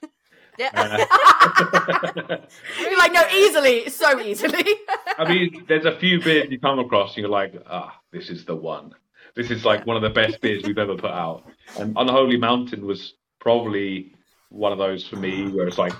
Yeah. 0.58 0.70
Uh, 0.74 2.36
you're 2.80 2.98
like, 2.98 3.12
no, 3.12 3.24
easily, 3.34 3.88
so 3.88 4.20
easily. 4.20 4.64
I 5.18 5.28
mean, 5.28 5.64
there's 5.66 5.86
a 5.86 5.98
few 5.98 6.20
beers 6.20 6.48
you 6.50 6.60
come 6.60 6.78
across, 6.78 7.16
and 7.16 7.22
you're 7.22 7.30
like, 7.30 7.54
ah, 7.68 7.98
this 8.12 8.28
is 8.28 8.44
the 8.44 8.54
one. 8.54 8.92
This 9.34 9.50
is 9.50 9.64
like 9.64 9.86
one 9.86 9.96
of 9.96 10.02
the 10.02 10.10
best 10.10 10.40
beers 10.40 10.62
we've 10.64 10.78
ever 10.78 10.94
put 10.94 11.10
out. 11.10 11.44
And 11.78 11.94
Unholy 11.96 12.36
Mountain 12.36 12.86
was 12.86 13.14
probably 13.40 14.14
one 14.52 14.72
of 14.72 14.78
those 14.78 15.06
for 15.06 15.16
me 15.16 15.48
where 15.48 15.66
it's 15.66 15.78
like, 15.78 15.94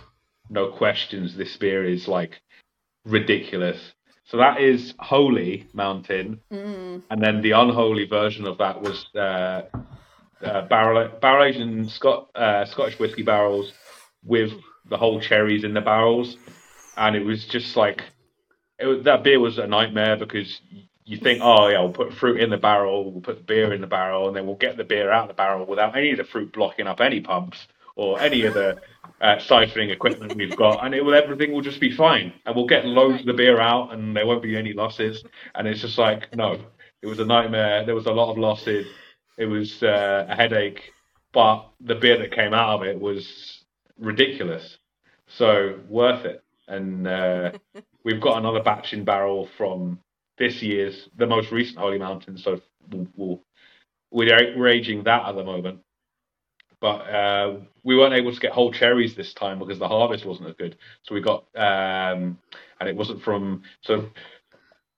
no 0.50 0.68
questions, 0.68 1.36
this 1.36 1.57
beer 1.57 1.84
is 1.84 2.07
like 2.07 2.40
ridiculous. 3.05 3.78
So 4.24 4.36
that 4.36 4.61
is 4.61 4.94
Holy 4.98 5.66
Mountain, 5.72 6.40
mm. 6.53 7.03
and 7.11 7.22
then 7.22 7.42
the 7.42 7.53
unholy 7.53 8.07
version 8.07 8.46
of 8.46 8.59
that 8.59 8.80
was 8.80 9.07
uh, 9.14 9.62
uh, 10.42 10.62
barrel 10.68 11.09
barrel 11.20 11.44
aged 11.44 11.61
in 11.61 11.88
Scot, 11.88 12.30
uh, 12.34 12.64
Scottish 12.64 12.98
whiskey 12.98 13.22
barrels 13.22 13.72
with 14.24 14.53
the 14.88 14.96
whole 14.96 15.20
cherries 15.20 15.64
in 15.64 15.74
the 15.74 15.80
barrels, 15.80 16.36
and 16.96 17.16
it 17.16 17.24
was 17.24 17.46
just 17.46 17.76
like 17.76 18.05
it, 18.78 19.05
that 19.05 19.24
beer 19.24 19.40
was 19.40 19.59
a 19.59 19.66
nightmare 19.66 20.16
because 20.16 20.61
you 21.05 21.18
think, 21.18 21.40
oh 21.42 21.68
yeah, 21.68 21.80
we'll 21.80 21.92
put 21.92 22.14
fruit 22.14 22.40
in 22.40 22.50
the 22.50 22.57
barrel, 22.57 23.11
we'll 23.11 23.22
put 23.22 23.38
the 23.38 23.44
beer 23.44 23.72
in 23.72 23.80
the 23.80 23.86
barrel, 23.86 24.28
and 24.28 24.36
then 24.36 24.46
we'll 24.46 24.55
get 24.55 24.76
the 24.76 24.84
beer 24.84 25.11
out 25.11 25.22
of 25.22 25.28
the 25.28 25.34
barrel 25.34 25.66
without 25.66 25.96
any 25.96 26.12
of 26.12 26.18
the 26.18 26.24
fruit 26.24 26.53
blocking 26.53 26.86
up 26.86 27.00
any 27.00 27.20
pumps 27.20 27.66
or 27.97 28.20
any 28.20 28.45
of 28.45 28.55
the 28.55 28.80
uh, 29.20 29.38
ciphering 29.38 29.90
equipment 29.90 30.34
we've 30.36 30.57
got, 30.57 30.84
and 30.84 30.95
it 30.95 31.05
will 31.05 31.14
everything 31.14 31.52
will 31.52 31.60
just 31.60 31.81
be 31.81 31.90
fine, 31.90 32.32
and 32.44 32.56
we'll 32.56 32.66
get 32.66 32.85
loads 32.85 33.20
of 33.20 33.27
the 33.27 33.32
beer 33.32 33.60
out, 33.60 33.93
and 33.93 34.16
there 34.16 34.27
won't 34.27 34.43
be 34.43 34.56
any 34.56 34.73
losses. 34.73 35.23
And 35.55 35.69
it's 35.69 35.81
just 35.81 35.98
like 35.98 36.35
no, 36.35 36.60
it 37.02 37.06
was 37.06 37.19
a 37.19 37.24
nightmare. 37.24 37.85
There 37.85 37.94
was 37.94 38.06
a 38.06 38.12
lot 38.12 38.31
of 38.31 38.39
losses. 38.39 38.86
It 39.39 39.47
was 39.47 39.82
uh, 39.82 40.27
a 40.28 40.35
headache, 40.35 40.93
but 41.32 41.69
the 41.81 41.94
beer 41.94 42.19
that 42.19 42.32
came 42.32 42.52
out 42.52 42.81
of 42.81 42.82
it 42.86 43.01
was 43.01 43.64
ridiculous. 43.98 44.78
So 45.27 45.78
worth 45.89 46.24
it. 46.24 46.43
And 46.69 47.06
uh, 47.06 47.52
we've 48.05 48.20
got 48.20 48.39
another 48.39 48.62
batch 48.62 48.93
in 48.93 49.05
barrel 49.05 49.48
from 49.56 49.98
this 50.39 50.62
year's, 50.62 51.09
the 51.16 51.27
most 51.27 51.51
recent 51.51 51.78
Holy 51.78 51.98
Mountain. 51.98 52.39
So 52.39 52.60
we'll, 52.90 53.06
we'll, 53.16 53.43
we're 54.10 54.69
aging 54.69 55.05
that 55.05 55.27
at 55.27 55.35
the 55.36 55.44
moment 55.44 55.81
but 56.82 57.09
uh, 57.09 57.59
we 57.84 57.96
weren't 57.96 58.12
able 58.12 58.34
to 58.34 58.40
get 58.40 58.50
whole 58.50 58.72
cherries 58.72 59.14
this 59.14 59.32
time 59.34 59.60
because 59.60 59.78
the 59.78 59.86
harvest 59.86 60.26
wasn't 60.26 60.48
as 60.48 60.56
good. 60.56 60.76
So 61.04 61.14
we 61.14 61.20
got, 61.20 61.44
um, 61.54 62.38
and 62.80 62.88
it 62.88 62.96
wasn't 62.96 63.22
from 63.22 63.62
so, 63.82 64.09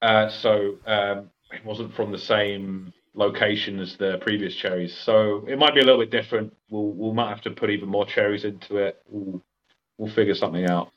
uh, 0.01 0.31
so 0.31 0.79
um, 0.87 1.31
it 1.53 1.63
wasn't 1.63 1.95
from 1.95 2.11
the 2.11 2.19
same 2.19 2.95
location 3.13 3.79
as 3.81 3.99
the 3.99 4.17
previous 4.23 4.57
cherries. 4.57 4.97
So 4.97 5.45
it 5.47 5.59
might 5.59 5.75
be 5.75 5.81
a 5.81 5.85
little 5.85 6.01
bit 6.01 6.11
different. 6.11 6.57
We'll 6.71 6.91
we 6.91 7.13
might 7.13 7.29
have 7.29 7.43
to 7.43 7.51
put 7.51 7.69
even 7.69 7.91
more 7.91 8.07
cherries 8.07 8.45
into 8.45 8.79
it. 8.79 9.03
We'll 9.07 9.43
we'll 9.99 10.13
figure 10.15 10.35
something 10.35 10.65
out. 10.65 10.94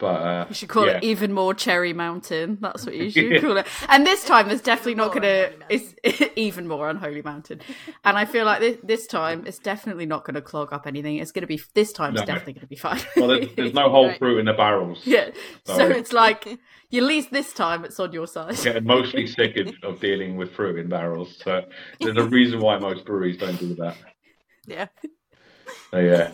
But 0.00 0.22
uh, 0.22 0.46
you 0.48 0.54
should 0.54 0.70
call 0.70 0.86
yeah. 0.86 0.96
it 0.96 1.04
even 1.04 1.34
more 1.34 1.52
Cherry 1.52 1.92
Mountain. 1.92 2.56
That's 2.62 2.86
what 2.86 2.96
you 2.96 3.10
should 3.10 3.42
call 3.42 3.58
it. 3.58 3.66
And 3.86 4.06
this 4.06 4.24
time, 4.24 4.48
there's 4.48 4.62
definitely 4.62 4.94
not 4.94 5.08
going 5.08 5.22
to. 5.22 5.52
It's 5.68 5.94
even 6.36 6.66
more 6.66 6.88
Unholy 6.88 7.20
Mountain. 7.20 7.60
And 8.02 8.16
I 8.16 8.24
feel 8.24 8.46
like 8.46 8.60
this, 8.60 8.78
this 8.82 9.06
time, 9.06 9.44
it's 9.46 9.58
definitely 9.58 10.06
not 10.06 10.24
going 10.24 10.36
to 10.36 10.40
clog 10.40 10.72
up 10.72 10.86
anything. 10.86 11.18
It's 11.18 11.32
going 11.32 11.42
to 11.42 11.46
be 11.46 11.60
this 11.74 11.92
time. 11.92 12.14
It's 12.16 12.24
definitely 12.24 12.54
going 12.54 12.62
to 12.62 12.66
be 12.66 12.76
fine. 12.76 13.00
well, 13.16 13.28
there's, 13.28 13.54
there's, 13.56 13.74
no 13.74 13.90
whole 13.90 14.10
fruit 14.14 14.38
in 14.38 14.46
the 14.46 14.54
barrels. 14.54 15.02
Yeah. 15.04 15.30
So. 15.66 15.76
so 15.76 15.88
it's 15.88 16.14
like 16.14 16.46
at 16.46 16.58
least 16.90 17.30
this 17.30 17.52
time, 17.52 17.84
it's 17.84 18.00
on 18.00 18.12
your 18.12 18.26
side. 18.26 18.56
Getting 18.56 18.84
mostly 18.84 19.26
sick 19.26 19.58
of 19.82 20.00
dealing 20.00 20.36
with 20.36 20.52
fruit 20.52 20.78
in 20.78 20.88
barrels. 20.88 21.36
So 21.44 21.62
there's 22.00 22.16
a 22.16 22.24
reason 22.24 22.60
why 22.60 22.78
most 22.78 23.04
breweries 23.04 23.36
don't 23.36 23.58
do 23.58 23.74
that. 23.74 23.98
Yeah. 24.66 24.86
So, 25.90 25.98
yeah. 25.98 26.32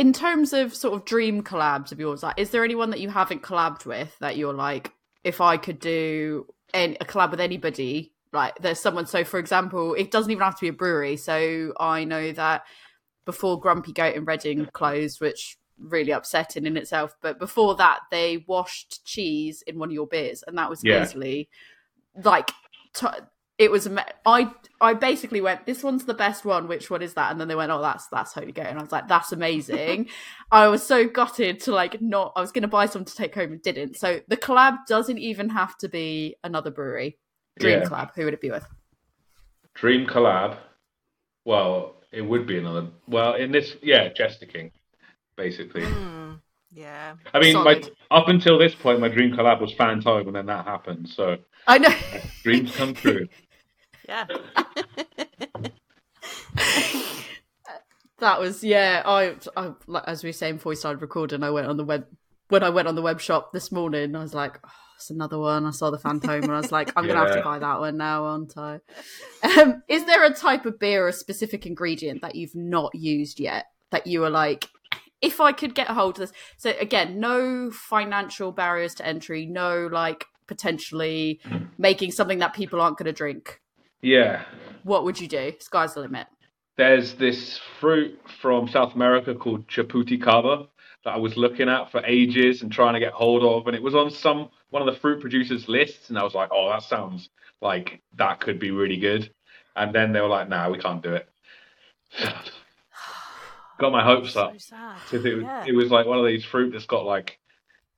In 0.00 0.14
terms 0.14 0.54
of 0.54 0.74
sort 0.74 0.94
of 0.94 1.04
dream 1.04 1.42
collabs 1.42 1.92
of 1.92 2.00
yours, 2.00 2.22
like, 2.22 2.38
is 2.38 2.50
there 2.50 2.64
anyone 2.64 2.88
that 2.88 3.00
you 3.00 3.10
haven't 3.10 3.42
collabed 3.42 3.84
with 3.84 4.18
that 4.20 4.38
you're 4.38 4.54
like, 4.54 4.92
if 5.24 5.42
I 5.42 5.58
could 5.58 5.78
do 5.78 6.46
a 6.72 6.94
collab 7.04 7.32
with 7.32 7.40
anybody, 7.40 8.14
like 8.32 8.58
there's 8.60 8.80
someone. 8.80 9.04
So, 9.06 9.24
for 9.24 9.38
example, 9.38 9.92
it 9.92 10.10
doesn't 10.10 10.30
even 10.30 10.42
have 10.42 10.56
to 10.56 10.62
be 10.62 10.68
a 10.68 10.72
brewery. 10.72 11.18
So 11.18 11.74
I 11.78 12.04
know 12.04 12.32
that 12.32 12.62
before 13.26 13.60
Grumpy 13.60 13.92
Goat 13.92 14.14
in 14.14 14.24
Reading 14.24 14.66
closed, 14.72 15.20
which 15.20 15.58
really 15.78 16.12
upsetting 16.12 16.64
in 16.64 16.78
itself. 16.78 17.14
But 17.20 17.38
before 17.38 17.74
that, 17.76 18.00
they 18.10 18.44
washed 18.46 19.04
cheese 19.04 19.62
in 19.66 19.78
one 19.78 19.90
of 19.90 19.94
your 19.94 20.06
beers, 20.06 20.42
and 20.46 20.56
that 20.56 20.70
was 20.70 20.82
Yeah. 20.82 21.02
easily 21.02 21.50
like 22.24 22.50
t- 22.94 23.06
it 23.60 23.70
was. 23.70 23.86
ama- 23.86 24.06
I 24.24 24.50
I 24.80 24.94
basically 24.94 25.40
went, 25.42 25.66
"This 25.66 25.84
one's 25.84 26.06
the 26.06 26.14
best 26.14 26.44
one. 26.46 26.66
Which 26.66 26.90
one 26.90 27.02
is 27.02 27.12
that?" 27.14 27.30
And 27.30 27.38
then 27.40 27.46
they 27.46 27.54
went, 27.54 27.70
"Oh, 27.70 27.82
that's 27.82 28.08
that's 28.08 28.32
Holy 28.32 28.52
Goat," 28.52 28.66
and 28.66 28.78
I 28.78 28.82
was 28.82 28.90
like, 28.90 29.06
"That's 29.06 29.32
amazing." 29.32 30.08
I 30.50 30.66
was 30.68 30.82
so 30.82 31.06
gutted 31.06 31.60
to 31.60 31.72
like 31.72 32.00
not. 32.00 32.32
I 32.34 32.40
was 32.40 32.50
going 32.52 32.62
to 32.62 32.68
buy 32.68 32.86
some 32.86 33.04
to 33.04 33.14
take 33.14 33.34
home 33.34 33.52
and 33.52 33.62
didn't. 33.62 33.96
So 33.98 34.20
the 34.28 34.36
collab 34.38 34.86
doesn't 34.88 35.18
even 35.18 35.50
have 35.50 35.76
to 35.78 35.88
be 35.88 36.36
another 36.42 36.70
brewery. 36.70 37.18
Dream 37.58 37.80
Yeah. 37.80 37.88
collab. 37.88 38.14
Who 38.14 38.24
would 38.24 38.34
it 38.34 38.40
be 38.40 38.50
with? 38.50 38.66
Dream 39.74 40.06
collab. 40.06 40.56
Well, 41.44 41.96
it 42.12 42.22
would 42.22 42.46
be 42.46 42.58
another. 42.58 42.88
Well, 43.06 43.34
in 43.34 43.52
this, 43.52 43.76
yeah, 43.82 44.08
Jester 44.08 44.46
King, 44.46 44.70
basically. 45.36 45.84
Hmm. 45.84 46.32
Yeah. 46.72 47.16
I 47.34 47.40
mean, 47.40 47.56
my, 47.56 47.82
up 48.10 48.28
until 48.28 48.56
this 48.58 48.74
point, 48.74 49.00
my 49.00 49.08
dream 49.08 49.32
collab 49.32 49.60
was 49.60 49.74
Fantôme, 49.74 50.26
and 50.28 50.34
then 50.36 50.46
that 50.46 50.64
happened. 50.64 51.08
So 51.08 51.36
I 51.66 51.78
know. 51.78 51.94
dreams 52.42 52.74
come 52.74 52.94
true. 52.94 53.28
Yeah. 54.10 54.26
That 58.18 58.38
was 58.38 58.62
yeah. 58.62 59.02
I, 59.06 59.34
I 59.56 59.72
like, 59.86 60.04
as 60.06 60.22
we 60.22 60.28
were 60.28 60.34
saying 60.34 60.56
before 60.56 60.70
we 60.70 60.76
started 60.76 61.00
recording, 61.00 61.42
I 61.42 61.48
went 61.48 61.68
on 61.68 61.78
the 61.78 61.84
web 61.84 62.06
when 62.50 62.62
I 62.62 62.68
went 62.68 62.86
on 62.86 62.94
the 62.94 63.00
web 63.00 63.18
shop 63.18 63.54
this 63.54 63.72
morning. 63.72 64.14
I 64.14 64.20
was 64.20 64.34
like, 64.34 64.58
oh, 64.62 64.70
it's 64.96 65.08
another 65.08 65.38
one. 65.38 65.64
I 65.64 65.70
saw 65.70 65.88
the 65.90 65.98
Phantom, 65.98 66.42
and 66.42 66.52
I 66.52 66.60
was 66.60 66.70
like, 66.70 66.92
I'm 66.96 67.06
gonna 67.06 67.18
have 67.18 67.34
to 67.34 67.42
buy 67.42 67.58
that 67.58 67.80
one 67.80 67.96
now, 67.96 68.24
aren't 68.24 68.58
I? 68.58 68.80
Um, 69.42 69.82
is 69.88 70.04
there 70.04 70.22
a 70.22 70.34
type 70.34 70.66
of 70.66 70.78
beer 70.78 71.06
or 71.06 71.08
a 71.08 71.14
specific 71.14 71.64
ingredient 71.64 72.20
that 72.20 72.34
you've 72.34 72.54
not 72.54 72.94
used 72.94 73.40
yet 73.40 73.68
that 73.88 74.06
you 74.06 74.22
are 74.24 74.30
like, 74.30 74.68
if 75.22 75.40
I 75.40 75.52
could 75.52 75.74
get 75.74 75.88
a 75.88 75.94
hold 75.94 76.16
of 76.20 76.28
this? 76.28 76.32
So 76.58 76.74
again, 76.78 77.20
no 77.20 77.70
financial 77.70 78.52
barriers 78.52 78.94
to 78.96 79.06
entry, 79.06 79.46
no 79.46 79.88
like 79.90 80.26
potentially 80.46 81.40
making 81.78 82.10
something 82.10 82.40
that 82.40 82.52
people 82.52 82.82
aren't 82.82 82.98
going 82.98 83.06
to 83.06 83.12
drink. 83.12 83.62
Yeah. 84.02 84.44
What 84.82 85.04
would 85.04 85.20
you 85.20 85.28
do? 85.28 85.52
Sky's 85.60 85.94
the 85.94 86.00
limit. 86.00 86.26
There's 86.76 87.14
this 87.14 87.60
fruit 87.78 88.18
from 88.40 88.68
South 88.68 88.94
America 88.94 89.34
called 89.34 89.66
Jabuticaba 89.68 90.68
that 91.04 91.10
I 91.14 91.18
was 91.18 91.36
looking 91.36 91.68
at 91.68 91.90
for 91.90 92.02
ages 92.06 92.62
and 92.62 92.72
trying 92.72 92.94
to 92.94 93.00
get 93.00 93.12
hold 93.12 93.42
of, 93.42 93.66
and 93.66 93.76
it 93.76 93.82
was 93.82 93.94
on 93.94 94.10
some 94.10 94.48
one 94.70 94.86
of 94.86 94.92
the 94.94 94.98
fruit 95.00 95.20
producers' 95.20 95.68
lists, 95.68 96.08
and 96.08 96.18
I 96.18 96.22
was 96.22 96.34
like, 96.34 96.50
"Oh, 96.52 96.70
that 96.70 96.82
sounds 96.82 97.28
like 97.60 98.00
that 98.16 98.40
could 98.40 98.58
be 98.58 98.70
really 98.70 98.96
good." 98.96 99.30
And 99.76 99.94
then 99.94 100.12
they 100.12 100.20
were 100.20 100.28
like, 100.28 100.48
"Nah, 100.48 100.70
we 100.70 100.78
can't 100.78 101.02
do 101.02 101.14
it." 101.14 101.28
Got 103.78 103.92
my 103.92 104.04
hopes 104.04 104.36
up 104.36 104.52
So 104.60 104.76
sad. 104.76 104.96
because 105.04 105.24
it 105.24 105.34
was 105.36 105.42
Yeah. 105.44 105.64
it 105.66 105.72
was 105.74 105.90
like 105.90 106.06
one 106.06 106.18
of 106.18 106.26
these 106.26 106.44
fruit 106.44 106.72
that's 106.72 106.86
got 106.86 107.04
like 107.06 107.38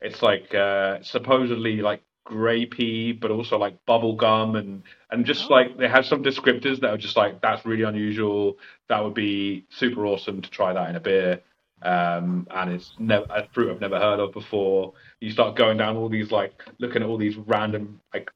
it's 0.01 0.23
like 0.23 0.55
uh 0.55 1.03
supposedly 1.03 1.81
like 1.83 2.03
grapey 2.27 3.19
but 3.19 3.31
also 3.31 3.59
like 3.59 3.85
bubble 3.85 4.15
gum 4.15 4.57
and 4.57 4.82
and 5.11 5.27
just 5.27 5.51
Oh. 5.51 5.55
like 5.55 5.77
they 5.77 5.89
have 5.89 6.07
some 6.07 6.23
descriptors 6.23 6.81
that 6.81 6.90
are 6.90 6.97
just 6.99 7.16
like 7.16 7.40
that's 7.40 7.65
really 7.66 7.82
unusual. 7.82 8.59
That 8.89 9.03
would 9.03 9.15
be 9.15 9.65
super 9.70 10.07
awesome 10.07 10.40
to 10.43 10.51
try 10.51 10.73
that 10.73 10.89
in 10.90 10.97
a 10.97 11.01
beer. 11.01 11.40
Um 11.82 12.47
and 12.51 12.73
it's 12.73 12.93
never 12.99 13.27
a 13.28 13.49
fruit 13.53 13.70
I've 13.73 13.81
never 13.81 13.99
heard 13.99 14.20
of 14.20 14.32
before. 14.32 14.93
You 15.20 15.31
start 15.32 15.57
going 15.57 15.78
down 15.78 15.97
all 15.97 16.09
these 16.09 16.31
like 16.31 16.62
looking 16.78 17.03
at 17.03 17.09
all 17.09 17.19
these 17.19 17.36
random 17.36 18.01
like 18.15 18.31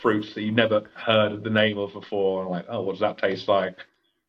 fruits 0.00 0.34
that 0.34 0.42
you've 0.42 0.54
never 0.54 0.82
heard 0.94 1.44
the 1.44 1.50
name 1.50 1.78
of 1.78 1.92
before. 1.92 2.42
And 2.42 2.50
like 2.50 2.64
oh 2.68 2.80
what 2.82 2.92
does 2.92 3.00
that 3.00 3.18
taste 3.18 3.46
like? 3.48 3.76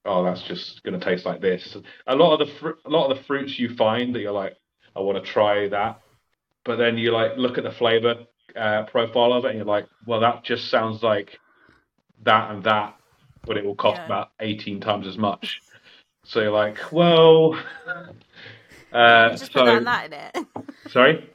Oh 0.05 0.23
that's 0.26 0.43
just 0.43 0.84
going 0.84 0.99
to 0.99 1.05
taste 1.05 1.26
like 1.26 1.39
this. 1.39 1.77
A 2.07 2.15
lot 2.15 2.34
of 2.34 2.45
the 2.45 2.53
fr- 2.55 2.80
a 2.85 2.89
lot 2.89 3.10
of 3.10 3.18
the 3.18 3.23
fruits 3.23 3.57
you 3.57 3.73
find 3.76 4.14
that 4.14 4.19
you're 4.19 4.34
like 4.34 4.57
I 4.95 4.99
want 4.99 5.23
to 5.23 5.31
try 5.31 5.69
that. 5.69 6.01
But 6.65 6.76
then 6.77 6.97
you 6.97 7.11
like 7.11 7.38
look 7.38 7.57
at 7.57 7.64
the 7.64 7.72
flavor 7.72 8.26
uh, 8.55 8.84
profile 8.84 9.34
of 9.34 9.45
it 9.45 9.49
and 9.49 9.57
you're 9.57 9.65
like 9.65 9.88
well 10.05 10.19
that 10.19 10.43
just 10.43 10.69
sounds 10.69 11.03
like 11.03 11.39
that 12.23 12.51
and 12.51 12.63
that 12.63 12.95
but 13.45 13.57
it 13.57 13.65
will 13.65 13.75
cost 13.75 13.99
Yeah. 13.99 14.05
about 14.05 14.31
18 14.39 14.80
times 14.81 15.07
as 15.07 15.17
much 15.17 15.61
so 16.25 16.39
you're 16.41 16.51
like 16.51 16.91
well 16.91 17.53
uh, 18.91 19.30
just 19.31 19.51
so 19.53 19.59
put 19.59 19.65
that 19.65 19.77
and 19.77 19.88
that 19.88 20.05
in 20.05 20.13
it. 20.13 20.47
sorry 20.88 21.30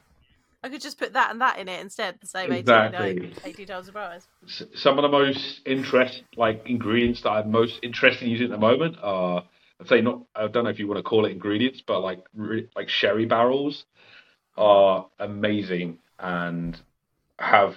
I 0.61 0.69
could 0.69 0.81
just 0.81 0.99
put 0.99 1.13
that 1.13 1.31
and 1.31 1.39
that 1.39 1.57
in 1.57 1.69
it 1.69 1.79
instead. 1.79 2.19
The 2.19 2.27
same 2.27 2.51
18, 2.51 2.57
Exactly. 2.57 3.19
like, 3.21 3.45
80 3.45 3.65
times 3.65 3.85
the 3.85 3.93
price. 3.93 4.27
Some 4.75 4.97
of 4.97 5.03
the 5.03 5.09
most 5.09 5.61
interest 5.65 6.23
like 6.35 6.63
ingredients 6.65 7.21
that 7.21 7.29
I'm 7.29 7.51
most 7.51 7.79
interested 7.81 8.25
in 8.25 8.31
using 8.31 8.45
at 8.47 8.51
the 8.51 8.57
moment 8.57 8.97
are 9.01 9.43
I'd 9.79 9.87
say 9.87 10.01
not 10.01 10.21
I 10.35 10.47
don't 10.47 10.65
know 10.65 10.69
if 10.69 10.79
you 10.79 10.87
want 10.87 10.97
to 10.97 11.03
call 11.03 11.25
it 11.25 11.31
ingredients 11.31 11.81
but 11.85 12.01
like 12.01 12.25
like 12.75 12.89
sherry 12.89 13.25
barrels 13.25 13.85
are 14.57 15.07
amazing 15.19 15.99
and 16.19 16.79
have 17.39 17.75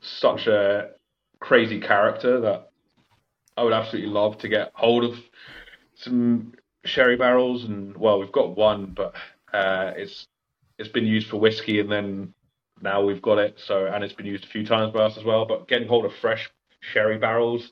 such 0.00 0.46
a 0.46 0.90
crazy 1.40 1.80
character 1.80 2.40
that 2.40 2.70
I 3.56 3.62
would 3.62 3.72
absolutely 3.72 4.10
love 4.10 4.38
to 4.38 4.48
get 4.48 4.72
hold 4.74 5.04
of 5.04 5.18
some 5.94 6.54
sherry 6.84 7.16
barrels 7.16 7.64
and 7.64 7.96
well 7.96 8.18
we've 8.18 8.32
got 8.32 8.56
one 8.56 8.86
but 8.86 9.14
uh, 9.52 9.92
it's 9.96 10.26
it's 10.78 10.88
been 10.88 11.06
used 11.06 11.28
for 11.28 11.38
whiskey 11.38 11.80
and 11.80 11.90
then 11.90 12.34
now 12.80 13.02
we've 13.02 13.22
got 13.22 13.38
it. 13.38 13.60
So 13.64 13.86
and 13.86 14.02
it's 14.02 14.14
been 14.14 14.26
used 14.26 14.44
a 14.44 14.48
few 14.48 14.66
times 14.66 14.92
by 14.92 15.00
us 15.00 15.16
as 15.16 15.24
well 15.24 15.44
but 15.44 15.68
getting 15.68 15.88
hold 15.88 16.04
of 16.04 16.14
fresh 16.14 16.50
sherry 16.80 17.18
barrels 17.18 17.70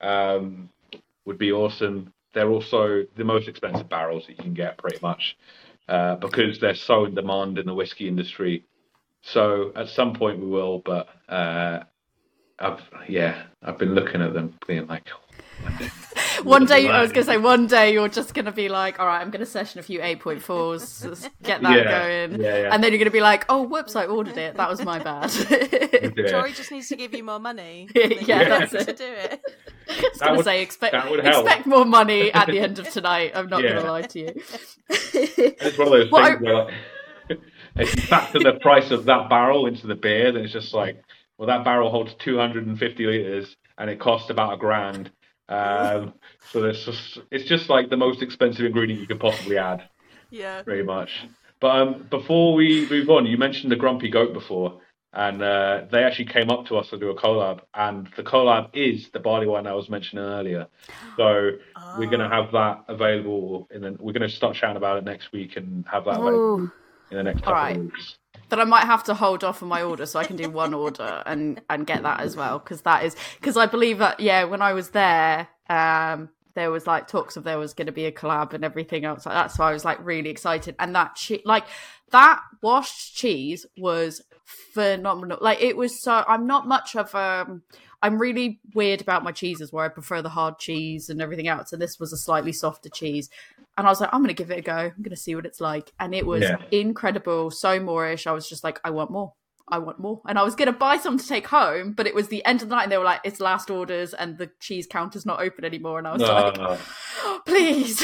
um, 0.00 0.68
would 1.24 1.38
be 1.38 1.52
awesome. 1.52 2.12
They're 2.34 2.50
also 2.50 3.04
the 3.16 3.24
most 3.24 3.48
expensive 3.48 3.88
barrels 3.88 4.26
that 4.26 4.36
you 4.36 4.42
can 4.42 4.54
get 4.54 4.78
pretty 4.78 4.98
much 5.02 5.36
uh, 5.88 6.16
because 6.16 6.60
they're 6.60 6.74
so 6.74 7.04
in 7.04 7.14
demand 7.14 7.58
in 7.58 7.66
the 7.66 7.74
whiskey 7.74 8.08
industry 8.08 8.64
so 9.22 9.72
at 9.76 9.88
some 9.88 10.14
point 10.14 10.38
we 10.40 10.46
will 10.46 10.78
but 10.84 11.08
uh, 11.28 11.80
I've 12.58 12.80
yeah 13.08 13.42
I've 13.62 13.78
been 13.78 13.94
looking 13.94 14.20
at 14.22 14.34
them 14.34 14.54
being 14.66 14.86
like 14.86 15.08
One 16.42 16.64
day, 16.66 16.88
I 16.88 17.02
was 17.02 17.12
going 17.12 17.24
to 17.24 17.32
say, 17.32 17.38
one 17.38 17.68
day 17.68 17.92
you're 17.92 18.08
just 18.08 18.34
going 18.34 18.46
to 18.46 18.52
be 18.52 18.68
like, 18.68 18.98
all 18.98 19.06
right, 19.06 19.20
I'm 19.20 19.30
going 19.30 19.44
to 19.44 19.46
session 19.46 19.78
a 19.78 19.82
few 19.82 20.00
8.4s, 20.00 21.02
just 21.08 21.30
get 21.44 21.62
that 21.62 21.76
Yeah, 21.76 21.84
going. 22.28 22.40
yeah, 22.40 22.56
yeah. 22.62 22.74
And 22.74 22.82
then 22.82 22.90
you're 22.90 22.98
going 22.98 23.04
to 23.04 23.12
be 23.12 23.20
like, 23.20 23.44
oh, 23.48 23.62
whoops, 23.62 23.94
I 23.94 24.06
ordered 24.06 24.36
it. 24.36 24.56
That 24.56 24.68
was 24.68 24.82
my 24.84 24.98
bad. 24.98 25.30
Yeah. 26.16 26.30
Tori 26.30 26.52
just 26.52 26.72
needs 26.72 26.88
to 26.88 26.96
give 26.96 27.14
you 27.14 27.22
more 27.22 27.38
money. 27.38 27.88
Yeah, 27.94 28.06
yeah, 28.22 28.48
that's 28.48 28.72
it. 28.74 28.84
to 28.86 28.92
do 28.92 29.04
it. 29.06 29.40
I 29.88 30.02
was 30.10 30.18
going 30.20 30.38
to 30.38 30.44
say, 30.44 30.62
expect, 30.62 30.92
that 30.92 31.08
would 31.10 31.24
help. 31.24 31.46
expect 31.46 31.66
more 31.66 31.84
money 31.84 32.32
at 32.32 32.48
the 32.48 32.58
end 32.58 32.78
of 32.80 32.88
tonight. 32.90 33.32
I'm 33.34 33.46
not 33.48 33.62
Yeah. 33.62 33.70
going 33.74 33.84
to 33.84 33.92
lie 33.92 34.02
to 34.02 34.18
you. 34.18 34.32
It's 34.88 35.78
one 35.78 35.86
of 35.88 35.92
those 35.92 36.10
Well, 36.10 36.24
things 36.24 36.40
where 36.42 36.64
like, 36.64 36.74
if 37.76 37.96
you 37.96 38.02
factor 38.02 38.38
the 38.38 38.58
price 38.60 38.90
of 38.90 39.06
that 39.06 39.28
barrel 39.28 39.66
into 39.66 39.86
the 39.86 39.94
beer, 39.94 40.32
then 40.32 40.44
it's 40.44 40.52
just 40.52 40.74
like, 40.74 41.02
well, 41.38 41.48
that 41.48 41.64
barrel 41.64 41.90
holds 41.90 42.14
250 42.14 43.06
liters 43.06 43.56
and 43.78 43.90
it 43.90 43.98
costs 43.98 44.30
about 44.30 44.54
a 44.54 44.56
grand. 44.56 45.10
Um, 45.48 46.14
so 46.52 46.60
there's 46.60 46.84
just, 46.84 47.18
it's 47.30 47.44
just 47.44 47.68
like 47.68 47.90
the 47.90 47.96
most 47.96 48.22
expensive 48.22 48.64
ingredient 48.64 49.00
you 49.00 49.06
could 49.06 49.20
possibly 49.20 49.58
add, 49.58 49.88
Yeah. 50.30 50.62
pretty 50.62 50.82
much. 50.82 51.10
But 51.60 51.80
um, 51.80 52.06
before 52.10 52.54
we 52.54 52.86
move 52.90 53.08
on, 53.08 53.26
you 53.26 53.38
mentioned 53.38 53.70
the 53.70 53.76
Grumpy 53.76 54.10
Goat 54.10 54.32
before, 54.32 54.80
and 55.12 55.42
uh, 55.42 55.82
they 55.90 56.02
actually 56.02 56.26
came 56.26 56.50
up 56.50 56.66
to 56.66 56.76
us 56.76 56.90
to 56.90 56.98
do 56.98 57.10
a 57.10 57.14
collab, 57.14 57.60
and 57.74 58.08
the 58.16 58.22
collab 58.22 58.70
is 58.72 59.10
the 59.12 59.20
barley 59.20 59.46
wine 59.46 59.66
I 59.66 59.74
was 59.74 59.88
mentioning 59.88 60.24
earlier. 60.24 60.66
So 61.16 61.50
we're 61.98 62.08
going 62.08 62.20
to 62.20 62.28
have 62.28 62.52
that 62.52 62.84
available, 62.88 63.68
and 63.70 63.84
then 63.84 63.96
we're 64.00 64.12
going 64.12 64.28
to 64.28 64.34
start 64.34 64.56
chatting 64.56 64.76
about 64.76 64.98
it 64.98 65.04
next 65.04 65.30
week 65.32 65.56
and 65.56 65.84
have 65.86 66.06
that 66.06 66.18
available 66.18 66.60
Ooh. 66.60 66.72
In 67.12 67.18
the 67.18 67.22
next 67.24 67.40
couple 67.40 67.54
Alright. 67.54 67.76
of 67.76 67.82
weeks. 67.84 68.18
But 68.48 68.60
I 68.60 68.64
might 68.64 68.84
have 68.84 69.04
to 69.04 69.14
hold 69.14 69.44
off 69.44 69.62
on 69.62 69.68
my 69.68 69.82
order 69.82 70.04
so 70.04 70.18
I 70.18 70.24
can 70.24 70.36
do 70.36 70.50
one 70.50 70.74
order 70.74 71.22
and 71.24 71.60
and 71.70 71.86
get 71.86 72.02
that 72.02 72.20
as 72.20 72.36
well 72.36 72.58
because 72.58 72.82
that 72.82 73.04
is 73.04 73.16
because 73.40 73.56
I 73.56 73.66
believe 73.66 73.98
that 73.98 74.20
yeah 74.20 74.44
when 74.44 74.60
I 74.60 74.74
was 74.74 74.90
there 74.90 75.48
um 75.70 76.28
there 76.54 76.70
was 76.70 76.86
like 76.86 77.08
talks 77.08 77.36
of 77.38 77.44
there 77.44 77.58
was 77.58 77.72
going 77.72 77.86
to 77.86 77.92
be 77.92 78.04
a 78.04 78.12
collab 78.12 78.52
and 78.52 78.62
everything 78.62 79.06
else 79.06 79.24
like 79.24 79.34
that 79.34 79.52
so 79.52 79.64
I 79.64 79.72
was 79.72 79.86
like 79.86 80.04
really 80.04 80.28
excited 80.28 80.74
and 80.78 80.94
that 80.94 81.14
che- 81.14 81.42
like 81.46 81.64
that 82.10 82.42
washed 82.62 83.16
cheese 83.16 83.64
was 83.78 84.20
phenomenal 84.44 85.38
like 85.40 85.62
it 85.62 85.76
was 85.76 86.02
so 86.02 86.22
I'm 86.28 86.46
not 86.46 86.68
much 86.68 86.94
of 86.94 87.14
um 87.14 87.62
I'm 88.02 88.20
really 88.20 88.60
weird 88.74 89.00
about 89.00 89.24
my 89.24 89.32
cheeses 89.32 89.72
where 89.72 89.84
I 89.84 89.88
prefer 89.88 90.20
the 90.20 90.28
hard 90.28 90.58
cheese 90.58 91.08
and 91.08 91.22
everything 91.22 91.48
else 91.48 91.72
and 91.72 91.80
this 91.80 91.98
was 91.98 92.12
a 92.12 92.18
slightly 92.18 92.52
softer 92.52 92.90
cheese 92.90 93.30
and 93.76 93.86
I 93.86 93.90
was 93.90 94.00
like, 94.00 94.10
I'm 94.12 94.22
gonna 94.22 94.32
give 94.34 94.50
it 94.50 94.58
a 94.58 94.62
go. 94.62 94.76
I'm 94.96 95.02
gonna 95.02 95.16
see 95.16 95.34
what 95.34 95.46
it's 95.46 95.60
like, 95.60 95.92
and 95.98 96.14
it 96.14 96.26
was 96.26 96.42
Yeah. 96.42 96.56
incredible, 96.70 97.50
so 97.50 97.78
Moreish. 97.80 98.26
I 98.26 98.32
was 98.32 98.48
just 98.48 98.64
like, 98.64 98.80
I 98.84 98.90
want 98.90 99.10
more. 99.10 99.34
I 99.68 99.78
want 99.78 99.98
more. 99.98 100.20
And 100.28 100.38
I 100.38 100.42
was 100.42 100.54
going 100.54 100.66
to 100.66 100.72
buy 100.72 100.98
some 100.98 101.16
to 101.16 101.26
take 101.26 101.46
home, 101.46 101.92
but 101.92 102.06
it 102.06 102.14
was 102.14 102.28
the 102.28 102.44
end 102.44 102.60
of 102.62 102.68
the 102.68 102.74
night 102.74 102.82
and 102.82 102.92
they 102.92 102.98
were 102.98 103.04
like, 103.04 103.20
it's 103.24 103.40
last 103.40 103.70
orders 103.70 104.12
and 104.12 104.36
the 104.36 104.50
cheese 104.60 104.86
counter's 104.86 105.24
not 105.24 105.40
open 105.40 105.64
anymore. 105.64 105.98
And 105.98 106.06
I 106.06 106.12
was 106.12 106.20
No, 106.20 106.28
like, 106.28 106.56
no. 106.58 106.78
please. 107.46 108.00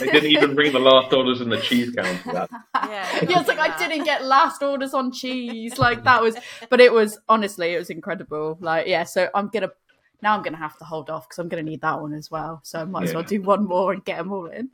They 0.00 0.06
didn't 0.06 0.30
even 0.30 0.54
bring 0.56 0.72
the 0.72 0.80
last 0.80 1.12
orders 1.12 1.40
in 1.40 1.48
the 1.50 1.58
cheese 1.60 1.94
counter. 1.94 2.48
Yeah, 2.74 3.20
yeah, 3.28 3.38
it's 3.40 3.48
like 3.48 3.58
I 3.58 3.76
didn't 3.78 4.04
get 4.04 4.24
last 4.24 4.62
orders 4.62 4.94
on 4.94 5.12
cheese. 5.12 5.78
Like 5.78 6.02
that 6.04 6.20
was, 6.20 6.34
but 6.68 6.80
it 6.80 6.92
was 6.92 7.18
honestly, 7.28 7.74
it 7.74 7.78
was 7.78 7.90
incredible. 7.90 8.58
Like, 8.60 8.88
yeah, 8.88 9.04
so 9.04 9.28
I'm 9.34 9.48
going 9.48 9.62
to, 9.62 9.72
now 10.22 10.34
I'm 10.34 10.42
going 10.42 10.54
to 10.54 10.58
have 10.58 10.76
to 10.78 10.84
hold 10.84 11.08
off 11.10 11.28
because 11.28 11.38
I'm 11.38 11.48
going 11.48 11.64
to 11.64 11.70
need 11.70 11.82
that 11.82 12.00
one 12.00 12.14
as 12.14 12.30
well. 12.30 12.60
So 12.64 12.80
I 12.80 12.84
might 12.84 13.04
as 13.04 13.14
well 13.14 13.22
do 13.22 13.40
one 13.42 13.64
more 13.66 13.92
and 13.92 14.04
get 14.04 14.18
them 14.18 14.32
all 14.32 14.46
in. 14.46 14.70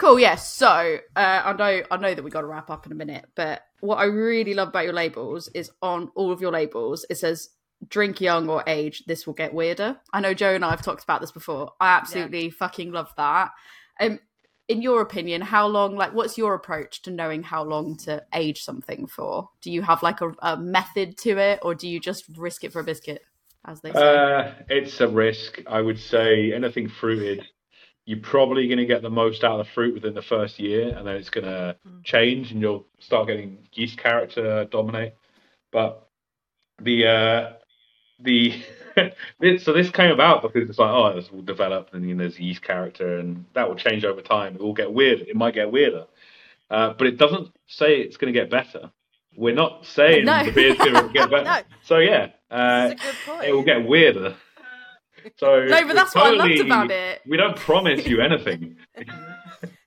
Cool. 0.00 0.18
Yes. 0.18 0.50
so 0.50 0.98
uh, 1.14 1.42
I 1.44 1.52
know 1.52 1.82
I 1.90 1.96
know 1.98 2.14
that 2.14 2.22
we 2.22 2.30
got 2.30 2.40
to 2.40 2.46
wrap 2.46 2.70
up 2.70 2.86
in 2.86 2.92
a 2.92 2.94
minute, 2.94 3.26
but 3.34 3.62
what 3.80 3.96
I 3.96 4.04
really 4.04 4.54
love 4.54 4.68
about 4.68 4.84
your 4.84 4.94
labels 4.94 5.48
is 5.54 5.70
on 5.82 6.10
all 6.14 6.32
of 6.32 6.40
your 6.40 6.52
labels 6.52 7.04
it 7.10 7.16
says 7.18 7.50
drink 7.88 8.20
young 8.20 8.48
or 8.48 8.64
age. 8.66 9.04
This 9.06 9.26
will 9.26 9.34
get 9.34 9.52
weirder. 9.52 9.98
I 10.12 10.20
know 10.20 10.34
Joe 10.34 10.54
and 10.54 10.64
I 10.64 10.70
have 10.70 10.82
talked 10.82 11.04
about 11.04 11.20
this 11.20 11.32
before. 11.32 11.72
I 11.80 11.90
absolutely 11.90 12.50
fucking 12.50 12.92
love 12.92 13.12
that. 13.16 13.50
Um, 14.00 14.18
in 14.68 14.82
your 14.82 15.02
opinion, 15.02 15.42
how 15.42 15.66
long? 15.66 15.96
Like, 15.96 16.14
what's 16.14 16.38
your 16.38 16.54
approach 16.54 17.02
to 17.02 17.10
knowing 17.10 17.42
how 17.42 17.64
long 17.64 17.96
to 17.98 18.22
age 18.32 18.62
something 18.62 19.06
for? 19.06 19.50
Do 19.60 19.70
you 19.70 19.82
have 19.82 20.02
like 20.02 20.20
a, 20.20 20.32
a 20.42 20.56
method 20.56 21.18
to 21.18 21.38
it, 21.38 21.58
or 21.62 21.74
do 21.74 21.88
you 21.88 21.98
just 21.98 22.24
risk 22.36 22.64
it 22.64 22.72
for 22.72 22.80
a 22.80 22.84
biscuit, 22.84 23.22
as 23.66 23.80
they 23.80 23.92
say? 23.92 23.98
Uh, 23.98 24.52
it's 24.68 25.00
a 25.00 25.08
risk. 25.08 25.60
I 25.66 25.80
would 25.80 25.98
say 25.98 26.52
anything 26.52 26.88
fruited, 26.88 27.44
you're 28.06 28.18
probably 28.20 28.66
going 28.66 28.78
to 28.78 28.86
get 28.86 29.02
the 29.02 29.10
most 29.10 29.44
out 29.44 29.60
of 29.60 29.66
the 29.66 29.72
fruit 29.72 29.94
within 29.94 30.14
the 30.14 30.22
first 30.22 30.58
year, 30.58 30.88
and 30.96 31.06
then 31.06 31.16
it's 31.16 31.30
going 31.30 31.44
to 31.46 31.76
change, 32.02 32.50
and 32.52 32.60
you'll 32.60 32.86
start 32.98 33.26
getting 33.28 33.58
yeast 33.72 33.98
character 33.98 34.64
dominate. 34.70 35.14
But 35.70 36.08
the 36.82 37.06
uh, 37.06 37.52
the 38.18 38.62
so 39.58 39.72
this 39.72 39.90
came 39.90 40.10
about 40.10 40.42
because 40.42 40.68
it's 40.68 40.78
like, 40.78 40.90
oh, 40.90 41.14
this 41.14 41.30
will 41.30 41.42
develop, 41.42 41.90
and 41.92 42.08
you 42.08 42.14
know, 42.14 42.24
there's 42.24 42.38
yeast 42.40 42.62
character, 42.62 43.18
and 43.18 43.44
that 43.54 43.68
will 43.68 43.76
change 43.76 44.04
over 44.04 44.22
time. 44.22 44.54
It 44.56 44.60
will 44.60 44.74
get 44.74 44.92
weird. 44.92 45.20
It 45.20 45.36
might 45.36 45.54
get 45.54 45.70
weirder, 45.70 46.06
uh, 46.70 46.94
but 46.98 47.06
it 47.06 47.18
doesn't 47.18 47.52
say 47.66 47.96
it's 48.00 48.16
going 48.16 48.32
to 48.32 48.38
get 48.40 48.50
better. 48.50 48.90
We're 49.36 49.54
not 49.54 49.86
saying 49.86 50.24
No. 50.24 50.44
the 50.44 50.50
beer's 50.50 50.76
going 50.78 50.94
to 50.94 51.08
get 51.12 51.30
better. 51.30 51.44
No. 51.44 51.58
So 51.84 51.98
yeah, 51.98 52.30
uh, 52.50 52.88
That's 52.88 53.00
a 53.00 53.04
good 53.06 53.14
point. 53.26 53.44
it 53.44 53.52
will 53.52 53.62
get 53.62 53.86
weirder. 53.86 54.34
So 55.36 55.64
no, 55.68 55.86
but 55.86 55.94
that's 55.94 56.14
we're 56.14 56.20
what 56.22 56.34
I 56.34 56.36
loved 56.36 56.60
about 56.60 56.90
it. 56.90 57.20
We 57.26 57.36
don't 57.36 57.56
promise 57.56 58.06
you 58.06 58.20
anything. 58.20 58.76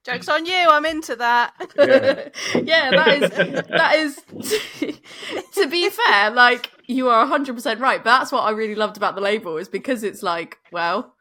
Joke's 0.05 0.27
on 0.27 0.45
you. 0.45 0.53
I'm 0.53 0.85
into 0.85 1.15
that. 1.15 1.53
Yeah. 1.77 2.29
yeah, 2.61 2.91
that 2.91 3.07
is 3.07 3.29
that 3.69 3.95
is 3.95 4.95
to 5.53 5.67
be 5.69 5.89
fair, 5.89 6.31
like 6.31 6.69
you 6.87 7.07
are 7.09 7.25
100% 7.25 7.79
right, 7.79 8.03
but 8.03 8.17
that's 8.19 8.31
what 8.31 8.41
I 8.41 8.51
really 8.51 8.75
loved 8.75 8.97
about 8.97 9.15
the 9.15 9.21
label 9.21 9.55
is 9.57 9.69
because 9.69 10.03
it's 10.03 10.21
like, 10.21 10.57
well, 10.73 11.15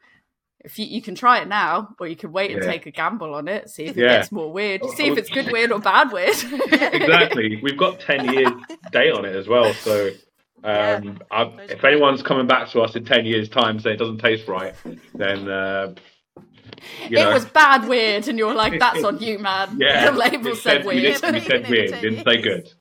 if 0.65 0.79
you, 0.79 0.87
you 0.87 1.01
can 1.01 1.15
try 1.15 1.41
it 1.41 1.47
now 1.49 1.95
or 2.01 2.09
you 2.09 2.17
can 2.17 2.33
wait 2.33 2.51
and 2.51 2.63
Yeah. 2.65 2.71
take 2.71 2.87
a 2.87 2.91
gamble 2.91 3.35
on 3.35 3.47
it, 3.47 3.71
see 3.71 3.85
if 3.85 3.97
it 3.97 4.03
Yeah. 4.03 4.17
gets 4.19 4.33
more 4.33 4.53
weird, 4.53 4.83
see 4.97 5.07
if 5.07 5.17
it's 5.19 5.31
good 5.31 5.53
weird 5.53 5.71
or 5.71 5.79
bad 5.79 6.11
weird. 6.13 6.35
exactly. 6.73 7.61
We've 7.63 7.79
got 7.79 8.01
ten 8.01 8.33
years 8.33 8.51
date 8.91 9.13
on 9.13 9.25
it 9.25 9.37
as 9.37 9.47
well. 9.47 9.73
So 9.75 10.11
um, 10.65 11.19
Those 11.31 11.71
if 11.71 11.85
anyone's 11.85 12.23
coming 12.23 12.47
back 12.47 12.69
to 12.71 12.81
us 12.83 12.95
in 12.97 13.05
ten 13.05 13.25
years' 13.25 13.49
time 13.49 13.81
saying 13.81 13.97
it 13.97 13.99
doesn't 13.99 14.19
taste 14.19 14.49
right, 14.49 14.75
then 15.15 15.49
uh, 15.49 15.95
you 17.09 17.19
it 17.19 17.23
know, 17.25 17.33
was 17.33 17.45
bad 17.47 17.89
weird 17.89 18.29
and 18.29 18.39
you're 18.39 18.55
like, 18.55 18.79
that's 18.79 19.05
on 19.05 19.19
you, 19.21 19.39
man. 19.39 19.77
yeah, 19.81 20.11
the 20.11 20.17
label 20.17 20.49
it 20.49 20.57
said 20.57 20.85
we 20.85 20.97
weird. 21.01 21.21
did- 21.21 21.35
we 21.35 21.41
said 21.41 21.69
weird. 21.69 21.91
Didn't 22.01 22.25
say 22.25 22.41
good. 22.41 22.73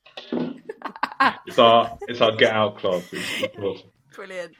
It's 1.46 1.58
our 1.58 1.96
it's 2.08 2.20
our 2.20 2.34
get 2.36 2.52
out 2.52 2.78
clause. 2.78 3.04
It's- 3.12 3.42
it's 3.42 3.56
awesome. 3.58 3.88
Brilliant. 4.14 4.52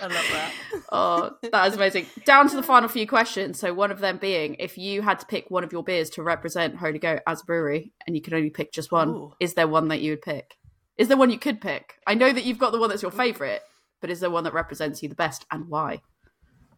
I 0.00 0.06
love 0.06 0.12
that. 0.32 0.52
Oh, 0.92 1.30
that 1.50 1.66
is 1.68 1.74
amazing. 1.74 2.06
Down 2.24 2.48
to 2.50 2.56
the 2.56 2.62
final 2.62 2.88
few 2.88 3.06
questions. 3.06 3.58
So, 3.58 3.74
one 3.74 3.90
of 3.90 3.98
them 3.98 4.18
being 4.18 4.54
if 4.58 4.78
you 4.78 5.02
had 5.02 5.18
to 5.20 5.26
pick 5.26 5.50
one 5.50 5.64
of 5.64 5.72
your 5.72 5.82
beers 5.82 6.10
to 6.10 6.22
represent 6.22 6.76
Holy 6.76 6.98
Goat 6.98 7.20
as 7.26 7.42
a 7.42 7.44
brewery 7.44 7.92
and 8.06 8.14
you 8.14 8.22
could 8.22 8.34
only 8.34 8.50
pick 8.50 8.70
just 8.72 8.92
one, 8.92 9.08
Ooh. 9.08 9.32
is 9.40 9.54
there 9.54 9.66
one 9.66 9.88
that 9.88 10.00
you 10.00 10.12
would 10.12 10.22
pick? 10.22 10.56
Is 10.98 11.08
there 11.08 11.16
one 11.16 11.30
you 11.30 11.38
could 11.38 11.60
pick? 11.60 11.94
I 12.06 12.14
know 12.14 12.32
that 12.32 12.44
you've 12.44 12.58
got 12.58 12.72
the 12.72 12.78
one 12.78 12.88
that's 12.90 13.02
your 13.02 13.10
favourite, 13.12 13.60
but 14.00 14.10
is 14.10 14.20
there 14.20 14.30
one 14.30 14.44
that 14.44 14.52
represents 14.52 15.02
you 15.02 15.08
the 15.08 15.14
best 15.14 15.46
and 15.50 15.68
why? 15.68 16.02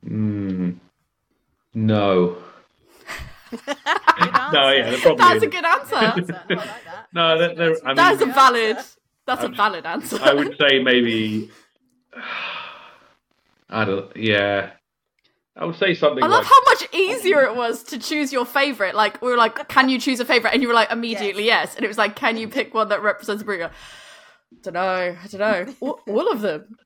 Mm, 0.06 0.76
no. 1.74 2.36
No, 4.52 4.70
yeah, 4.70 4.96
probably 5.02 5.16
That's 5.16 5.42
a 5.42 5.46
good 5.48 5.64
answer. 5.64 5.94
Answer. 5.96 6.42
Like 6.48 6.58
that. 6.84 7.06
No, 7.12 7.36
there, 7.38 7.54
there, 7.54 7.76
I 7.84 7.88
mean, 7.88 7.96
That 7.96 8.14
is 8.14 8.22
a 8.22 8.26
valid. 8.26 8.76
answer. 8.76 8.98
That's 9.26 9.44
a 9.44 9.48
valid 9.48 9.86
answer. 9.86 10.18
I 10.22 10.34
would 10.34 10.56
say 10.60 10.80
maybe. 10.82 11.50
I 13.70 13.84
don't. 13.84 14.16
Yeah, 14.16 14.70
I 15.56 15.64
would 15.64 15.76
say 15.76 15.94
something 15.94 16.22
I 16.22 16.26
love 16.28 16.44
like. 16.44 16.46
how 16.52 16.60
much 16.66 16.94
easier 16.94 17.42
it 17.42 17.54
was 17.56 17.82
to 17.84 17.98
choose 17.98 18.32
your 18.32 18.44
favorite. 18.44 18.94
Like 18.94 19.20
we 19.22 19.30
were 19.30 19.36
like, 19.36 19.68
"Can 19.68 19.88
you 19.88 19.98
choose 20.00 20.18
a 20.20 20.24
favorite?" 20.24 20.52
And 20.52 20.62
you 20.62 20.68
were 20.68 20.74
like, 20.74 20.90
immediately 20.90 21.44
yes. 21.44 21.74
And 21.76 21.84
it 21.84 21.88
was 21.88 21.98
like, 21.98 22.16
"Can 22.16 22.36
you 22.36 22.48
pick 22.48 22.72
one 22.74 22.88
that 22.88 23.02
represents 23.02 23.42
a 23.42 23.44
brewery?" 23.44 23.68
Don't 24.62 24.74
know. 24.74 24.80
I 24.80 25.26
don't 25.30 25.40
know. 25.40 25.74
All, 25.80 26.00
all 26.06 26.32
of 26.32 26.40
them. 26.40 26.76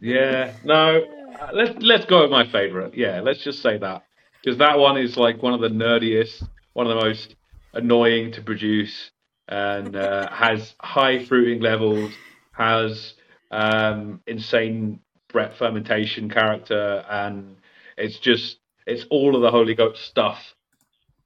Yeah, 0.00 0.52
no. 0.64 1.02
uh, 1.40 1.48
Let's 1.52 1.82
let's 1.82 2.04
go 2.06 2.22
with 2.22 2.30
my 2.30 2.46
favorite. 2.50 2.96
Yeah, 2.96 3.20
let's 3.20 3.42
just 3.42 3.62
say 3.62 3.78
that 3.78 4.04
because 4.42 4.58
that 4.58 4.78
one 4.78 4.96
is 4.96 5.16
like 5.16 5.42
one 5.42 5.54
of 5.54 5.60
the 5.60 5.68
nerdiest, 5.68 6.42
one 6.72 6.86
of 6.86 6.96
the 6.96 7.04
most 7.04 7.34
annoying 7.74 8.32
to 8.32 8.42
produce, 8.42 9.10
and 9.48 9.96
uh, 9.96 10.30
has 10.32 10.74
high 10.80 11.24
fruiting 11.24 11.60
levels, 11.60 12.12
has 12.52 13.14
um, 13.50 14.20
insane 14.26 15.00
Brett 15.32 15.56
fermentation 15.56 16.30
character, 16.30 17.04
and 17.08 17.56
it's 17.96 18.18
just 18.18 18.58
it's 18.86 19.04
all 19.10 19.36
of 19.36 19.42
the 19.42 19.50
Holy 19.50 19.74
Goat 19.74 19.96
stuff 19.96 20.54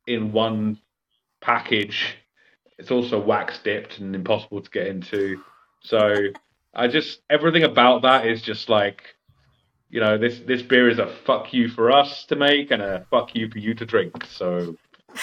in 0.06 0.32
one 0.32 0.78
package. 1.40 2.16
It's 2.78 2.90
also 2.90 3.18
wax 3.18 3.58
dipped 3.62 3.98
and 3.98 4.14
impossible 4.14 4.60
to 4.62 4.70
get 4.70 4.86
into. 4.88 5.40
So 5.86 6.14
I 6.74 6.88
just 6.88 7.20
everything 7.30 7.64
about 7.64 8.02
that 8.02 8.26
is 8.26 8.42
just 8.42 8.68
like, 8.68 9.02
you 9.88 10.00
know, 10.00 10.18
this 10.18 10.40
this 10.40 10.62
beer 10.62 10.88
is 10.88 10.98
a 10.98 11.06
fuck 11.06 11.52
you 11.52 11.68
for 11.68 11.90
us 11.92 12.24
to 12.26 12.36
make 12.36 12.70
and 12.70 12.82
a 12.82 13.06
fuck 13.10 13.34
you 13.34 13.48
for 13.50 13.58
you 13.58 13.74
to 13.74 13.86
drink. 13.86 14.24
So 14.28 14.76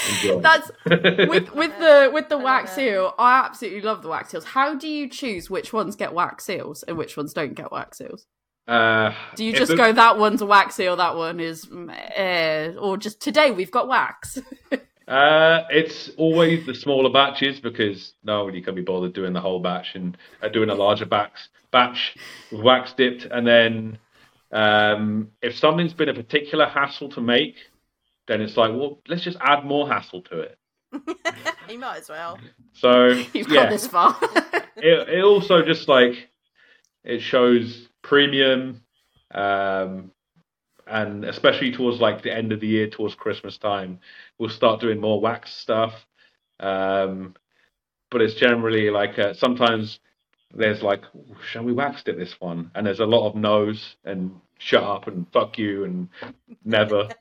enjoy. 0.09 0.39
That's 0.39 0.71
with 0.85 1.53
with 1.53 1.77
the 1.79 2.09
with 2.13 2.29
the 2.29 2.37
wax 2.37 2.71
seal. 2.73 3.13
I 3.19 3.39
absolutely 3.45 3.81
love 3.81 4.01
the 4.01 4.09
wax 4.09 4.29
seals. 4.29 4.45
How 4.45 4.73
do 4.75 4.87
you 4.87 5.09
choose 5.09 5.49
which 5.49 5.73
ones 5.73 5.95
get 5.95 6.13
wax 6.13 6.45
seals 6.45 6.83
and 6.83 6.97
which 6.97 7.17
ones 7.17 7.33
don't 7.33 7.53
get 7.53 7.71
wax 7.71 7.97
seals? 7.97 8.25
uh, 8.67 9.11
Do 9.35 9.43
you 9.43 9.51
just 9.53 9.73
it- 9.73 9.77
go 9.77 9.91
that 9.91 10.17
one's 10.17 10.41
a 10.41 10.45
wax 10.45 10.75
seal, 10.75 10.95
that 10.95 11.17
one 11.17 11.41
is, 11.41 11.67
eh, 12.15 12.71
or 12.79 12.95
just 12.97 13.19
today 13.21 13.51
we've 13.51 13.69
got 13.71 13.89
wax? 13.89 14.39
Uh, 15.07 15.63
it's 15.69 16.09
always 16.17 16.65
the 16.65 16.73
smaller 16.73 17.09
batches 17.09 17.59
because 17.59 18.13
no 18.23 18.39
nobody 18.39 18.61
can 18.61 18.75
be 18.75 18.81
bothered 18.81 19.13
doing 19.13 19.33
the 19.33 19.41
whole 19.41 19.59
batch 19.59 19.95
and 19.95 20.17
uh, 20.41 20.47
doing 20.47 20.69
a 20.69 20.75
larger 20.75 21.05
batch 21.05 21.49
batch 21.71 22.15
with 22.51 22.61
wax 22.61 22.93
dipped. 22.93 23.25
And 23.25 23.45
then 23.45 23.97
um, 24.51 25.31
if 25.41 25.57
something's 25.57 25.93
been 25.93 26.09
a 26.09 26.13
particular 26.13 26.67
hassle 26.67 27.09
to 27.09 27.21
make, 27.21 27.55
then 28.27 28.39
it's 28.39 28.55
like, 28.55 28.71
well, 28.71 29.01
let's 29.07 29.23
just 29.23 29.37
add 29.41 29.65
more 29.65 29.89
hassle 29.89 30.21
to 30.21 30.39
it. 30.39 30.57
you 31.69 31.79
might 31.79 31.97
as 31.97 32.09
well. 32.09 32.39
So 32.73 33.07
You've 33.33 33.49
yeah, 33.49 33.63
got 33.63 33.69
this 33.71 33.87
far. 33.87 34.17
it, 34.77 35.09
it 35.09 35.23
also 35.23 35.63
just 35.63 35.89
like 35.89 36.29
it 37.03 37.19
shows 37.19 37.89
premium 38.01 38.81
um 39.33 40.11
and 40.87 41.25
especially 41.25 41.71
towards 41.71 41.99
like 41.99 42.21
the 42.21 42.33
end 42.33 42.51
of 42.51 42.59
the 42.59 42.67
year 42.67 42.87
towards 42.87 43.15
christmas 43.15 43.57
time 43.57 43.99
we'll 44.37 44.49
start 44.49 44.81
doing 44.81 44.99
more 44.99 45.19
wax 45.19 45.53
stuff 45.53 46.05
um 46.59 47.35
but 48.11 48.21
it's 48.21 48.35
generally 48.35 48.89
like 48.89 49.17
uh, 49.17 49.33
sometimes 49.33 49.99
there's 50.53 50.81
like 50.83 51.03
shall 51.49 51.63
we 51.63 51.73
wax 51.73 52.03
dip 52.03 52.17
this 52.17 52.35
one 52.39 52.69
and 52.75 52.85
there's 52.85 52.99
a 52.99 53.05
lot 53.05 53.27
of 53.27 53.35
no's 53.35 53.95
and 54.05 54.31
shut 54.59 54.83
up 54.83 55.07
and 55.07 55.25
fuck 55.33 55.57
you 55.57 55.83
and 55.83 56.09
never 56.63 57.09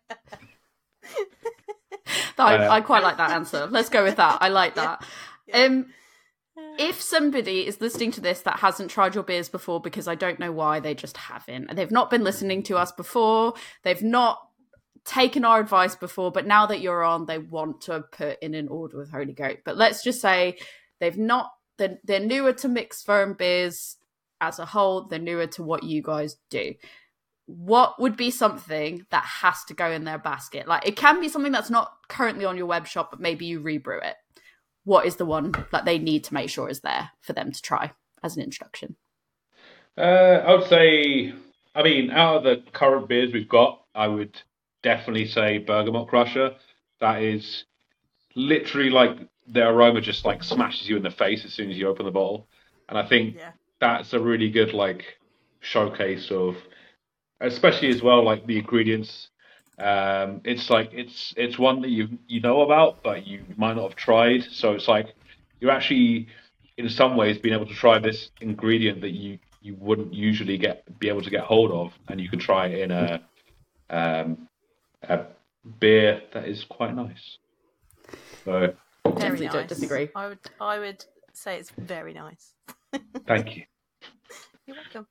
I, 2.39 2.57
Uh, 2.57 2.71
I 2.73 2.81
quite 2.81 3.03
like 3.03 3.17
that 3.19 3.31
answer. 3.31 3.67
Let's 3.71 3.89
go 3.89 4.03
with 4.03 4.17
that. 4.17 4.39
I 4.41 4.49
like 4.49 4.75
that. 4.75 5.05
Um, 5.53 5.87
if 6.79 7.01
somebody 7.01 7.67
is 7.67 7.81
listening 7.81 8.13
to 8.13 8.21
this 8.21 8.41
that 8.43 8.59
hasn't 8.59 8.91
tried 8.91 9.15
your 9.15 9.25
beers 9.25 9.49
before, 9.49 9.81
because 9.81 10.09
I 10.09 10.15
don't 10.15 10.39
know 10.39 10.53
why, 10.53 10.81
they 10.81 10.95
just 10.95 11.17
haven't. 11.17 11.75
They've 11.75 11.91
not 11.91 12.11
been 12.11 12.25
listening 12.25 12.63
to 12.65 12.77
us 12.77 12.93
before. 12.93 13.55
They've 13.83 14.03
not 14.03 14.39
taken 15.05 15.45
our 15.45 15.61
advice 15.61 15.97
before, 15.97 16.31
but 16.31 16.47
now 16.47 16.67
that 16.67 16.81
you're 16.81 17.03
on, 17.03 17.27
they 17.27 17.39
want 17.39 17.83
to 17.83 18.05
put 18.13 18.39
in 18.43 18.55
an 18.55 18.69
order 18.69 18.99
with 18.99 19.11
Holy 19.11 19.33
Goat. 19.33 19.59
But 19.65 19.77
let's 19.77 20.03
just 20.03 20.21
say 20.21 20.59
they've 21.01 21.19
not. 21.19 21.51
They're, 21.79 21.99
they're 22.05 22.21
newer 22.21 22.53
to 22.55 22.69
mixed 22.69 23.07
ferm 23.07 23.33
beers 23.33 23.97
as 24.41 24.59
a 24.59 24.67
whole. 24.67 25.09
They're 25.09 25.19
newer 25.19 25.47
to 25.49 25.63
what 25.63 25.83
you 25.83 26.03
guys 26.03 26.37
do 26.51 26.75
what 27.47 28.01
would 28.01 28.17
be 28.17 28.31
something 28.31 29.05
that 29.11 29.25
has 29.25 29.65
to 29.65 29.75
go 29.75 29.91
in 29.91 30.05
their 30.05 30.19
basket? 30.19 30.67
Like 30.67 30.87
it 30.87 30.97
can 30.97 31.21
be 31.21 31.29
something 31.29 31.53
that's 31.53 31.71
not 31.71 31.93
currently 32.09 32.45
on 32.45 32.57
your 32.57 32.67
web 32.67 32.87
shop, 32.87 33.11
but 33.11 33.21
maybe 33.21 33.47
you 33.47 33.61
rebrew 33.61 34.01
it. 34.01 34.15
What 34.85 35.07
is 35.07 35.17
the 35.17 35.27
one 35.27 35.53
that 35.71 35.85
they 35.85 35.99
need 35.99 36.25
to 36.25 36.35
make 36.35 36.51
sure 36.51 36.69
is 36.69 36.81
there 36.81 37.11
for 37.21 37.33
them 37.33 37.53
to 37.53 37.63
try 37.63 37.93
as 38.23 38.37
an 38.37 38.43
introduction? 38.43 38.97
Uh, 39.97 40.01
I 40.47 40.55
would 40.55 40.69
say, 40.69 41.35
I 41.75 41.83
mean, 41.83 42.11
out 42.11 42.39
of 42.39 42.43
the 42.45 42.63
current 42.73 43.09
beers 43.09 43.33
we've 43.33 43.49
got, 43.49 43.83
I 43.95 44.09
would 44.09 44.41
definitely 44.83 45.27
say 45.27 45.59
Bergamot 45.59 46.09
Crusher. 46.09 46.55
That 47.01 47.23
is 47.23 47.65
literally 48.35 48.91
like 48.91 49.19
the 49.47 49.69
aroma 49.69 50.01
just 50.01 50.25
like 50.25 50.43
smashes 50.43 50.89
you 50.89 50.97
in 50.97 51.03
the 51.03 51.11
face 51.11 51.45
as 51.45 51.53
soon 51.53 51.71
as 51.71 51.77
you 51.77 51.89
open 51.89 52.07
the 52.07 52.13
bottle, 52.13 52.49
and 52.89 52.97
I 52.97 53.07
think 53.07 53.37
Yeah. 53.37 53.53
that's 53.81 54.13
a 54.13 54.21
really 54.21 54.51
good 54.51 54.73
like 54.73 55.19
showcase 55.61 56.31
of, 56.31 56.57
especially 57.41 57.91
as 57.91 58.03
well 58.03 58.25
like 58.25 58.47
the 58.47 58.59
ingredients. 58.59 59.29
Um, 59.79 60.43
it's 60.45 60.71
like 60.71 60.91
it's 60.93 61.33
it's 61.37 61.59
one 61.59 61.83
that 61.83 61.91
you 61.91 62.19
you 62.29 62.41
know 62.41 62.63
about, 62.63 63.03
but 63.03 63.27
you 63.27 63.45
might 63.57 63.75
not 63.77 63.85
have 63.85 63.97
tried. 63.97 64.45
So 64.51 64.73
it's 64.73 64.89
like 64.89 65.15
you're 65.61 65.71
actually 65.71 66.29
in 66.77 66.89
some 66.89 67.17
ways 67.17 67.39
being 67.39 67.55
able 67.55 67.67
to 67.67 67.75
try 67.75 67.99
this 67.99 68.31
ingredient 68.41 69.01
that 69.01 69.11
you 69.11 69.39
you 69.61 69.77
wouldn't 69.77 70.13
usually 70.13 70.59
get 70.59 70.99
be 70.99 71.09
able 71.09 71.23
to 71.23 71.31
get 71.31 71.41
hold 71.41 71.71
of, 71.71 71.93
and 72.09 72.21
you 72.21 72.29
can 72.29 72.39
try 72.39 72.67
it 72.67 72.81
in 72.81 72.91
a 72.91 73.23
um, 73.91 74.49
a 75.03 75.27
beer 75.81 76.23
that 76.33 76.49
is 76.49 76.65
quite 76.65 76.95
nice. 76.95 77.39
So 78.45 78.53
Very 78.53 78.75
Definitely 79.05 79.47
nice. 79.47 79.53
don't 79.53 79.69
disagree. 79.69 80.09
I 80.15 80.29
would 80.29 80.39
I 80.61 80.79
would 80.79 81.05
say 81.33 81.59
it's 81.59 81.71
very 81.71 82.13
nice. 82.13 82.55
thank 83.27 83.57
you. 83.57 83.65
You're 84.67 84.77
welcome. 84.77 85.07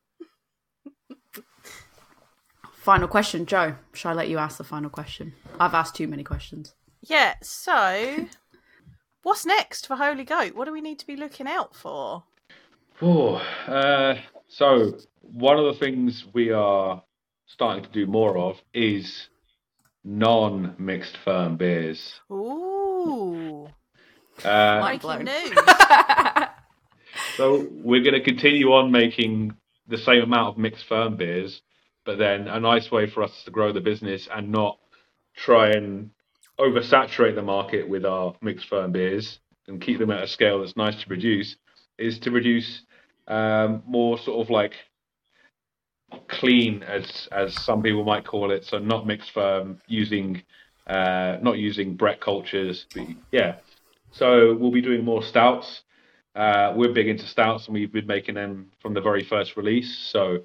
Final 2.81 3.07
question, 3.07 3.45
Joe. 3.45 3.75
Shall 3.93 4.13
I 4.13 4.15
let 4.15 4.29
you 4.29 4.39
ask 4.39 4.57
the 4.57 4.63
final 4.63 4.89
question? 4.89 5.33
I've 5.59 5.75
asked 5.75 5.93
too 5.95 6.07
many 6.07 6.23
questions. 6.23 6.73
Yeah, 7.01 7.35
so 7.43 8.27
what's 9.21 9.45
next 9.45 9.85
for 9.85 9.95
Holy 9.95 10.23
Goat? 10.23 10.55
What 10.55 10.65
do 10.65 10.71
we 10.71 10.81
need 10.81 10.97
to 10.97 11.05
be 11.05 11.15
looking 11.15 11.45
out 11.45 11.75
for? 11.75 12.23
Oh, 12.99 13.35
uh, 13.67 14.15
so 14.47 14.97
one 15.21 15.59
of 15.59 15.65
the 15.65 15.79
things 15.79 16.25
we 16.33 16.51
are 16.51 17.03
starting 17.45 17.83
to 17.83 17.89
do 17.91 18.07
more 18.07 18.35
of 18.39 18.59
is 18.73 19.29
non-mixed 20.03 21.17
ferm 21.23 21.57
beers. 21.57 22.19
Ooh. 22.31 23.67
Uh, 24.43 24.79
Mind 24.81 25.01
Breaking 25.01 25.25
news. 25.25 25.57
So 27.35 27.67
we're 27.71 28.01
going 28.01 28.13
to 28.15 28.23
continue 28.23 28.71
on 28.73 28.91
making 28.91 29.53
the 29.87 29.97
same 29.97 30.23
amount 30.23 30.49
of 30.49 30.57
mixed 30.57 30.85
ferm 30.87 31.15
beers, 31.15 31.61
but 32.06 32.18
then 32.18 32.48
a 32.48 32.60
nice 32.60 32.91
way 32.91 33.10
for 33.10 33.23
us 33.23 33.44
to 33.45 33.52
grow 33.52 33.72
the 33.72 33.82
business 33.82 34.28
and 34.34 34.52
not 34.52 34.80
try 35.36 35.69
and 35.69 36.11
oversaturate 36.60 37.36
the 37.36 37.41
market 37.41 37.88
with 37.88 38.06
our 38.06 38.36
mixed 38.41 38.68
ferm 38.68 38.91
beers 38.91 39.40
and 39.68 39.82
keep 39.82 39.99
them 39.99 40.11
at 40.11 40.23
a 40.23 40.28
scale 40.28 40.60
that's 40.60 40.76
nice 40.76 40.99
to 41.02 41.07
produce 41.07 41.56
is 41.98 42.19
to 42.19 42.32
produce 42.32 42.82
um, 43.28 43.84
more 43.86 44.18
sort 44.18 44.45
of 44.45 44.49
like 44.49 44.73
clean 46.28 46.84
as 46.84 47.28
as 47.32 47.53
some 47.64 47.82
people 47.82 48.03
might 48.03 48.26
call 48.26 48.52
it. 48.52 48.65
So 48.65 48.80
not 48.80 49.07
mixed 49.07 49.32
ferm 49.32 49.80
using 49.88 50.44
uh 50.88 51.38
not 51.41 51.57
using 51.57 51.95
Brett 51.95 52.19
cultures 52.19 52.86
but 52.94 53.07
yeah. 53.32 53.57
So 54.11 54.56
we'll 54.56 54.72
be 54.72 54.82
doing 54.82 55.06
more 55.06 55.23
stouts. 55.23 55.84
Uh, 56.36 56.73
we're 56.76 56.94
big 56.94 57.07
into 57.07 57.26
stouts 57.26 57.68
and 57.68 57.73
we've 57.73 57.91
been 57.91 58.07
making 58.07 58.36
them 58.36 58.72
from 58.82 58.94
the 58.94 59.02
very 59.02 59.23
first 59.23 59.56
release. 59.56 59.98
So 60.11 60.40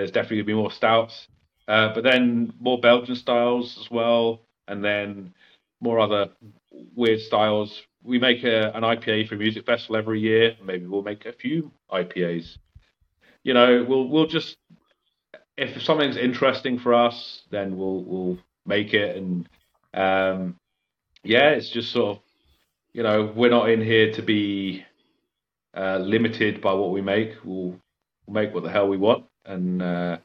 there's 0.00 0.10
definitely 0.10 0.38
going 0.38 0.46
to 0.46 0.52
be 0.52 0.54
more 0.54 0.70
stouts, 0.72 1.28
uh, 1.68 1.92
but 1.92 2.02
then 2.02 2.54
more 2.58 2.80
Belgian 2.80 3.14
styles 3.14 3.76
as 3.78 3.90
well, 3.90 4.40
and 4.66 4.82
then 4.82 5.34
more 5.80 6.00
other 6.00 6.30
weird 6.94 7.20
styles. 7.20 7.82
We 8.02 8.18
make 8.18 8.42
a, 8.44 8.72
an 8.74 8.82
IPA 8.82 9.28
for 9.28 9.36
music 9.36 9.66
festival 9.66 9.96
every 9.96 10.20
year. 10.20 10.56
Maybe 10.64 10.86
we'll 10.86 11.02
make 11.02 11.26
a 11.26 11.34
few 11.34 11.70
IPAs. 11.92 12.56
You 13.42 13.52
know, 13.52 13.84
we'll 13.86 14.08
we'll 14.08 14.26
just 14.26 14.56
if 15.58 15.82
something's 15.82 16.16
interesting 16.16 16.78
for 16.78 16.94
us, 16.94 17.42
then 17.50 17.76
we'll 17.76 18.02
we'll 18.04 18.38
make 18.64 18.94
it. 18.94 19.16
And 19.16 19.48
um, 19.92 20.56
yeah, 21.22 21.50
it's 21.50 21.68
just 21.68 21.92
sort 21.92 22.16
of 22.16 22.22
you 22.94 23.02
know 23.02 23.32
we're 23.36 23.50
not 23.50 23.68
in 23.68 23.82
here 23.82 24.12
to 24.14 24.22
be 24.22 24.82
uh, 25.76 25.98
limited 25.98 26.62
by 26.62 26.72
what 26.72 26.90
we 26.90 27.02
make. 27.02 27.32
We'll, 27.44 27.78
we'll 28.26 28.42
make 28.42 28.54
what 28.54 28.62
the 28.62 28.70
hell 28.70 28.88
we 28.88 28.96
want, 28.96 29.26
and 29.50 29.82
uh, 29.82 30.18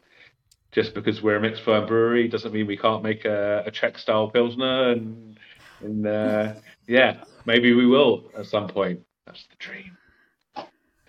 just 0.72 0.94
because 0.94 1.22
we're 1.22 1.38
a 1.38 1.42
mixed 1.42 1.64
ferm 1.64 1.88
brewery 1.88 2.28
doesn't 2.28 2.54
mean 2.54 2.68
we 2.68 2.78
can't 2.78 3.04
make 3.04 3.26
a, 3.26 3.64
a 3.66 3.72
Czech 3.72 3.98
style 3.98 4.30
pilsner. 4.30 4.92
And, 4.92 5.38
and 5.82 6.08
uh, 6.08 6.54
yeah, 6.88 7.24
maybe 7.46 7.74
we 7.74 7.86
will 7.86 8.30
at 8.38 8.46
some 8.46 8.68
point. 8.68 9.00
That's 9.26 9.46
the 9.48 9.56
dream. 9.58 9.98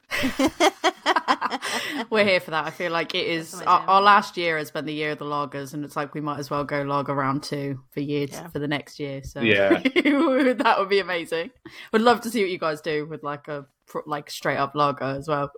We're 2.10 2.24
here 2.24 2.40
for 2.40 2.52
that. 2.52 2.66
I 2.66 2.70
feel 2.70 2.92
like 2.92 3.14
it 3.14 3.26
is 3.26 3.60
our, 3.62 3.80
our 3.80 4.00
last 4.00 4.36
year 4.36 4.58
has 4.58 4.70
been 4.70 4.86
the 4.86 4.92
year 4.92 5.12
of 5.12 5.18
the 5.18 5.24
loggers, 5.24 5.74
and 5.74 5.84
it's 5.84 5.96
like 5.96 6.14
we 6.14 6.20
might 6.20 6.38
as 6.38 6.50
well 6.50 6.64
go 6.64 6.82
log 6.82 7.10
around 7.10 7.42
two 7.42 7.80
for 7.90 8.00
years 8.00 8.30
Yeah. 8.32 8.48
for 8.48 8.58
the 8.58 8.68
next 8.68 8.98
year. 9.00 9.22
So 9.22 9.40
Yeah. 9.40 9.70
that 9.80 10.76
would 10.78 10.88
be 10.88 11.00
amazing. 11.00 11.50
Would 11.92 12.02
love 12.02 12.20
to 12.22 12.30
see 12.30 12.42
what 12.42 12.50
you 12.50 12.58
guys 12.58 12.80
do 12.80 13.06
with 13.06 13.22
like 13.22 13.48
a 13.48 13.66
like 14.06 14.30
straight 14.30 14.56
up 14.56 14.74
lager 14.74 15.04
as 15.04 15.28
well. 15.28 15.50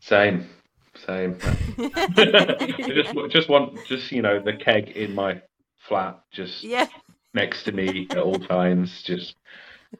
Same, 0.00 0.48
same. 0.98 1.38
I 1.78 2.92
just 2.94 3.14
just 3.30 3.48
want 3.48 3.84
just 3.86 4.12
you 4.12 4.22
know 4.22 4.40
the 4.40 4.54
keg 4.54 4.90
in 4.90 5.14
my 5.14 5.42
flat, 5.88 6.20
just 6.32 6.64
yeah. 6.64 6.86
next 7.34 7.64
to 7.64 7.72
me 7.72 8.08
at 8.10 8.18
all 8.18 8.38
times. 8.38 9.02
Just 9.04 9.36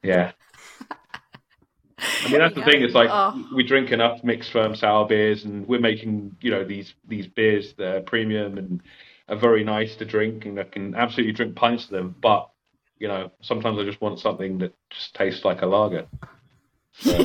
yeah. 0.02 0.32
I 2.24 2.28
mean 2.28 2.38
that's 2.40 2.54
the 2.54 2.60
There 2.60 2.70
thing. 2.72 2.80
go. 2.80 2.86
It's 2.86 2.94
like 2.94 3.10
Oh. 3.12 3.48
we 3.54 3.64
drink 3.64 3.90
enough 3.92 4.22
mixed 4.24 4.52
ferm 4.52 4.74
sour 4.76 5.06
beers, 5.06 5.44
and 5.44 5.66
we're 5.66 5.80
making 5.80 6.36
you 6.40 6.50
know 6.50 6.64
these 6.64 6.94
these 7.06 7.26
beers 7.26 7.74
that 7.78 7.96
are 7.96 8.00
premium 8.02 8.58
and 8.58 8.82
are 9.28 9.36
very 9.36 9.64
nice 9.64 9.96
to 9.96 10.04
drink, 10.04 10.44
and 10.46 10.58
I 10.60 10.64
can 10.64 10.94
absolutely 10.94 11.32
drink 11.32 11.56
pints 11.56 11.84
of 11.84 11.90
them. 11.90 12.16
But 12.22 12.50
you 12.98 13.08
know 13.08 13.30
sometimes 13.42 13.78
I 13.78 13.84
just 13.84 14.00
want 14.00 14.20
something 14.20 14.58
that 14.58 14.74
just 14.90 15.14
tastes 15.14 15.44
like 15.44 15.62
a 15.62 15.66
lager. 15.66 16.06
So, 16.98 17.24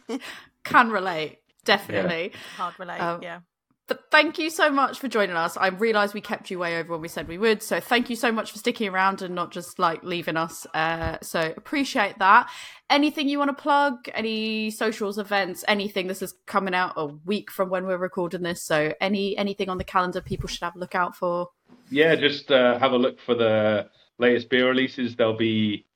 Can 0.64 0.90
relate, 0.90 1.38
definitely. 1.64 2.32
Hard 2.56 2.78
relate. 2.78 3.00
Um, 3.00 3.22
yeah. 3.22 3.40
But 3.88 4.04
thank 4.10 4.38
you 4.38 4.48
so 4.48 4.70
much 4.70 5.00
for 5.00 5.08
joining 5.08 5.36
us. 5.36 5.56
I 5.56 5.66
realised 5.66 6.14
we 6.14 6.20
kept 6.20 6.50
you 6.50 6.58
way 6.58 6.78
over 6.78 6.92
when 6.92 7.00
we 7.00 7.08
said 7.08 7.28
we 7.28 7.36
would. 7.36 7.62
So 7.62 7.80
thank 7.80 8.08
you 8.08 8.16
so 8.16 8.30
much 8.30 8.52
for 8.52 8.58
sticking 8.58 8.88
around 8.88 9.22
and 9.22 9.34
not 9.34 9.50
just 9.50 9.78
like 9.78 10.02
leaving 10.04 10.36
us. 10.36 10.66
Uh, 10.72 11.18
so 11.20 11.52
appreciate 11.56 12.18
that. 12.20 12.48
Anything 12.88 13.28
you 13.28 13.38
want 13.38 13.56
to 13.56 13.60
plug? 13.60 14.08
Any 14.14 14.70
socials, 14.70 15.18
events, 15.18 15.64
anything? 15.66 16.06
This 16.06 16.22
is 16.22 16.34
coming 16.46 16.74
out 16.74 16.92
a 16.96 17.06
week 17.06 17.50
from 17.50 17.70
when 17.70 17.86
we're 17.86 17.98
recording 17.98 18.42
this. 18.42 18.62
So 18.62 18.94
any 19.00 19.36
anything 19.36 19.68
on 19.68 19.78
the 19.78 19.84
calendar 19.84 20.20
people 20.20 20.48
should 20.48 20.62
have 20.62 20.76
a 20.76 20.78
look 20.78 20.94
out 20.94 21.16
for? 21.16 21.48
yeah, 21.92 22.14
just 22.16 22.50
uh, 22.50 22.78
have 22.78 22.92
a 22.92 22.96
look 22.96 23.20
for 23.20 23.34
the 23.34 23.88
latest 24.18 24.48
beer 24.48 24.68
releases. 24.68 25.14
They'll 25.14 25.36
be 25.36 25.86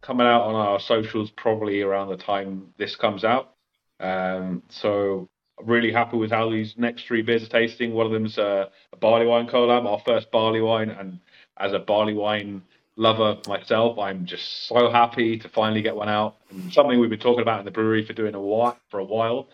coming 0.00 0.26
out 0.26 0.42
on 0.42 0.54
our 0.54 0.80
socials 0.80 1.30
probably 1.30 1.82
around 1.82 2.08
the 2.08 2.16
time 2.16 2.68
this 2.78 2.96
comes 2.96 3.24
out. 3.24 3.53
Um, 4.00 4.62
so 4.68 5.28
really 5.62 5.92
happy 5.92 6.16
with 6.16 6.30
how 6.30 6.50
these 6.50 6.74
next 6.76 7.06
three 7.06 7.22
beers 7.22 7.42
are 7.44 7.48
tasting. 7.48 7.92
One 7.94 8.06
of 8.06 8.12
them's 8.12 8.38
uh, 8.38 8.66
a 8.92 8.96
barley 8.96 9.26
wine 9.26 9.46
collab, 9.46 9.86
our 9.86 10.00
first 10.04 10.30
barley 10.30 10.60
wine, 10.60 10.90
and 10.90 11.20
as 11.58 11.72
a 11.72 11.78
barley 11.78 12.14
wine 12.14 12.62
lover 12.96 13.38
myself, 13.46 13.98
I'm 13.98 14.26
just 14.26 14.66
so 14.66 14.90
happy 14.90 15.38
to 15.38 15.48
finally 15.48 15.82
get 15.82 15.96
one 15.96 16.08
out. 16.08 16.36
And 16.50 16.72
something 16.72 16.98
we've 16.98 17.10
been 17.10 17.18
talking 17.18 17.42
about 17.42 17.60
in 17.60 17.64
the 17.64 17.70
brewery 17.70 18.04
for 18.04 18.12
doing 18.12 18.34
a 18.34 18.40
while, 18.40 18.78
for 18.90 19.00
a 19.00 19.04
while. 19.04 19.48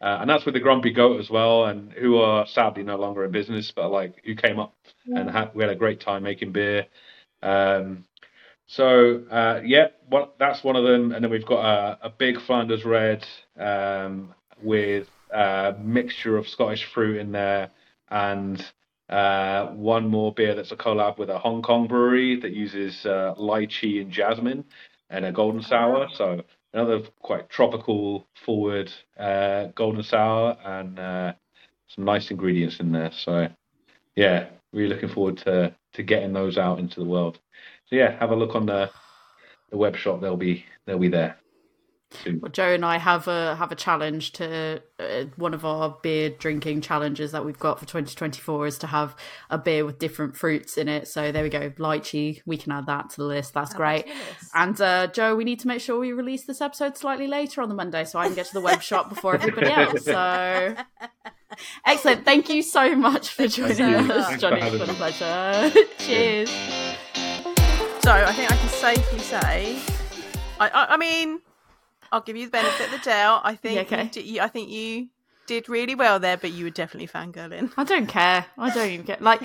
Uh, 0.00 0.18
and 0.20 0.28
that's 0.28 0.44
with 0.44 0.54
the 0.54 0.60
Grumpy 0.60 0.92
Goat 0.92 1.20
as 1.20 1.30
well, 1.30 1.66
and 1.66 1.92
who 1.92 2.18
are 2.18 2.46
sadly 2.46 2.82
no 2.82 2.96
longer 2.96 3.24
in 3.24 3.30
business, 3.30 3.72
but 3.74 3.90
like 3.90 4.22
who 4.24 4.34
came 4.34 4.58
up 4.58 4.74
and 5.06 5.30
had, 5.30 5.54
we 5.54 5.62
had 5.62 5.72
a 5.72 5.76
great 5.76 6.00
time 6.00 6.22
making 6.22 6.52
beer. 6.52 6.86
Um, 7.42 8.04
so 8.66 9.22
uh, 9.30 9.60
yeah, 9.64 9.88
one, 10.08 10.28
that's 10.38 10.64
one 10.64 10.76
of 10.76 10.84
them, 10.84 11.12
and 11.12 11.24
then 11.24 11.30
we've 11.30 11.46
got 11.46 11.64
a, 11.64 12.06
a 12.06 12.10
big 12.10 12.40
Flanders 12.40 12.84
Red 12.84 13.26
um, 13.58 14.34
with 14.62 15.08
a 15.32 15.74
mixture 15.80 16.36
of 16.36 16.48
Scottish 16.48 16.84
fruit 16.84 17.18
in 17.18 17.32
there, 17.32 17.70
and 18.08 18.64
uh, 19.08 19.66
one 19.68 20.08
more 20.08 20.32
beer 20.32 20.54
that's 20.54 20.72
a 20.72 20.76
collab 20.76 21.18
with 21.18 21.30
a 21.30 21.38
Hong 21.38 21.62
Kong 21.62 21.86
brewery 21.86 22.40
that 22.40 22.52
uses 22.52 23.06
uh, 23.06 23.34
lychee 23.38 24.00
and 24.00 24.10
jasmine 24.10 24.64
and 25.10 25.24
a 25.24 25.32
golden 25.32 25.62
sour. 25.62 26.08
So 26.12 26.42
another 26.72 27.02
quite 27.20 27.48
tropical 27.48 28.26
forward 28.44 28.92
uh, 29.18 29.66
golden 29.76 30.02
sour 30.02 30.56
and 30.64 30.98
uh, 30.98 31.32
some 31.88 32.04
nice 32.04 32.30
ingredients 32.30 32.80
in 32.80 32.92
there. 32.92 33.12
So 33.12 33.48
yeah, 34.16 34.48
really 34.72 34.88
looking 34.92 35.08
forward 35.08 35.38
to 35.38 35.74
to 35.94 36.02
getting 36.02 36.32
those 36.32 36.58
out 36.58 36.78
into 36.78 37.00
the 37.00 37.06
world. 37.06 37.38
So 37.86 37.96
yeah, 37.96 38.18
have 38.18 38.30
a 38.30 38.36
look 38.36 38.54
on 38.54 38.66
the 38.66 38.90
the 39.70 39.76
web 39.76 39.96
shop. 39.96 40.20
They'll 40.20 40.36
be 40.36 40.64
they'll 40.86 40.98
be 40.98 41.08
there. 41.08 41.36
soon. 42.10 42.40
Well, 42.40 42.50
Joe 42.50 42.72
and 42.72 42.84
I 42.84 42.98
have 42.98 43.28
a 43.28 43.56
have 43.56 43.72
a 43.72 43.74
challenge 43.74 44.32
to 44.32 44.82
uh, 44.98 45.24
one 45.36 45.54
of 45.54 45.64
our 45.64 45.96
beer 46.02 46.30
drinking 46.30 46.80
challenges 46.80 47.32
that 47.32 47.44
we've 47.44 47.58
got 47.58 47.78
for 47.78 47.84
2024 47.84 48.66
is 48.66 48.78
to 48.78 48.86
have 48.86 49.16
a 49.50 49.58
beer 49.58 49.84
with 49.84 49.98
different 49.98 50.36
fruits 50.36 50.76
in 50.76 50.88
it. 50.88 51.08
So 51.08 51.32
there 51.32 51.42
we 51.42 51.48
go, 51.48 51.70
lychee. 51.70 52.40
We 52.46 52.56
can 52.56 52.72
add 52.72 52.86
that 52.86 53.10
to 53.10 53.16
the 53.18 53.24
list. 53.24 53.54
That's 53.54 53.74
great. 53.74 54.06
And 54.54 54.80
uh, 54.80 55.08
Joe, 55.08 55.34
we 55.36 55.44
need 55.44 55.60
to 55.60 55.68
make 55.68 55.80
sure 55.80 55.98
we 55.98 56.12
release 56.12 56.44
this 56.44 56.60
episode 56.60 56.96
slightly 56.96 57.26
later 57.26 57.60
on 57.62 57.68
the 57.68 57.74
Monday 57.74 58.04
so 58.04 58.18
I 58.18 58.26
can 58.26 58.34
get 58.34 58.46
to 58.46 58.54
the 58.54 58.60
web 58.60 58.82
shop 58.82 59.08
before 59.08 59.34
everybody 59.34 59.70
else. 59.70 60.04
So 60.04 60.76
excellent. 61.86 62.24
Thank 62.24 62.48
you 62.48 62.62
so 62.62 62.94
much 62.94 63.30
for 63.30 63.46
joining 63.46 64.10
us, 64.10 64.40
Johnny. 64.40 64.60
It's 64.60 64.78
been 64.78 64.90
a 64.90 64.94
pleasure. 64.94 65.72
Cheers. 65.98 66.85
So 68.06 68.12
I 68.12 68.32
think 68.34 68.52
I 68.52 68.56
can 68.56 68.68
safely 68.68 69.18
say, 69.18 69.76
I, 70.60 70.68
I, 70.68 70.86
I 70.90 70.96
mean, 70.96 71.40
I'll 72.12 72.20
give 72.20 72.36
you 72.36 72.44
the 72.44 72.52
benefit 72.52 72.86
of 72.86 72.92
the 72.92 72.98
doubt. 72.98 73.40
I 73.42 73.56
think, 73.56 73.74
Yeah, 73.74 73.80
okay. 73.80 74.04
you, 74.04 74.08
di- 74.10 74.20
you, 74.22 74.40
I 74.42 74.46
think 74.46 74.70
you 74.70 75.08
did 75.48 75.68
really 75.68 75.96
well 75.96 76.20
there, 76.20 76.36
but 76.36 76.52
you 76.52 76.66
were 76.66 76.70
definitely 76.70 77.08
fangirling. 77.08 77.72
I 77.76 77.82
don't 77.82 78.06
care. 78.06 78.46
I 78.56 78.72
don't 78.72 78.90
even 78.90 79.06
get 79.06 79.22
like 79.22 79.42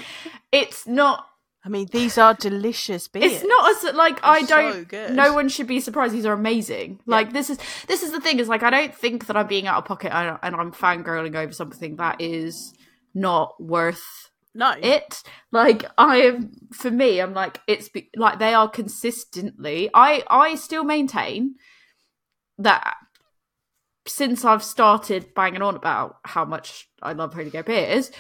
it's 0.52 0.86
not 0.86 1.26
I 1.66 1.70
mean, 1.70 1.88
these 1.92 2.20
are 2.20 2.36
delicious 2.36 3.08
beers. 3.08 3.32
It's 3.32 3.44
not 3.44 3.88
as 3.88 3.96
like 3.96 4.20
I 4.22 4.44
don't. 4.44 4.88
good. 4.88 5.16
No 5.16 5.34
one 5.34 5.50
should 5.50 5.66
be 5.66 5.80
surprised. 5.80 6.14
These 6.14 6.28
are 6.28 6.34
amazing. 6.34 7.00
Like 7.08 7.34
this 7.34 7.50
is 7.50 7.58
this 7.88 8.04
is 8.04 8.12
the 8.12 8.22
thing. 8.22 8.38
Is 8.38 8.48
like 8.48 8.62
I 8.62 8.70
don't 8.70 8.94
think 8.94 9.26
that 9.26 9.36
I'm 9.36 9.48
being 9.48 9.66
out 9.66 9.80
of 9.80 9.86
pocket 9.86 10.14
and, 10.14 10.38
and 10.44 10.56
I'm 10.56 10.72
fangirling 10.72 11.34
over 11.34 11.52
something 11.52 11.96
that 11.96 12.22
is 12.22 12.76
not 13.16 13.60
worth 13.60 14.30
no. 14.54 14.74
it. 14.82 15.24
Like 15.52 15.86
I 15.98 16.18
am 16.18 16.52
for 16.74 16.92
me. 16.92 17.20
I'm 17.20 17.34
like 17.34 17.60
it's 17.68 17.90
be, 17.90 18.10
like 18.16 18.40
they 18.40 18.54
are 18.54 18.70
consistently. 18.70 19.90
I 19.94 20.24
I 20.30 20.56
still 20.56 20.84
maintain 20.84 21.56
that 22.58 22.96
since 24.08 24.44
I've 24.44 24.64
started 24.64 25.34
banging 25.34 25.62
on 25.62 25.76
about 25.76 26.18
how 26.24 26.46
much 26.46 26.90
I 27.02 27.14
love 27.14 27.34
Holy 27.34 27.50
Goat 27.50 27.68
beers, 27.68 28.12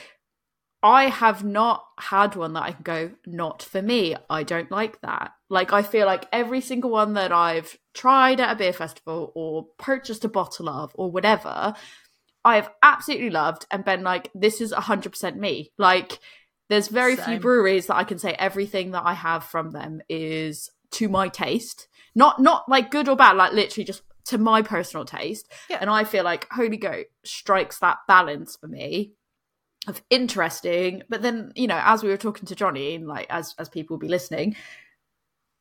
I 0.84 1.10
have 1.10 1.44
not 1.44 1.86
had 1.99 2.36
one 2.36 2.53
that 2.53 2.64
I 2.64 2.72
can 2.72 2.84
go, 2.84 3.12
not 3.28 3.62
for 3.62 3.82
me. 3.82 4.16
I 4.30 4.44
don't 4.44 4.72
like 4.72 4.99
that. 5.02 5.34
Like, 5.49 5.74
I 5.74 5.84
feel 5.84 6.08
like 6.08 6.28
every 6.32 6.62
single 6.62 6.90
one 6.90 7.14
that 7.14 7.32
I've 7.32 7.78
tried 7.94 8.40
at 8.40 8.52
a 8.52 8.56
beer 8.56 8.74
festival 8.74 9.32
or 9.36 9.68
purchased 9.78 10.26
a 10.26 10.30
bottle 10.30 10.70
of 10.70 10.91
or 10.95 11.12
whatever, 11.12 11.76
I 12.44 12.56
have 12.56 12.70
absolutely 12.82 13.30
loved 13.30 13.66
and 13.70 13.86
been 13.86 14.04
like, 14.04 14.32
this 14.34 14.62
is 14.62 14.74
100% 14.74 15.36
me. 15.36 15.72
Like, 15.78 16.20
there's 16.70 16.88
very 16.88 17.16
few 17.18 17.40
breweries 17.40 17.88
that 17.88 17.98
I 17.98 18.06
can 18.06 18.18
say 18.18 18.34
everything 18.34 18.92
that 18.92 19.04
I 19.06 19.14
have 19.14 19.44
from 19.44 19.72
them 19.72 20.02
is 20.08 20.70
to 20.92 21.10
my 21.10 21.28
taste. 21.28 21.88
Not 22.16 22.42
not 22.42 22.68
like 22.68 22.92
good 22.92 23.10
or 23.10 23.16
bad, 23.16 23.38
like 23.38 23.54
literally 23.54 23.86
just 23.86 24.04
to 24.26 24.38
my 24.38 24.62
personal 24.62 25.06
taste. 25.06 25.52
Yeah. 25.70 25.78
And 25.82 25.90
I 25.90 26.04
feel 26.04 26.24
like 26.24 26.48
Holy 26.52 26.78
Goat 26.78 27.08
strikes 27.26 27.80
that 27.80 27.98
balance 28.08 28.56
for 28.56 28.68
me 28.68 29.14
of 29.88 30.02
interesting, 30.10 31.04
but 31.10 31.22
then 31.22 31.52
you 31.56 31.68
know, 31.68 31.82
as 31.84 32.04
we 32.04 32.10
were 32.10 32.18
talking 32.18 32.46
to 32.48 32.56
Johnny, 32.56 32.96
and 32.96 33.08
like 33.08 33.28
as 33.30 33.56
as 33.58 33.68
people 33.68 33.96
will 33.96 34.02
be 34.02 34.08
listening, 34.08 34.56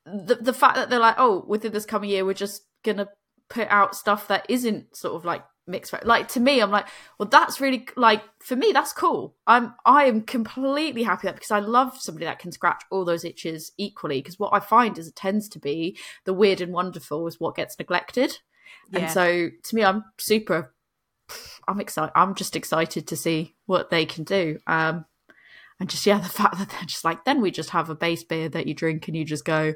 the 0.07 0.37
the 0.37 0.53
fact 0.53 0.77
that 0.77 0.91
they're 0.91 0.99
like, 0.99 1.17
oh, 1.19 1.45
within 1.47 1.73
this 1.73 1.87
coming 1.87 2.11
year, 2.11 2.25
we're 2.25 2.35
just 2.35 2.63
gonna 2.85 3.09
put 3.49 3.69
out 3.69 3.97
stuff 3.97 4.29
that 4.29 4.47
isn't 4.49 4.95
sort 4.97 5.17
of 5.17 5.25
like 5.25 5.43
mixed. 5.71 5.95
Like 6.05 6.29
to 6.29 6.41
me, 6.41 6.61
I'm 6.61 6.71
like, 6.71 6.87
well, 7.19 7.29
that's 7.29 7.61
really 7.61 7.87
like 7.97 8.23
for 8.43 8.57
me, 8.57 8.73
that's 8.73 8.93
cool. 8.93 9.37
I'm 9.47 9.75
I 9.85 10.05
am 10.05 10.23
completely 10.23 11.03
happy 11.03 11.27
that 11.27 11.35
because 11.35 11.51
I 11.51 11.61
love 11.61 11.97
somebody 11.99 12.27
that 12.27 12.39
can 12.39 12.53
scratch 12.53 12.83
all 12.91 13.05
those 13.05 13.25
itches 13.25 13.73
equally. 13.79 14.21
Because 14.21 14.39
what 14.39 14.53
I 14.53 14.61
find 14.61 14.99
is 14.99 15.09
it 15.09 15.17
tends 15.17 15.49
to 15.51 15.59
be 15.59 15.99
the 16.25 16.35
weird 16.35 16.61
and 16.61 16.73
wonderful 16.73 17.27
is 17.27 17.41
what 17.41 17.57
gets 17.57 17.79
neglected. 17.79 18.39
Yeah. 18.91 19.01
And 19.01 19.11
so 19.11 19.51
to 19.63 19.75
me, 19.75 19.85
I'm 19.85 20.05
super. 20.19 20.75
I'm 21.69 21.81
excited. 21.81 22.13
I'm 22.17 22.35
just 22.35 22.57
excited 22.57 23.07
to 23.07 23.17
see 23.17 23.55
what 23.67 23.91
they 23.91 24.05
can 24.05 24.25
do. 24.25 24.59
Um, 24.67 25.05
and 25.79 25.89
just 25.89 26.07
yeah, 26.07 26.19
the 26.23 26.29
fact 26.29 26.59
that 26.59 26.69
they're 26.71 26.85
just 26.85 27.05
like, 27.05 27.25
then 27.25 27.41
we 27.41 27.51
just 27.51 27.71
have 27.71 27.91
a 27.91 27.95
base 27.95 28.23
beer 28.23 28.49
that 28.49 28.67
you 28.67 28.75
drink 28.75 29.09
and 29.09 29.17
you 29.17 29.25
just 29.25 29.45
go, 29.45 29.75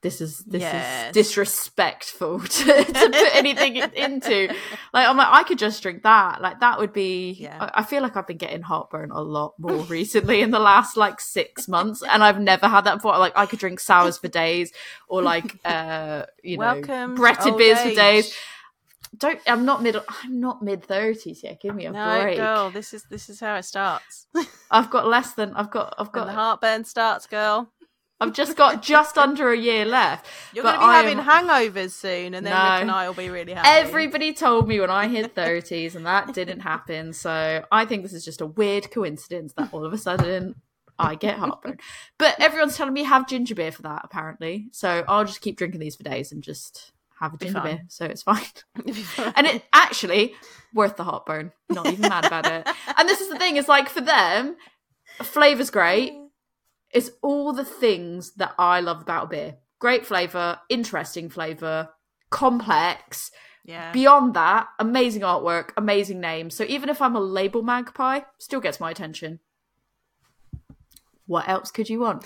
this 0.00 0.20
is 0.20 0.38
this 0.44 0.62
Yes. 0.62 1.08
is 1.08 1.14
disrespectful 1.14 2.40
to, 2.56 2.64
to 2.84 2.84
put 3.10 3.36
anything 3.36 3.76
into. 3.76 4.48
Like 4.94 5.08
I'm 5.08 5.16
like, 5.16 5.28
I 5.30 5.42
could 5.42 5.58
just 5.58 5.82
drink 5.82 6.02
that. 6.04 6.40
Like 6.40 6.60
that 6.60 6.78
would 6.78 6.92
be. 6.92 7.32
Yeah. 7.32 7.56
I, 7.60 7.80
I 7.80 7.82
feel 7.82 8.02
like 8.02 8.16
I've 8.16 8.26
been 8.26 8.36
getting 8.36 8.62
heartburn 8.62 9.10
a 9.10 9.20
lot 9.20 9.54
more 9.58 9.82
recently 9.84 10.40
in 10.40 10.50
the 10.50 10.60
last 10.60 10.96
like 10.96 11.20
six 11.20 11.68
months, 11.68 12.02
and 12.02 12.22
I've 12.22 12.40
never 12.40 12.68
had 12.68 12.84
that 12.84 12.96
before. 12.96 13.18
Like 13.18 13.36
I 13.36 13.46
could 13.46 13.58
drink 13.58 13.80
sours 13.80 14.18
for 14.18 14.28
days, 14.28 14.72
or 15.08 15.22
like 15.22 15.56
uh, 15.64 16.26
you 16.42 16.58
know, 16.58 16.74
Welcome 16.74 17.16
to 17.16 17.20
Bretted 17.20 17.58
beers 17.58 17.80
for 17.80 17.94
days 17.94 18.34
don't 19.16 19.40
I'm 19.46 19.64
not 19.64 19.82
mid 19.82 19.96
I'm 20.22 20.38
not 20.38 20.62
mid 20.62 20.84
thirties 20.84 21.42
yet. 21.42 21.60
Give 21.60 21.74
me 21.74 21.86
a 21.86 21.92
No, 21.92 22.20
break. 22.22 22.36
girl, 22.36 22.70
this 22.70 22.92
is 22.92 23.04
this 23.10 23.28
is 23.30 23.40
how 23.40 23.56
it 23.56 23.64
starts. 23.64 24.26
I've 24.70 24.90
got 24.90 25.08
less 25.08 25.32
than 25.32 25.54
I've 25.54 25.70
got 25.70 25.94
I've 25.98 26.12
when 26.12 26.26
the 26.26 26.32
got 26.32 26.34
heartburn 26.34 26.84
starts, 26.84 27.26
girl. 27.26 27.72
I've 28.20 28.32
just 28.32 28.56
got 28.56 28.82
just 28.82 29.16
under 29.16 29.52
a 29.52 29.56
year 29.56 29.84
left. 29.84 30.26
You're 30.52 30.64
going 30.64 30.74
to 30.74 30.80
be 30.80 30.84
I 30.84 30.96
having 31.02 31.18
am- 31.20 31.24
hangovers 31.24 31.92
soon, 31.92 32.34
and 32.34 32.44
then 32.44 32.52
No. 32.52 32.72
Nick 32.74 32.82
and 32.82 32.90
I 32.90 33.06
will 33.06 33.14
be 33.14 33.30
really 33.30 33.52
happy. 33.52 33.68
Everybody 33.68 34.32
told 34.32 34.66
me 34.66 34.80
when 34.80 34.90
I 34.90 35.06
hit 35.08 35.34
thirties, 35.34 35.94
and 35.94 36.04
that 36.06 36.34
didn't 36.34 36.60
happen. 36.60 37.12
So 37.12 37.64
I 37.70 37.84
think 37.84 38.02
this 38.02 38.12
is 38.12 38.24
just 38.24 38.40
a 38.40 38.46
weird 38.46 38.90
coincidence 38.90 39.52
that 39.54 39.72
all 39.72 39.84
of 39.84 39.92
a 39.92 39.98
sudden 39.98 40.56
I 40.98 41.14
get 41.14 41.38
heartburn. 41.38 41.78
But 42.18 42.40
everyone's 42.40 42.76
telling 42.76 42.92
me 42.94 43.04
have 43.04 43.28
ginger 43.28 43.54
beer 43.54 43.70
for 43.70 43.82
that, 43.82 44.00
apparently. 44.02 44.66
So 44.72 45.04
I'll 45.06 45.24
just 45.24 45.40
keep 45.40 45.56
drinking 45.56 45.80
these 45.80 45.94
for 45.94 46.02
days 46.02 46.32
and 46.32 46.42
just 46.42 46.90
have 47.20 47.34
a 47.34 47.36
ginger 47.36 47.60
beer. 47.60 47.82
So 47.88 48.04
it's 48.04 48.22
fine. 48.24 48.42
and 49.36 49.46
it 49.46 49.62
actually 49.72 50.34
worth 50.74 50.96
the 50.96 51.04
heartburn. 51.04 51.52
Not 51.68 51.86
even 51.86 52.00
mad 52.08 52.24
about 52.24 52.46
it. 52.46 52.68
And 52.96 53.08
this 53.08 53.20
is 53.20 53.28
the 53.28 53.38
thing: 53.38 53.56
is 53.56 53.68
like 53.68 53.88
for 53.88 54.00
them, 54.00 54.56
flavor's 55.22 55.70
great. 55.70 56.14
It's 56.92 57.10
all 57.22 57.52
the 57.52 57.64
things 57.64 58.32
that 58.34 58.54
I 58.58 58.80
love 58.80 59.02
about 59.02 59.24
a 59.24 59.28
beer. 59.28 59.54
Great 59.78 60.06
flavor, 60.06 60.58
interesting 60.68 61.28
flavor, 61.28 61.90
complex. 62.30 63.30
yeah. 63.64 63.92
Beyond 63.92 64.34
that, 64.34 64.68
amazing 64.78 65.22
artwork, 65.22 65.70
amazing 65.76 66.20
names. 66.20 66.54
So 66.54 66.64
even 66.64 66.88
if 66.88 67.00
I'm 67.02 67.14
a 67.14 67.20
label 67.20 67.62
magpie, 67.62 68.20
still 68.38 68.60
gets 68.60 68.80
my 68.80 68.90
attention. 68.90 69.40
What 71.26 71.48
else 71.48 71.70
could 71.70 71.90
you 71.90 72.00
want? 72.00 72.24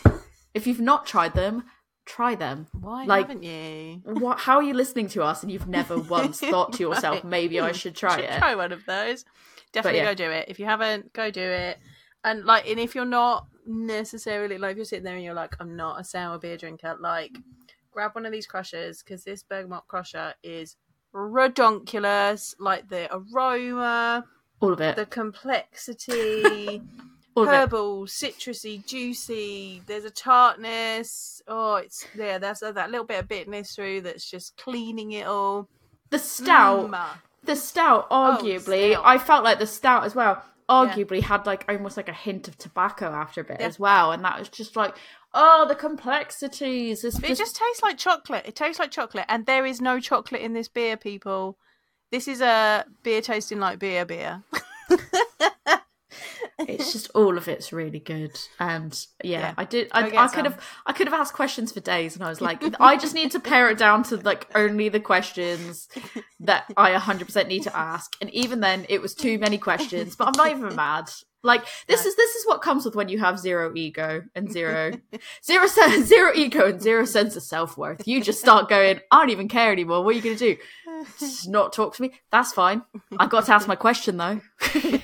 If 0.55 0.67
you've 0.67 0.81
not 0.81 1.07
tried 1.07 1.35
them, 1.35 1.65
try 2.05 2.35
them. 2.35 2.69
Why 2.73 3.05
like- 3.05 3.27
haven't 3.29 3.43
you? 3.43 4.01
What? 4.05 4.39
How 4.41 4.57
are 4.57 4.63
you 4.63 4.75
listening 4.75 5.09
to 5.09 5.23
us 5.23 5.43
and 5.43 5.51
you've 5.51 5.67
never 5.69 5.99
once 6.19 6.41
thought 6.41 6.75
to 6.75 6.83
yourself, 6.83 7.17
Right. 7.17 7.25
maybe 7.25 7.61
I 7.61 7.73
should 7.73 7.97
try 7.97 8.17
Should 8.17 8.25
it? 8.27 8.39
Try 8.39 8.55
one 8.55 8.73
of 8.73 8.85
those. 8.87 9.25
Definitely 9.73 10.01
yeah. 10.01 10.05
go 10.07 10.15
do 10.15 10.31
it. 10.31 10.47
If 10.49 10.61
you 10.61 10.67
haven't, 10.67 11.13
go 11.13 11.31
do 11.31 11.41
it. 11.41 11.79
And 12.25 12.45
like, 12.45 12.69
and 12.69 12.79
if 12.79 12.95
you're 12.95 13.05
not 13.05 13.47
necessarily 13.67 14.59
like, 14.59 14.73
if 14.73 14.77
you're 14.77 14.85
sitting 14.85 15.05
there 15.05 15.15
and 15.15 15.25
you're 15.25 15.35
like, 15.35 15.55
I'm 15.61 15.77
not 15.77 16.01
a 16.01 16.05
sour 16.05 16.39
beer 16.39 16.57
drinker, 16.57 16.97
like, 17.01 17.33
grab 17.93 18.15
one 18.15 18.27
of 18.27 18.33
these 18.33 18.47
crushers 18.47 19.03
because 19.03 19.23
this 19.25 19.43
bergamot 19.43 19.87
crusher 19.87 20.35
is 20.43 20.77
redonkulous. 21.15 22.55
Like 22.59 22.89
the 22.89 23.09
aroma, 23.15 24.25
All 24.61 24.73
of 24.73 24.81
it. 24.81 24.97
the 24.97 25.07
complexity. 25.07 26.83
All 27.35 27.45
of 27.45 27.49
it. 27.49 27.53
herbal, 27.53 28.07
citrusy, 28.07 28.85
juicy. 28.87 29.83
There's 29.87 30.05
a 30.05 30.11
tartness. 30.11 31.41
Oh, 31.49 31.77
it's 31.77 32.07
yeah. 32.15 32.39
That's 32.39 32.61
that 32.61 32.91
little 32.91 33.07
bit 33.07 33.21
of 33.21 33.29
bitterness 33.29 33.75
through 33.75 34.03
that's 34.03 34.31
just 34.31 34.57
cleaning 34.57 35.13
it 35.13 35.27
all. 35.27 35.69
The 36.11 36.19
stout. 36.19 36.91
Mm. 36.91 37.09
The 37.45 37.57
stout, 37.57 38.09
arguably, 38.11 38.93
stout. 38.93 39.03
I 39.05 39.19
felt 39.19 39.45
like 39.45 39.59
the 39.59 39.67
stout 39.67 40.05
as 40.05 40.15
well. 40.15 40.43
Arguably 40.69 41.21
had 41.23 41.45
like 41.47 41.65
almost 41.69 41.97
like 41.97 42.09
a 42.09 42.13
hint 42.15 42.49
of 42.49 42.57
tobacco 42.57 43.07
after 43.07 43.41
a 43.41 43.45
bit 43.45 43.59
Yeah. 43.61 43.67
as 43.67 43.79
well, 43.79 44.13
and 44.13 44.25
that 44.25 44.39
was 44.39 44.49
just 44.49 44.77
like, 44.77 44.97
oh, 45.35 45.67
the 45.69 45.75
complexities. 45.75 47.05
It's 47.05 47.19
It 47.19 47.29
just, 47.29 47.41
just 47.41 47.57
tastes 47.57 47.83
like 47.83 47.99
chocolate. 47.99 48.47
It 48.47 48.57
tastes 48.57 48.79
like 48.79 48.91
chocolate, 48.91 49.27
and 49.29 49.47
there 49.47 49.67
is 49.67 49.81
no 49.81 50.01
chocolate 50.01 50.43
in 50.43 50.53
this 50.53 50.69
beer, 50.69 50.97
people. 50.97 51.59
This 52.11 52.29
is 52.29 52.41
a 52.41 52.85
beer 53.03 53.21
tasting 53.23 53.59
like 53.61 53.79
beer 53.79 54.05
beer. 54.05 54.43
it's 56.59 56.93
just 56.93 57.11
all 57.15 57.37
of 57.39 57.49
it's 57.49 57.73
really 57.73 57.99
good. 58.01 58.39
And 58.61 58.93
yeah, 59.25 59.41
Yeah. 59.41 59.55
i 59.57 59.65
did 59.65 59.89
I, 59.93 60.11
I 60.17 60.29
could 60.29 60.45
have 60.45 60.61
i 60.87 60.93
could 60.93 61.07
have 61.07 61.19
asked 61.21 61.35
questions 61.35 61.73
for 61.73 61.81
days 61.81 62.15
and 62.17 62.25
i 62.25 62.29
was 62.29 62.41
like 62.41 62.63
i 62.81 62.97
just 62.97 63.15
need 63.15 63.31
to 63.33 63.41
pare 63.41 63.69
it 63.71 63.79
down 63.79 64.03
to 64.05 64.17
like 64.17 64.47
only 64.55 64.89
the 64.89 65.01
questions 65.01 65.89
that 66.41 66.65
i 66.77 66.93
100% 66.93 67.47
need 67.49 67.63
to 67.65 67.77
ask. 67.77 68.17
And 68.21 68.31
even 68.35 68.61
then 68.61 68.87
it 68.89 69.01
was 69.03 69.15
too 69.15 69.39
many 69.39 69.59
questions 69.59 70.17
but 70.17 70.27
i'm 70.29 70.35
not 70.37 70.51
even 70.57 70.75
mad. 70.77 71.11
Like 71.45 71.65
this 71.89 72.07
is 72.07 72.15
this 72.15 72.37
is 72.37 72.47
what 72.47 72.63
comes 72.63 72.85
with 72.85 72.95
when 72.95 73.09
you 73.09 73.19
have 73.19 73.37
zero 73.37 73.73
ego 73.75 74.23
and 74.37 74.53
zero 74.53 74.93
zero 75.45 75.67
zero 75.67 76.31
ego 76.37 76.69
and 76.69 76.81
zero 76.81 77.05
sense 77.05 77.35
of 77.35 77.43
self-worth. 77.43 78.07
You 78.07 78.23
just 78.23 78.39
start 78.39 78.69
going 78.69 79.01
i 79.11 79.19
don't 79.19 79.31
even 79.31 79.49
care 79.49 79.73
anymore. 79.73 80.05
What 80.05 80.11
are 80.15 80.19
you 80.19 80.23
going 80.23 80.37
to 80.37 80.55
do? 80.55 80.61
Just 81.19 81.49
not 81.49 81.73
talk 81.73 81.97
to 81.97 82.03
me. 82.03 82.13
That's 82.31 82.53
fine. 82.53 82.83
I 83.19 83.27
got 83.27 83.47
to 83.47 83.55
ask 83.55 83.67
my 83.67 83.75
question 83.75 84.19
though 84.19 84.41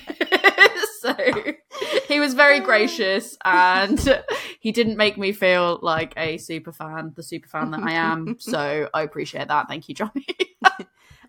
he 2.07 2.19
was 2.19 2.33
very 2.33 2.59
gracious 2.59 3.37
and 3.45 4.21
he 4.59 4.71
didn't 4.71 4.97
make 4.97 5.17
me 5.17 5.31
feel 5.31 5.79
like 5.81 6.13
a 6.17 6.37
super 6.37 6.71
fan 6.71 7.13
the 7.15 7.23
super 7.23 7.47
fan 7.47 7.71
that 7.71 7.81
i 7.83 7.93
am 7.93 8.35
so 8.39 8.89
i 8.93 9.01
appreciate 9.01 9.47
that 9.47 9.67
thank 9.67 9.87
you 9.89 9.95
johnny 9.95 10.25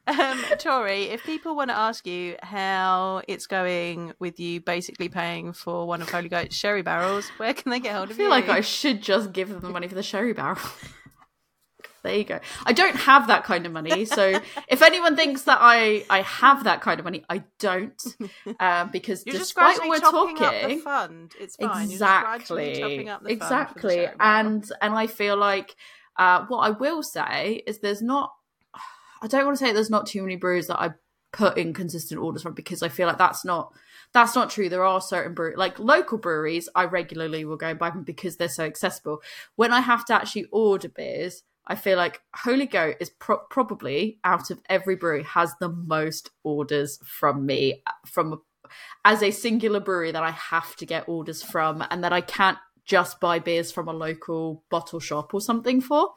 Um, 0.07 0.43
Tori, 0.59 1.05
if 1.05 1.23
people 1.25 1.55
want 1.55 1.71
to 1.71 1.77
ask 1.77 2.05
you 2.07 2.35
how 2.43 3.23
it's 3.29 3.47
going 3.47 4.13
with 4.19 4.41
you 4.41 4.61
basically 4.61 5.09
paying 5.09 5.53
for 5.53 5.87
one 5.87 6.03
of 6.03 6.11
Holy 6.11 6.29
Goat's 6.29 6.57
sherry 6.57 6.83
barrels, 6.83 7.29
where 7.37 7.55
can 7.55 7.71
they 7.71 7.79
get 7.79 7.95
hold 7.95 8.11
of 8.11 8.19
you? 8.19 8.25
I 8.25 8.29
feel 8.29 8.37
you? 8.39 8.49
like 8.49 8.49
I 8.49 8.61
should 8.63 9.03
just 9.03 9.33
give 9.33 9.51
them 9.51 9.61
the 9.61 9.69
money 9.69 9.87
for 9.87 9.95
the 9.95 10.03
sherry 10.03 10.33
barrel. 10.33 10.59
There 12.03 12.17
you 12.17 12.25
go. 12.25 12.41
I 12.65 12.73
don't 12.73 12.97
have 12.97 13.27
that 13.29 13.45
kind 13.45 13.67
of 13.67 13.73
money, 13.73 14.05
so 14.05 14.41
if 14.69 14.83
anyone 14.83 15.17
thinks 15.17 15.43
that 15.43 15.59
I 15.61 16.05
I 16.09 16.23
have 16.23 16.65
that 16.65 16.81
kind 16.81 16.99
of 16.99 17.05
money, 17.05 17.25
I 17.29 17.45
don't. 17.59 18.01
Um, 18.59 18.91
because 18.91 19.25
You're 19.27 19.39
despite 19.39 19.79
what 19.79 19.89
we're 19.89 19.99
talking, 19.99 20.81
fund. 20.81 21.33
It's 21.39 21.57
fine. 21.57 21.91
exactly 21.91 22.65
You're 22.67 22.75
just 22.75 22.83
up 22.83 22.89
the 22.89 23.05
fund 23.05 23.21
the 23.25 23.33
exactly 23.33 24.09
and 24.19 24.73
and 24.81 24.95
i 24.95 25.07
feel 25.07 25.37
like 25.37 25.77
uh 26.19 26.45
what 26.49 26.59
i 26.59 26.71
will 26.71 27.03
say 27.03 27.63
is 27.67 27.79
there's 27.79 28.03
not 28.03 28.33
i 29.23 29.27
don't 29.27 29.45
want 29.45 29.59
to 29.59 29.65
say 29.65 29.73
there's 29.73 29.91
not 29.91 30.07
too 30.07 30.23
many 30.23 30.37
brews 30.37 30.67
that 30.67 30.81
i 30.81 30.91
put 31.33 31.57
in 31.57 31.73
consistent 31.73 32.21
orders 32.21 32.43
from 32.43 32.55
because 32.55 32.83
i 32.83 32.89
feel 32.89 33.07
like 33.07 33.19
that's 33.19 33.45
not 33.45 33.73
that's 34.13 34.35
not 34.35 34.51
true 34.51 34.69
there 34.69 34.85
are 34.85 35.01
certain 35.01 35.33
brew 35.33 35.55
like 35.57 35.79
local 35.79 36.19
breweries 36.19 36.69
i 36.75 36.85
regularly 36.85 37.45
will 37.45 37.57
go 37.57 37.69
and 37.69 37.79
buy 37.79 37.91
them 37.91 38.03
because 38.03 38.37
they're 38.37 38.49
so 38.49 38.65
accessible 38.65 39.21
when 39.57 39.73
i 39.73 39.81
have 39.81 40.05
to 40.05 40.15
actually 40.15 40.47
order 40.51 40.89
beers 40.89 41.43
I 41.71 41.77
feel 41.77 41.97
like 41.97 42.21
Holy 42.35 42.67
Goat 42.67 42.97
is 42.99 43.11
pro- 43.11 43.39
probably 43.49 44.19
out 44.25 44.51
of 44.51 44.61
every 44.69 44.97
brewery 44.97 45.23
has 45.23 45.55
the 45.61 45.69
most 45.69 46.31
orders 46.43 46.99
from 47.05 47.47
me 47.47 47.83
from 48.07 48.43
as 49.05 49.23
a 49.23 49.31
singular 49.31 49.79
brewery 49.81 50.11
that 50.13 50.23
I 50.23 50.33
have 50.33 50.75
to 50.77 50.87
get 50.87 51.09
orders 51.09 51.43
from 51.43 51.85
and 51.91 52.03
that 52.05 52.13
I 52.13 52.21
can't 52.21 52.59
just 52.85 53.21
buy 53.21 53.39
beers 53.39 53.71
from 53.71 53.87
a 53.89 53.93
local 53.93 54.65
bottle 54.69 54.99
shop 55.01 55.33
or 55.33 55.41
something 55.41 55.81
for. 55.81 56.11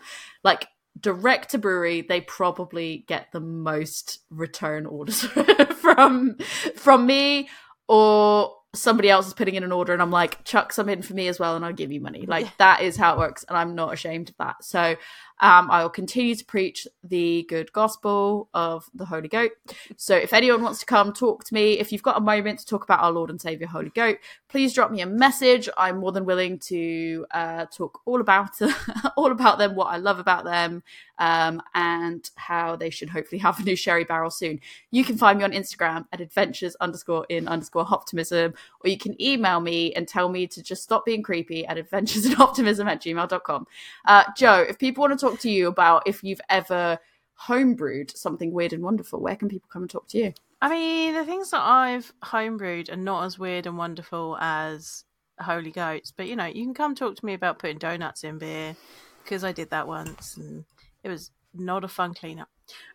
Like 0.44 0.68
direct 1.00 1.52
to 1.52 1.60
brewery, 1.60 2.02
they 2.02 2.22
probably 2.22 3.06
get 3.08 3.28
the 3.32 3.40
most 3.40 4.20
return 4.32 4.88
orders 4.88 5.22
from 5.82 6.38
from 6.76 7.06
me 7.06 7.50
or 7.88 8.56
somebody 8.76 9.08
else 9.08 9.28
is 9.28 9.34
putting 9.36 9.54
in 9.54 9.64
an 9.64 9.72
order 9.72 9.94
and 9.94 10.02
I'm 10.02 10.10
like, 10.10 10.44
chuck 10.46 10.74
some 10.74 10.90
in 10.90 11.04
for 11.04 11.14
me 11.14 11.28
as 11.28 11.40
well 11.40 11.56
and 11.56 11.64
I'll 11.64 11.74
give 11.74 11.92
you 11.92 12.02
money. 12.02 12.26
Like 12.28 12.46
Yeah. 12.46 12.52
that 12.58 12.82
is 12.82 12.98
how 12.98 13.14
it 13.14 13.20
works 13.20 13.46
and 13.48 13.56
I'm 13.56 13.76
not 13.76 13.94
ashamed 13.94 14.30
of 14.30 14.38
that. 14.38 14.64
So 14.64 14.96
um, 15.40 15.70
I 15.70 15.82
will 15.82 15.90
continue 15.90 16.36
to 16.36 16.46
preach 16.46 16.88
the 17.04 17.46
good 17.50 17.72
gospel 17.74 18.50
of 18.54 18.90
the 18.94 19.06
Holy 19.06 19.28
Goat. 19.28 19.52
So 19.98 20.16
if 20.16 20.34
anyone 20.34 20.62
wants 20.62 20.80
to 20.80 20.86
come 20.86 21.14
talk 21.14 21.44
to 21.46 21.54
me, 21.54 21.80
if 21.80 21.92
you've 21.92 22.04
got 22.04 22.18
a 22.18 22.22
moment 22.22 22.60
to 22.60 22.66
talk 22.66 22.84
about 22.84 23.02
our 23.02 23.12
Lord 23.12 23.30
and 23.30 23.42
Savior 23.42 23.68
Holy 23.68 23.90
Goat, 23.90 24.20
please 24.48 24.74
drop 24.74 24.92
me 24.92 25.02
a 25.02 25.06
message. 25.06 25.68
I'm 25.78 25.98
more 25.98 26.12
than 26.12 26.26
willing 26.26 26.60
to 26.60 27.26
uh, 27.32 27.66
talk 27.66 28.02
all 28.06 28.22
about 28.22 28.52
all 29.18 29.32
about 29.32 29.58
them, 29.58 29.76
what 29.76 29.88
I 29.88 29.98
love 29.98 30.20
about 30.20 30.46
them, 30.46 30.84
um, 31.20 31.62
and 31.74 32.30
how 32.36 32.76
they 32.76 32.90
should 32.90 33.10
hopefully 33.10 33.40
have 33.40 33.60
a 33.60 33.64
new 33.64 33.76
sherry 33.76 34.04
barrel 34.04 34.30
soon. 34.30 34.60
You 34.92 35.04
can 35.04 35.18
find 35.18 35.40
me 35.40 35.44
on 35.44 35.52
Instagram 35.52 36.06
at 36.12 36.22
adventures 36.22 36.76
underscore 36.80 37.26
in 37.30 37.48
underscore 37.48 37.86
hoptimism, 37.86 38.54
or 38.84 38.90
you 38.90 38.98
can 38.98 39.20
email 39.22 39.60
me 39.60 39.94
and 39.94 40.08
tell 40.08 40.30
me 40.30 40.48
to 40.48 40.62
just 40.62 40.84
stop 40.84 41.06
being 41.06 41.24
creepy 41.24 41.66
at 41.66 41.78
adventures 41.78 42.26
in 42.26 42.34
hoptimism 42.34 42.86
at 42.86 43.02
gmail.com. 43.02 43.68
Uh, 44.06 44.24
Joe, 44.38 44.66
if 44.68 44.78
people 44.78 45.02
want 45.02 45.20
to 45.20 45.23
talk 45.30 45.40
to 45.40 45.50
you 45.50 45.68
about 45.68 46.04
if 46.06 46.24
you've 46.24 46.42
ever 46.50 47.00
homebrewed 47.48 48.16
something 48.16 48.52
weird 48.52 48.74
and 48.74 48.84
wonderful, 48.84 49.20
where 49.20 49.36
can 49.36 49.50
people 49.50 49.70
come 49.72 49.84
and 49.84 49.90
talk 49.90 50.08
to 50.10 50.18
you? 50.18 50.34
I 50.62 50.70
mean, 50.70 51.14
the 51.14 51.26
things 51.26 51.52
that 51.52 51.62
I've 51.62 52.14
homebrewed 52.24 52.92
are 52.92 52.96
not 52.96 53.26
as 53.26 53.38
weird 53.38 53.68
and 53.68 53.78
wonderful 53.78 54.38
as 54.40 55.04
Holy 55.40 55.72
Goats, 55.72 56.14
but 56.16 56.28
you 56.28 56.36
know, 56.36 56.46
you 56.46 56.64
can 56.64 56.74
come 56.74 56.96
talk 56.96 57.16
to 57.18 57.26
me 57.26 57.34
about 57.34 57.60
putting 57.60 57.80
donuts 57.80 58.24
in 58.24 58.38
beer 58.38 58.76
because 59.24 59.44
I 59.44 59.52
did 59.52 59.70
that 59.72 59.88
once 59.88 60.38
and 60.38 60.66
it 61.04 61.10
was 61.10 61.32
not 61.54 61.84
a 61.84 61.88
fun 61.88 62.14
cleanup. 62.14 62.50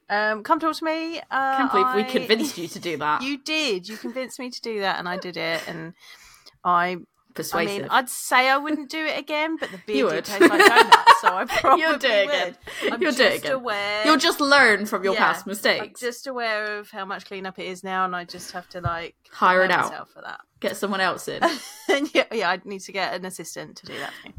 Um, 0.08 0.42
come 0.42 0.58
talk 0.58 0.76
to 0.76 0.84
me. 0.84 1.18
Uh, 1.18 1.22
I 1.30 1.56
can't 1.58 1.72
believe 1.72 2.06
we 2.06 2.12
convinced 2.12 2.58
you 2.58 2.68
to 2.68 2.78
do 2.78 2.96
that. 2.96 3.22
You 3.22 3.38
did. 3.38 3.88
You 3.88 3.96
convinced 3.96 4.38
me 4.38 4.50
to 4.50 4.60
do 4.60 4.80
that, 4.80 4.98
and 4.98 5.08
I 5.08 5.18
did 5.18 5.36
it. 5.36 5.62
And 5.68 5.92
I, 6.64 6.96
Persuasive. 7.34 7.70
I 7.76 7.78
mean, 7.82 7.88
I'd 7.90 8.08
say 8.08 8.48
I 8.48 8.56
wouldn't 8.56 8.90
do 8.90 9.04
it 9.04 9.18
again, 9.18 9.56
but 9.60 9.70
the 9.70 9.78
did 9.92 10.04
would. 10.04 10.24
taste 10.24 10.40
like 10.40 10.66
donuts, 10.66 11.20
so 11.20 11.28
I 11.28 11.44
probably 11.48 11.82
You'll 11.84 11.98
do 11.98 12.08
it 12.08 12.24
again. 12.28 12.56
I'm 12.92 13.00
You'll 13.02 13.10
just 13.12 13.18
do 13.18 13.24
it 13.24 13.38
again. 13.38 13.52
aware. 13.52 14.04
You'll 14.06 14.16
just 14.16 14.40
learn 14.40 14.86
from 14.86 15.04
your 15.04 15.14
Yeah, 15.14 15.20
past 15.20 15.46
I'm 15.46 15.50
mistakes. 15.50 16.00
just 16.00 16.26
aware 16.26 16.78
of 16.78 16.90
how 16.90 17.04
much 17.04 17.26
cleanup 17.26 17.58
it 17.58 17.66
is 17.66 17.84
now, 17.84 18.04
and 18.04 18.16
I 18.16 18.24
just 18.24 18.52
have 18.52 18.68
to 18.70 18.80
like 18.80 19.14
Hire 19.30 19.62
it 19.62 19.70
out. 19.70 20.08
for 20.10 20.20
that. 20.22 20.40
Get 20.60 20.76
someone 20.76 21.00
else 21.00 21.28
in. 21.28 21.42
Yeah, 22.12 22.24
yeah, 22.30 22.50
I'd 22.50 22.66
need 22.66 22.80
to 22.82 22.92
get 22.92 23.14
an 23.14 23.24
assistant 23.24 23.76
to 23.78 23.86
do 23.86 23.94
that 23.98 24.12
for 24.12 24.28
me. 24.28 24.34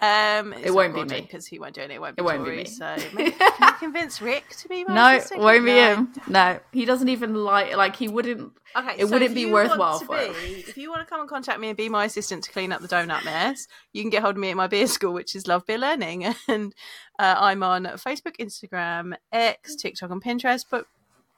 Um, 0.00 0.52
It 0.62 0.72
won't 0.72 0.94
be 0.94 1.02
me. 1.04 1.20
because 1.22 1.48
he 1.48 1.58
won't 1.58 1.74
do 1.74 1.80
it. 1.80 1.90
It 1.90 2.00
won't 2.00 2.14
be. 2.14 2.20
It 2.22 2.24
won't 2.24 2.44
be 2.44 2.52
me. 2.58 2.64
So 2.64 2.94
maybe, 3.12 3.32
can 3.32 3.50
you 3.60 3.72
convince 3.80 4.22
Rick 4.22 4.48
to 4.60 4.68
be 4.68 4.84
my 4.84 4.94
no, 4.94 5.16
assistant? 5.16 5.40
won't 5.40 5.64
be 5.64 5.72
No. 5.72 5.94
him. 5.96 6.12
No, 6.28 6.60
he 6.72 6.84
doesn't 6.84 7.08
even 7.08 7.34
like. 7.34 7.76
Like 7.76 7.96
he 7.96 8.06
wouldn't. 8.06 8.52
Okay, 8.76 8.94
It 8.98 9.06
so 9.06 9.12
wouldn't 9.12 9.34
be 9.34 9.46
worthwhile 9.46 9.98
for 9.98 10.16
him. 10.16 10.32
If 10.36 10.76
you 10.76 10.90
want 10.90 11.00
to 11.02 11.06
come 11.06 11.20
and 11.20 11.28
contact 11.28 11.58
me 11.58 11.68
and 11.68 11.76
be 11.76 11.88
my 11.88 12.04
assistant 12.04 12.44
to 12.44 12.52
clean 12.52 12.70
up 12.72 12.80
the 12.80 12.88
donut 12.88 13.24
mess, 13.24 13.66
you 13.92 14.02
can 14.04 14.08
get 14.10 14.22
hold 14.22 14.36
of 14.36 14.40
me 14.40 14.50
at 14.50 14.56
my 14.56 14.68
beer 14.68 14.86
school, 14.86 15.12
which 15.12 15.34
is 15.34 15.48
Love 15.48 15.66
Beer 15.66 15.78
Learning, 15.78 16.32
and 16.48 16.72
uh, 17.18 17.34
I'm 17.36 17.64
on 17.64 17.84
Facebook, 17.84 18.36
Instagram, 18.38 19.14
X, 19.32 19.74
TikTok, 19.74 20.10
and 20.10 20.22
Pinterest. 20.22 20.64
But 20.70 20.86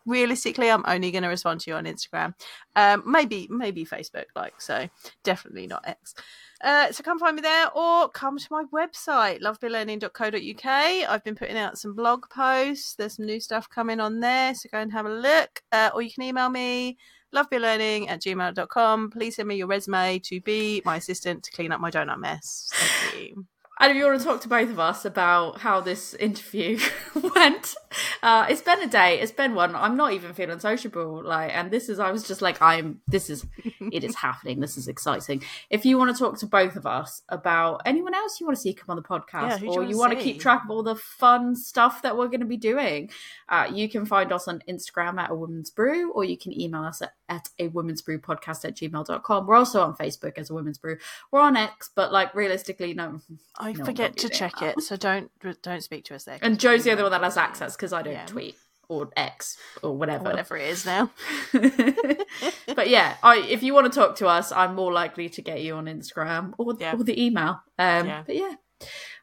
realistically, 0.06 0.70
I'm 0.70 0.84
only 0.86 1.10
going 1.10 1.22
to 1.22 1.28
respond 1.28 1.60
to 1.60 1.70
you 1.70 1.76
on 1.76 1.84
Instagram, 1.84 2.34
um, 2.76 3.02
maybe 3.06 3.48
maybe 3.50 3.84
Facebook, 3.84 4.26
like 4.34 4.60
so. 4.60 4.88
Definitely 5.22 5.66
not 5.66 5.86
X. 5.86 6.14
Uh, 6.62 6.90
so 6.90 7.02
come 7.02 7.18
find 7.18 7.36
me 7.36 7.42
there 7.42 7.70
or 7.76 8.08
come 8.08 8.38
to 8.38 8.46
my 8.50 8.64
website, 8.72 9.42
lovebeerlearning.co.uk. 9.42 10.64
I've 11.10 11.24
been 11.24 11.34
putting 11.34 11.58
out 11.58 11.78
some 11.78 11.94
blog 11.94 12.28
posts. 12.30 12.94
There's 12.94 13.16
some 13.16 13.26
new 13.26 13.38
stuff 13.38 13.68
coming 13.68 14.00
on 14.00 14.20
there, 14.20 14.54
so 14.54 14.68
go 14.72 14.78
and 14.78 14.92
have 14.92 15.06
a 15.06 15.10
look. 15.10 15.62
Uh, 15.72 15.90
or 15.94 16.00
you 16.00 16.10
can 16.10 16.22
email 16.22 16.48
me, 16.48 16.96
lovebeerlearning 17.34 18.08
at 18.08 18.22
gmail.com. 18.22 19.10
Please 19.10 19.36
send 19.36 19.48
me 19.48 19.56
your 19.56 19.66
resume 19.66 20.18
to 20.20 20.40
be 20.40 20.80
my 20.84 20.96
assistant 20.96 21.42
to 21.44 21.50
clean 21.50 21.72
up 21.72 21.80
my 21.80 21.90
donut 21.90 22.18
mess. 22.18 22.70
Thank 22.72 23.22
you. 23.22 23.46
And 23.80 23.90
if 23.90 23.96
you 23.96 24.04
want 24.04 24.20
to 24.20 24.24
talk 24.24 24.40
to 24.42 24.48
both 24.48 24.70
of 24.70 24.78
us 24.78 25.04
about 25.04 25.58
how 25.58 25.80
this 25.80 26.14
interview 26.14 26.78
went, 27.34 27.74
uh, 28.22 28.46
it's 28.48 28.62
been 28.62 28.80
a 28.82 28.86
day. 28.86 29.20
It's 29.20 29.32
been 29.32 29.54
one. 29.54 29.74
I'm 29.74 29.96
not 29.96 30.12
even 30.12 30.32
feeling 30.32 30.60
sociable. 30.60 31.22
Like, 31.24 31.50
and 31.52 31.70
this 31.70 31.88
is. 31.88 31.98
I 31.98 32.12
was 32.12 32.22
just 32.22 32.40
like, 32.40 32.62
I'm. 32.62 33.00
This 33.08 33.28
is. 33.28 33.44
It 33.92 34.04
is 34.04 34.14
happening. 34.14 34.60
This 34.60 34.76
is 34.76 34.88
exciting. 34.88 35.42
If 35.70 35.84
you 35.84 35.98
want 35.98 36.14
to 36.14 36.18
talk 36.18 36.38
to 36.38 36.46
both 36.46 36.76
of 36.76 36.86
us 36.86 37.22
about 37.28 37.82
anyone 37.84 38.14
else 38.14 38.40
you 38.40 38.46
want 38.46 38.56
to 38.56 38.62
see 38.62 38.72
come 38.72 38.86
on 38.88 38.96
the 38.96 39.02
podcast, 39.02 39.60
you 39.60 39.68
or 39.68 39.82
you 39.82 39.98
want 39.98 40.12
to 40.12 40.18
keep 40.18 40.40
track 40.40 40.64
of 40.64 40.70
all 40.70 40.82
the 40.82 40.96
fun 40.96 41.54
stuff 41.56 42.02
that 42.02 42.16
we're 42.16 42.28
going 42.28 42.40
to 42.40 42.46
be 42.46 42.56
doing, 42.56 43.10
uh, 43.48 43.68
you 43.72 43.88
can 43.88 44.06
find 44.06 44.32
us 44.32 44.48
on 44.48 44.62
Instagram 44.68 45.18
at 45.18 45.30
a 45.30 45.34
woman's 45.34 45.70
brew, 45.70 46.12
or 46.12 46.24
you 46.24 46.38
can 46.38 46.58
email 46.58 46.82
us 46.82 47.02
at, 47.02 47.14
at 47.28 47.48
a 47.58 47.68
woman's 47.68 48.02
brew 48.02 48.18
podcast 48.18 48.64
at 48.64 48.76
gmail.com. 48.76 49.46
We're 49.46 49.56
also 49.56 49.82
on 49.82 49.96
Facebook 49.96 50.38
as 50.38 50.50
a 50.50 50.54
women's 50.54 50.78
brew. 50.78 50.96
We're 51.30 51.40
on 51.40 51.56
X, 51.56 51.90
but 51.94 52.12
like 52.12 52.34
realistically, 52.34 52.94
no. 52.94 53.20
I 53.64 53.72
No, 53.72 53.84
forget 53.84 54.16
to 54.18 54.28
check 54.28 54.60
it, 54.62 54.80
so 54.82 54.96
don't 54.96 55.30
don't 55.62 55.82
speak 55.82 56.04
to 56.06 56.14
us 56.14 56.24
there. 56.24 56.38
And 56.42 56.60
Joe's 56.60 56.84
the 56.84 56.92
other 56.92 57.02
one 57.02 57.12
that 57.12 57.22
has 57.22 57.36
access 57.36 57.74
because 57.76 57.92
I 57.92 58.02
don't 58.02 58.12
Yeah. 58.12 58.26
tweet 58.26 58.56
or 58.88 59.08
X 59.16 59.56
or 59.82 59.96
whatever. 59.96 60.24
whatever 60.24 60.56
it 60.58 60.68
is 60.68 60.84
now. 60.84 61.10
but 61.52 62.88
yeah, 62.90 63.16
I, 63.22 63.38
if 63.48 63.62
you 63.62 63.72
want 63.74 63.90
to 63.92 63.98
talk 63.98 64.16
to 64.16 64.26
us, 64.28 64.52
I'm 64.52 64.74
more 64.74 64.92
likely 64.92 65.28
to 65.30 65.42
get 65.42 65.62
you 65.62 65.74
on 65.76 65.86
Instagram 65.86 66.52
or, 66.58 66.74
Yeah. 66.78 66.94
or 66.94 67.02
the 67.02 67.20
email. 67.20 67.62
Um, 67.78 68.06
Yeah. 68.06 68.22
But 68.26 68.36
yeah, 68.36 68.54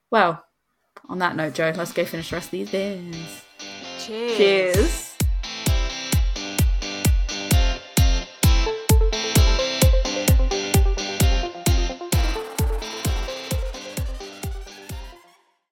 well, 0.09 0.43
on 1.07 1.19
that 1.19 1.35
note, 1.35 1.53
Joe, 1.53 1.73
let's 1.75 1.93
go 1.93 2.05
finish 2.05 2.29
the 2.31 2.37
rest 2.37 2.47
of 2.47 2.51
these 2.51 2.71
beers. 2.71 3.43
Cheers. 3.99 4.37
Cheers. 4.37 5.10